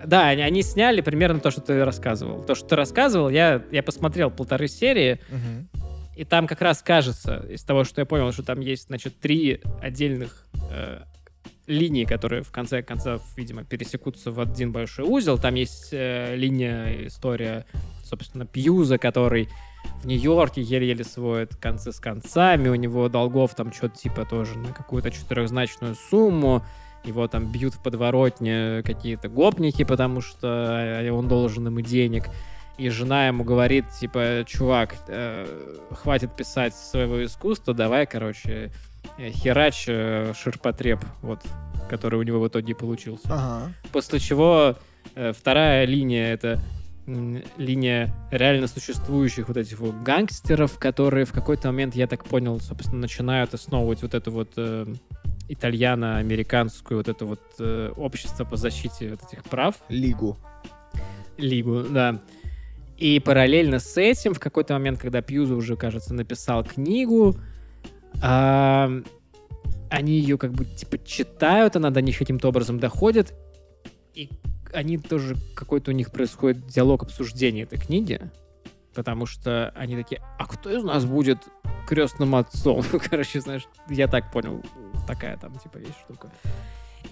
Да, 0.05 0.27
они, 0.27 0.43
они 0.43 0.61
сняли 0.63 1.03
примерно 1.03 1.39
то, 1.39 1.53
что 1.53 1.61
ты 1.61 1.85
рассказывал. 1.85 2.43
То, 2.43 2.57
что 2.57 2.71
ты 2.71 2.75
рассказывал, 2.75 3.29
я, 3.29 3.63
я 3.71 3.85
посмотрел 3.85 4.33
полторы 4.33 4.67
серии, 4.67 5.21
и 6.17 6.25
там 6.25 6.49
как 6.49 6.61
раз 6.63 6.83
кажется, 6.83 7.47
из 7.49 7.63
того, 7.63 7.85
что 7.85 8.01
я 8.01 8.07
понял, 8.07 8.33
что 8.33 8.43
там 8.43 8.59
есть, 8.59 8.89
значит, 8.89 9.21
три 9.21 9.61
отдельных 9.81 10.49
э, 10.69 11.03
линии, 11.69 12.07
которые 12.07 12.43
в 12.43 12.51
конце 12.51 12.83
концов, 12.83 13.23
видимо, 13.37 13.63
пересекутся 13.63 14.33
в 14.33 14.41
один 14.41 14.73
большой 14.73 15.05
узел. 15.05 15.39
Там 15.39 15.55
есть 15.55 15.91
э, 15.93 16.35
линия, 16.35 17.07
история, 17.07 17.67
собственно, 18.03 18.47
Пьюза, 18.47 18.99
который 18.99 19.49
в 20.03 20.07
Нью-Йорке 20.07 20.63
еле-еле 20.63 21.05
сводит 21.05 21.57
концы 21.57 21.93
с 21.93 22.01
концами, 22.01 22.69
у 22.69 22.75
него 22.75 23.09
долгов 23.09 23.55
там 23.55 23.73
что-то 23.73 23.97
типа 23.97 24.25
тоже 24.25 24.59
на 24.59 24.73
какую-то 24.73 25.11
четырехзначную 25.11 25.95
сумму, 25.95 26.63
его 27.05 27.29
там 27.29 27.51
бьют 27.51 27.75
в 27.75 27.83
подворотне 27.83 28.83
какие-то 28.85 29.29
гопники, 29.29 29.85
потому 29.85 30.21
что 30.21 31.03
э, 31.03 31.11
он 31.11 31.29
должен 31.29 31.67
им 31.67 31.79
и 31.79 31.83
денег. 31.83 32.29
И 32.79 32.89
жена 32.89 33.27
ему 33.27 33.45
говорит, 33.45 33.85
типа, 33.91 34.45
чувак, 34.47 34.95
э, 35.09 35.47
хватит 35.91 36.35
писать 36.35 36.75
своего 36.75 37.23
искусства, 37.23 37.75
давай, 37.75 38.07
короче, 38.07 38.73
э, 39.19 39.31
херач 39.31 39.85
э, 39.89 40.33
ширпотреб, 40.35 41.01
вот, 41.21 41.41
который 41.91 42.19
у 42.19 42.23
него 42.23 42.41
в 42.41 42.49
итоге 42.49 42.75
получился. 42.75 43.29
Ага. 43.29 43.73
После 43.93 44.19
чего 44.19 44.77
э, 45.15 45.33
вторая 45.33 45.85
линия— 45.85 46.33
это 46.35 46.59
линия 47.07 48.15
реально 48.31 48.67
существующих 48.67 49.49
вот 49.49 49.57
этих 49.57 49.79
вот 49.81 49.95
гангстеров, 50.03 50.79
которые 50.79 51.25
в 51.25 51.33
какой-то 51.33 51.69
момент, 51.69 51.95
я 51.95 52.07
так 52.07 52.25
понял, 52.25 52.61
собственно, 52.61 53.01
начинают 53.01 53.55
основывать 53.55 54.03
вот 54.03 54.15
это 54.15 54.31
вот 54.31 54.53
э, 54.57 54.87
итальяно-американскую 55.49 56.99
вот 56.99 57.09
это 57.09 57.25
вот 57.27 57.41
э, 57.59 57.93
общество 57.97 58.45
по 58.45 58.57
защите 58.57 59.11
вот 59.11 59.21
этих 59.25 59.45
прав. 59.45 59.77
Лигу. 59.89 60.39
Лигу, 61.37 61.85
да. 61.91 62.21
И 62.97 63.19
параллельно 63.19 63.79
с 63.79 63.97
этим, 63.97 64.35
в 64.35 64.41
какой-то 64.41 64.75
момент, 64.75 65.01
когда 65.01 65.23
Пьюза 65.23 65.55
уже, 65.55 65.77
кажется, 65.77 66.13
написал 66.13 66.65
книгу, 66.65 67.35
а, 68.23 68.91
они 69.89 70.13
ее 70.13 70.37
как 70.37 70.53
бы 70.53 70.67
типа 70.67 70.99
читают, 70.99 71.77
она 71.77 71.91
до 71.91 72.03
них 72.03 72.19
каким-то 72.19 72.49
образом 72.49 72.79
доходит, 72.79 73.35
и 74.15 74.29
они 74.73 74.99
тоже, 74.99 75.37
какой-то 75.55 75.91
у 75.91 75.95
них 75.95 76.11
происходит 76.11 76.67
диалог 76.67 77.03
обсуждения 77.03 77.63
этой 77.63 77.79
книги, 77.79 78.21
потому 78.95 79.27
что 79.27 79.71
они 79.77 79.97
такие, 79.97 80.21
а 80.39 80.47
кто 80.47 80.71
из 80.71 80.83
нас 80.83 81.05
будет 81.05 81.39
крестным 81.87 82.35
отцом? 82.35 82.83
Короче, 83.11 83.41
знаешь, 83.41 83.67
я 83.89 84.09
так 84.09 84.33
понял, 84.33 84.63
такая 85.07 85.37
там 85.37 85.59
типа 85.59 85.79
есть 85.79 85.99
штука. 86.05 86.31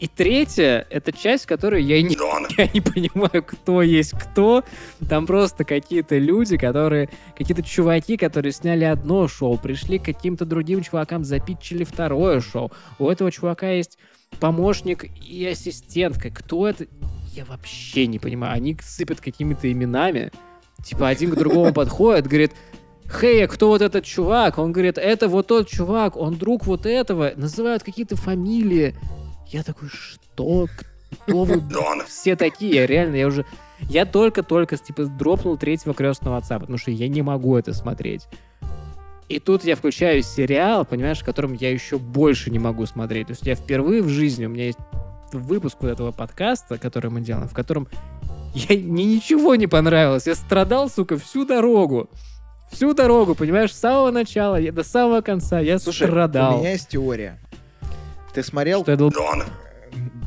И 0.00 0.06
третья, 0.06 0.86
это 0.90 1.12
часть, 1.12 1.46
которую 1.46 1.84
я 1.84 2.00
не, 2.02 2.16
я 2.56 2.68
не 2.72 2.80
понимаю, 2.80 3.42
кто 3.42 3.82
есть 3.82 4.12
кто. 4.12 4.62
Там 5.08 5.26
просто 5.26 5.64
какие-то 5.64 6.18
люди, 6.18 6.56
которые... 6.56 7.08
Какие-то 7.36 7.62
чуваки, 7.62 8.16
которые 8.16 8.52
сняли 8.52 8.84
одно 8.84 9.26
шоу, 9.26 9.58
пришли 9.58 9.98
к 9.98 10.04
каким-то 10.04 10.44
другим 10.44 10.82
чувакам, 10.82 11.24
запитчили 11.24 11.84
второе 11.84 12.40
шоу. 12.40 12.70
У 12.98 13.08
этого 13.08 13.32
чувака 13.32 13.70
есть 13.70 13.98
помощник 14.38 15.04
и 15.20 15.46
ассистентка. 15.46 16.30
Кто 16.30 16.68
это? 16.68 16.86
Я 17.38 17.44
вообще 17.44 18.08
не 18.08 18.18
понимаю. 18.18 18.54
Они 18.54 18.76
сыпят 18.82 19.20
какими-то 19.20 19.70
именами. 19.70 20.32
Типа 20.84 21.06
один 21.06 21.30
к 21.30 21.36
другому 21.36 21.72
подходит, 21.72 22.26
говорит, 22.26 22.52
Хей, 23.08 23.44
а 23.44 23.46
кто 23.46 23.68
вот 23.68 23.80
этот 23.80 24.04
чувак? 24.04 24.58
Он 24.58 24.72
говорит, 24.72 24.98
это 24.98 25.28
вот 25.28 25.46
тот 25.46 25.68
чувак, 25.68 26.16
он 26.16 26.34
друг 26.34 26.66
вот 26.66 26.84
этого. 26.84 27.32
Называют 27.36 27.84
какие-то 27.84 28.16
фамилии. 28.16 28.96
Я 29.46 29.62
такой, 29.62 29.88
что? 29.88 30.66
Кто 31.26 31.44
вы 31.44 31.62
все 32.08 32.34
такие? 32.34 32.74
Я 32.74 32.86
реально, 32.88 33.14
я 33.14 33.28
уже... 33.28 33.46
Я 33.82 34.04
только-только, 34.04 34.76
типа, 34.76 35.04
дропнул 35.04 35.56
третьего 35.56 35.94
крестного 35.94 36.38
отца, 36.38 36.58
потому 36.58 36.76
что 36.76 36.90
я 36.90 37.06
не 37.06 37.22
могу 37.22 37.56
это 37.56 37.72
смотреть. 37.72 38.26
И 39.28 39.38
тут 39.38 39.62
я 39.62 39.76
включаю 39.76 40.22
сериал, 40.22 40.84
понимаешь, 40.84 41.20
в 41.20 41.24
котором 41.24 41.52
я 41.52 41.70
еще 41.70 41.98
больше 41.98 42.50
не 42.50 42.58
могу 42.58 42.84
смотреть. 42.86 43.28
То 43.28 43.34
есть 43.34 43.46
я 43.46 43.54
впервые 43.54 44.02
в 44.02 44.08
жизни, 44.08 44.46
у 44.46 44.48
меня 44.48 44.66
есть 44.66 44.78
выпуск 45.32 45.76
вот 45.80 45.88
этого 45.90 46.12
подкаста, 46.12 46.78
который 46.78 47.10
мы 47.10 47.20
делаем, 47.20 47.48
в 47.48 47.54
котором 47.54 47.88
я, 48.54 48.76
мне 48.76 49.04
ничего 49.04 49.54
не 49.54 49.66
понравилось. 49.66 50.26
Я 50.26 50.34
страдал, 50.34 50.88
сука, 50.88 51.16
всю 51.18 51.44
дорогу. 51.44 52.08
Всю 52.72 52.92
дорогу, 52.92 53.34
понимаешь, 53.34 53.74
с 53.74 53.78
самого 53.78 54.10
начала 54.10 54.56
я, 54.56 54.72
до 54.72 54.84
самого 54.84 55.20
конца 55.22 55.58
я 55.60 55.78
Слушай, 55.78 56.06
страдал. 56.08 56.56
у 56.56 56.60
меня 56.60 56.72
есть 56.72 56.88
теория. 56.88 57.38
Ты 58.34 58.42
смотрел... 58.42 58.82
Что 58.82 58.90
я 58.92 58.96
дол- 58.98 59.12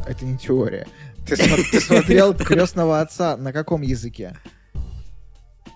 Это 0.07 0.25
не 0.25 0.37
теория. 0.37 0.87
Ты, 1.27 1.35
смо- 1.35 1.63
ты 1.71 1.79
смотрел 1.79 2.33
крестного 2.33 2.99
отца 2.99 3.37
на 3.37 3.53
каком 3.53 3.83
языке? 3.83 4.35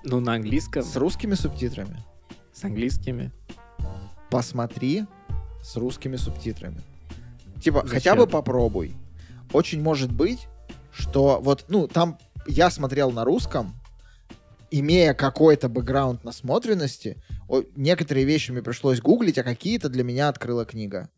Ну, 0.03 0.19
на 0.19 0.33
английском, 0.33 0.83
С 0.83 0.95
русскими 0.95 1.35
субтитрами. 1.35 1.97
с 2.51 2.63
английскими. 2.63 3.31
Посмотри 4.31 5.05
с 5.61 5.75
русскими 5.77 6.15
субтитрами. 6.15 6.81
Типа, 7.63 7.81
Зачем? 7.83 7.93
хотя 7.93 8.15
бы 8.15 8.27
попробуй. 8.27 8.95
Очень 9.53 9.81
может 9.81 10.11
быть, 10.11 10.47
что 10.91 11.39
вот, 11.41 11.65
ну, 11.67 11.87
там 11.87 12.17
я 12.47 12.69
смотрел 12.69 13.11
на 13.11 13.23
русском, 13.23 13.73
имея 14.71 15.13
какой-то 15.13 15.69
бэкграунд 15.69 16.23
насмотренности, 16.23 17.17
некоторые 17.75 18.25
вещи 18.25 18.51
мне 18.51 18.61
пришлось 18.61 19.01
гуглить, 19.01 19.37
а 19.37 19.43
какие-то 19.43 19.89
для 19.89 20.03
меня 20.03 20.29
открыла 20.29 20.65
книга. 20.65 21.09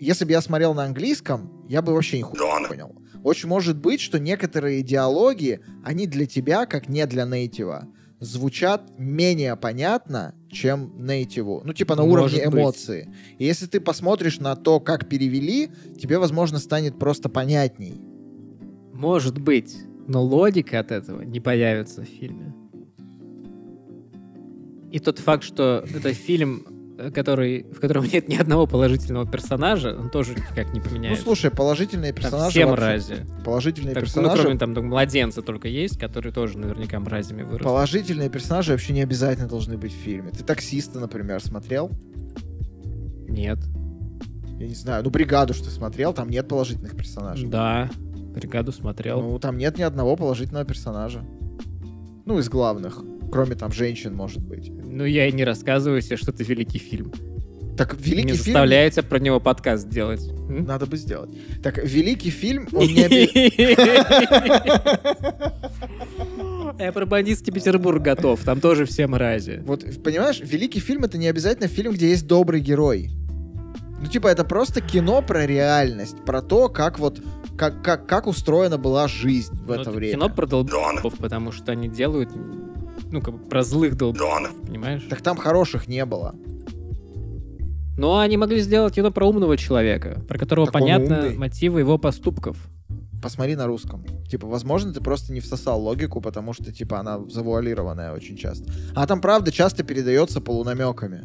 Если 0.00 0.24
бы 0.24 0.30
я 0.30 0.40
смотрел 0.40 0.74
на 0.74 0.84
английском, 0.84 1.66
я 1.68 1.82
бы 1.82 1.92
вообще 1.92 2.18
нихуя 2.18 2.60
не 2.60 2.66
понял. 2.66 2.94
Очень 3.24 3.48
может 3.48 3.76
быть, 3.76 4.00
что 4.00 4.18
некоторые 4.18 4.82
диалоги, 4.82 5.60
они 5.84 6.06
для 6.06 6.26
тебя, 6.26 6.66
как 6.66 6.88
не 6.88 7.04
для 7.06 7.24
нейтива, 7.24 7.88
звучат 8.20 8.82
менее 8.96 9.56
понятно, 9.56 10.34
чем 10.50 10.92
нейтиву. 10.96 11.62
Ну, 11.64 11.72
типа 11.72 11.94
на 11.96 12.04
Может 12.04 12.32
уровне 12.34 12.50
быть. 12.50 12.60
эмоции. 12.60 13.14
И 13.38 13.44
если 13.44 13.66
ты 13.66 13.80
посмотришь 13.80 14.38
на 14.40 14.56
то, 14.56 14.80
как 14.80 15.08
перевели, 15.08 15.70
тебе, 16.00 16.18
возможно, 16.18 16.58
станет 16.58 16.98
просто 16.98 17.28
понятней. 17.28 18.00
Может 18.92 19.38
быть, 19.38 19.76
но 20.06 20.22
логика 20.22 20.80
от 20.80 20.90
этого 20.90 21.22
не 21.22 21.40
появится 21.40 22.02
в 22.02 22.06
фильме. 22.06 22.54
И 24.90 24.98
тот 24.98 25.18
факт, 25.18 25.44
что 25.44 25.84
это 25.94 26.14
фильм, 26.14 26.66
который, 27.14 27.62
в 27.72 27.80
котором 27.80 28.04
нет 28.04 28.28
ни 28.28 28.34
одного 28.36 28.66
положительного 28.66 29.26
персонажа, 29.26 29.96
он 29.98 30.10
тоже 30.10 30.34
никак 30.34 30.72
не 30.72 30.80
Ну, 30.80 30.84
поменяется. 30.86 31.22
слушай, 31.22 31.50
положительные 31.50 32.12
персонажи... 32.12 32.50
все 32.50 32.66
вообще- 32.66 32.82
мрази. 32.82 33.26
Положительные 33.44 33.94
Так, 33.94 34.02
ну, 34.02 34.06
персонажи... 34.06 34.42
кроме 34.42 34.58
там 34.58 34.72
ну, 34.72 34.82
младенца 34.82 35.42
только 35.42 35.68
есть, 35.68 35.98
который 35.98 36.32
тоже 36.32 36.58
наверняка 36.58 36.98
мразями 36.98 37.42
вырос. 37.42 37.64
Положительные 37.64 38.28
персонажи 38.30 38.72
вообще 38.72 38.92
не 38.92 39.02
обязательно 39.02 39.48
должны 39.48 39.76
быть 39.78 39.92
в 39.92 39.96
фильме. 39.96 40.30
Ты 40.30 40.42
таксиста, 40.44 40.98
например, 40.98 41.40
смотрел? 41.42 41.90
Нет. 43.28 43.58
Я 44.58 44.66
не 44.66 44.74
знаю. 44.74 45.04
Ну, 45.04 45.10
бригаду, 45.10 45.54
что 45.54 45.66
ты 45.66 45.70
смотрел, 45.70 46.12
там 46.12 46.28
нет 46.28 46.48
положительных 46.48 46.96
персонажей. 46.96 47.48
Да. 47.48 47.88
Бригаду 48.34 48.72
смотрел. 48.72 49.20
Ну, 49.22 49.38
там 49.38 49.56
нет 49.56 49.78
ни 49.78 49.82
одного 49.82 50.16
положительного 50.16 50.64
персонажа. 50.64 51.22
Ну, 52.26 52.38
из 52.38 52.48
главных. 52.48 53.02
Кроме 53.30 53.54
там 53.56 53.72
женщин, 53.72 54.14
может 54.14 54.42
быть. 54.42 54.70
Ну, 54.90 55.04
я 55.04 55.28
и 55.28 55.32
не 55.32 55.44
рассказываю 55.44 56.00
себе, 56.02 56.16
что 56.16 56.30
это 56.30 56.42
великий 56.44 56.78
фильм. 56.78 57.12
Так, 57.76 57.94
великий 57.94 58.32
не 58.32 58.32
фильм... 58.32 58.44
заставляете 58.44 59.02
про 59.02 59.18
него 59.20 59.38
подкаст 59.38 59.88
делать. 59.88 60.26
М? 60.48 60.64
Надо 60.64 60.86
бы 60.86 60.96
сделать. 60.96 61.30
Так, 61.62 61.78
великий 61.78 62.30
фильм, 62.30 62.66
он 62.72 62.86
не 62.86 63.06
Я 66.78 66.92
про 66.92 67.06
бандитский 67.06 67.52
Петербург 67.52 68.02
готов. 68.02 68.42
Там 68.44 68.60
тоже 68.60 68.84
все 68.84 69.06
мрази. 69.06 69.62
Вот, 69.64 69.84
понимаешь, 70.02 70.40
великий 70.42 70.80
фильм 70.80 71.04
это 71.04 71.18
не 71.18 71.28
обязательно 71.28 71.68
фильм, 71.68 71.92
где 71.92 72.10
есть 72.10 72.26
добрый 72.26 72.60
герой. 72.60 73.10
Ну, 74.00 74.06
типа, 74.06 74.28
это 74.28 74.44
просто 74.44 74.80
кино 74.80 75.22
про 75.22 75.46
реальность, 75.46 76.24
про 76.24 76.40
то, 76.40 76.68
как 76.68 76.98
вот, 76.98 77.20
как, 77.56 77.82
как, 77.82 78.06
как 78.06 78.26
устроена 78.26 78.78
была 78.78 79.08
жизнь 79.08 79.54
в 79.54 79.66
Ну, 79.66 79.74
это 79.74 79.90
время. 79.90 80.14
Кино 80.14 80.28
про 80.30 80.46
долбов, 80.46 81.14
потому 81.18 81.50
что 81.52 81.72
они 81.72 81.88
делают, 81.88 82.30
ну, 83.10 83.20
как 83.20 83.34
бы 83.34 83.48
про 83.48 83.62
злых 83.62 83.96
долбов, 83.96 84.20
понимаешь? 84.66 85.06
Так 85.08 85.22
там 85.22 85.36
хороших 85.36 85.88
не 85.88 86.04
было. 86.04 86.34
Но 87.98 88.18
они 88.18 88.36
могли 88.36 88.60
сделать 88.60 88.94
кино 88.94 89.10
про 89.10 89.26
умного 89.26 89.56
человека, 89.56 90.22
про 90.28 90.38
которого 90.38 90.66
Так 90.66 90.76
он 90.76 90.80
понятно 90.80 91.32
мотивы 91.36 91.80
его 91.80 91.98
поступков. 91.98 92.56
Посмотри 93.20 93.56
на 93.56 93.66
русском. 93.66 94.04
Типа, 94.30 94.46
возможно, 94.46 94.92
ты 94.92 95.00
просто 95.00 95.32
не 95.32 95.40
всосал 95.40 95.82
логику, 95.82 96.20
потому 96.20 96.52
что, 96.52 96.72
типа, 96.72 97.00
она 97.00 97.18
завуалированная 97.28 98.12
очень 98.12 98.36
часто. 98.36 98.70
А 98.94 99.06
там, 99.08 99.20
правда, 99.20 99.50
часто 99.50 99.82
передается 99.82 100.40
полунамеками. 100.40 101.22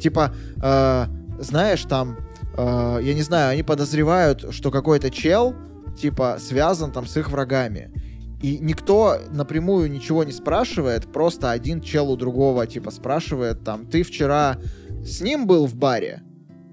Типа, 0.00 0.34
э, 0.60 1.06
знаешь, 1.38 1.84
там, 1.84 2.16
э, 2.56 2.98
я 3.02 3.14
не 3.14 3.22
знаю, 3.22 3.52
они 3.52 3.62
подозревают, 3.62 4.52
что 4.52 4.72
какой-то 4.72 5.10
чел, 5.10 5.54
типа, 5.96 6.38
связан 6.40 6.90
там 6.90 7.06
с 7.06 7.16
их 7.16 7.30
врагами. 7.30 7.92
И 8.40 8.58
никто 8.58 9.18
напрямую 9.30 9.90
ничего 9.90 10.22
не 10.22 10.32
спрашивает, 10.32 11.12
просто 11.12 11.50
один 11.50 11.80
чел 11.80 12.10
у 12.10 12.16
другого, 12.16 12.66
типа, 12.66 12.90
спрашивает, 12.90 13.64
там, 13.64 13.86
ты 13.86 14.04
вчера 14.04 14.58
с 15.04 15.20
ним 15.20 15.46
был 15.46 15.66
в 15.66 15.74
баре? 15.74 16.22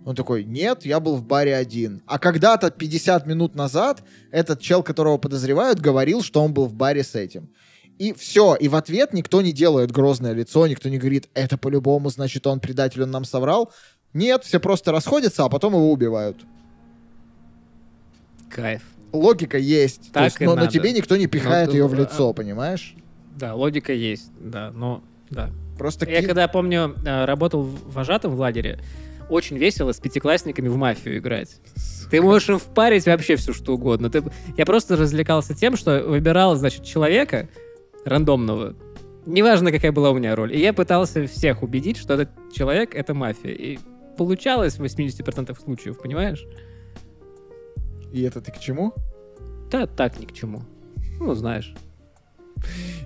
Он 0.06 0.16
такой, 0.16 0.44
нет, 0.44 0.86
я 0.86 1.00
был 1.00 1.16
в 1.16 1.26
баре 1.26 1.56
один. 1.56 2.04
А 2.06 2.20
когда-то 2.20 2.70
50 2.70 3.26
минут 3.26 3.56
назад 3.56 4.04
этот 4.32 4.62
чел, 4.62 4.84
которого 4.84 5.18
подозревают, 5.18 5.80
говорил, 5.80 6.22
что 6.22 6.44
он 6.44 6.54
был 6.54 6.68
в 6.68 6.76
баре 6.76 7.04
с 7.04 7.16
этим. 7.16 7.50
И 7.98 8.14
все, 8.14 8.56
и 8.56 8.68
в 8.68 8.76
ответ 8.76 9.14
никто 9.14 9.42
не 9.42 9.52
делает 9.52 9.92
грозное 9.92 10.34
лицо, 10.34 10.68
никто 10.68 10.90
не 10.90 11.00
говорит, 11.00 11.30
это 11.34 11.58
по-любому, 11.58 12.10
значит, 12.10 12.46
он 12.46 12.60
предатель, 12.60 13.02
он 13.02 13.10
нам 13.10 13.26
соврал. 13.26 13.72
Нет, 14.14 14.44
все 14.44 14.60
просто 14.60 14.92
расходятся, 14.92 15.46
а 15.46 15.50
потом 15.50 15.74
его 15.74 15.92
убивают. 15.92 16.38
Кайф. 18.50 18.84
Логика 19.16 19.58
есть. 19.58 20.12
Так 20.12 20.26
есть, 20.26 20.42
и 20.42 20.46
но, 20.46 20.52
но 20.52 20.62
надо. 20.62 20.72
тебе 20.72 20.92
никто 20.92 21.16
не 21.18 21.28
пихает 21.28 21.70
Ну, 21.70 21.76
ее 21.76 21.88
в 21.88 21.94
а- 21.94 21.98
лицо, 21.98 22.34
понимаешь? 22.34 22.96
Да, 23.36 23.54
логика 23.54 23.94
есть, 23.94 24.32
да, 24.40 24.72
но 24.72 25.04
да. 25.30 25.50
Просто 25.78 26.10
Я 26.10 26.22
ки- 26.22 26.28
когда, 26.28 26.48
помню, 26.48 26.96
э, 27.06 27.26
работал 27.26 27.64
вожатым 27.64 28.32
в 28.32 28.40
лагере, 28.40 28.80
очень 29.30 29.58
весело 29.58 29.92
с 29.92 30.00
пятиклассниками 30.00 30.68
в 30.68 30.78
мафию 30.78 31.18
играть. 31.18 31.58
Ты 32.12 32.22
можешь 32.22 32.48
им 32.50 32.60
впарить 32.60 33.06
вообще 33.06 33.36
все, 33.36 33.54
что 33.54 33.74
угодно. 33.74 34.10
Ты... 34.10 34.24
Я 34.56 34.66
просто 34.66 34.96
развлекался 34.96 35.54
тем, 35.56 35.76
что 35.76 36.02
выбирал, 36.04 36.56
значит, 36.56 36.84
человека 36.86 37.50
рандомного. 38.06 38.76
Неважно, 39.26 39.72
какая 39.72 39.92
была 39.92 40.12
у 40.12 40.14
меня 40.16 40.36
роль. 40.36 40.56
И 40.56 40.60
я 40.60 40.72
пытался 40.72 41.26
всех 41.26 41.64
убедить, 41.64 41.98
что 41.98 42.14
этот 42.14 42.30
человек— 42.54 42.94
это 42.94 43.14
мафия. 43.16 43.52
И 43.52 43.80
получалось 44.18 44.78
в 44.78 44.84
80% 44.84 45.60
случаев, 45.60 46.00
понимаешь? 46.00 46.46
И 48.16 48.22
это 48.22 48.40
ты 48.40 48.50
к 48.50 48.60
чему? 48.60 48.94
Да, 49.70 49.88
так 49.88 50.18
ни 50.18 50.26
к 50.26 50.32
чему. 50.32 50.62
Ну, 51.20 51.36
знаешь. 51.36 51.76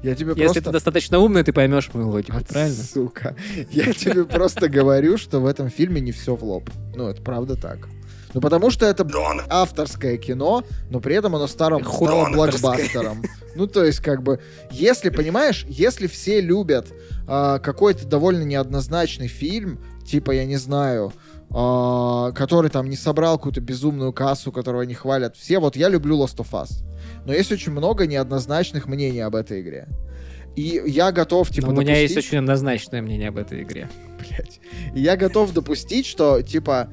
Я 0.03 0.14
тебе 0.14 0.34
Если 0.34 0.44
просто... 0.44 0.61
ты 0.61 0.69
достаточно 0.72 1.18
умный, 1.18 1.41
ты 1.41 1.52
поймешь 1.52 1.90
мою 1.95 2.10
логику, 2.10 2.38
А, 2.38 2.41
правильно? 2.41 2.76
Сука. 2.76 3.36
Я 3.72 3.91
тебе 3.91 4.23
просто 4.23 4.69
говорю, 4.69 5.18
что 5.18 5.40
в 5.40 5.48
этом 5.48 5.69
фильме 5.69 5.99
не 5.99 6.11
все 6.11 6.36
в 6.36 6.44
лоб. 6.44 6.69
Ну, 6.95 7.07
это 7.07 7.23
правда 7.23 7.56
так. 7.56 7.90
Ну, 8.36 8.40
потому 8.40 8.69
что 8.69 8.86
это 8.86 9.03
авторское 9.49 10.18
кино, 10.18 10.64
но 10.91 10.99
при 10.99 11.15
этом 11.15 11.36
оно 11.36 11.48
стало 11.48 11.77
авторское. 11.77 12.31
блокбастером. 12.31 13.23
Ну, 13.56 13.65
то 13.65 13.84
есть, 13.84 14.02
как 14.02 14.22
бы, 14.22 14.40
если, 14.69 15.10
понимаешь, 15.10 15.65
если 15.68 16.06
все 16.06 16.40
любят 16.40 16.86
а, 17.27 17.57
какой-то 17.57 18.06
довольно 18.06 18.44
неоднозначный 18.44 19.27
фильм, 19.27 19.80
типа, 20.06 20.31
я 20.31 20.45
не 20.45 20.57
знаю, 20.57 21.14
который 21.52 22.70
там 22.70 22.90
не 22.90 22.96
собрал 22.96 23.38
какую-то 23.38 23.62
безумную 23.62 24.14
кассу, 24.14 24.52
которого 24.52 24.84
не 24.84 24.94
хвалят 24.94 25.36
все, 25.36 25.60
вот 25.60 25.76
я 25.76 25.90
люблю 25.90 26.18
Last 26.18 26.38
of 26.38 26.52
Us. 26.52 26.84
Но 27.26 27.34
есть 27.34 27.52
очень 27.52 27.72
много 27.72 28.06
неоднозначных 28.08 28.88
мнений 28.88 29.22
об 29.22 29.36
этой 29.36 29.62
игре. 29.62 29.88
И 30.56 30.82
я 30.88 31.12
готов, 31.12 31.50
типа, 31.50 31.68
Но 31.68 31.74
у 31.74 31.82
меня 31.82 32.00
есть 32.00 32.14
допустить- 32.16 32.30
очень 32.30 32.40
однозначное 32.40 33.02
мнение 33.02 33.30
об 33.30 33.38
этой 33.38 33.64
игре. 33.64 33.90
блядь. 34.20 34.60
И 34.94 35.00
я 35.02 35.16
готов 35.18 35.54
допустить, 35.54 36.06
что, 36.06 36.42
типа, 36.42 36.90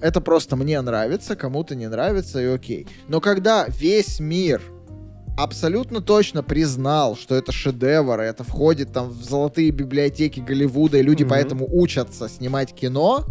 это 0.00 0.20
просто 0.20 0.56
мне 0.56 0.80
нравится, 0.80 1.34
кому-то 1.36 1.74
не 1.74 1.88
нравится, 1.88 2.40
и 2.40 2.46
окей. 2.46 2.86
Но 3.08 3.20
когда 3.20 3.66
весь 3.68 4.20
мир 4.20 4.60
абсолютно 5.38 6.00
точно 6.00 6.42
признал, 6.42 7.16
что 7.16 7.34
это 7.34 7.52
шедевр, 7.52 8.20
и 8.22 8.24
это 8.26 8.44
входит 8.44 8.92
там 8.92 9.08
в 9.08 9.22
золотые 9.22 9.70
библиотеки 9.70 10.40
Голливуда, 10.40 10.98
и 10.98 11.02
люди 11.02 11.22
Мгм. 11.24 11.30
поэтому 11.30 11.66
учатся 11.70 12.28
снимать 12.28 12.72
кино, 12.74 13.24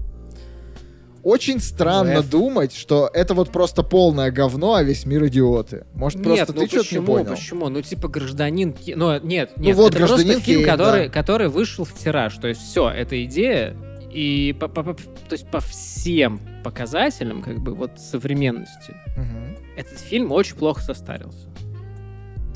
очень 1.25 1.59
странно 1.59 2.19
Эф. 2.19 2.29
думать, 2.29 2.73
что 2.75 3.09
это 3.11 3.33
вот 3.33 3.49
просто 3.51 3.81
полное 3.81 4.29
говно, 4.31 4.75
а 4.75 4.83
весь 4.83 5.05
мир 5.05 5.25
идиоты. 5.25 5.85
Может, 5.95 6.19
нет, 6.19 6.45
просто 6.47 6.53
ну 6.53 6.61
ты 6.61 6.67
что-то 6.67 6.99
не 6.99 7.05
понял? 7.05 7.31
почему? 7.31 7.69
Ну, 7.69 7.81
типа, 7.81 8.07
гражданин... 8.07 8.75
Ну, 8.95 9.19
нет, 9.21 9.57
нет, 9.57 9.75
вот, 9.75 9.89
это 9.89 9.97
просто 9.97 10.17
«Гражданин 10.17 10.39
фильм, 10.41 10.59
Кейн», 10.59 10.69
который, 10.69 11.07
да. 11.07 11.09
который 11.13 11.47
вышел 11.49 11.83
в 11.83 11.93
тираж. 11.93 12.35
То 12.37 12.47
есть 12.47 12.61
все, 12.61 12.89
это 12.89 13.21
идея, 13.25 13.75
и 14.11 14.55
по, 14.59 14.67
по- 14.67 14.83
по- 14.83 14.93
то 14.93 15.31
есть 15.31 15.47
по 15.49 15.59
всем 15.61 16.39
показателям, 16.63 17.41
как 17.41 17.59
бы, 17.59 17.73
вот 17.73 17.99
современности, 17.99 18.93
Мгм. 19.17 19.57
этот 19.75 19.99
фильм 19.99 20.31
очень 20.31 20.55
плохо 20.55 20.81
состарился. 20.81 21.49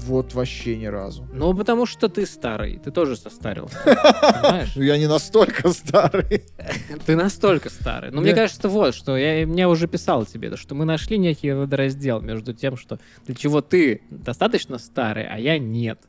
Вот 0.05 0.33
вообще 0.33 0.75
ни 0.77 0.85
разу. 0.85 1.27
Ну, 1.33 1.53
потому 1.53 1.85
что 1.85 2.07
ты 2.09 2.25
старый, 2.25 2.79
ты 2.79 2.91
тоже 2.91 3.15
состарился. 3.17 3.77
Понимаешь? 3.85 4.73
Ну, 4.75 4.81
я 4.83 4.97
не 4.97 5.07
настолько 5.07 5.69
старый. 5.71 6.43
Ты 7.05 7.15
настолько 7.15 7.69
старый. 7.69 8.09
Ну, 8.11 8.17
Да. 8.17 8.21
мне 8.21 8.33
кажется, 8.33 8.69
вот, 8.69 8.95
что 8.95 9.17
я, 9.17 9.43
я 9.43 9.69
уже 9.69 9.87
писал 9.87 10.25
тебе, 10.25 10.55
что 10.57 10.75
мы 10.75 10.85
нашли 10.85 11.17
некий 11.17 11.51
водораздел 11.51 12.21
между 12.21 12.53
тем, 12.53 12.77
что 12.77 12.99
для 13.25 13.35
чего 13.35 13.61
ты 13.61 14.01
достаточно 14.09 14.77
старый, 14.77 15.25
а 15.27 15.37
я 15.37 15.57
нет. 15.59 15.99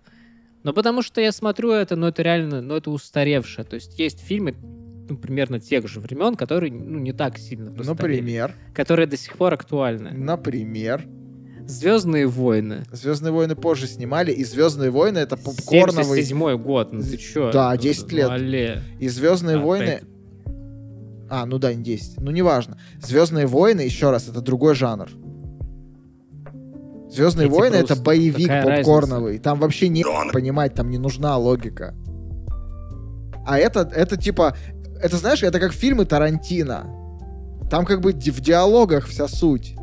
Но 0.62 0.72
потому 0.72 1.02
что 1.02 1.20
я 1.20 1.32
смотрю 1.32 1.70
это, 1.72 1.96
ну, 1.96 2.06
это 2.06 2.22
реально, 2.22 2.60
ну, 2.62 2.76
это 2.76 2.90
устаревшее. 2.90 3.64
То 3.64 3.74
есть 3.76 3.98
есть 3.98 4.20
фильмы, 4.20 4.54
ну, 5.08 5.16
примерно 5.16 5.58
тех 5.58 5.88
же 5.88 6.00
времен, 6.00 6.36
которые, 6.36 6.72
ну, 6.72 6.98
не 6.98 7.12
так 7.12 7.38
сильно 7.38 7.70
постарели, 7.72 8.20
Например, 8.20 8.54
Которые 8.74 9.06
до 9.06 9.16
сих 9.16 9.36
пор 9.36 9.54
актуальны. 9.54 10.10
например, 10.12 11.06
«Звездные 11.66 12.26
войны». 12.26 12.84
Звездные 12.92 13.32
войны 13.32 13.54
позже 13.54 13.86
снимали, 13.86 14.32
и 14.32 14.44
Звездные 14.44 14.90
войны 14.90 15.18
это 15.18 15.36
попкорновый. 15.36 16.22
77 16.22 16.56
год, 16.62 16.92
ну 16.92 17.02
ты 17.02 17.16
чё? 17.16 17.52
Да, 17.52 17.70
Ну, 17.72 17.76
10 17.80 18.10
ну, 18.10 18.16
лет. 18.16 18.30
алле. 18.30 18.82
И 18.98 19.08
Звездные 19.08 19.56
А, 19.56 19.60
войны. 19.60 20.00
так. 20.00 20.08
А, 21.32 21.46
ну 21.46 21.58
да, 21.58 21.72
не 21.72 21.82
10. 21.84 22.18
Ну, 22.20 22.30
неважно. 22.32 22.76
Звездные 23.00 23.46
войны, 23.46 23.82
еще 23.82 24.10
раз, 24.10 24.28
это 24.28 24.40
другой 24.40 24.74
жанр. 24.74 25.08
Звездные 27.10 27.48
Эти 27.48 27.54
войны 27.54 27.74
это 27.76 27.86
просто- 27.88 28.04
боевик 28.04 28.48
попкорновый. 28.64 29.38
Там 29.38 29.58
вообще 29.60 29.88
не 29.88 30.04
понимать, 30.32 30.74
там 30.74 30.90
не 30.90 30.98
нужна 30.98 31.36
логика. 31.36 31.94
А 33.46 33.58
это, 33.58 33.80
это 33.94 34.16
типа, 34.16 34.56
это 35.02 35.16
знаешь, 35.16 35.42
это 35.42 35.58
как 35.58 35.72
фильмы 35.72 36.04
Тарантино. 36.04 36.86
Там 37.70 37.84
как 37.84 38.00
бы 38.00 38.12
в 38.12 38.40
диалогах 38.40 39.06
вся 39.06 39.26
суть. 39.28 39.74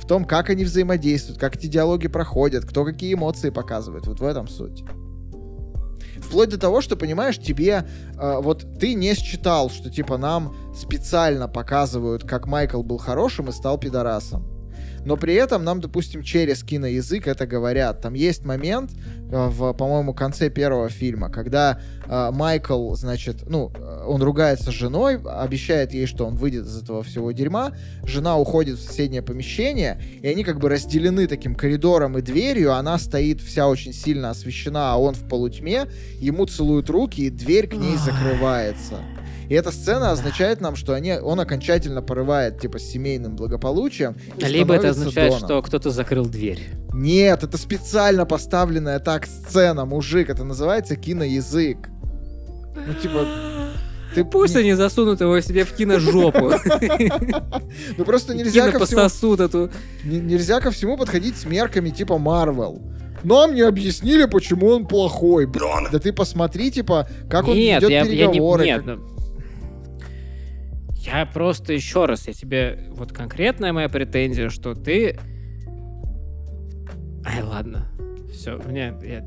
В 0.00 0.06
том, 0.06 0.24
как 0.24 0.50
они 0.50 0.64
взаимодействуют, 0.64 1.40
как 1.40 1.56
эти 1.56 1.66
диалоги 1.66 2.08
проходят, 2.08 2.64
кто 2.64 2.84
какие 2.84 3.14
эмоции 3.14 3.50
показывает. 3.50 4.06
Вот 4.06 4.20
в 4.20 4.24
этом 4.24 4.46
суть. 4.48 4.84
Вплоть 6.18 6.48
до 6.48 6.58
того, 6.58 6.80
что, 6.80 6.96
понимаешь, 6.96 7.38
тебе... 7.38 7.86
э, 8.18 8.40
вот 8.40 8.78
ты 8.78 8.94
не 8.94 9.14
считал, 9.14 9.70
что, 9.70 9.90
типа, 9.90 10.16
нам 10.16 10.54
специально 10.74 11.48
показывают, 11.48 12.24
как 12.24 12.46
Майкл 12.46 12.82
был 12.82 12.98
хорошим 12.98 13.48
и 13.48 13.52
стал 13.52 13.78
пидорасом. 13.78 14.46
Но 15.04 15.16
при 15.16 15.34
этом 15.34 15.62
нам, 15.62 15.80
допустим, 15.80 16.22
через 16.22 16.64
киноязык 16.64 17.28
это 17.28 17.46
говорят. 17.46 18.00
Там 18.00 18.14
есть 18.14 18.44
момент 18.44 18.90
в, 19.30 19.72
по-моему, 19.72 20.14
конце 20.14 20.50
первого 20.50 20.88
фильма, 20.88 21.30
когда 21.30 21.80
э, 22.06 22.30
Майкл, 22.32 22.94
значит, 22.94 23.48
ну, 23.48 23.72
э, 23.74 24.04
он 24.06 24.22
ругается 24.22 24.70
с 24.70 24.74
женой, 24.74 25.20
обещает 25.22 25.92
ей, 25.92 26.06
что 26.06 26.26
он 26.26 26.36
выйдет 26.36 26.66
из 26.66 26.82
этого 26.82 27.02
всего 27.02 27.32
дерьма. 27.32 27.72
Жена 28.04 28.38
уходит 28.38 28.78
в 28.78 28.82
соседнее 28.82 29.22
помещение, 29.22 30.00
и 30.22 30.28
они 30.28 30.44
как 30.44 30.58
бы 30.58 30.68
разделены 30.68 31.26
таким 31.26 31.54
коридором 31.54 32.16
и 32.18 32.22
дверью. 32.22 32.74
Она 32.74 32.98
стоит 32.98 33.40
вся 33.40 33.68
очень 33.68 33.92
сильно 33.92 34.30
освещена, 34.30 34.92
а 34.92 34.96
он 34.96 35.14
в 35.14 35.28
полутьме. 35.28 35.86
Ему 36.20 36.46
целуют 36.46 36.88
руки, 36.88 37.22
и 37.22 37.30
дверь 37.30 37.66
к 37.66 37.74
ней 37.74 37.96
закрывается. 37.96 39.00
И 39.48 39.54
эта 39.54 39.70
сцена 39.70 40.10
означает 40.10 40.60
нам, 40.60 40.76
что 40.76 40.92
они, 40.94 41.12
он 41.12 41.38
окончательно 41.40 42.02
порывает, 42.02 42.60
типа, 42.60 42.78
с 42.78 42.82
семейным 42.82 43.36
благополучием. 43.36 44.16
и 44.38 44.44
Либо 44.44 44.74
это 44.74 44.90
означает, 44.90 45.32
Доном. 45.32 45.46
что 45.46 45.62
кто-то 45.62 45.90
закрыл 45.90 46.26
дверь. 46.26 46.60
Нет, 46.92 47.42
это 47.44 47.56
специально 47.58 48.26
поставленная 48.26 48.98
так 48.98 49.26
сцена, 49.26 49.84
мужик. 49.84 50.30
Это 50.30 50.44
называется 50.44 50.96
киноязык. 50.96 51.78
Ну, 52.74 52.94
типа, 52.94 53.26
ты... 54.14 54.24
Пусть 54.24 54.54
не- 54.54 54.60
они 54.62 54.72
засунут 54.74 55.20
его 55.20 55.40
себе 55.40 55.64
в 55.64 55.72
киножопу. 55.72 56.52
Ну, 57.98 58.04
просто 58.04 58.34
нельзя 58.34 58.70
ко, 58.70 58.84
всему, 58.84 59.34
эту. 59.34 59.70
не- 60.04 60.20
нельзя 60.20 60.60
ко 60.60 60.70
всему 60.70 60.96
подходить 60.96 61.36
с 61.36 61.44
мерками 61.44 61.90
типа 61.90 62.18
Марвел. 62.18 62.80
Нам 63.22 63.54
не 63.54 63.62
объяснили, 63.62 64.24
почему 64.26 64.68
он 64.68 64.86
плохой. 64.86 65.46
Б- 65.46 65.58
Дон. 65.58 65.88
Да 65.92 65.98
ты 65.98 66.12
посмотри, 66.12 66.70
типа, 66.70 67.08
как 67.30 67.48
он 67.48 67.54
ведет 67.56 67.90
я, 67.90 67.98
я 67.98 68.02
не... 68.04 68.10
переговоры. 68.10 68.64
Нет, 68.64 68.84
Я 71.06 71.24
просто 71.26 71.72
еще 71.72 72.06
раз, 72.06 72.26
я 72.26 72.32
тебе... 72.32 72.88
Вот 72.90 73.12
конкретная 73.12 73.72
моя 73.72 73.88
претензия, 73.88 74.48
что 74.50 74.74
ты... 74.74 75.18
Ай, 77.24 77.42
ладно. 77.42 77.88
Все, 78.32 78.56
мне... 78.66 78.92
я- 79.02 79.24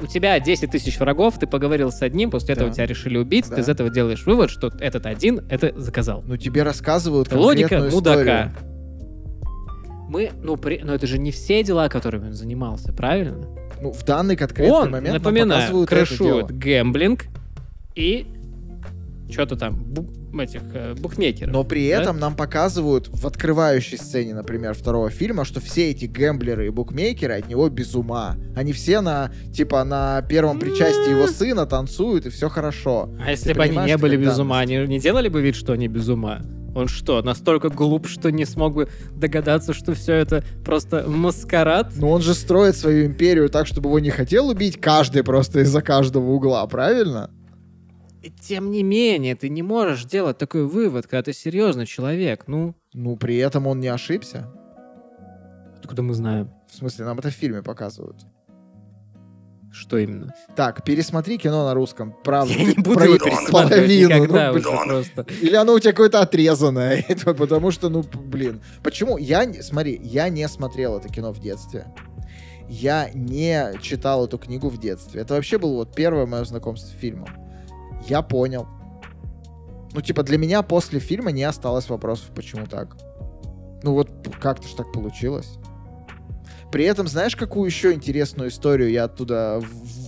У 0.00 0.06
тебя 0.06 0.38
10 0.40 0.70
тысяч 0.70 0.98
врагов, 0.98 1.38
ты 1.38 1.46
поговорил 1.46 1.92
с 1.92 2.02
одним, 2.02 2.30
после 2.30 2.54
этого 2.54 2.70
Да. 2.70 2.74
тебя 2.74 2.86
решили 2.86 3.18
убить, 3.18 3.48
Да. 3.48 3.56
ты 3.56 3.60
из 3.60 3.68
этого 3.68 3.88
делаешь 3.88 4.24
вывод, 4.26 4.50
что 4.50 4.68
этот 4.80 5.06
один 5.06 5.40
это 5.48 5.72
заказал. 5.80 6.22
Ну, 6.26 6.36
тебе 6.36 6.62
рассказывают 6.64 7.28
Это 7.28 7.38
логика 7.38 7.78
мудака. 7.90 8.52
историю. 8.52 8.52
Мы, 10.08 10.30
ну, 10.42 10.56
при, 10.56 10.80
но 10.82 10.92
это 10.94 11.06
же 11.06 11.18
не 11.18 11.30
все 11.30 11.62
дела, 11.62 11.88
которыми 11.88 12.26
он 12.26 12.32
занимался, 12.34 12.92
правильно? 12.92 13.46
Ну, 13.80 13.92
в 13.92 14.04
данный 14.04 14.36
конкретный 14.36 14.72
он, 14.74 14.90
момент 14.90 15.06
нам 15.06 15.14
напоминаю, 15.22 15.60
показывают 15.60 15.90
это 15.92 15.96
крышует 16.06 16.46
дело. 16.48 16.58
гэмблинг 16.58 17.24
и 17.94 18.26
что-то 19.32 19.56
там, 19.56 19.74
бу- 19.74 20.40
этих 20.40 20.62
э, 20.74 20.94
букмекеров. 20.94 21.52
Но 21.52 21.64
при 21.64 21.90
да? 21.90 22.02
этом 22.02 22.18
нам 22.18 22.36
показывают 22.36 23.08
в 23.08 23.26
открывающей 23.26 23.98
сцене, 23.98 24.34
например, 24.34 24.74
второго 24.74 25.10
фильма, 25.10 25.44
что 25.44 25.60
все 25.60 25.90
эти 25.90 26.06
гэмблеры 26.06 26.66
и 26.66 26.70
букмекеры 26.70 27.34
от 27.34 27.48
него 27.48 27.68
без 27.68 27.94
ума. 27.94 28.36
Они 28.56 28.72
все 28.72 29.00
на, 29.00 29.32
типа, 29.52 29.84
на 29.84 30.22
первом 30.22 30.58
причастии 30.58 31.10
его 31.10 31.26
сына 31.26 31.66
танцуют, 31.66 32.26
и 32.26 32.30
все 32.30 32.48
хорошо. 32.48 33.10
А 33.24 33.30
если 33.30 33.52
ты 33.52 33.54
бы 33.54 33.64
они 33.64 33.76
не 33.76 33.96
были 33.96 34.16
без 34.16 34.38
ума, 34.38 34.60
они 34.60 34.76
не 34.86 34.98
делали 34.98 35.28
бы 35.28 35.42
вид, 35.42 35.56
что 35.56 35.72
они 35.72 35.88
без 35.88 36.08
ума? 36.08 36.42
Он 36.74 36.88
что, 36.88 37.22
настолько 37.22 37.68
глуп, 37.68 38.08
что 38.08 38.30
не 38.30 38.46
смог 38.46 38.74
бы 38.74 38.88
догадаться, 39.14 39.74
что 39.74 39.92
все 39.92 40.14
это 40.14 40.42
просто 40.64 41.04
маскарад? 41.06 41.92
Но 41.96 42.10
он 42.10 42.22
же 42.22 42.34
строит 42.34 42.76
свою 42.76 43.06
империю 43.06 43.50
так, 43.50 43.66
чтобы 43.66 43.90
его 43.90 43.98
не 43.98 44.10
хотел 44.10 44.48
убить 44.48 44.80
каждый 44.80 45.22
просто 45.22 45.60
из-за 45.60 45.82
каждого 45.82 46.30
угла, 46.30 46.66
правильно? 46.66 47.30
Тем 48.40 48.70
не 48.70 48.82
менее, 48.82 49.34
ты 49.34 49.48
не 49.48 49.62
можешь 49.62 50.04
делать 50.04 50.38
такой 50.38 50.64
вывод, 50.66 51.06
когда 51.06 51.22
ты 51.24 51.32
серьезный 51.32 51.86
человек. 51.86 52.44
Ну, 52.46 52.74
Ну, 52.92 53.16
при 53.16 53.36
этом 53.38 53.66
он 53.66 53.80
не 53.80 53.88
ошибся. 53.88 54.48
откуда 55.78 56.02
мы 56.02 56.14
знаем, 56.14 56.50
В 56.70 56.74
смысле, 56.76 57.04
нам 57.06 57.18
это 57.18 57.30
в 57.30 57.34
фильме 57.34 57.62
показывают. 57.62 58.16
что 59.72 59.96
именно? 59.98 60.34
Так, 60.54 60.84
пересмотри 60.84 61.38
кино 61.38 61.64
на 61.64 61.72
русском. 61.74 62.14
Правда, 62.22 62.52
Я 62.52 62.64
не 62.66 62.74
буду 62.74 62.94
про- 62.94 63.04
его 63.06 63.18
пересматривать 63.18 63.70
половину, 63.70 64.08
ну, 64.10 64.14
никогда 64.24 64.52
блин. 64.52 64.66
уже 64.66 64.76
Дон. 64.76 64.86
просто. 64.88 65.26
Или 65.40 65.54
оно 65.56 65.72
у 65.74 65.78
тебя 65.78 65.92
какое-то 65.92 66.20
отрезанное. 66.20 67.04
Это 67.08 67.32
Потому 67.34 67.70
что, 67.70 67.88
ну, 67.88 68.02
блин. 68.02 68.60
Почему? 68.82 69.16
Я, 69.16 69.44
не- 69.46 69.62
смотри, 69.62 69.98
я 70.04 70.28
не 70.28 70.46
смотрел 70.48 70.98
это 70.98 71.08
кино 71.08 71.32
в 71.32 71.40
детстве. 71.40 71.86
Я 72.68 73.10
не 73.14 73.72
читал 73.80 74.26
эту 74.26 74.38
книгу 74.38 74.68
в 74.68 74.78
детстве. 74.78 75.22
Это 75.22 75.34
вообще 75.34 75.56
было 75.58 75.72
вот 75.76 75.94
первое 75.94 76.26
мое 76.26 76.44
знакомство 76.44 76.86
с 76.88 76.92
фильмом. 77.00 77.28
Я 78.08 78.22
понял. 78.22 78.66
Ну, 79.92 80.00
типа, 80.00 80.22
для 80.22 80.38
меня 80.38 80.62
после 80.62 81.00
фильма 81.00 81.32
не 81.32 81.44
осталось 81.44 81.88
вопросов, 81.88 82.30
почему 82.34 82.66
так. 82.66 82.96
Ну, 83.82 83.94
вот 83.94 84.10
как-то 84.40 84.66
ж 84.68 84.72
так 84.72 84.92
получилось. 84.92 85.58
При 86.70 86.84
этом, 86.84 87.06
знаешь, 87.06 87.36
какую 87.36 87.66
еще 87.66 87.92
интересную 87.92 88.48
историю 88.48 88.90
я 88.90 89.04
оттуда 89.04 89.62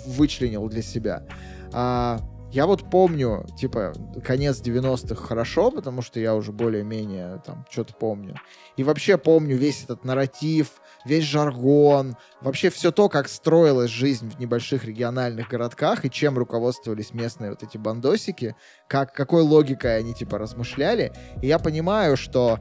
вычленил 0.07 0.69
для 0.69 0.83
себя? 0.83 1.25
А, 1.73 2.21
я 2.55 2.67
вот 2.67 2.89
помню, 2.89 3.45
типа, 3.59 3.93
конец 4.25 4.61
90-х 4.61 5.17
хорошо, 5.17 5.73
потому 5.73 6.03
что 6.03 6.21
я 6.21 6.37
уже 6.37 6.53
более-менее 6.53 7.43
там 7.45 7.67
что-то 7.69 7.95
помню. 7.95 8.37
И 8.77 8.85
вообще 8.85 9.19
помню 9.19 9.57
весь 9.57 9.83
этот 9.83 10.05
нарратив, 10.05 10.69
весь 11.05 11.25
жаргон, 11.25 12.17
вообще 12.41 12.71
все 12.71 12.93
то, 12.93 13.09
как 13.09 13.29
строилась 13.29 13.91
жизнь 13.91 14.31
в 14.31 14.39
небольших 14.39 14.85
региональных 14.85 15.49
городках 15.49 16.05
и 16.05 16.11
чем 16.11 16.39
руководствовались 16.39 17.13
местные 17.13 17.51
вот 17.51 17.65
эти 17.65 17.77
бандосики, 17.77 18.55
как, 18.87 19.13
какой 19.13 19.43
логикой 19.43 19.99
они 19.99 20.15
типа 20.15 20.39
размышляли. 20.39 21.13
И 21.43 21.49
я 21.49 21.59
понимаю, 21.59 22.17
что 22.17 22.61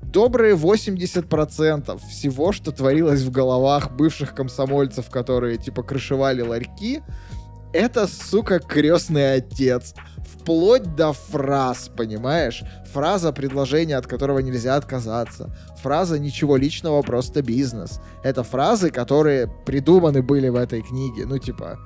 добрые 0.00 0.56
80% 0.56 1.98
всего, 2.08 2.52
что 2.52 2.72
творилось 2.72 3.20
в 3.20 3.30
головах 3.30 3.92
бывших 3.92 4.34
комсомольцев, 4.34 5.10
которые 5.10 5.58
типа 5.58 5.82
крышевали 5.82 6.40
ларьки, 6.40 7.02
это, 7.74 8.06
сука, 8.06 8.60
крестный 8.60 9.34
отец. 9.34 9.94
Вплоть 10.24 10.94
до 10.94 11.12
фраз, 11.12 11.90
понимаешь? 11.94 12.62
Фраза 12.92 13.32
предложения, 13.32 13.96
от 13.96 14.06
которого 14.06 14.38
нельзя 14.38 14.76
отказаться. 14.76 15.54
Фраза 15.82 16.18
ничего 16.18 16.56
личного, 16.56 17.02
просто 17.02 17.42
бизнес. 17.42 18.00
Это 18.22 18.42
фразы, 18.44 18.90
которые 18.90 19.48
придуманы 19.66 20.22
были 20.22 20.48
в 20.48 20.56
этой 20.56 20.82
книге. 20.82 21.26
Ну, 21.26 21.38
типа, 21.38 21.78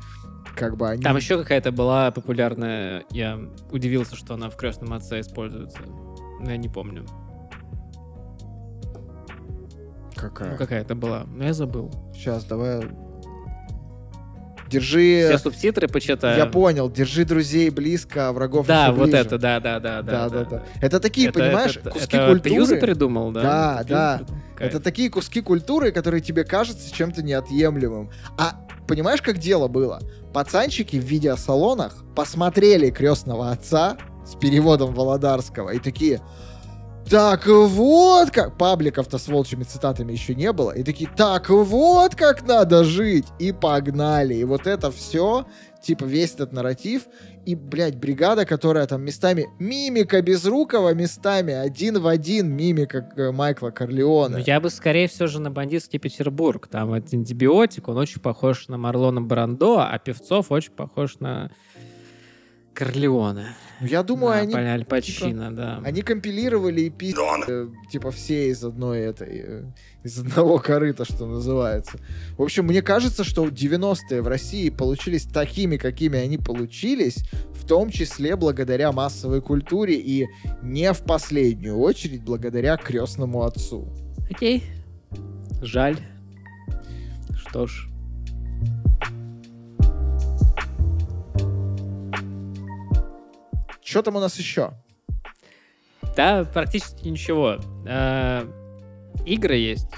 как 0.55 0.77
бы 0.77 0.89
они... 0.89 1.03
Там 1.03 1.17
еще 1.17 1.39
какая-то 1.39 1.73
была 1.73 2.11
популярная, 2.11 3.05
я 3.11 3.39
удивился, 3.71 4.15
что 4.15 4.35
она 4.35 4.51
в 4.51 4.57
«Крестном 4.57 4.93
отце» 4.93 5.21
используется. 5.21 5.79
Но 6.41 6.51
я 6.51 6.57
не 6.57 6.69
помню. 6.69 7.07
Какая? 10.15 10.53
Ну, 10.53 10.57
какая-то 10.59 10.95
была. 10.95 11.25
Но 11.25 11.45
я 11.45 11.55
забыл. 11.55 11.91
Сейчас, 12.13 12.45
давай 12.45 12.83
Держи... 14.69 15.25
Все 15.27 15.39
субтитры 15.39 15.89
почитаю. 15.89 16.37
Я 16.37 16.47
понял. 16.47 16.91
Держи 16.91 17.25
друзей 17.25 17.71
близко, 17.71 18.29
а 18.29 18.33
врагов 18.33 18.67
Да, 18.67 18.93
вот 18.93 19.05
ближе. 19.05 19.19
это, 19.19 19.39
да, 19.39 19.61
да, 19.61 19.81
да, 19.81 20.03
да, 20.03 20.29
да, 20.29 20.45
да, 20.45 20.63
Это 20.81 21.01
такие, 21.01 21.29
это, 21.29 21.39
понимаешь, 21.39 21.77
это, 21.77 21.91
куски 21.91 22.17
это 22.17 22.27
культуры. 22.29 22.41
Пьюза 22.55 22.77
придумал, 22.77 23.31
да? 23.33 23.43
Да, 23.43 23.85
да. 23.89 24.21
Это 24.59 24.81
такие 24.81 25.11
куски 25.11 25.41
культуры, 25.41 25.93
которые 25.93 26.21
тебе 26.21 26.45
кажутся 26.45 26.93
чем-то 26.93 27.23
неотъемлемым. 27.23 28.11
А 28.37 28.67
понимаешь, 28.87 29.23
как 29.23 29.39
дело 29.39 29.69
было? 29.69 30.01
Пацанчики 30.33 30.97
в 30.97 31.05
видеосалонах 31.05 32.05
посмотрели 32.15 32.91
крестного 32.91 33.51
отца 33.51 33.97
с 34.27 34.35
переводом 34.35 34.95
Володарского 34.95 35.71
и 35.71 35.79
такие, 35.79 36.21
так 37.11 37.47
вот 37.47 38.31
как... 38.31 38.57
Пабликов-то 38.59 39.19
с 39.19 39.29
волчьими 39.29 39.65
цитатами 39.65 40.13
еще 40.13 40.35
не 40.35 40.53
было. 40.53 40.73
И 40.73 40.83
такие, 40.83 41.09
так 41.17 41.49
вот 41.49 42.15
как 42.15 42.47
надо 42.47 42.85
жить. 42.85 43.27
И 43.39 43.53
погнали. 43.53 44.35
И 44.35 44.45
вот 44.45 44.67
это 44.67 44.91
все, 44.91 45.47
типа 45.83 46.05
весь 46.05 46.35
этот 46.35 46.53
нарратив. 46.53 47.07
И, 47.47 47.55
блядь, 47.55 47.97
бригада, 47.97 48.45
которая 48.45 48.87
там 48.87 49.03
местами... 49.03 49.49
Мимика 49.59 50.21
Безрукова 50.21 50.93
местами 50.93 51.55
один 51.55 51.99
в 51.99 52.07
один 52.07 52.51
мимика 52.51 53.09
э, 53.17 53.33
Майкла 53.33 53.71
Корлеона. 53.71 54.39
Ну, 54.39 54.45
я 54.47 54.61
бы 54.61 54.69
скорее 54.69 55.09
все 55.09 55.27
же 55.27 55.41
на 55.41 55.51
бандитский 55.51 55.99
Петербург. 55.99 56.69
Там 56.69 56.93
этот 56.93 57.15
антибиотик, 57.15 57.89
он 57.89 57.97
очень 57.97 58.21
похож 58.21 58.69
на 58.69 58.77
Марлона 58.77 59.23
Брандо, 59.23 59.79
а 59.79 59.99
Певцов 59.99 60.53
очень 60.53 60.73
похож 60.73 61.21
на 61.21 61.51
Корлеона. 62.75 63.55
Ну, 63.81 63.87
я 63.87 64.03
думаю, 64.03 64.35
да, 64.35 64.41
они... 64.41 64.55
Аль 64.55 64.85
Пачино, 64.85 65.51
типа, 65.51 65.57
да. 65.57 65.83
Они 65.85 66.03
компилировали 66.03 66.83
и 66.83 66.91
пи... 66.91 67.15
Э, 67.49 67.69
типа 67.91 68.11
все 68.11 68.51
из 68.51 68.65
одной 68.65 69.01
этой... 69.01 69.43
Э, 69.45 69.65
из 70.03 70.19
одного 70.19 70.59
корыта, 70.59 71.05
что 71.05 71.27
называется. 71.27 71.99
В 72.37 72.43
общем, 72.43 72.65
мне 72.65 72.83
кажется, 72.83 73.25
что 73.25 73.47
90-е 73.47 74.23
в 74.23 74.29
России 74.29 74.71
получились 74.71 75.25
такими, 75.25 75.77
какими 75.77 76.19
они 76.19 76.39
получились, 76.39 77.25
в 77.55 77.67
том 77.67 77.91
числе 77.91 78.37
благодаря 78.37 78.93
массовой 78.93 79.41
культуре 79.41 79.95
и 79.95 80.27
не 80.63 80.93
в 80.93 81.03
последнюю 81.03 81.79
очередь 81.79 82.23
благодаря 82.23 82.77
крестному 82.77 83.43
отцу. 83.43 83.89
Окей. 84.31 84.65
Жаль. 85.61 85.99
Что 87.37 87.67
ж, 87.67 87.89
Что 93.89 94.03
там 94.03 94.17
у 94.17 94.21
нас 94.21 94.39
еще? 94.39 94.73
Да, 96.15 96.45
практически 96.45 97.09
ничего. 97.09 97.59
А, 97.87 98.47
игры 99.25 99.57
есть. 99.57 99.89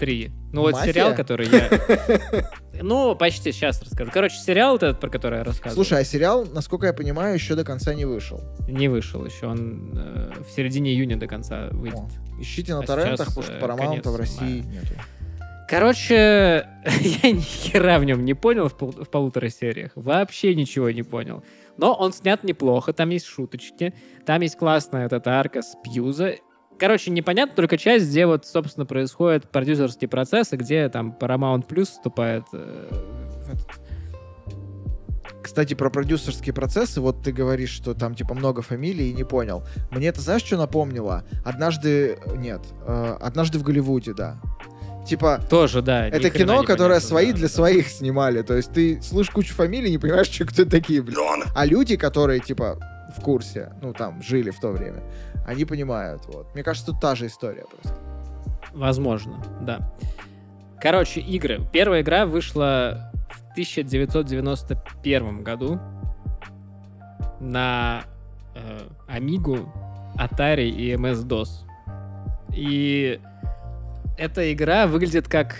Три. 0.00 0.30
Ну 0.52 0.62
вот 0.62 0.72
Мафия? 0.72 0.92
сериал, 0.92 1.14
который 1.14 1.48
я... 1.48 2.50
Ну, 2.82 3.14
почти 3.16 3.52
сейчас 3.52 3.82
расскажу. 3.82 4.10
Короче, 4.12 4.36
сериал 4.36 4.76
этот, 4.76 5.00
про 5.00 5.08
который 5.08 5.38
я 5.38 5.44
рассказывал. 5.44 5.82
Слушай, 5.82 6.02
а 6.02 6.04
сериал, 6.04 6.46
насколько 6.46 6.86
я 6.86 6.92
понимаю, 6.92 7.34
еще 7.34 7.54
до 7.54 7.64
конца 7.64 7.94
не 7.94 8.04
вышел. 8.04 8.42
Не 8.68 8.88
вышел 8.88 9.24
еще. 9.24 9.46
Он 9.46 9.92
э, 9.96 10.32
в 10.46 10.50
середине 10.50 10.92
июня 10.92 11.16
до 11.16 11.26
конца 11.26 11.68
выйдет. 11.72 11.98
О, 11.98 12.08
ищите 12.40 12.74
на 12.74 12.80
А 12.80 12.86
торрентах, 12.86 13.28
потому 13.28 13.42
что 13.42 13.52
э, 13.54 13.60
Парамаунта 13.60 14.10
в 14.10 14.16
конец 14.16 14.18
России 14.38 14.62
мая. 14.62 14.80
нету. 14.82 14.94
Короче, 15.68 16.68
я 17.22 17.30
ни 17.30 17.40
хера 17.40 17.98
в 17.98 18.04
нем 18.04 18.24
не 18.24 18.34
понял 18.34 18.68
в, 18.68 18.76
пол- 18.76 18.92
в 18.92 19.08
полутора 19.08 19.48
сериях. 19.48 19.92
Вообще 19.94 20.54
ничего 20.54 20.90
не 20.90 21.02
понял. 21.02 21.42
Но 21.78 21.94
он 21.94 22.12
снят 22.12 22.42
неплохо, 22.44 22.92
там 22.92 23.10
есть 23.10 23.26
шуточки, 23.26 23.94
там 24.24 24.40
есть 24.40 24.56
классная 24.56 25.06
эта 25.06 25.30
арка 25.30 25.62
с 25.62 25.76
Пьюза. 25.82 26.36
Короче, 26.78 27.10
непонятно 27.10 27.54
только 27.56 27.78
часть, 27.78 28.06
где 28.06 28.26
вот, 28.26 28.46
собственно, 28.46 28.84
происходят 28.86 29.50
продюсерские 29.50 30.08
процессы, 30.08 30.56
где 30.56 30.88
там 30.88 31.16
Paramount 31.18 31.66
Plus 31.66 31.84
вступает 31.84 32.44
э, 32.52 32.88
Кстати, 35.42 35.74
про 35.74 35.88
продюсерские 35.88 36.52
процессы, 36.52 37.00
вот 37.00 37.22
ты 37.22 37.32
говоришь, 37.32 37.70
что 37.70 37.94
там 37.94 38.14
типа 38.14 38.34
много 38.34 38.60
фамилий 38.60 39.10
и 39.10 39.14
не 39.14 39.24
понял. 39.24 39.62
Мне 39.90 40.08
это 40.08 40.20
знаешь, 40.20 40.42
что 40.42 40.58
напомнило? 40.58 41.24
Однажды, 41.44 42.18
нет, 42.36 42.60
э, 42.86 43.16
однажды 43.20 43.58
в 43.58 43.62
Голливуде, 43.62 44.12
да. 44.12 44.38
Типа, 45.06 45.40
Тоже, 45.48 45.82
да. 45.82 46.08
это 46.08 46.30
кино, 46.30 46.64
которое 46.64 46.94
понятно, 46.94 47.08
свои 47.08 47.26
да, 47.28 47.32
для 47.34 47.48
да. 47.48 47.54
своих 47.54 47.88
снимали. 47.88 48.42
То 48.42 48.54
есть 48.54 48.72
ты 48.72 49.00
слышишь 49.02 49.32
кучу 49.32 49.54
фамилий, 49.54 49.90
не 49.90 49.98
понимаешь, 49.98 50.26
что 50.26 50.44
кто 50.46 50.62
это 50.62 50.70
такие, 50.70 51.00
блин. 51.00 51.16
А 51.54 51.64
люди, 51.64 51.96
которые, 51.96 52.40
типа, 52.40 52.76
в 53.16 53.20
курсе, 53.20 53.72
ну, 53.80 53.92
там, 53.92 54.20
жили 54.20 54.50
в 54.50 54.58
то 54.58 54.70
время, 54.70 55.02
они 55.46 55.64
понимают, 55.64 56.22
вот. 56.26 56.52
Мне 56.54 56.64
кажется, 56.64 56.90
тут 56.90 57.00
та 57.00 57.14
же 57.14 57.26
история 57.26 57.64
просто. 57.70 57.96
Возможно, 58.72 59.42
да. 59.62 59.92
Короче, 60.80 61.20
игры. 61.20 61.60
Первая 61.72 62.02
игра 62.02 62.26
вышла 62.26 63.12
в 63.30 63.52
1991 63.52 65.42
году 65.44 65.80
на 67.40 68.02
э, 68.54 68.80
Amiga, 69.08 69.66
Atari 70.16 70.68
и 70.68 70.92
MS-DOS. 70.94 71.48
И 72.52 73.20
эта 74.18 74.52
игра 74.52 74.86
выглядит 74.86 75.28
как... 75.28 75.58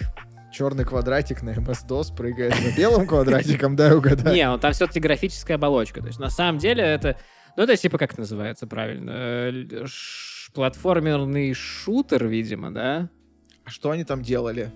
Черный 0.52 0.84
квадратик 0.84 1.42
на 1.42 1.50
MS-DOS 1.50 2.14
прыгает 2.16 2.54
за 2.54 2.74
белым 2.76 3.06
квадратиком, 3.06 3.76
дай 3.76 3.94
угадать. 3.94 4.34
Не, 4.34 4.48
ну 4.48 4.58
там 4.58 4.72
все-таки 4.72 5.00
графическая 5.00 5.54
оболочка. 5.56 6.00
То 6.00 6.06
есть 6.06 6.18
на 6.18 6.30
самом 6.30 6.58
деле 6.58 6.82
это... 6.82 7.16
Ну 7.56 7.62
это 7.64 7.76
типа 7.76 7.98
как 7.98 8.16
называется 8.16 8.66
правильно? 8.66 9.10
Э, 9.14 9.86
Платформерный 10.54 11.52
шутер, 11.52 12.26
видимо, 12.26 12.72
да? 12.72 13.10
А 13.64 13.70
Что 13.70 13.90
они 13.90 14.04
там 14.04 14.22
делали? 14.22 14.70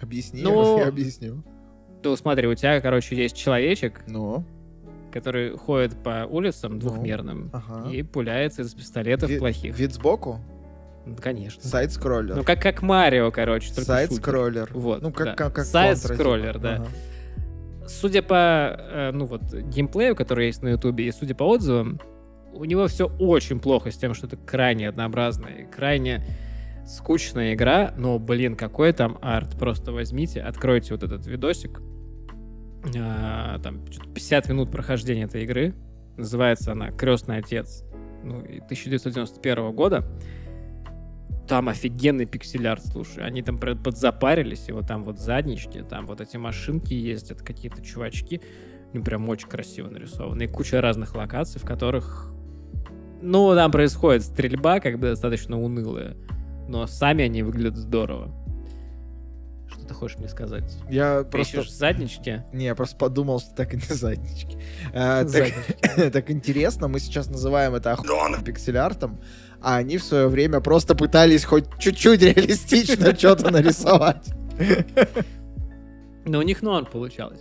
Объясни, 0.00 0.42
Ну, 0.42 0.78
я 0.78 0.88
объясню. 0.88 1.42
То 2.02 2.16
смотри, 2.16 2.46
у 2.46 2.54
тебя, 2.54 2.80
короче, 2.80 3.16
есть 3.16 3.36
человечек, 3.36 4.04
Ну, 4.06 4.44
который 5.12 5.56
ходит 5.56 6.02
по 6.02 6.26
улицам 6.28 6.78
двухмерным 6.78 7.50
ага. 7.52 7.90
и 7.90 8.02
пуляется 8.02 8.62
из 8.62 8.74
пистолетов 8.74 9.28
Ви- 9.28 9.38
плохих. 9.38 9.76
Вид 9.78 9.92
сбоку? 9.92 10.40
Конечно. 11.20 11.62
Сайд-скроллер. 11.62 12.36
Ну, 12.36 12.44
как, 12.44 12.60
как 12.60 12.82
Марио, 12.82 13.30
короче. 13.30 13.72
Side-scroller. 13.72 14.70
Вот, 14.72 15.02
Ну, 15.02 15.12
как, 15.12 15.26
да. 15.26 15.34
как, 15.34 15.54
как 15.54 15.64
side-scroller, 15.64 16.54
Contra, 16.54 16.58
да. 16.60 16.76
типа. 16.76 16.88
Ага. 16.88 17.88
Судя 17.88 18.22
по, 18.22 18.34
э, 18.34 19.10
ну 19.12 19.26
вот, 19.26 19.42
геймплею, 19.52 20.16
который 20.16 20.46
есть 20.46 20.62
на 20.62 20.68
Ютубе, 20.70 21.06
и 21.06 21.12
судя 21.12 21.34
по 21.36 21.44
отзывам, 21.44 22.00
у 22.52 22.64
него 22.64 22.88
все 22.88 23.06
очень 23.18 23.60
плохо 23.60 23.90
с 23.90 23.96
тем, 23.96 24.14
что 24.14 24.26
это 24.26 24.36
крайне 24.36 24.88
однообразная, 24.88 25.66
крайне 25.66 26.24
скучная 26.86 27.54
игра, 27.54 27.92
но, 27.96 28.18
блин, 28.18 28.56
какой 28.56 28.92
там 28.92 29.18
арт. 29.20 29.58
Просто 29.58 29.92
возьмите, 29.92 30.40
откройте 30.40 30.94
вот 30.94 31.02
этот 31.02 31.26
видосик. 31.26 31.80
А, 32.96 33.58
там 33.60 33.84
что-то 33.90 34.10
50 34.10 34.48
минут 34.48 34.70
прохождения 34.70 35.24
этой 35.24 35.42
игры. 35.44 35.74
Называется 36.16 36.72
она 36.72 36.92
«Крестный 36.92 37.38
отец» 37.38 37.84
ну, 38.22 38.40
и 38.40 38.58
1991 38.58 39.72
года. 39.72 40.04
Там 41.48 41.68
офигенный 41.68 42.26
пиксель-арт, 42.26 42.84
слушай. 42.84 43.24
Они 43.24 43.42
там 43.42 43.58
подзапарились, 43.58 44.68
и 44.68 44.72
вот 44.72 44.86
там 44.86 45.04
вот 45.04 45.20
заднички, 45.20 45.82
там 45.82 46.06
вот 46.06 46.20
эти 46.20 46.36
машинки 46.36 46.92
ездят, 46.92 47.42
какие-то 47.42 47.82
чувачки. 47.82 48.40
Они 48.92 49.02
прям 49.02 49.28
очень 49.28 49.48
красиво 49.48 49.88
нарисованы. 49.88 50.44
И 50.44 50.48
куча 50.48 50.80
разных 50.80 51.14
локаций, 51.14 51.60
в 51.60 51.64
которых 51.64 52.32
Ну, 53.22 53.54
там 53.54 53.70
происходит 53.70 54.22
стрельба, 54.22 54.80
как 54.80 54.98
бы 54.98 55.08
достаточно 55.08 55.60
унылая. 55.60 56.16
Но 56.68 56.86
сами 56.86 57.24
они 57.24 57.42
выглядят 57.42 57.76
здорово. 57.76 58.34
Что 59.68 59.84
ты 59.84 59.94
хочешь 59.94 60.18
мне 60.18 60.28
сказать? 60.28 60.78
Я 60.88 61.24
Ты 61.24 61.30
просто... 61.30 61.60
ищешь 61.60 61.72
заднички? 61.72 62.44
Не, 62.52 62.66
я 62.66 62.74
просто 62.74 62.96
подумал, 62.96 63.40
что 63.40 63.54
так 63.54 63.74
и 63.74 63.76
не 63.76 63.94
заднички. 63.94 64.58
А, 64.94 65.24
так-. 65.24 65.52
Так 66.12 66.30
интересно, 66.30 66.88
мы 66.88 67.00
сейчас 67.00 67.28
называем 67.28 67.74
это 67.74 67.92
охуенным 67.92 68.44
пиксель-артом, 68.44 69.20
а 69.66 69.78
они 69.78 69.98
в 69.98 70.04
свое 70.04 70.28
время 70.28 70.60
просто 70.60 70.94
пытались 70.94 71.44
хоть 71.44 71.64
чуть-чуть 71.80 72.22
реалистично 72.22 73.12
что-то 73.18 73.50
нарисовать. 73.50 74.32
Но 76.24 76.38
у 76.38 76.42
них 76.42 76.62
норм 76.62 76.86
получалось. 76.86 77.40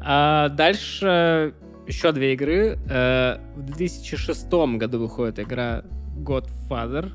А 0.00 0.48
дальше 0.48 1.54
еще 1.86 2.10
две 2.10 2.32
игры. 2.32 2.76
Э, 2.90 3.36
В 3.54 3.62
2006 3.66 4.48
году 4.78 4.98
выходит 4.98 5.38
игра 5.38 5.84
Godfather. 6.16 7.12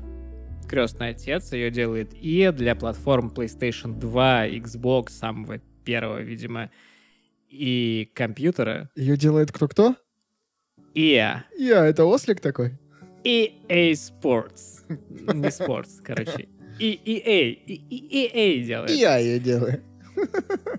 Крестный 0.70 1.10
отец. 1.10 1.52
Ее 1.52 1.70
делает 1.70 2.14
и 2.14 2.50
для 2.50 2.74
платформ 2.74 3.28
PlayStation 3.28 4.00
2, 4.00 4.48
Xbox, 4.48 5.10
самого 5.10 5.58
первого, 5.84 6.22
видимо, 6.22 6.70
и 7.50 8.10
компьютера. 8.14 8.88
Ее 8.96 9.18
делает 9.18 9.52
кто-кто? 9.52 9.96
EA. 10.94 11.40
Я, 11.58 11.84
это 11.84 12.06
ослик 12.06 12.40
такой? 12.40 12.78
EA 13.24 13.92
Sports. 13.92 14.82
Не 14.88 15.48
Sports, 15.48 16.00
короче. 16.02 16.48
И 16.78 17.00
EA. 17.04 17.52
И- 17.66 17.82
и 17.90 18.26
EA 18.26 18.64
делает. 18.64 18.90
Я 18.90 19.16
ее 19.18 19.38
делаю. 19.38 19.82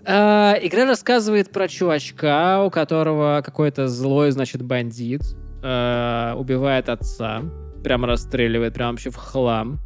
А, 0.08 0.56
игра 0.62 0.86
рассказывает 0.86 1.52
про 1.52 1.68
чувачка, 1.68 2.64
у 2.64 2.70
которого 2.70 3.42
какой-то 3.44 3.88
злой, 3.88 4.32
значит, 4.32 4.62
бандит 4.62 5.22
а, 5.64 6.36
убивает 6.38 6.90
отца, 6.90 7.42
прям 7.84 8.06
расстреливает, 8.06 8.74
прям 8.76 8.92
вообще 8.92 9.10
в 9.10 9.16
хлам. 9.16 9.80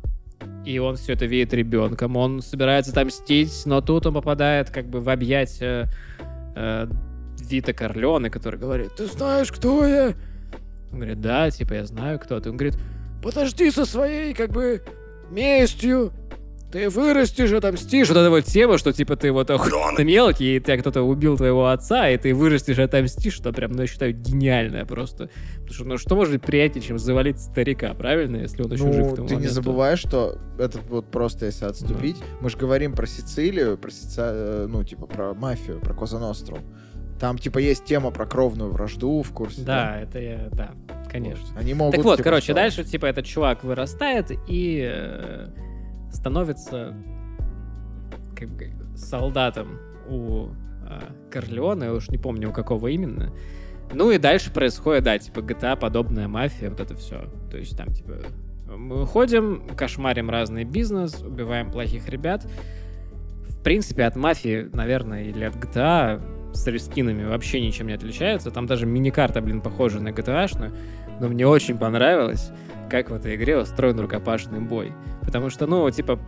И 0.65 0.77
он 0.77 0.97
все 0.97 1.13
это 1.13 1.25
видит 1.25 1.53
ребенком. 1.53 2.15
Он 2.17 2.41
собирается 2.41 2.91
отомстить, 2.91 3.63
но 3.65 3.81
тут 3.81 4.05
он 4.05 4.13
попадает 4.13 4.69
как 4.69 4.87
бы 4.87 4.99
в 5.01 5.09
объятия 5.09 5.89
э, 6.55 6.87
Вита 7.39 7.73
Корлеоне, 7.73 8.29
который 8.29 8.59
говорит, 8.59 8.95
ты 8.95 9.05
знаешь, 9.07 9.51
кто 9.51 9.85
я? 9.87 10.13
Он 10.91 10.99
говорит, 10.99 11.21
да, 11.21 11.49
типа, 11.51 11.73
я 11.73 11.85
знаю, 11.85 12.19
кто 12.19 12.39
ты. 12.39 12.49
Он 12.49 12.57
говорит, 12.57 12.77
подожди 13.23 13.69
со 13.71 13.85
своей, 13.85 14.33
как 14.33 14.51
бы, 14.51 14.81
местью. 15.29 16.11
Ты 16.71 16.87
вырастешь, 16.87 17.51
отомстишь. 17.51 18.09
Вот 18.09 18.17
эта 18.17 18.29
вот 18.29 18.45
тема, 18.45 18.77
что, 18.77 18.93
типа, 18.93 19.15
ты 19.15 19.31
вот 19.31 19.49
охуенно 19.49 20.03
мелкий, 20.03 20.55
и 20.57 20.59
тебя 20.59 20.77
кто-то 20.77 21.01
убил 21.01 21.35
твоего 21.35 21.69
отца, 21.69 22.07
и 22.11 22.15
ты 22.17 22.35
вырастешь, 22.35 22.77
и 22.77 22.81
отомстишь, 22.83 23.33
что 23.33 23.51
прям, 23.51 23.71
ну, 23.71 23.81
я 23.81 23.87
считаю, 23.87 24.13
гениальное 24.13 24.85
просто. 24.85 25.31
Потому 25.55 25.73
что, 25.73 25.85
ну, 25.85 25.97
что 25.97 26.15
может 26.15 26.33
быть 26.35 26.43
приятнее, 26.43 26.83
чем 26.83 26.99
завалить 26.99 27.39
старика, 27.39 27.95
правильно, 27.95 28.35
если 28.37 28.61
он 28.61 28.71
еще 28.71 28.91
жив 28.93 29.07
к 29.07 29.09
Ну, 29.09 29.15
тому 29.15 29.27
ты 29.27 29.33
не 29.33 29.39
моменту? 29.39 29.55
забывай, 29.55 29.95
что 29.97 30.37
это 30.59 30.79
вот 30.89 31.09
просто 31.09 31.47
если 31.47 31.65
отступить. 31.65 32.17
Мы 32.39 32.51
же 32.51 32.57
говорим 32.57 32.93
про 32.93 33.07
Сицилию, 33.07 33.75
про 33.75 33.89
Сица- 33.89 34.31
э, 34.31 34.67
ну, 34.69 34.83
типа, 34.83 35.07
про 35.07 35.33
мафию, 35.33 35.79
про 35.79 35.95
Коза 35.95 36.19
Ностру. 36.19 36.59
Там, 37.19 37.37
типа, 37.37 37.57
есть 37.57 37.83
тема 37.83 38.11
про 38.11 38.25
кровную 38.25 38.71
вражду 38.71 39.21
в 39.21 39.31
курсе. 39.31 39.61
Да, 39.61 39.99
это 39.99 40.19
я, 40.19 40.49
да, 40.51 40.71
конечно. 41.11 41.45
Вот. 41.53 41.61
Они 41.61 41.73
могут... 41.73 41.95
Так 41.95 42.05
вот, 42.05 42.17
типа, 42.17 42.23
короче, 42.23 42.45
что? 42.45 42.53
дальше, 42.53 42.83
типа, 42.83 43.07
этот 43.07 43.25
чувак 43.25 43.63
вырастает 43.63 44.31
и 44.47 44.89
э, 44.89 45.47
становится 46.13 46.95
как 48.37 48.49
бы 48.49 48.71
солдатом 48.95 49.79
у 50.07 50.47
э, 50.87 50.99
Корлеона, 51.29 51.85
я 51.85 51.93
уж 51.93 52.09
не 52.09 52.17
помню, 52.17 52.49
у 52.49 52.53
какого 52.53 52.87
именно. 52.87 53.33
Ну 53.91 54.11
и 54.11 54.17
дальше 54.17 54.51
происходит, 54.53 55.03
да, 55.03 55.17
типа 55.17 55.39
GTA, 55.39 55.75
подобная 55.77 56.27
мафия, 56.27 56.69
вот 56.69 56.79
это 56.79 56.95
все. 56.95 57.29
То 57.51 57.57
есть 57.57 57.75
там, 57.75 57.91
типа, 57.91 58.19
мы 58.67 59.05
ходим, 59.05 59.67
кошмарим 59.75 60.29
разный 60.29 60.63
бизнес, 60.63 61.21
убиваем 61.21 61.69
плохих 61.71 62.07
ребят. 62.07 62.47
В 63.49 63.61
принципе, 63.61 64.05
от 64.05 64.15
мафии, 64.15 64.69
наверное, 64.71 65.23
или 65.23 65.43
от 65.43 65.55
GTA 65.55 66.38
с 66.53 66.65
рескинами 66.67 67.23
вообще 67.25 67.61
ничем 67.61 67.87
не 67.87 67.93
отличается. 67.93 68.51
Там 68.51 68.65
даже 68.65 68.85
миникарта, 68.85 69.41
блин, 69.41 69.61
похожа 69.61 69.99
на 69.99 70.09
GTA-шную. 70.09 70.71
Но 71.19 71.27
мне 71.27 71.45
очень 71.47 71.77
понравилось, 71.77 72.51
как 72.89 73.09
в 73.09 73.13
этой 73.13 73.35
игре 73.35 73.57
устроен 73.59 73.99
рукопашный 73.99 74.59
бой. 74.59 74.93
Потому 75.21 75.49
что, 75.49 75.67
ну, 75.67 75.89
типа, 75.91 76.19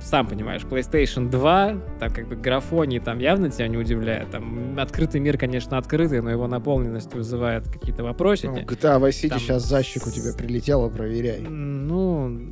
сам 0.00 0.26
понимаешь, 0.26 0.62
PlayStation 0.62 1.30
2, 1.30 1.74
там 1.98 2.10
как 2.12 2.28
бы 2.28 2.36
графоний 2.36 2.98
там 3.00 3.18
явно 3.18 3.50
тебя 3.50 3.68
не 3.68 3.78
удивляет. 3.78 4.30
Там 4.30 4.78
открытый 4.78 5.20
мир, 5.20 5.38
конечно, 5.38 5.78
открытый, 5.78 6.20
но 6.20 6.30
его 6.30 6.46
наполненность 6.46 7.14
вызывает 7.14 7.66
какие-то 7.66 8.02
Ну, 8.02 8.08
вопросики. 8.08 8.48
GTA 8.66 9.00
Vice 9.00 9.08
City 9.24 9.28
Там 9.30 9.38
сейчас 9.38 9.66
за 9.66 9.82
щеку 9.82 10.10
с- 10.10 10.12
тебе 10.12 10.34
прилетело, 10.36 10.90
проверяй. 10.90 11.40
Ну, 11.40 12.50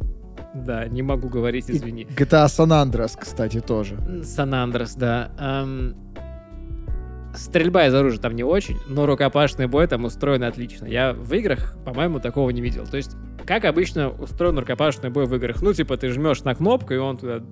да, 0.54 0.86
не 0.88 1.02
могу 1.02 1.28
говорить, 1.28 1.68
И 1.68 1.72
извини. 1.72 2.04
GTA 2.04 2.46
San 2.46 2.68
Andreas, 2.70 3.16
кстати, 3.18 3.60
тоже. 3.60 3.98
Сан 4.24 4.54
Андрес, 4.54 4.94
да. 4.94 5.30
Ам, 5.38 5.94
Стрельба 7.34 7.86
из 7.86 7.94
оружия 7.94 8.20
там 8.20 8.34
не 8.34 8.44
очень, 8.44 8.78
но 8.88 9.06
рукопашный 9.06 9.66
бой 9.66 9.86
там 9.86 10.04
устроен 10.04 10.44
отлично. 10.44 10.86
Я 10.86 11.12
в 11.12 11.32
играх, 11.32 11.76
по-моему, 11.84 12.20
такого 12.20 12.50
не 12.50 12.60
видел. 12.60 12.86
То 12.86 12.98
есть, 12.98 13.16
как 13.46 13.64
обычно 13.64 14.10
устроен 14.10 14.59
рукопашный 14.59 15.10
бой 15.10 15.26
в 15.26 15.34
играх? 15.34 15.62
Ну, 15.62 15.72
типа, 15.72 15.96
ты 15.96 16.10
жмешь 16.10 16.42
на 16.44 16.54
кнопку, 16.54 16.92
и 16.92 16.98
он 16.98 17.16
туда 17.16 17.42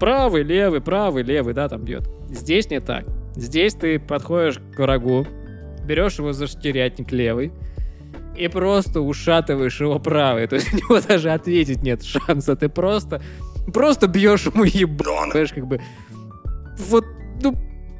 правый, 0.00 0.42
левый, 0.42 0.80
правый, 0.80 1.22
левый, 1.22 1.54
да, 1.54 1.68
там 1.68 1.82
бьет. 1.82 2.08
Здесь 2.28 2.68
не 2.70 2.80
так. 2.80 3.04
Здесь 3.36 3.74
ты 3.74 3.98
подходишь 3.98 4.60
к 4.74 4.78
врагу, 4.78 5.26
берешь 5.84 6.18
его 6.18 6.32
за 6.32 6.46
штырятник 6.46 7.12
левый, 7.12 7.52
и 8.36 8.48
просто 8.48 9.00
ушатываешь 9.00 9.80
его 9.80 9.98
правый. 9.98 10.46
То 10.46 10.56
есть 10.56 10.72
у 10.72 10.76
него 10.76 11.00
даже 11.00 11.30
ответить 11.30 11.82
нет 11.82 12.02
шанса. 12.02 12.56
Ты 12.56 12.68
просто, 12.68 13.22
просто 13.72 14.08
бьешь 14.08 14.46
ему. 14.46 14.64
Понимаешь, 14.64 15.52
как 15.52 15.66
бы... 15.66 15.80
Вот, 16.78 17.06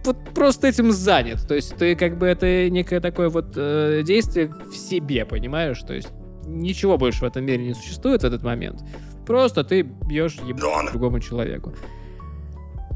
вот 0.07 0.17
просто 0.35 0.69
этим 0.69 0.93
занят. 0.93 1.47
То 1.47 1.55
есть 1.55 1.77
ты 1.77 1.95
как 1.97 2.19
бы 2.19 2.27
это 2.27 2.71
некое 2.71 3.01
такое 3.01 3.29
вот 3.29 3.53
э, 3.57 4.03
действие 4.05 4.49
в 4.49 4.75
себе, 4.77 5.25
понимаешь? 5.25 5.81
То 5.83 5.95
есть 5.95 6.09
ничего 6.47 6.97
больше 6.99 7.21
в 7.21 7.25
этом 7.25 7.45
мире 7.45 7.65
не 7.67 7.75
существует 7.75 8.23
в 8.23 8.25
этот 8.25 8.43
момент. 8.43 8.83
Просто 9.27 9.65
ты 9.65 9.83
бьешь 9.83 10.37
ебать 10.47 10.91
другому 10.93 11.21
человеку. 11.21 11.75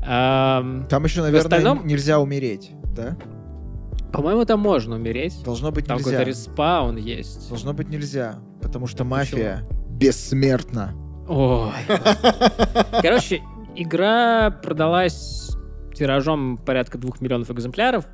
Ам, 0.06 0.86
Там 0.88 1.04
еще, 1.04 1.20
наверное, 1.22 1.44
остальном- 1.44 1.86
нельзя 1.86 2.20
умереть, 2.20 2.70
да? 2.96 3.16
по-моему, 4.12 4.44
там 4.44 4.58
можно 4.60 4.96
умереть. 4.96 5.40
Должно 5.44 5.70
быть 5.70 5.86
Там 5.86 5.98
нельзя. 5.98 6.10
какой-то 6.10 6.28
респаун 6.30 6.96
есть. 6.96 7.48
Должно 7.48 7.72
быть 7.72 7.88
нельзя, 7.90 8.38
потому 8.60 8.86
что 8.88 9.04
мафия 9.04 9.62
бессмертна. 9.88 10.94
Ой. 11.28 11.70
Короче, 13.02 13.40
игра 13.76 14.50
продалась 14.50 15.49
тиражом 16.01 16.56
порядка 16.56 16.97
двух 16.97 17.20
миллионов 17.20 17.51
экземпляров. 17.51 18.06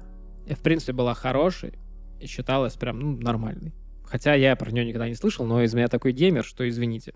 В 0.44 0.60
принципе, 0.60 0.92
была 0.92 1.14
хорошей. 1.14 1.74
И 2.20 2.26
считалась 2.26 2.74
прям, 2.74 2.98
ну, 2.98 3.16
нормальной. 3.16 3.72
Хотя 4.04 4.34
я 4.34 4.56
про 4.56 4.72
нее 4.72 4.84
никогда 4.84 5.08
не 5.08 5.14
слышал, 5.14 5.46
но 5.46 5.62
из 5.62 5.72
меня 5.72 5.86
такой 5.86 6.10
геймер, 6.10 6.44
что 6.44 6.68
извините. 6.68 7.14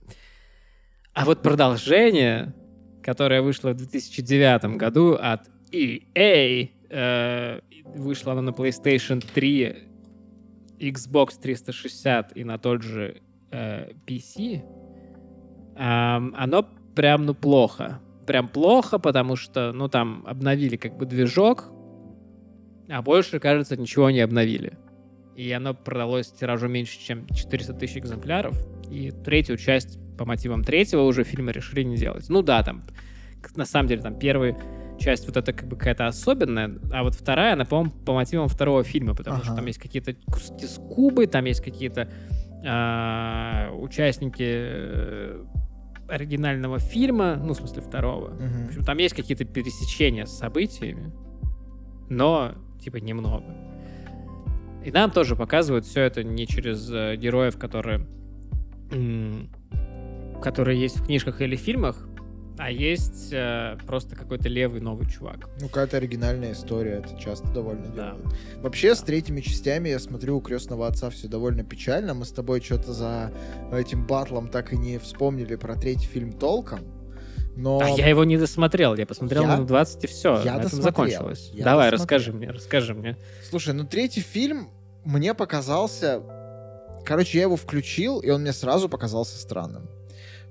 А 1.12 1.24
вот 1.24 1.42
продолжение, 1.42 2.54
которое 3.02 3.42
вышло 3.42 3.70
в 3.70 3.74
2009 3.74 4.76
году 4.76 5.18
от 5.20 5.48
EA, 5.72 6.70
э, 6.88 7.60
вышло 7.96 8.32
оно 8.32 8.42
на 8.42 8.50
PlayStation 8.50 9.24
3, 9.34 9.76
Xbox 10.78 11.40
360 11.42 12.36
и 12.36 12.44
на 12.44 12.58
тот 12.58 12.82
же 12.82 13.22
э, 13.50 13.90
PC, 14.06 14.62
Ам, 15.76 16.32
оно 16.36 16.64
прям, 16.94 17.26
ну, 17.26 17.34
плохо. 17.34 18.00
Прям 18.30 18.46
плохо, 18.46 19.00
потому 19.00 19.34
что, 19.34 19.72
ну, 19.72 19.88
там 19.88 20.22
обновили 20.24 20.76
как 20.76 20.96
бы 20.96 21.04
движок, 21.04 21.64
а 22.88 23.02
больше, 23.02 23.40
кажется, 23.40 23.76
ничего 23.76 24.08
не 24.10 24.20
обновили. 24.20 24.78
И 25.34 25.50
оно 25.50 25.74
продалось 25.74 26.30
тиражом 26.30 26.70
меньше, 26.70 26.96
чем 27.00 27.26
400 27.26 27.72
тысяч 27.74 27.96
экземпляров. 27.96 28.56
И 28.88 29.10
третью 29.10 29.56
часть 29.56 29.98
по 30.16 30.24
мотивам 30.24 30.62
третьего 30.62 31.02
уже 31.02 31.24
фильма 31.24 31.50
решили 31.50 31.82
не 31.82 31.96
делать. 31.96 32.28
Ну 32.28 32.42
да, 32.42 32.62
там, 32.62 32.84
на 33.56 33.64
самом 33.64 33.88
деле, 33.88 34.00
там 34.00 34.16
первая 34.16 34.56
часть 35.00 35.26
вот 35.26 35.36
это 35.36 35.52
как 35.52 35.66
бы 35.66 35.74
какая-то 35.74 36.06
особенная, 36.06 36.78
а 36.92 37.02
вот 37.02 37.16
вторая, 37.16 37.54
она, 37.54 37.64
по-моему, 37.64 37.90
по 37.90 38.12
мотивам 38.12 38.46
второго 38.46 38.84
фильма, 38.84 39.16
потому 39.16 39.38
что 39.38 39.48
Ага. 39.48 39.56
там 39.56 39.66
есть 39.66 39.80
какие-то 39.80 40.14
куски 40.30 40.68
с 40.68 40.76
Кубы, 40.76 41.26
там 41.26 41.46
есть 41.46 41.64
какие-то 41.64 42.08
а, 42.64 43.72
участники 43.72 44.44
э, 44.46 45.44
оригинального 46.10 46.78
фильма, 46.78 47.36
ну, 47.36 47.52
в 47.52 47.56
смысле, 47.56 47.82
второго. 47.82 48.28
В 48.30 48.40
Мгм. 48.40 48.66
общем, 48.66 48.84
там 48.84 48.98
есть 48.98 49.14
какие-то 49.14 49.44
пересечения 49.44 50.26
с 50.26 50.36
событиями, 50.38 51.12
но, 52.08 52.52
типа, 52.82 52.96
немного. 52.96 53.44
И 54.84 54.90
нам 54.90 55.10
тоже 55.10 55.36
показывают 55.36 55.84
все 55.84 56.02
это 56.02 56.24
не 56.24 56.46
через 56.46 56.90
э, 56.90 57.16
героев, 57.16 57.58
которые, 57.58 58.06
м, 58.92 59.50
которые 60.42 60.80
есть 60.80 60.98
в 61.00 61.04
книжках 61.04 61.40
или 61.42 61.56
фильмах, 61.56 62.08
А 62.62 62.70
есть 62.70 63.30
э, 63.32 63.78
просто 63.86 64.14
какой-то 64.16 64.50
левый 64.50 64.82
новый 64.82 65.08
чувак. 65.08 65.48
Ну, 65.60 65.68
какая-то 65.68 65.96
оригинальная 65.96 66.52
история, 66.52 67.02
это 67.04 67.18
часто 67.18 67.48
довольно 67.48 67.86
Да. 67.86 68.10
делают. 68.10 68.26
Вообще, 68.56 68.94
с 68.94 69.00
третьими 69.00 69.40
частями, 69.40 69.88
я 69.88 69.98
смотрю, 69.98 70.36
у 70.36 70.40
крестного 70.42 70.86
отца 70.86 71.08
все 71.08 71.26
довольно 71.26 71.64
печально. 71.64 72.12
Мы 72.12 72.26
с 72.26 72.32
тобой 72.32 72.60
что-то 72.60 72.92
за 72.92 73.32
этим 73.72 74.06
батлом 74.06 74.48
так 74.48 74.74
и 74.74 74.76
не 74.76 74.98
вспомнили 74.98 75.56
про 75.56 75.74
третий 75.74 76.06
фильм 76.06 76.32
толком. 76.32 76.80
Но 77.56 77.80
А 77.80 77.88
я 77.88 78.08
его 78.08 78.24
не 78.24 78.36
досмотрел, 78.36 78.94
я 78.94 79.06
посмотрел 79.06 79.42
Я- 79.44 79.54
минут 79.56 79.66
20 79.66 80.04
и 80.04 80.06
все, 80.06 80.40
я 80.44 80.56
на 80.56 80.60
этом 80.60 80.82
закончилось. 80.82 81.50
Я 81.54 81.64
Давай, 81.64 81.90
досмотрел. 81.90 82.18
расскажи 82.18 82.32
мне, 82.34 82.50
расскажи 82.50 82.94
мне. 82.94 83.16
Слушай, 83.48 83.72
ну 83.74 83.84
третий 83.84 84.20
фильм 84.20 84.68
мне 85.04 85.32
показался... 85.34 86.20
Короче, 87.06 87.38
я 87.38 87.44
его 87.44 87.56
включил, 87.56 88.20
и 88.20 88.28
он 88.30 88.42
мне 88.42 88.52
сразу 88.52 88.88
показался 88.90 89.38
странным. 89.38 89.88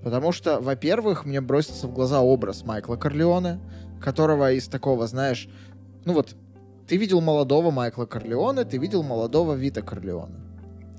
Потому 0.04 0.32
что, 0.32 0.60
во-первых, 0.60 1.26
мне 1.26 1.42
бросился 1.42 1.88
в 1.88 1.94
глаза 1.94 2.22
образ 2.22 2.64
Майкла 2.64 2.96
Корлеоне, 2.96 3.60
которого 4.02 4.52
из 4.54 4.68
такого, 4.68 5.08
знаешь... 5.08 5.50
Ну 6.06 6.14
вот, 6.14 6.36
ты 6.88 6.98
видел 6.98 7.22
молодого 7.22 7.70
Майкла 7.70 8.06
Корлеоне, 8.06 8.64
ты 8.64 8.78
видел 8.78 9.04
молодого 9.04 9.54
Вита 9.54 9.82
Корлеоне 9.82 10.36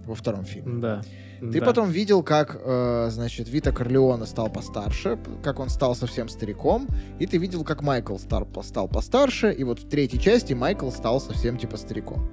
во 0.07 0.15
втором 0.15 0.45
фильме. 0.45 0.81
Да. 0.81 1.03
Ты 1.41 1.61
да. 1.61 1.67
потом 1.67 1.91
видел, 1.91 2.23
как, 2.23 2.61
э, 2.63 3.09
значит, 3.11 3.49
Вита 3.49 3.73
Корлеоне 3.73 4.27
стал 4.27 4.51
постарше, 4.51 5.19
как 5.43 5.59
он 5.59 5.71
стал 5.71 5.95
совсем 5.95 6.29
стариком, 6.29 6.87
и 7.19 7.27
ты 7.27 7.39
видел, 7.39 7.65
как 7.65 7.83
Майкл 7.83 8.19
стар, 8.19 8.47
стал 8.63 8.89
постарше, 8.89 9.51
и 9.51 9.65
вот 9.65 9.81
в 9.81 9.89
третьей 9.89 10.21
части 10.21 10.53
Майкл 10.53 10.91
стал 10.91 11.21
совсем 11.21 11.57
типа 11.57 11.79
стариком. 11.79 12.29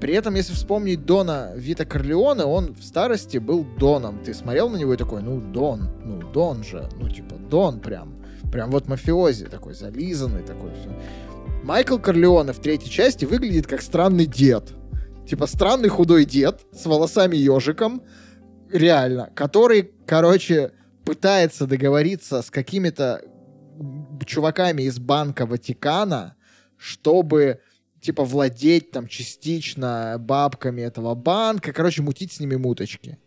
При 0.00 0.12
этом, 0.12 0.34
если 0.34 0.52
вспомнить 0.52 1.06
Дона 1.06 1.52
Вита 1.56 1.84
Корлеоне, 1.84 2.44
он 2.44 2.74
в 2.74 2.82
старости 2.82 3.38
был 3.38 3.64
Доном. 3.78 4.22
Ты 4.22 4.34
смотрел 4.34 4.68
на 4.68 4.76
него 4.76 4.92
и 4.92 4.96
такой, 4.96 5.22
ну, 5.22 5.40
Дон, 5.40 5.88
ну, 6.04 6.20
Дон 6.32 6.62
же, 6.64 6.88
ну, 6.98 7.08
типа, 7.08 7.36
Дон 7.36 7.80
прям. 7.80 8.14
Прям 8.52 8.70
вот 8.70 8.88
мафиози 8.88 9.46
такой, 9.46 9.74
зализанный 9.74 10.42
такой, 10.42 10.70
все. 10.72 10.90
Майкл 11.64 11.98
Корлеоне 11.98 12.52
в 12.52 12.58
третьей 12.58 12.90
части 12.90 13.24
выглядит 13.24 13.66
как 13.66 13.82
странный 13.82 14.26
дед. 14.26 14.72
Типа 15.26 15.46
странный 15.46 15.88
худой 15.88 16.24
дед 16.24 16.60
с 16.72 16.86
волосами 16.86 17.36
ежиком, 17.36 18.02
реально, 18.70 19.30
который, 19.34 19.90
короче, 20.06 20.72
пытается 21.04 21.66
договориться 21.66 22.42
с 22.42 22.50
какими-то 22.50 23.22
чуваками 24.24 24.82
из 24.82 24.98
Банка 24.98 25.46
Ватикана, 25.46 26.36
чтобы 26.76 27.60
типа 28.06 28.22
владеть 28.22 28.92
там 28.92 29.08
частично 29.08 30.16
бабками 30.20 30.80
этого 30.80 31.16
банка, 31.16 31.72
короче, 31.72 32.02
мутить 32.02 32.32
с 32.32 32.38
ними 32.38 32.54
муточки. 32.54 33.18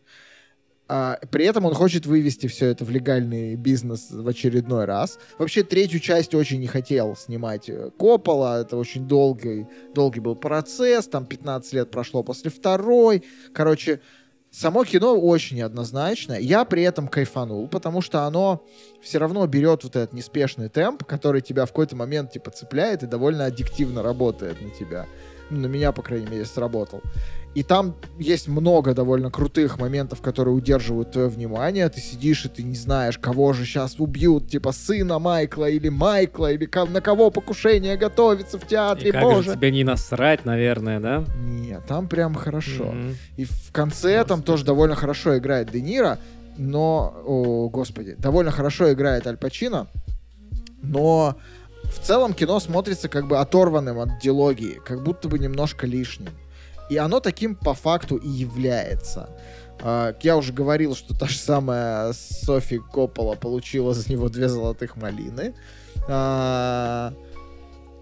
А, 0.87 1.19
при 1.31 1.43
этом 1.43 1.65
он 1.65 1.73
хочет 1.73 2.05
вывести 2.05 2.47
все 2.47 2.67
это 2.67 2.85
в 2.85 2.89
легальный 2.89 3.55
бизнес 3.55 4.09
в 4.09 4.25
очередной 4.25 4.85
раз. 4.85 5.19
Вообще 5.37 5.63
третью 5.63 5.99
часть 5.99 6.33
очень 6.33 6.61
не 6.61 6.67
хотел 6.67 7.17
снимать 7.17 7.69
э, 7.69 7.91
Коппола, 7.99 8.61
это 8.61 8.77
очень 8.77 9.05
долгий, 9.05 9.67
долгий 9.93 10.21
был 10.21 10.37
процесс, 10.37 11.07
там 11.07 11.25
15 11.25 11.73
лет 11.73 11.91
прошло 11.91 12.23
после 12.23 12.49
второй. 12.49 13.25
Короче, 13.53 13.99
само 14.49 14.85
кино 14.85 15.19
очень 15.19 15.57
неоднозначно. 15.57 16.33
Я 16.39 16.63
при 16.63 16.83
этом 16.83 17.09
кайфанул, 17.09 17.67
потому 17.67 18.01
что 18.01 18.23
оно 18.23 18.65
все 19.01 19.17
равно 19.17 19.45
берет 19.47 19.83
вот 19.83 19.95
этот 19.95 20.13
неспешный 20.13 20.69
темп, 20.69 21.03
который 21.05 21.41
тебя 21.41 21.65
в 21.65 21.69
какой-то 21.69 21.95
момент 21.95 22.31
типа 22.31 22.51
цепляет 22.51 23.03
и 23.03 23.07
довольно 23.07 23.45
аддиктивно 23.45 24.03
работает 24.03 24.61
на 24.61 24.69
тебя. 24.69 25.05
Ну, 25.49 25.61
на 25.61 25.65
меня, 25.67 25.91
по 25.91 26.01
крайней 26.01 26.27
мере, 26.27 26.45
сработал. 26.45 27.01
И 27.55 27.63
там 27.63 27.95
есть 28.19 28.47
много 28.47 28.93
довольно 28.93 29.31
крутых 29.31 29.79
моментов, 29.79 30.21
которые 30.21 30.53
удерживают 30.53 31.11
твое 31.11 31.27
внимание. 31.29 31.89
Ты 31.89 31.99
сидишь 31.99 32.45
и 32.45 32.49
ты 32.49 32.61
не 32.61 32.75
знаешь, 32.75 33.17
кого 33.17 33.53
же 33.53 33.65
сейчас 33.65 33.95
убьют, 33.99 34.47
типа 34.49 34.71
сына 34.71 35.17
Майкла 35.17 35.67
или 35.67 35.89
Майкла, 35.89 36.51
или 36.51 36.69
на 36.89 37.01
кого 37.01 37.31
покушение 37.31 37.97
готовится 37.97 38.59
в 38.59 38.67
театре, 38.67 39.09
И 39.09 39.11
как 39.11 39.23
боже. 39.23 39.49
же 39.51 39.55
тебе 39.55 39.71
не 39.71 39.83
насрать, 39.83 40.45
наверное, 40.45 40.99
да? 40.99 41.25
Нет, 41.39 41.81
там 41.87 42.07
прям 42.07 42.35
хорошо. 42.35 42.91
Мгм. 42.91 43.15
И 43.37 43.45
в 43.45 43.71
конце 43.71 44.23
там 44.25 44.43
тоже 44.43 44.63
довольно 44.63 44.93
хорошо 44.93 45.35
играет 45.35 45.71
Де 45.71 45.81
Ниро, 45.81 46.19
но, 46.59 47.13
о, 47.25 47.69
господи, 47.69 48.15
довольно 48.19 48.51
хорошо 48.51 48.91
играет 48.91 49.25
Аль 49.25 49.37
Пачино, 49.37 49.87
но 50.81 51.37
в 51.85 52.05
целом 52.05 52.33
кино 52.33 52.59
смотрится 52.59 53.07
как 53.07 53.27
бы 53.27 53.39
оторванным 53.39 53.97
от 53.99 54.19
диалогии, 54.21 54.79
как 54.85 55.01
будто 55.01 55.29
бы 55.29 55.39
немножко 55.39 55.87
лишним. 55.87 56.31
И 56.89 56.97
оно 56.97 57.21
таким 57.21 57.55
по 57.55 57.73
факту 57.73 58.17
и 58.17 58.27
является. 58.27 59.29
А, 59.81 60.13
Я 60.21 60.35
уже 60.35 60.51
говорил, 60.51 60.95
что 60.95 61.17
та 61.17 61.27
же 61.27 61.37
самая 61.37 62.11
Софи 62.11 62.79
Коппола 62.79 63.35
получила 63.35 63.93
за 63.93 64.11
него 64.11 64.27
две 64.27 64.49
золотых 64.49 64.97
малины. 64.97 65.53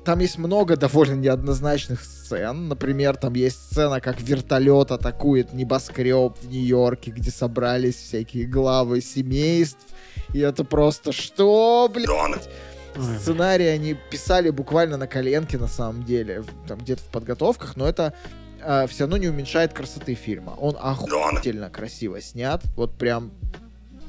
А, 0.08 0.12
Там 0.12 0.20
есть 0.20 0.38
много 0.38 0.78
довольно 0.78 1.16
неоднозначных 1.16 2.02
сцен. 2.02 2.70
Например, 2.70 3.18
там 3.18 3.34
есть 3.34 3.58
сцена, 3.72 4.00
как 4.00 4.22
вертолет 4.22 4.92
атакует 4.92 5.52
небоскреб 5.52 6.38
в 6.42 6.48
Нью-Йорке, 6.50 7.12
где 7.12 7.30
собрались 7.30 7.96
всякие 7.96 8.46
главы 8.46 9.02
семейств. 9.02 9.86
И 10.34 10.40
это 10.40 10.64
просто 10.64 11.12
что, 11.12 11.92
блядь? 11.94 12.08
Сценарий 13.20 13.66
они 13.68 13.96
писали 14.10 14.50
буквально 14.50 14.96
на 14.98 15.08
коленке, 15.08 15.58
на 15.58 15.68
самом 15.68 16.04
деле, 16.04 16.44
там 16.68 16.80
где-то 16.80 17.02
в 17.02 17.08
подготовках, 17.08 17.76
но 17.76 17.86
это 17.88 18.14
все 18.88 19.02
равно 19.02 19.18
не 19.18 19.28
уменьшает 19.28 19.74
красоты 19.74 20.16
фильма. 20.16 20.56
Он 20.60 20.76
охуительно 20.80 21.70
красиво 21.70 22.22
снят, 22.22 22.64
вот 22.76 22.98
прям, 22.98 23.32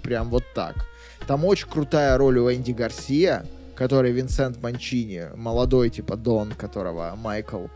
прям 0.02 0.30
вот 0.30 0.44
так. 0.54 0.86
Там 1.26 1.44
очень 1.44 1.68
крутая 1.68 2.16
роль 2.16 2.38
у 2.38 2.50
Энди 2.50 2.72
Гарсия, 2.72 3.44
который 3.78 4.10
Винсент 4.10 4.60
Манчини, 4.60 5.26
молодой 5.36 5.88
типа 5.88 6.16
Дон, 6.16 6.50
которого 6.52 7.14
Майкл, 7.16 7.66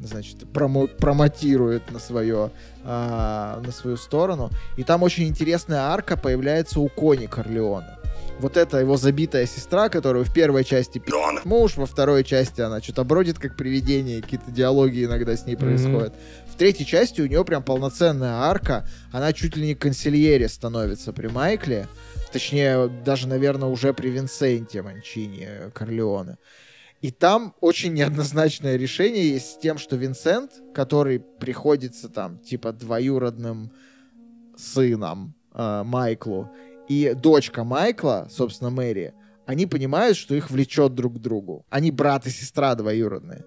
значит, 0.00 0.38
промо- 0.52 0.88
промотирует 0.88 1.92
на 1.92 2.00
свое, 2.00 2.50
а, 2.84 3.62
на 3.64 3.70
свою 3.70 3.96
сторону. 3.96 4.50
И 4.76 4.82
там 4.82 5.04
очень 5.04 5.28
интересная 5.28 5.82
арка 5.82 6.16
появляется 6.16 6.80
у 6.80 6.88
Кони 6.88 7.26
Корлеона. 7.26 7.98
Вот 8.40 8.56
это 8.56 8.78
его 8.78 8.96
забитая 8.96 9.46
сестра, 9.46 9.88
которую 9.88 10.24
в 10.24 10.32
первой 10.34 10.64
части 10.64 10.98
пи*** 10.98 11.12
муж, 11.44 11.76
во 11.76 11.86
второй 11.86 12.24
части 12.24 12.60
она 12.60 12.80
что-то 12.80 13.04
бродит 13.04 13.38
как 13.38 13.56
привидение, 13.56 14.20
какие-то 14.20 14.50
диалоги 14.50 15.04
иногда 15.04 15.36
с 15.36 15.46
ней 15.46 15.54
Мгм. 15.54 15.64
происходят. 15.64 16.12
В 16.52 16.56
третьей 16.56 16.86
части 16.86 17.20
у 17.20 17.26
нее 17.26 17.44
прям 17.44 17.62
полноценная 17.62 18.34
арка, 18.50 18.84
она 19.12 19.32
чуть 19.32 19.56
ли 19.56 19.68
не 19.68 19.74
консильере 19.76 20.48
становится 20.48 21.12
при 21.12 21.28
Майкле, 21.28 21.86
точнее, 22.32 22.88
даже, 22.88 23.28
наверное, 23.28 23.68
уже 23.68 23.92
при 23.92 24.08
Винсенте 24.08 24.82
Манчини 24.82 25.70
Корлеоне. 25.74 26.38
И 27.00 27.10
там 27.10 27.54
очень 27.60 27.94
неоднозначное 27.94 28.76
решение 28.76 29.30
есть 29.30 29.52
с 29.52 29.58
тем, 29.58 29.78
что 29.78 29.96
Винсент, 29.96 30.52
который 30.72 31.18
приходится 31.18 32.08
там, 32.08 32.38
типа, 32.38 32.72
двоюродным 32.72 33.72
сыном 34.56 35.34
э, 35.52 35.82
Майклу, 35.84 36.50
и 36.88 37.14
дочка 37.14 37.64
Майкла, 37.64 38.28
собственно, 38.30 38.70
Мэри, 38.70 39.14
они 39.46 39.66
понимают, 39.66 40.16
что 40.16 40.34
их 40.34 40.50
влечет 40.50 40.94
друг 40.94 41.16
к 41.16 41.18
другу. 41.18 41.66
Они 41.70 41.90
брат 41.90 42.26
и 42.26 42.30
сестра 42.30 42.74
двоюродные. 42.74 43.44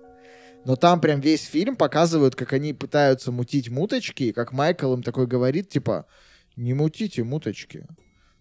Но 0.66 0.76
там 0.76 1.00
прям 1.00 1.20
весь 1.22 1.44
фильм 1.46 1.76
показывают, 1.76 2.36
как 2.36 2.52
они 2.54 2.74
пытаются 2.74 3.32
мутить 3.32 3.70
муточки, 3.70 4.24
и 4.24 4.34
как 4.34 4.52
Майкл 4.52 4.94
им 4.94 5.04
такой 5.04 5.28
говорит, 5.28 5.70
типа, 5.70 6.08
не 6.56 6.74
мутите 6.74 7.24
муточки. 7.24 7.86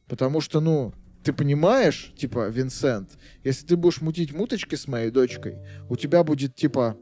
Потому 0.09 0.41
что, 0.41 0.61
ну, 0.61 0.93
ты 1.23 1.33
понимаешь, 1.33 2.13
типа, 2.17 2.49
Винсент, 2.49 3.11
если 3.43 3.67
ты 3.67 3.77
будешь 3.77 4.01
мутить 4.01 4.33
муточки 4.33 4.75
с 4.75 4.87
моей 4.87 5.11
дочкой, 5.11 5.57
у 5.89 5.97
тебя 5.97 6.23
будет, 6.23 6.55
типа, 6.55 6.97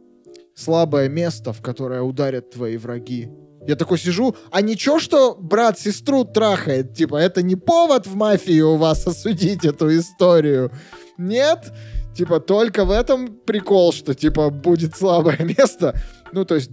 слабое 0.54 1.08
место, 1.08 1.52
в 1.52 1.60
которое 1.60 2.02
ударят 2.02 2.50
твои 2.50 2.76
враги. 2.76 3.28
Я 3.66 3.76
такой 3.76 3.98
сижу, 3.98 4.34
а 4.50 4.60
ничего, 4.60 4.98
что 4.98 5.34
брат 5.34 5.78
сестру 5.78 6.24
трахает? 6.24 6.94
Типа, 6.94 7.16
это 7.16 7.42
не 7.42 7.56
повод 7.56 8.06
в 8.06 8.16
мафии 8.16 8.60
у 8.60 8.76
вас 8.76 9.06
осудить 9.06 9.64
эту 9.64 9.96
историю? 9.96 10.72
Нет? 11.16 11.72
Типа, 12.16 12.40
только 12.40 12.84
в 12.84 12.90
этом 12.90 13.36
прикол, 13.46 13.92
что, 13.92 14.14
типа, 14.14 14.50
будет 14.50 14.96
слабое 14.96 15.38
место. 15.58 15.94
Ну, 16.32 16.44
то 16.44 16.56
есть, 16.56 16.70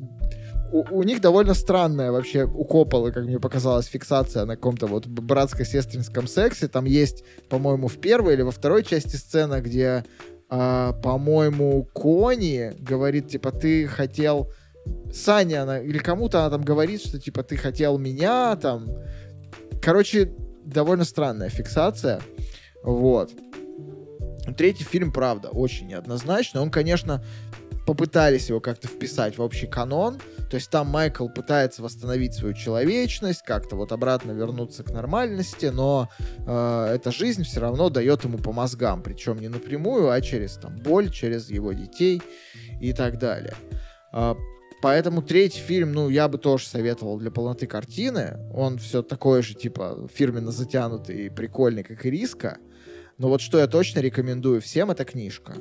у, 0.71 1.03
них 1.03 1.21
довольно 1.21 1.53
странная 1.53 2.11
вообще 2.11 2.45
у 2.45 2.63
Копполы, 2.63 3.11
как 3.11 3.23
мне 3.23 3.39
показалось, 3.39 3.87
фиксация 3.87 4.45
на 4.45 4.55
каком-то 4.55 4.87
вот 4.87 5.07
братско-сестринском 5.07 6.27
сексе. 6.27 6.67
Там 6.67 6.85
есть, 6.85 7.23
по-моему, 7.49 7.87
в 7.87 7.97
первой 7.97 8.33
или 8.33 8.41
во 8.41 8.51
второй 8.51 8.83
части 8.83 9.15
сцена, 9.15 9.61
где, 9.61 10.05
а, 10.49 10.93
по-моему, 10.93 11.83
Кони 11.93 12.73
говорит, 12.79 13.29
типа, 13.29 13.51
ты 13.51 13.87
хотел... 13.87 14.51
Саня, 15.13 15.63
она, 15.63 15.79
или 15.79 15.97
кому-то 15.97 16.39
она 16.39 16.49
там 16.49 16.63
говорит, 16.63 17.01
что, 17.01 17.19
типа, 17.19 17.43
ты 17.43 17.57
хотел 17.57 17.97
меня, 17.97 18.55
там... 18.55 18.87
Короче, 19.81 20.31
довольно 20.65 21.03
странная 21.03 21.49
фиксация. 21.49 22.21
Вот. 22.83 23.31
Третий 24.57 24.83
фильм, 24.83 25.11
правда, 25.11 25.49
очень 25.49 25.87
неоднозначный. 25.87 26.61
Он, 26.61 26.71
конечно, 26.71 27.23
попытались 27.85 28.49
его 28.49 28.59
как-то 28.59 28.87
вписать 28.87 29.37
в 29.37 29.41
общий 29.41 29.67
канон, 29.67 30.19
То 30.49 30.55
есть 30.55 30.69
там 30.71 30.87
Майкл 30.87 31.27
пытается 31.27 31.83
восстановить 31.83 32.33
свою 32.33 32.53
человечность, 32.53 33.43
как-то 33.43 33.75
вот 33.75 33.91
обратно 33.91 34.31
вернуться 34.31 34.83
к 34.83 34.91
нормальности, 34.91 35.67
но 35.67 36.09
э, 36.19 36.93
эта 36.95 37.11
жизнь 37.11 37.43
все 37.43 37.59
равно 37.59 37.89
дает 37.89 38.23
ему 38.23 38.39
по 38.39 38.51
мозгам, 38.51 39.03
причем 39.03 39.37
не 39.37 39.47
напрямую, 39.47 40.09
а 40.09 40.19
через 40.21 40.55
там 40.55 40.75
боль, 40.77 41.11
через 41.11 41.49
его 41.51 41.73
детей 41.73 42.21
и 42.81 42.93
так 42.93 43.19
далее. 43.19 43.53
Э, 44.11 44.35
Поэтому 44.81 45.21
третий 45.21 45.59
фильм, 45.59 45.91
ну, 45.91 46.09
я 46.09 46.29
бы 46.29 46.37
тоже 46.37 46.65
советовал 46.65 47.17
для 47.17 47.31
полноты 47.31 47.67
картины. 47.67 48.37
Он 48.53 48.77
все 48.77 49.01
такой 49.01 49.43
же, 49.43 49.53
типа, 49.53 50.07
фирменно 50.13 50.51
затянутый 50.51 51.25
и 51.25 51.29
прикольный, 51.29 51.83
как 51.83 52.05
и 52.05 52.09
Риска. 52.09 52.59
Но 53.17 53.27
вот 53.27 53.41
что 53.41 53.59
я 53.59 53.67
точно 53.67 53.99
рекомендую 53.99 54.61
всем, 54.61 54.89
это 54.89 55.03
книжка. 55.03 55.55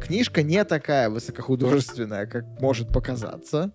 Книжка 0.00 0.42
не 0.42 0.64
такая 0.64 1.10
высокохудожественная, 1.10 2.26
как 2.26 2.44
может 2.60 2.92
показаться. 2.92 3.72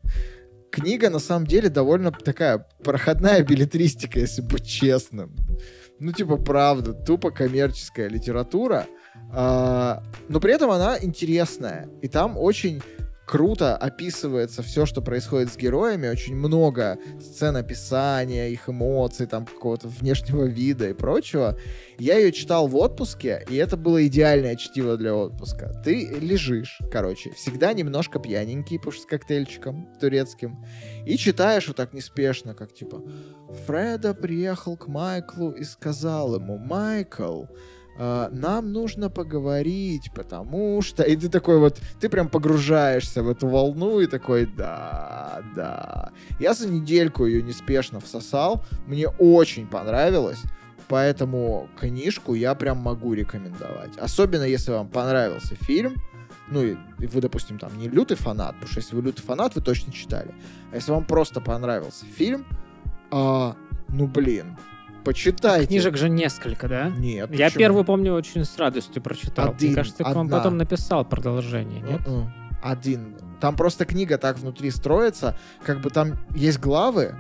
Книга, 0.72 1.10
на 1.10 1.20
самом 1.20 1.46
деле, 1.46 1.70
довольно 1.70 2.12
такая 2.12 2.66
проходная 2.84 3.44
билетристика, 3.44 4.20
если 4.20 4.42
быть 4.42 4.66
честным. 4.66 5.36
Ну, 6.00 6.12
типа, 6.12 6.38
правда, 6.38 6.94
тупо 6.94 7.30
коммерческая 7.30 8.10
литература. 8.10 8.88
А, 9.32 10.02
но 10.30 10.40
при 10.40 10.54
этом 10.54 10.72
она 10.72 10.98
интересная. 11.00 11.88
И 12.02 12.08
там 12.08 12.38
очень 12.38 12.82
круто 13.26 13.76
описывается 13.78 14.62
все, 14.62 14.86
что 14.86 15.02
происходит 15.02 15.52
с 15.52 15.58
героями, 15.58 16.08
очень 16.08 16.36
много 16.36 16.98
сцен 17.22 17.56
описания, 17.56 18.50
их 18.50 18.70
эмоций, 18.70 19.26
там 19.26 19.46
какого-то 19.46 19.88
внешнего 19.88 20.46
вида 20.46 20.90
и 20.90 20.94
прочего. 20.94 21.58
Я 21.98 22.18
ее 22.18 22.32
читал 22.32 22.68
в 22.68 22.76
отпуске, 22.76 23.46
и 23.50 23.56
это 23.56 23.78
было 23.78 24.06
идеальное 24.08 24.56
чтиво 24.56 24.98
для 24.98 25.16
отпуска. 25.16 25.72
Ты 25.84 26.08
лежишь, 26.20 26.80
короче, 26.92 27.32
всегда 27.32 27.74
немножко 27.74 28.20
пьяненький, 28.20 28.78
потому 28.78 28.94
что 28.94 29.04
с 29.04 29.06
коктейльчиком 29.06 29.90
турецким, 30.00 30.64
и 31.06 31.18
читаешь 31.18 31.68
вот 31.68 31.78
так 31.78 31.94
неспешно, 31.94 32.54
как 32.54 32.74
типа 32.74 33.02
«Фреда 33.66 34.14
приехал 34.14 34.78
к 34.78 34.88
Майклу 34.88 35.52
и 35.52 35.64
сказал 35.64 36.36
ему, 36.36 36.58
Майкл, 36.58 37.46
нам 37.98 38.72
нужно 38.72 39.10
поговорить, 39.10 40.12
потому 40.16 40.82
что... 40.82 41.04
И 41.04 41.16
ты 41.16 41.30
такой 41.30 41.60
вот, 41.60 41.80
ты 42.00 42.10
прям 42.10 42.28
погружаешься 42.28 43.22
в 43.22 43.30
эту 43.30 43.48
волну 43.48 44.00
и 44.00 44.08
такой, 44.08 44.46
да, 44.46 45.44
да. 45.56 46.12
Я 46.40 46.54
за 46.54 46.68
недельку 46.68 47.26
ее 47.26 47.44
неспешно 47.44 48.00
всосал, 48.00 48.64
мне 48.88 49.08
очень 49.08 49.68
понравилось, 49.68 50.42
поэтому 50.88 51.70
книжку 51.80 52.34
я 52.34 52.56
прям 52.56 52.78
могу 52.78 53.14
рекомендовать. 53.14 53.98
Особенно, 53.98 54.44
если 54.44 54.72
вам 54.72 54.88
понравился 54.88 55.56
фильм, 55.56 55.96
ну, 56.50 56.64
и, 56.64 56.76
и 57.00 57.06
вы, 57.08 57.22
допустим, 57.22 57.58
там 57.58 57.78
не 57.78 57.88
лютый 57.88 58.18
фанат, 58.18 58.54
потому 58.56 58.70
что 58.70 58.80
если 58.80 58.96
вы 58.96 59.02
лютый 59.04 59.22
фанат, 59.22 59.56
вы 59.56 59.62
точно 59.62 59.94
читали. 59.94 60.34
А 60.72 60.76
если 60.76 60.92
вам 60.92 61.06
просто 61.06 61.42
понравился 61.42 62.06
фильм, 62.06 62.46
а, 63.12 63.56
ну, 63.88 64.08
блин, 64.08 64.58
почитайте. 65.04 65.68
Книжек 65.68 65.98
же 65.98 66.10
несколько, 66.10 66.68
да? 66.68 66.90
Нет. 66.90 67.32
Я 67.32 67.46
почему? 67.48 67.60
первую 67.60 67.86
помню 67.86 68.14
очень 68.14 68.46
с 68.46 68.58
радостью 68.58 69.02
прочитал. 69.02 69.50
Один, 69.50 69.70
Мне 69.70 69.76
кажется, 69.76 70.04
он 70.04 70.18
одна. 70.18 70.38
потом 70.38 70.58
написал 70.58 71.06
продолжение, 71.06 71.82
нет? 71.82 72.08
Мгм. 72.08 72.32
Один. 72.64 73.18
Там 73.42 73.56
просто 73.56 73.86
книга 73.86 74.18
так 74.18 74.38
внутри 74.40 74.72
строится, 74.72 75.38
как 75.66 75.82
бы 75.82 75.90
там 75.90 76.14
есть 76.34 76.60
главы, 76.60 77.16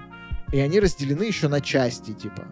и 0.51 0.59
они 0.59 0.79
разделены 0.79 1.23
еще 1.23 1.47
на 1.49 1.59
части, 1.59 2.13
типа. 2.13 2.43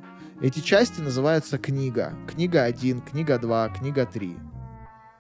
Эти 0.42 0.60
части 0.60 1.00
называются 1.02 1.58
книга. 1.58 2.14
Книга 2.28 2.64
1, 2.64 3.02
книга 3.02 3.38
2, 3.38 3.70
книга 3.70 4.06
3. 4.06 4.36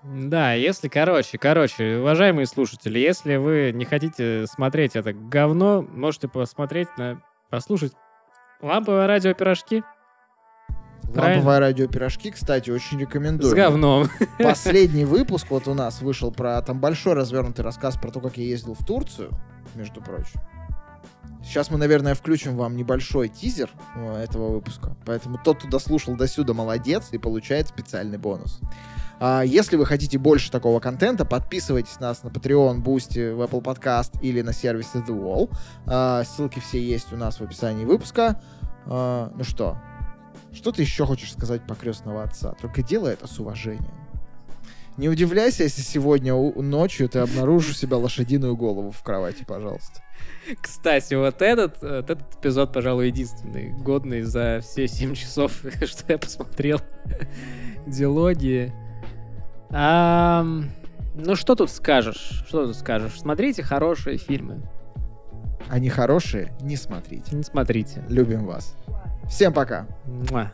Да, 0.04 0.54
если, 0.54 0.88
короче, 0.88 1.38
короче, 1.38 1.98
уважаемые 1.98 2.48
слушатели, 2.48 2.98
если 2.98 3.36
вы 3.36 3.72
не 3.72 3.86
хотите 3.86 4.48
смотреть 4.48 4.96
это 4.96 5.14
говно, 5.14 5.84
можете 5.84 6.28
посмотреть 6.28 6.88
на, 6.98 7.22
послушать 7.52 7.94
ламповое 8.62 9.06
радио 9.06 9.34
пирожки 9.34 9.84
Правильно. 11.14 11.36
Ламповое 11.38 11.60
радио 11.60 11.88
пирожки, 11.88 12.32
кстати, 12.32 12.70
очень 12.70 13.00
рекомендую. 13.00 13.52
с 13.52 13.54
говном. 13.54 14.10
Последний 14.40 15.06
выпуск 15.06 15.48
вот 15.50 15.68
у 15.68 15.74
нас 15.74 16.02
вышел 16.02 16.32
про 16.32 16.62
там 16.62 16.80
большой 16.80 17.14
развернутый 17.14 17.66
рассказ 17.66 17.98
про 17.98 18.12
то, 18.12 18.20
как 18.20 18.38
я 18.38 18.46
ездил 18.46 18.74
в 18.74 18.86
Турцию, 18.86 19.32
между 19.76 20.02
прочим. 20.02 20.40
Сейчас 21.44 21.72
мы, 21.72 21.78
наверное, 21.78 22.14
включим 22.14 22.56
вам 22.56 22.78
небольшой 22.78 23.28
тизер 23.28 23.70
э, 23.96 24.24
этого 24.24 24.52
выпуска. 24.52 24.96
Поэтому 25.06 25.40
тот, 25.44 25.58
кто 25.60 25.68
дослушал 25.68 26.16
до 26.16 26.28
сюда, 26.28 26.54
молодец 26.54 27.10
и 27.12 27.18
получает 27.18 27.68
специальный 27.68 28.18
бонус. 28.18 28.60
А, 29.20 29.42
если 29.42 29.76
вы 29.76 29.86
хотите 29.86 30.18
больше 30.18 30.50
такого 30.50 30.80
контента, 30.80 31.26
подписывайтесь 31.26 32.00
на 32.00 32.10
нас 32.10 32.24
на 32.24 32.30
Patreon, 32.30 32.82
Boosty, 32.84 33.36
в 33.36 33.42
Apple 33.42 33.62
Podcast 33.62 34.20
или 34.22 34.42
на 34.42 34.54
сервисе 34.54 35.00
The 35.00 35.10
Wall. 35.10 35.52
А, 35.86 36.24
ссылки 36.24 36.60
все 36.60 36.82
есть 36.82 37.12
у 37.12 37.18
нас 37.18 37.40
в 37.40 37.44
описании 37.44 37.86
выпуска. 37.86 38.42
А, 38.86 39.32
ну 39.36 39.44
что, 39.44 39.78
что 40.54 40.72
ты 40.72 40.82
еще 40.82 41.06
хочешь 41.06 41.34
сказать 41.34 41.66
по 41.66 41.76
крестного 41.76 42.24
отца? 42.24 42.54
Только 42.62 42.84
делай 42.84 43.14
это 43.14 43.28
с 43.28 43.40
уважением. 43.40 44.02
Не 44.98 45.08
удивляйся, 45.08 45.64
если 45.64 45.82
сегодня 45.82 46.36
ночью 46.36 47.08
ты 47.08 47.20
обнаружишь 47.20 47.72
у 47.72 47.74
себя 47.74 47.98
лошадиную 47.98 48.58
голову 48.58 48.92
в 48.92 49.02
кровати, 49.04 49.46
пожалуйста. 49.48 50.02
Кстати, 50.62 51.14
вот 51.14 51.42
этот, 51.42 51.82
вот 51.82 52.10
этот 52.10 52.36
эпизод, 52.40 52.74
пожалуй, 52.74 53.08
единственный 53.08 53.72
годный 53.72 54.22
за 54.22 54.60
все 54.62 54.88
7 54.88 55.16
часов, 55.16 55.64
что 55.86 56.12
я 56.12 56.18
посмотрел. 56.18 56.82
Диалоги. 57.88 58.74
Ам, 59.70 60.70
ну, 61.16 61.36
что 61.36 61.56
тут 61.56 61.72
скажешь? 61.72 62.44
Что 62.48 62.68
тут 62.68 62.76
скажешь? 62.76 63.20
Смотрите 63.20 63.64
хорошие 63.64 64.18
фильмы. 64.18 64.62
Они 65.70 65.90
хорошие, 65.90 66.54
не 66.62 66.76
смотрите. 66.76 67.34
Не 67.34 67.44
смотрите. 67.44 68.04
Любим 68.10 68.46
вас. 68.46 68.76
Всем 69.28 69.54
пока. 69.54 69.88
Муа. 70.06 70.52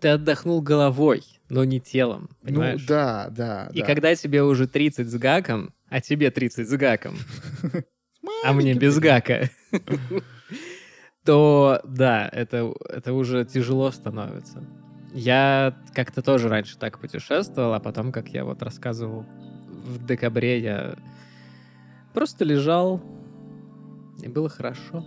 Ты 0.00 0.08
отдохнул 0.08 0.62
головой, 0.62 1.22
но 1.48 1.64
не 1.64 1.80
телом, 1.80 2.30
понимаешь? 2.42 2.80
Ну 2.82 2.86
да, 2.88 3.28
да. 3.30 3.70
И 3.74 3.80
да. 3.80 3.86
когда 3.86 4.14
тебе 4.14 4.42
уже 4.42 4.66
30 4.68 5.08
с 5.08 5.14
гаком, 5.16 5.74
а 5.88 6.00
тебе 6.00 6.30
30 6.30 6.68
с 6.68 6.76
гаком, 6.76 7.16
а 8.44 8.52
мне 8.52 8.74
без 8.74 8.98
гака, 8.98 9.50
то 11.24 11.80
да, 11.84 12.28
это, 12.32 12.72
это 12.88 13.12
уже 13.12 13.44
тяжело 13.44 13.90
становится. 13.90 14.64
Я 15.12 15.76
как-то 15.92 16.22
тоже 16.22 16.48
раньше 16.48 16.78
так 16.78 17.00
путешествовал, 17.00 17.74
а 17.74 17.80
потом, 17.80 18.12
как 18.12 18.28
я 18.28 18.44
вот 18.44 18.62
рассказывал, 18.62 19.26
в 19.68 20.06
декабре 20.06 20.60
я 20.60 20.94
просто 22.14 22.44
лежал, 22.44 23.02
и 24.22 24.28
было 24.28 24.48
хорошо. 24.48 25.04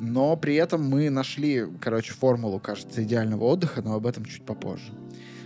Но 0.00 0.36
при 0.36 0.54
этом 0.54 0.84
мы 0.84 1.10
нашли, 1.10 1.66
короче, 1.80 2.12
формулу, 2.12 2.60
кажется, 2.60 3.02
идеального 3.02 3.44
отдыха, 3.44 3.82
но 3.82 3.94
об 3.94 4.06
этом 4.06 4.24
чуть 4.24 4.44
попозже. 4.44 4.92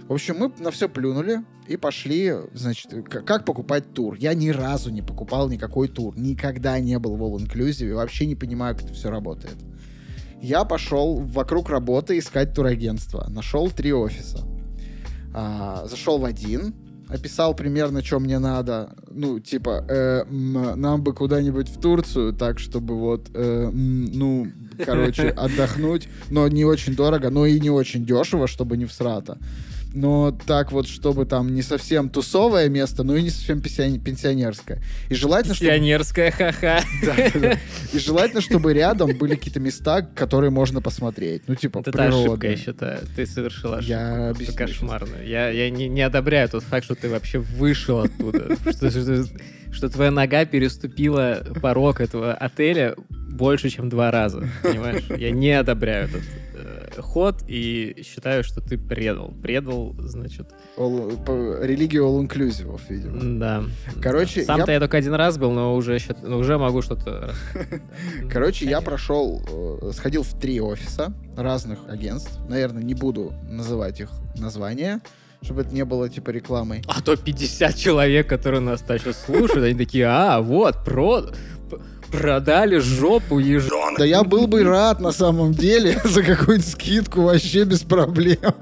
В 0.08 0.12
общем, 0.12 0.36
мы 0.38 0.52
на 0.58 0.70
все 0.70 0.88
плюнули 0.88 1.42
и 1.68 1.76
пошли, 1.76 2.34
значит, 2.52 2.92
как 3.08 3.44
покупать 3.44 3.94
тур. 3.94 4.14
Я 4.16 4.34
ни 4.34 4.50
разу 4.50 4.90
не 4.90 5.00
покупал 5.00 5.48
никакой 5.48 5.88
тур, 5.88 6.18
никогда 6.18 6.78
не 6.80 6.98
был 6.98 7.16
в 7.16 7.22
All 7.22 7.36
Inclusive, 7.36 7.94
вообще 7.94 8.26
не 8.26 8.34
понимаю, 8.34 8.74
как 8.74 8.84
это 8.84 8.94
все 8.94 9.10
работает. 9.10 9.56
Я 10.42 10.64
пошел 10.64 11.20
вокруг 11.20 11.70
работы 11.70 12.18
искать 12.18 12.52
турагентство. 12.52 13.26
Нашел 13.30 13.70
три 13.70 13.92
офиса. 13.92 14.40
А, 15.32 15.86
зашел 15.86 16.18
в 16.18 16.24
один, 16.24 16.74
описал 17.12 17.54
примерно, 17.54 18.02
что 18.02 18.18
мне 18.18 18.38
надо. 18.38 18.94
Ну, 19.10 19.38
типа, 19.40 19.84
э, 19.88 20.24
нам 20.30 21.02
бы 21.02 21.12
куда-нибудь 21.12 21.68
в 21.68 21.80
Турцию, 21.80 22.32
так, 22.32 22.58
чтобы 22.58 22.98
вот, 22.98 23.30
э, 23.34 23.70
ну, 23.72 24.48
короче, 24.84 25.28
отдохнуть, 25.36 26.08
но 26.30 26.48
не 26.48 26.64
очень 26.64 26.94
дорого, 26.94 27.30
но 27.30 27.46
и 27.46 27.60
не 27.60 27.70
очень 27.70 28.04
дешево, 28.04 28.46
чтобы 28.46 28.76
не 28.76 28.86
всрато. 28.86 29.38
Но 29.94 30.32
так 30.46 30.72
вот, 30.72 30.88
чтобы 30.88 31.26
там 31.26 31.54
не 31.54 31.62
совсем 31.62 32.08
тусовое 32.08 32.68
место, 32.68 33.02
но 33.02 33.16
и 33.16 33.22
не 33.22 33.30
совсем 33.30 33.60
пенсионерское. 33.60 34.04
пенсионерское. 34.04 34.82
И 35.10 35.14
желательно, 35.14 35.54
чтобы... 35.54 35.70
Пионерская 35.70 36.30
ха-ха. 36.30 36.80
Да, 37.04 37.14
да, 37.16 37.40
да. 37.40 37.58
И 37.92 37.98
желательно, 37.98 38.40
чтобы 38.40 38.72
рядом 38.72 39.16
были 39.16 39.34
какие-то 39.34 39.60
места, 39.60 40.02
которые 40.02 40.50
можно 40.50 40.80
посмотреть. 40.80 41.42
Ну, 41.46 41.54
типа, 41.54 41.82
это 41.84 42.04
ошибка, 42.04 42.48
я 42.48 42.56
считаю. 42.56 43.00
Ты 43.14 43.26
совершил 43.26 43.74
ошибку. 43.74 43.90
Я 43.90 44.30
объясню 44.30 44.54
кошмарную. 44.56 45.26
Я, 45.26 45.50
я 45.50 45.68
не, 45.70 45.88
не 45.88 46.00
одобряю 46.02 46.48
тот 46.48 46.62
факт, 46.62 46.84
что 46.84 46.94
ты 46.94 47.08
вообще 47.08 47.38
вышел 47.38 48.00
оттуда. 48.00 48.56
Что, 48.72 48.90
что- 48.90 49.26
что 49.72 49.88
твоя 49.88 50.10
нога 50.10 50.44
переступила 50.44 51.42
порог 51.62 52.00
этого 52.02 52.34
отеля 52.34 52.94
больше, 53.10 53.70
чем 53.70 53.88
два 53.88 54.10
раза. 54.10 54.46
Понимаешь? 54.62 55.04
Я 55.16 55.30
не 55.30 55.50
одобряю 55.52 56.08
этот 56.08 56.20
ход 56.96 57.42
и 57.48 58.02
считаю, 58.06 58.44
что 58.44 58.60
ты 58.60 58.78
предал. 58.78 59.32
Предал, 59.42 59.94
значит, 59.98 60.48
All- 60.76 61.22
по- 61.24 61.64
религию 61.64 62.04
all 62.04 62.26
inclusive, 62.26 62.80
видимо. 62.88 63.38
да. 63.38 63.64
Короче, 64.00 64.44
Сам-то 64.44 64.70
я- 64.72 64.74
я... 64.74 64.80
только 64.80 64.96
один 64.96 65.14
раз 65.14 65.38
был, 65.38 65.50
но 65.52 65.74
уже, 65.74 65.98
уже 66.22 66.58
могу 66.58 66.82
что-то... 66.82 67.32
Короче, 68.30 68.66
я 68.66 68.80
прошел, 68.80 69.42
э, 69.82 69.92
сходил 69.92 70.22
в 70.22 70.38
три 70.38 70.60
офиса 70.60 71.12
разных 71.36 71.78
агентств. 71.88 72.38
Наверное, 72.48 72.82
не 72.82 72.94
буду 72.94 73.32
называть 73.48 74.00
их 74.00 74.10
названия. 74.36 75.00
чтобы 75.44 75.62
это 75.62 75.74
не 75.74 75.84
было, 75.84 76.08
типа, 76.08 76.30
рекламой. 76.30 76.82
А 76.86 77.02
то 77.02 77.16
50 77.16 77.76
человек, 77.76 78.28
которые 78.28 78.60
нас 78.60 78.80
сейчас 78.86 79.24
слушают, 79.24 79.64
они 79.64 79.74
такие, 79.74 80.06
а, 80.06 80.40
вот, 80.40 80.84
про... 80.84 81.24
Продали 82.12 82.78
жопу 82.78 83.38
ежу. 83.38 83.70
Да 83.98 84.04
я 84.04 84.22
был 84.22 84.46
бы 84.46 84.62
рад, 84.62 85.00
на 85.00 85.12
самом 85.12 85.52
деле, 85.52 86.00
за 86.04 86.22
какую-нибудь 86.22 86.68
скидку 86.68 87.22
вообще 87.22 87.64
без 87.64 87.82
проблем. 87.82 88.54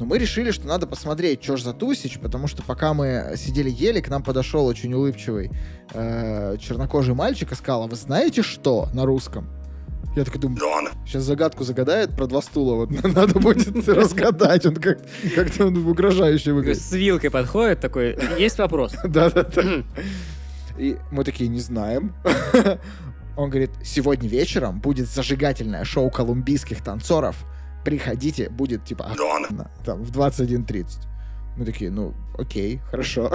Но 0.00 0.06
мы 0.06 0.18
решили, 0.18 0.50
что 0.50 0.66
надо 0.66 0.86
посмотреть, 0.86 1.42
что 1.42 1.56
ж 1.56 1.62
за 1.62 1.72
Тусич, 1.72 2.18
потому 2.18 2.46
что 2.48 2.62
пока 2.62 2.94
мы 2.94 3.34
сидели 3.36 3.70
ели, 3.70 4.00
к 4.00 4.08
нам 4.08 4.22
подошел 4.22 4.66
очень 4.66 4.92
улыбчивый 4.92 5.50
э, 5.92 6.56
чернокожий 6.60 7.14
мальчик 7.14 7.52
и 7.52 7.54
сказал, 7.54 7.84
а 7.84 7.86
вы 7.86 7.96
знаете 7.96 8.42
что 8.42 8.88
на 8.92 9.04
русском? 9.06 9.48
Я 10.16 10.24
такой 10.24 10.40
думаю, 10.40 10.60
сейчас 11.06 11.24
загадку 11.24 11.64
загадает 11.64 12.10
про 12.16 12.26
два 12.26 12.42
стула, 12.42 12.74
вот 12.74 12.90
надо 13.14 13.38
будет 13.38 13.88
разгадать, 13.88 14.66
он 14.66 14.76
как- 14.76 15.00
как-то 15.34 15.66
он 15.66 15.76
угрожающе 15.86 16.52
выглядит. 16.52 16.82
С 16.82 16.92
вилкой 16.92 17.30
подходит 17.30 17.80
такой, 17.80 18.16
есть 18.38 18.58
вопрос? 18.58 18.94
Да-да-да. 19.04 19.62
И 20.78 20.96
мы 21.10 21.24
такие, 21.24 21.48
не 21.48 21.60
знаем. 21.60 22.14
Он 23.36 23.50
говорит, 23.50 23.70
сегодня 23.82 24.28
вечером 24.28 24.80
будет 24.80 25.08
зажигательное 25.08 25.84
шоу 25.84 26.10
колумбийских 26.10 26.82
танцоров. 26.82 27.44
Приходите, 27.84 28.48
будет 28.48 28.84
типа 28.84 29.06
охуенно, 29.06 29.70
там 29.84 30.02
в 30.02 30.10
21.30. 30.10 30.86
Мы 31.56 31.64
такие, 31.64 31.90
ну, 31.90 32.14
окей, 32.38 32.78
хорошо. 32.90 33.32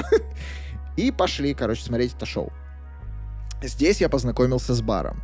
И 0.98 1.12
пошли, 1.12 1.54
короче, 1.54 1.84
смотреть 1.84 2.16
это 2.16 2.26
шоу. 2.26 2.52
Здесь 3.62 4.02
я 4.02 4.10
познакомился 4.10 4.74
с 4.74 4.82
баром. 4.82 5.22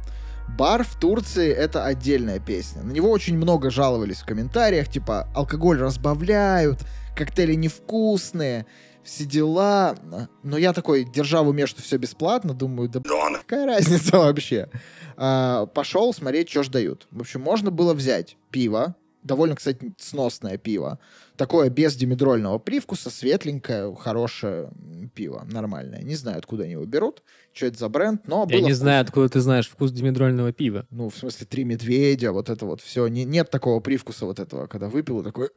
Бар 0.48 0.84
в 0.84 0.96
Турции— 1.00 1.52
это 1.52 1.86
отдельная 1.86 2.40
песня. 2.40 2.84
На 2.84 2.92
него 2.92 3.10
очень 3.10 3.36
много 3.36 3.72
жаловались 3.72 4.18
в 4.18 4.26
комментариях, 4.26 4.88
типа, 4.90 5.28
алкоголь 5.34 5.80
разбавляют, 5.80 6.82
коктейли 7.16 7.56
невкусные, 7.56 8.66
все 9.06 9.24
дела. 9.26 9.96
Но 10.44 10.58
я 10.58 10.74
такой, 10.74 11.06
держа 11.06 11.42
в 11.44 11.48
уме, 11.48 11.68
что 11.68 11.82
все 11.82 11.98
бесплатно, 11.98 12.54
думаю, 12.54 12.90
да 12.90 13.00
какая 13.40 13.66
разница 13.66 14.18
вообще? 14.18 14.70
А, 15.16 15.66
пошел 15.68 16.14
смотреть, 16.14 16.50
что 16.50 16.64
ж 16.64 16.70
дают. 16.70 17.08
В 17.12 17.22
общем, 17.22 17.42
можно 17.42 17.72
было 17.72 17.94
взять 17.94 18.36
пиво, 18.52 18.96
довольно, 19.24 19.56
кстати, 19.56 19.94
сносное 19.98 20.58
пиво. 20.58 21.00
Такое 21.38 21.70
без 21.70 21.96
димедрольного 21.96 22.60
привкуса, 22.60 23.10
светленькое, 23.10 23.94
хорошее 23.96 24.70
пиво, 25.16 25.46
нормальное. 25.52 26.02
Не 26.02 26.16
знаю, 26.16 26.38
откуда 26.38 26.64
они 26.64 26.74
его 26.74 26.86
берут, 26.86 27.24
что 27.54 27.66
это 27.66 27.78
за 27.78 27.90
бренд, 27.90 28.28
но 28.28 28.46
Я 28.50 28.58
было 28.60 28.68
не 28.68 28.74
знаю, 28.74 29.04
вкусно. 29.04 29.10
откуда 29.10 29.30
ты 29.30 29.40
знаешь 29.42 29.70
вкус 29.70 29.92
димедрольного 29.92 30.52
пива. 30.54 30.86
Ну, 30.92 31.10
в 31.10 31.18
смысле, 31.18 31.46
три 31.46 31.64
медведя, 31.64 32.32
вот 32.32 32.50
это 32.50 32.66
вот 32.66 32.82
все. 32.82 33.08
Не, 33.08 33.26
нет 33.26 33.50
такого 33.50 33.80
привкуса 33.80 34.26
вот 34.26 34.40
этого, 34.40 34.68
когда 34.68 34.90
выпил 34.90 35.22
и 35.22 35.24
такой... 35.24 35.50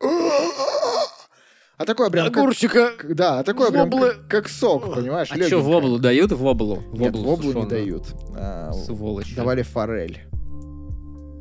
А 1.79 1.85
такое 1.85 2.11
прям... 2.11 2.27
как- 2.27 2.37
Огурчика. 2.37 2.91
к- 2.99 3.15
да, 3.15 3.39
а 3.39 3.45
такое 3.45 3.71
прям 3.71 3.91
как, 3.91 4.27
как 4.29 4.49
сок, 4.49 4.95
понимаешь? 4.97 5.29
А 5.31 5.35
что, 5.37 5.45
легенькое. 5.45 5.63
воблу 5.63 5.99
дают? 5.99 6.33
Воблу? 6.33 6.83
Нет, 6.93 7.13
Воблу 7.15 7.23
воблу 7.25 7.47
не 7.47 7.53
сушеную. 7.53 7.69
дают. 7.69 8.05
А, 8.37 8.73
Сволочи. 8.73 9.35
давали 9.37 9.63
форель. 9.63 10.23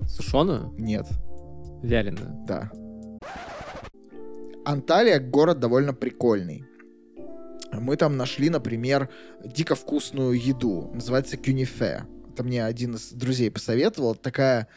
Сушеную? 0.07 0.73
Нет, 0.77 1.07
Вяленую. 1.81 2.45
да. 2.47 2.71
Анталия 4.65 5.19
город 5.19 5.59
довольно 5.59 5.93
прикольный. 5.93 6.65
Мы 7.71 7.95
там 7.95 8.15
нашли, 8.17 8.49
например, 8.49 9.09
дико 9.43 9.75
вкусную 9.75 10.33
еду. 10.39 10.91
Называется 10.93 11.37
кюнифе. 11.37 12.05
Это 12.33 12.43
мне 12.43 12.63
один 12.63 12.95
из 12.95 13.11
друзей 13.11 13.49
посоветовал. 13.51 14.15
Такая... 14.15 14.67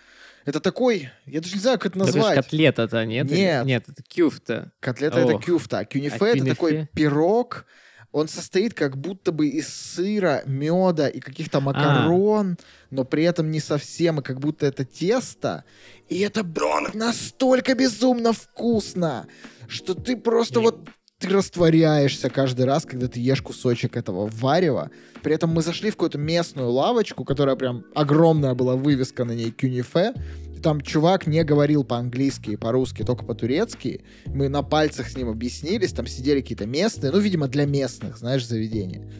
Это 0.44 0.60
такой... 0.60 1.10
Я 1.26 1.40
даже 1.40 1.54
не 1.54 1.60
знаю, 1.60 1.78
как 1.78 1.92
это 1.92 1.98
Да 2.00 2.08
это 2.08 2.16
назвать. 2.16 2.36
котлета-то, 2.36 3.04
нет? 3.04 3.30
Нет. 3.30 3.64
Нет, 3.66 3.84
это 3.88 4.02
кюфта. 4.02 4.72
Котлета 4.80 5.18
это 5.20 5.38
кюфта. 5.38 5.78
А 5.80 5.84
кюнифе 5.84 6.16
А 6.20 6.26
это 6.28 6.38
кюнифе? 6.38 6.50
такой 6.54 6.88
пирог. 6.94 7.66
Он 8.12 8.26
состоит 8.26 8.74
как 8.74 8.96
будто 8.96 9.30
бы 9.30 9.46
из 9.46 9.68
сыра, 9.68 10.42
меда 10.44 11.06
и 11.08 11.20
каких-то 11.20 11.60
макарон, 11.60 12.58
но 12.90 13.04
при 13.04 13.22
этом 13.22 13.52
не 13.52 13.60
совсем, 13.60 14.18
и 14.18 14.22
как 14.22 14.40
будто 14.40 14.66
это 14.66 14.84
тесто. 14.84 15.64
И 16.08 16.18
это 16.18 16.42
блин, 16.42 16.88
настолько 16.94 17.74
безумно 17.76 18.32
вкусно, 18.32 19.28
что 19.68 19.94
ты 19.94 20.16
просто 20.16 20.58
Не. 20.58 20.64
вот 20.64 20.88
ты 21.20 21.28
растворяешься 21.28 22.30
каждый 22.30 22.64
раз, 22.64 22.86
когда 22.86 23.06
ты 23.06 23.20
ешь 23.20 23.42
кусочек 23.42 23.96
этого 23.96 24.28
варева. 24.32 24.90
При 25.22 25.34
этом 25.34 25.50
мы 25.50 25.62
зашли 25.62 25.90
в 25.90 25.94
какую-то 25.94 26.16
местную 26.18 26.70
лавочку, 26.70 27.24
которая 27.24 27.56
прям 27.56 27.84
огромная 27.94 28.54
была 28.54 28.74
вывеска 28.74 29.24
на 29.26 29.32
ней 29.32 29.50
кюнифе. 29.50 30.14
Там 30.62 30.80
чувак 30.80 31.26
не 31.26 31.44
говорил 31.44 31.84
по-английски 31.84 32.50
и 32.50 32.56
по-русски, 32.56 33.02
только 33.02 33.24
по-турецки. 33.24 34.02
Мы 34.26 34.48
на 34.48 34.62
пальцах 34.62 35.08
с 35.08 35.16
ним 35.16 35.28
объяснились, 35.28 35.92
там 35.92 36.06
сидели 36.06 36.40
какие-то 36.40 36.66
местные, 36.66 37.12
ну, 37.12 37.18
видимо, 37.18 37.48
для 37.48 37.66
местных, 37.66 38.16
знаешь, 38.16 38.46
заведения. 38.46 39.10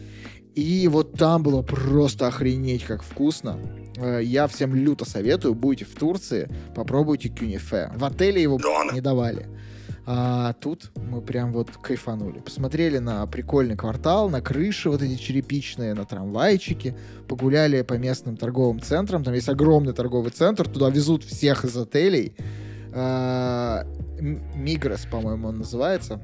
И 0.55 0.87
вот 0.87 1.13
там 1.13 1.43
было 1.43 1.61
просто 1.61 2.27
охренеть, 2.27 2.83
как 2.83 3.03
вкусно. 3.03 3.59
Э, 3.97 4.21
Я 4.23 4.47
всем 4.47 4.75
люто 4.75 5.05
советую, 5.05 5.53
будете 5.53 5.85
в 5.85 5.93
Турции, 5.95 6.49
попробуйте 6.75 7.29
кюнифе. 7.29 7.91
В 7.95 8.03
отеле 8.03 8.41
его 8.41 8.59
не 8.91 9.01
давали. 9.01 9.47
А 10.05 10.53
тут 10.53 10.91
мы 10.95 11.21
прям 11.21 11.53
вот 11.53 11.69
кайфанули. 11.77 12.39
Посмотрели 12.39 12.97
на 12.97 13.25
прикольный 13.27 13.75
квартал, 13.75 14.29
на 14.29 14.41
крыши 14.41 14.89
вот 14.89 15.01
эти 15.01 15.15
черепичные, 15.15 15.93
на 15.93 16.05
трамвайчики. 16.05 16.95
Погуляли 17.27 17.81
по 17.83 17.93
местным 17.93 18.35
торговым 18.35 18.81
центрам. 18.81 19.23
Там 19.23 19.33
есть 19.33 19.49
огромный 19.49 19.93
торговый 19.93 20.31
центр. 20.31 20.67
Туда 20.67 20.89
везут 20.89 21.23
всех 21.23 21.65
из 21.65 21.77
отелей. 21.77 22.35
А, 22.93 23.85
Мигрос, 24.19 25.05
по-моему, 25.05 25.49
он 25.49 25.59
называется. 25.59 26.19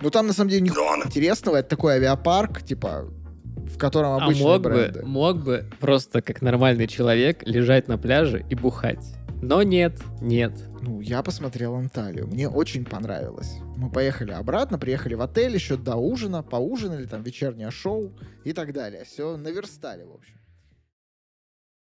Ну 0.00 0.10
там 0.10 0.26
на 0.26 0.32
самом 0.32 0.50
деле 0.50 0.62
нихуя 0.62 1.02
интересного. 1.04 1.56
Это 1.56 1.70
такой 1.70 1.94
авиапарк, 1.94 2.62
типа, 2.62 3.08
в 3.44 3.76
котором 3.78 4.12
А 4.12 4.24
обычные 4.24 4.46
мог 4.46 4.62
бренды. 4.62 5.00
бы, 5.00 5.06
мог 5.06 5.36
бы 5.42 5.64
просто 5.80 6.22
как 6.22 6.42
нормальный 6.42 6.86
человек 6.86 7.42
лежать 7.44 7.88
на 7.88 7.98
пляже 7.98 8.44
и 8.48 8.54
бухать. 8.54 9.04
Но 9.40 9.62
нет, 9.62 10.00
нет. 10.20 10.52
Ну, 10.84 11.00
я 11.00 11.22
посмотрел 11.22 11.76
Анталию. 11.76 12.26
Мне 12.26 12.48
очень 12.48 12.84
понравилось. 12.84 13.58
Мы 13.76 13.88
поехали 13.88 14.32
обратно, 14.32 14.80
приехали 14.80 15.14
в 15.14 15.22
отель 15.22 15.54
еще 15.54 15.76
до 15.76 15.94
ужина, 15.94 16.42
поужинали, 16.42 17.06
там 17.06 17.22
вечернее 17.22 17.70
шоу 17.70 18.12
и 18.42 18.52
так 18.52 18.72
далее. 18.72 19.04
Все 19.04 19.36
наверстали, 19.36 20.02
в 20.02 20.12
общем. 20.12 20.41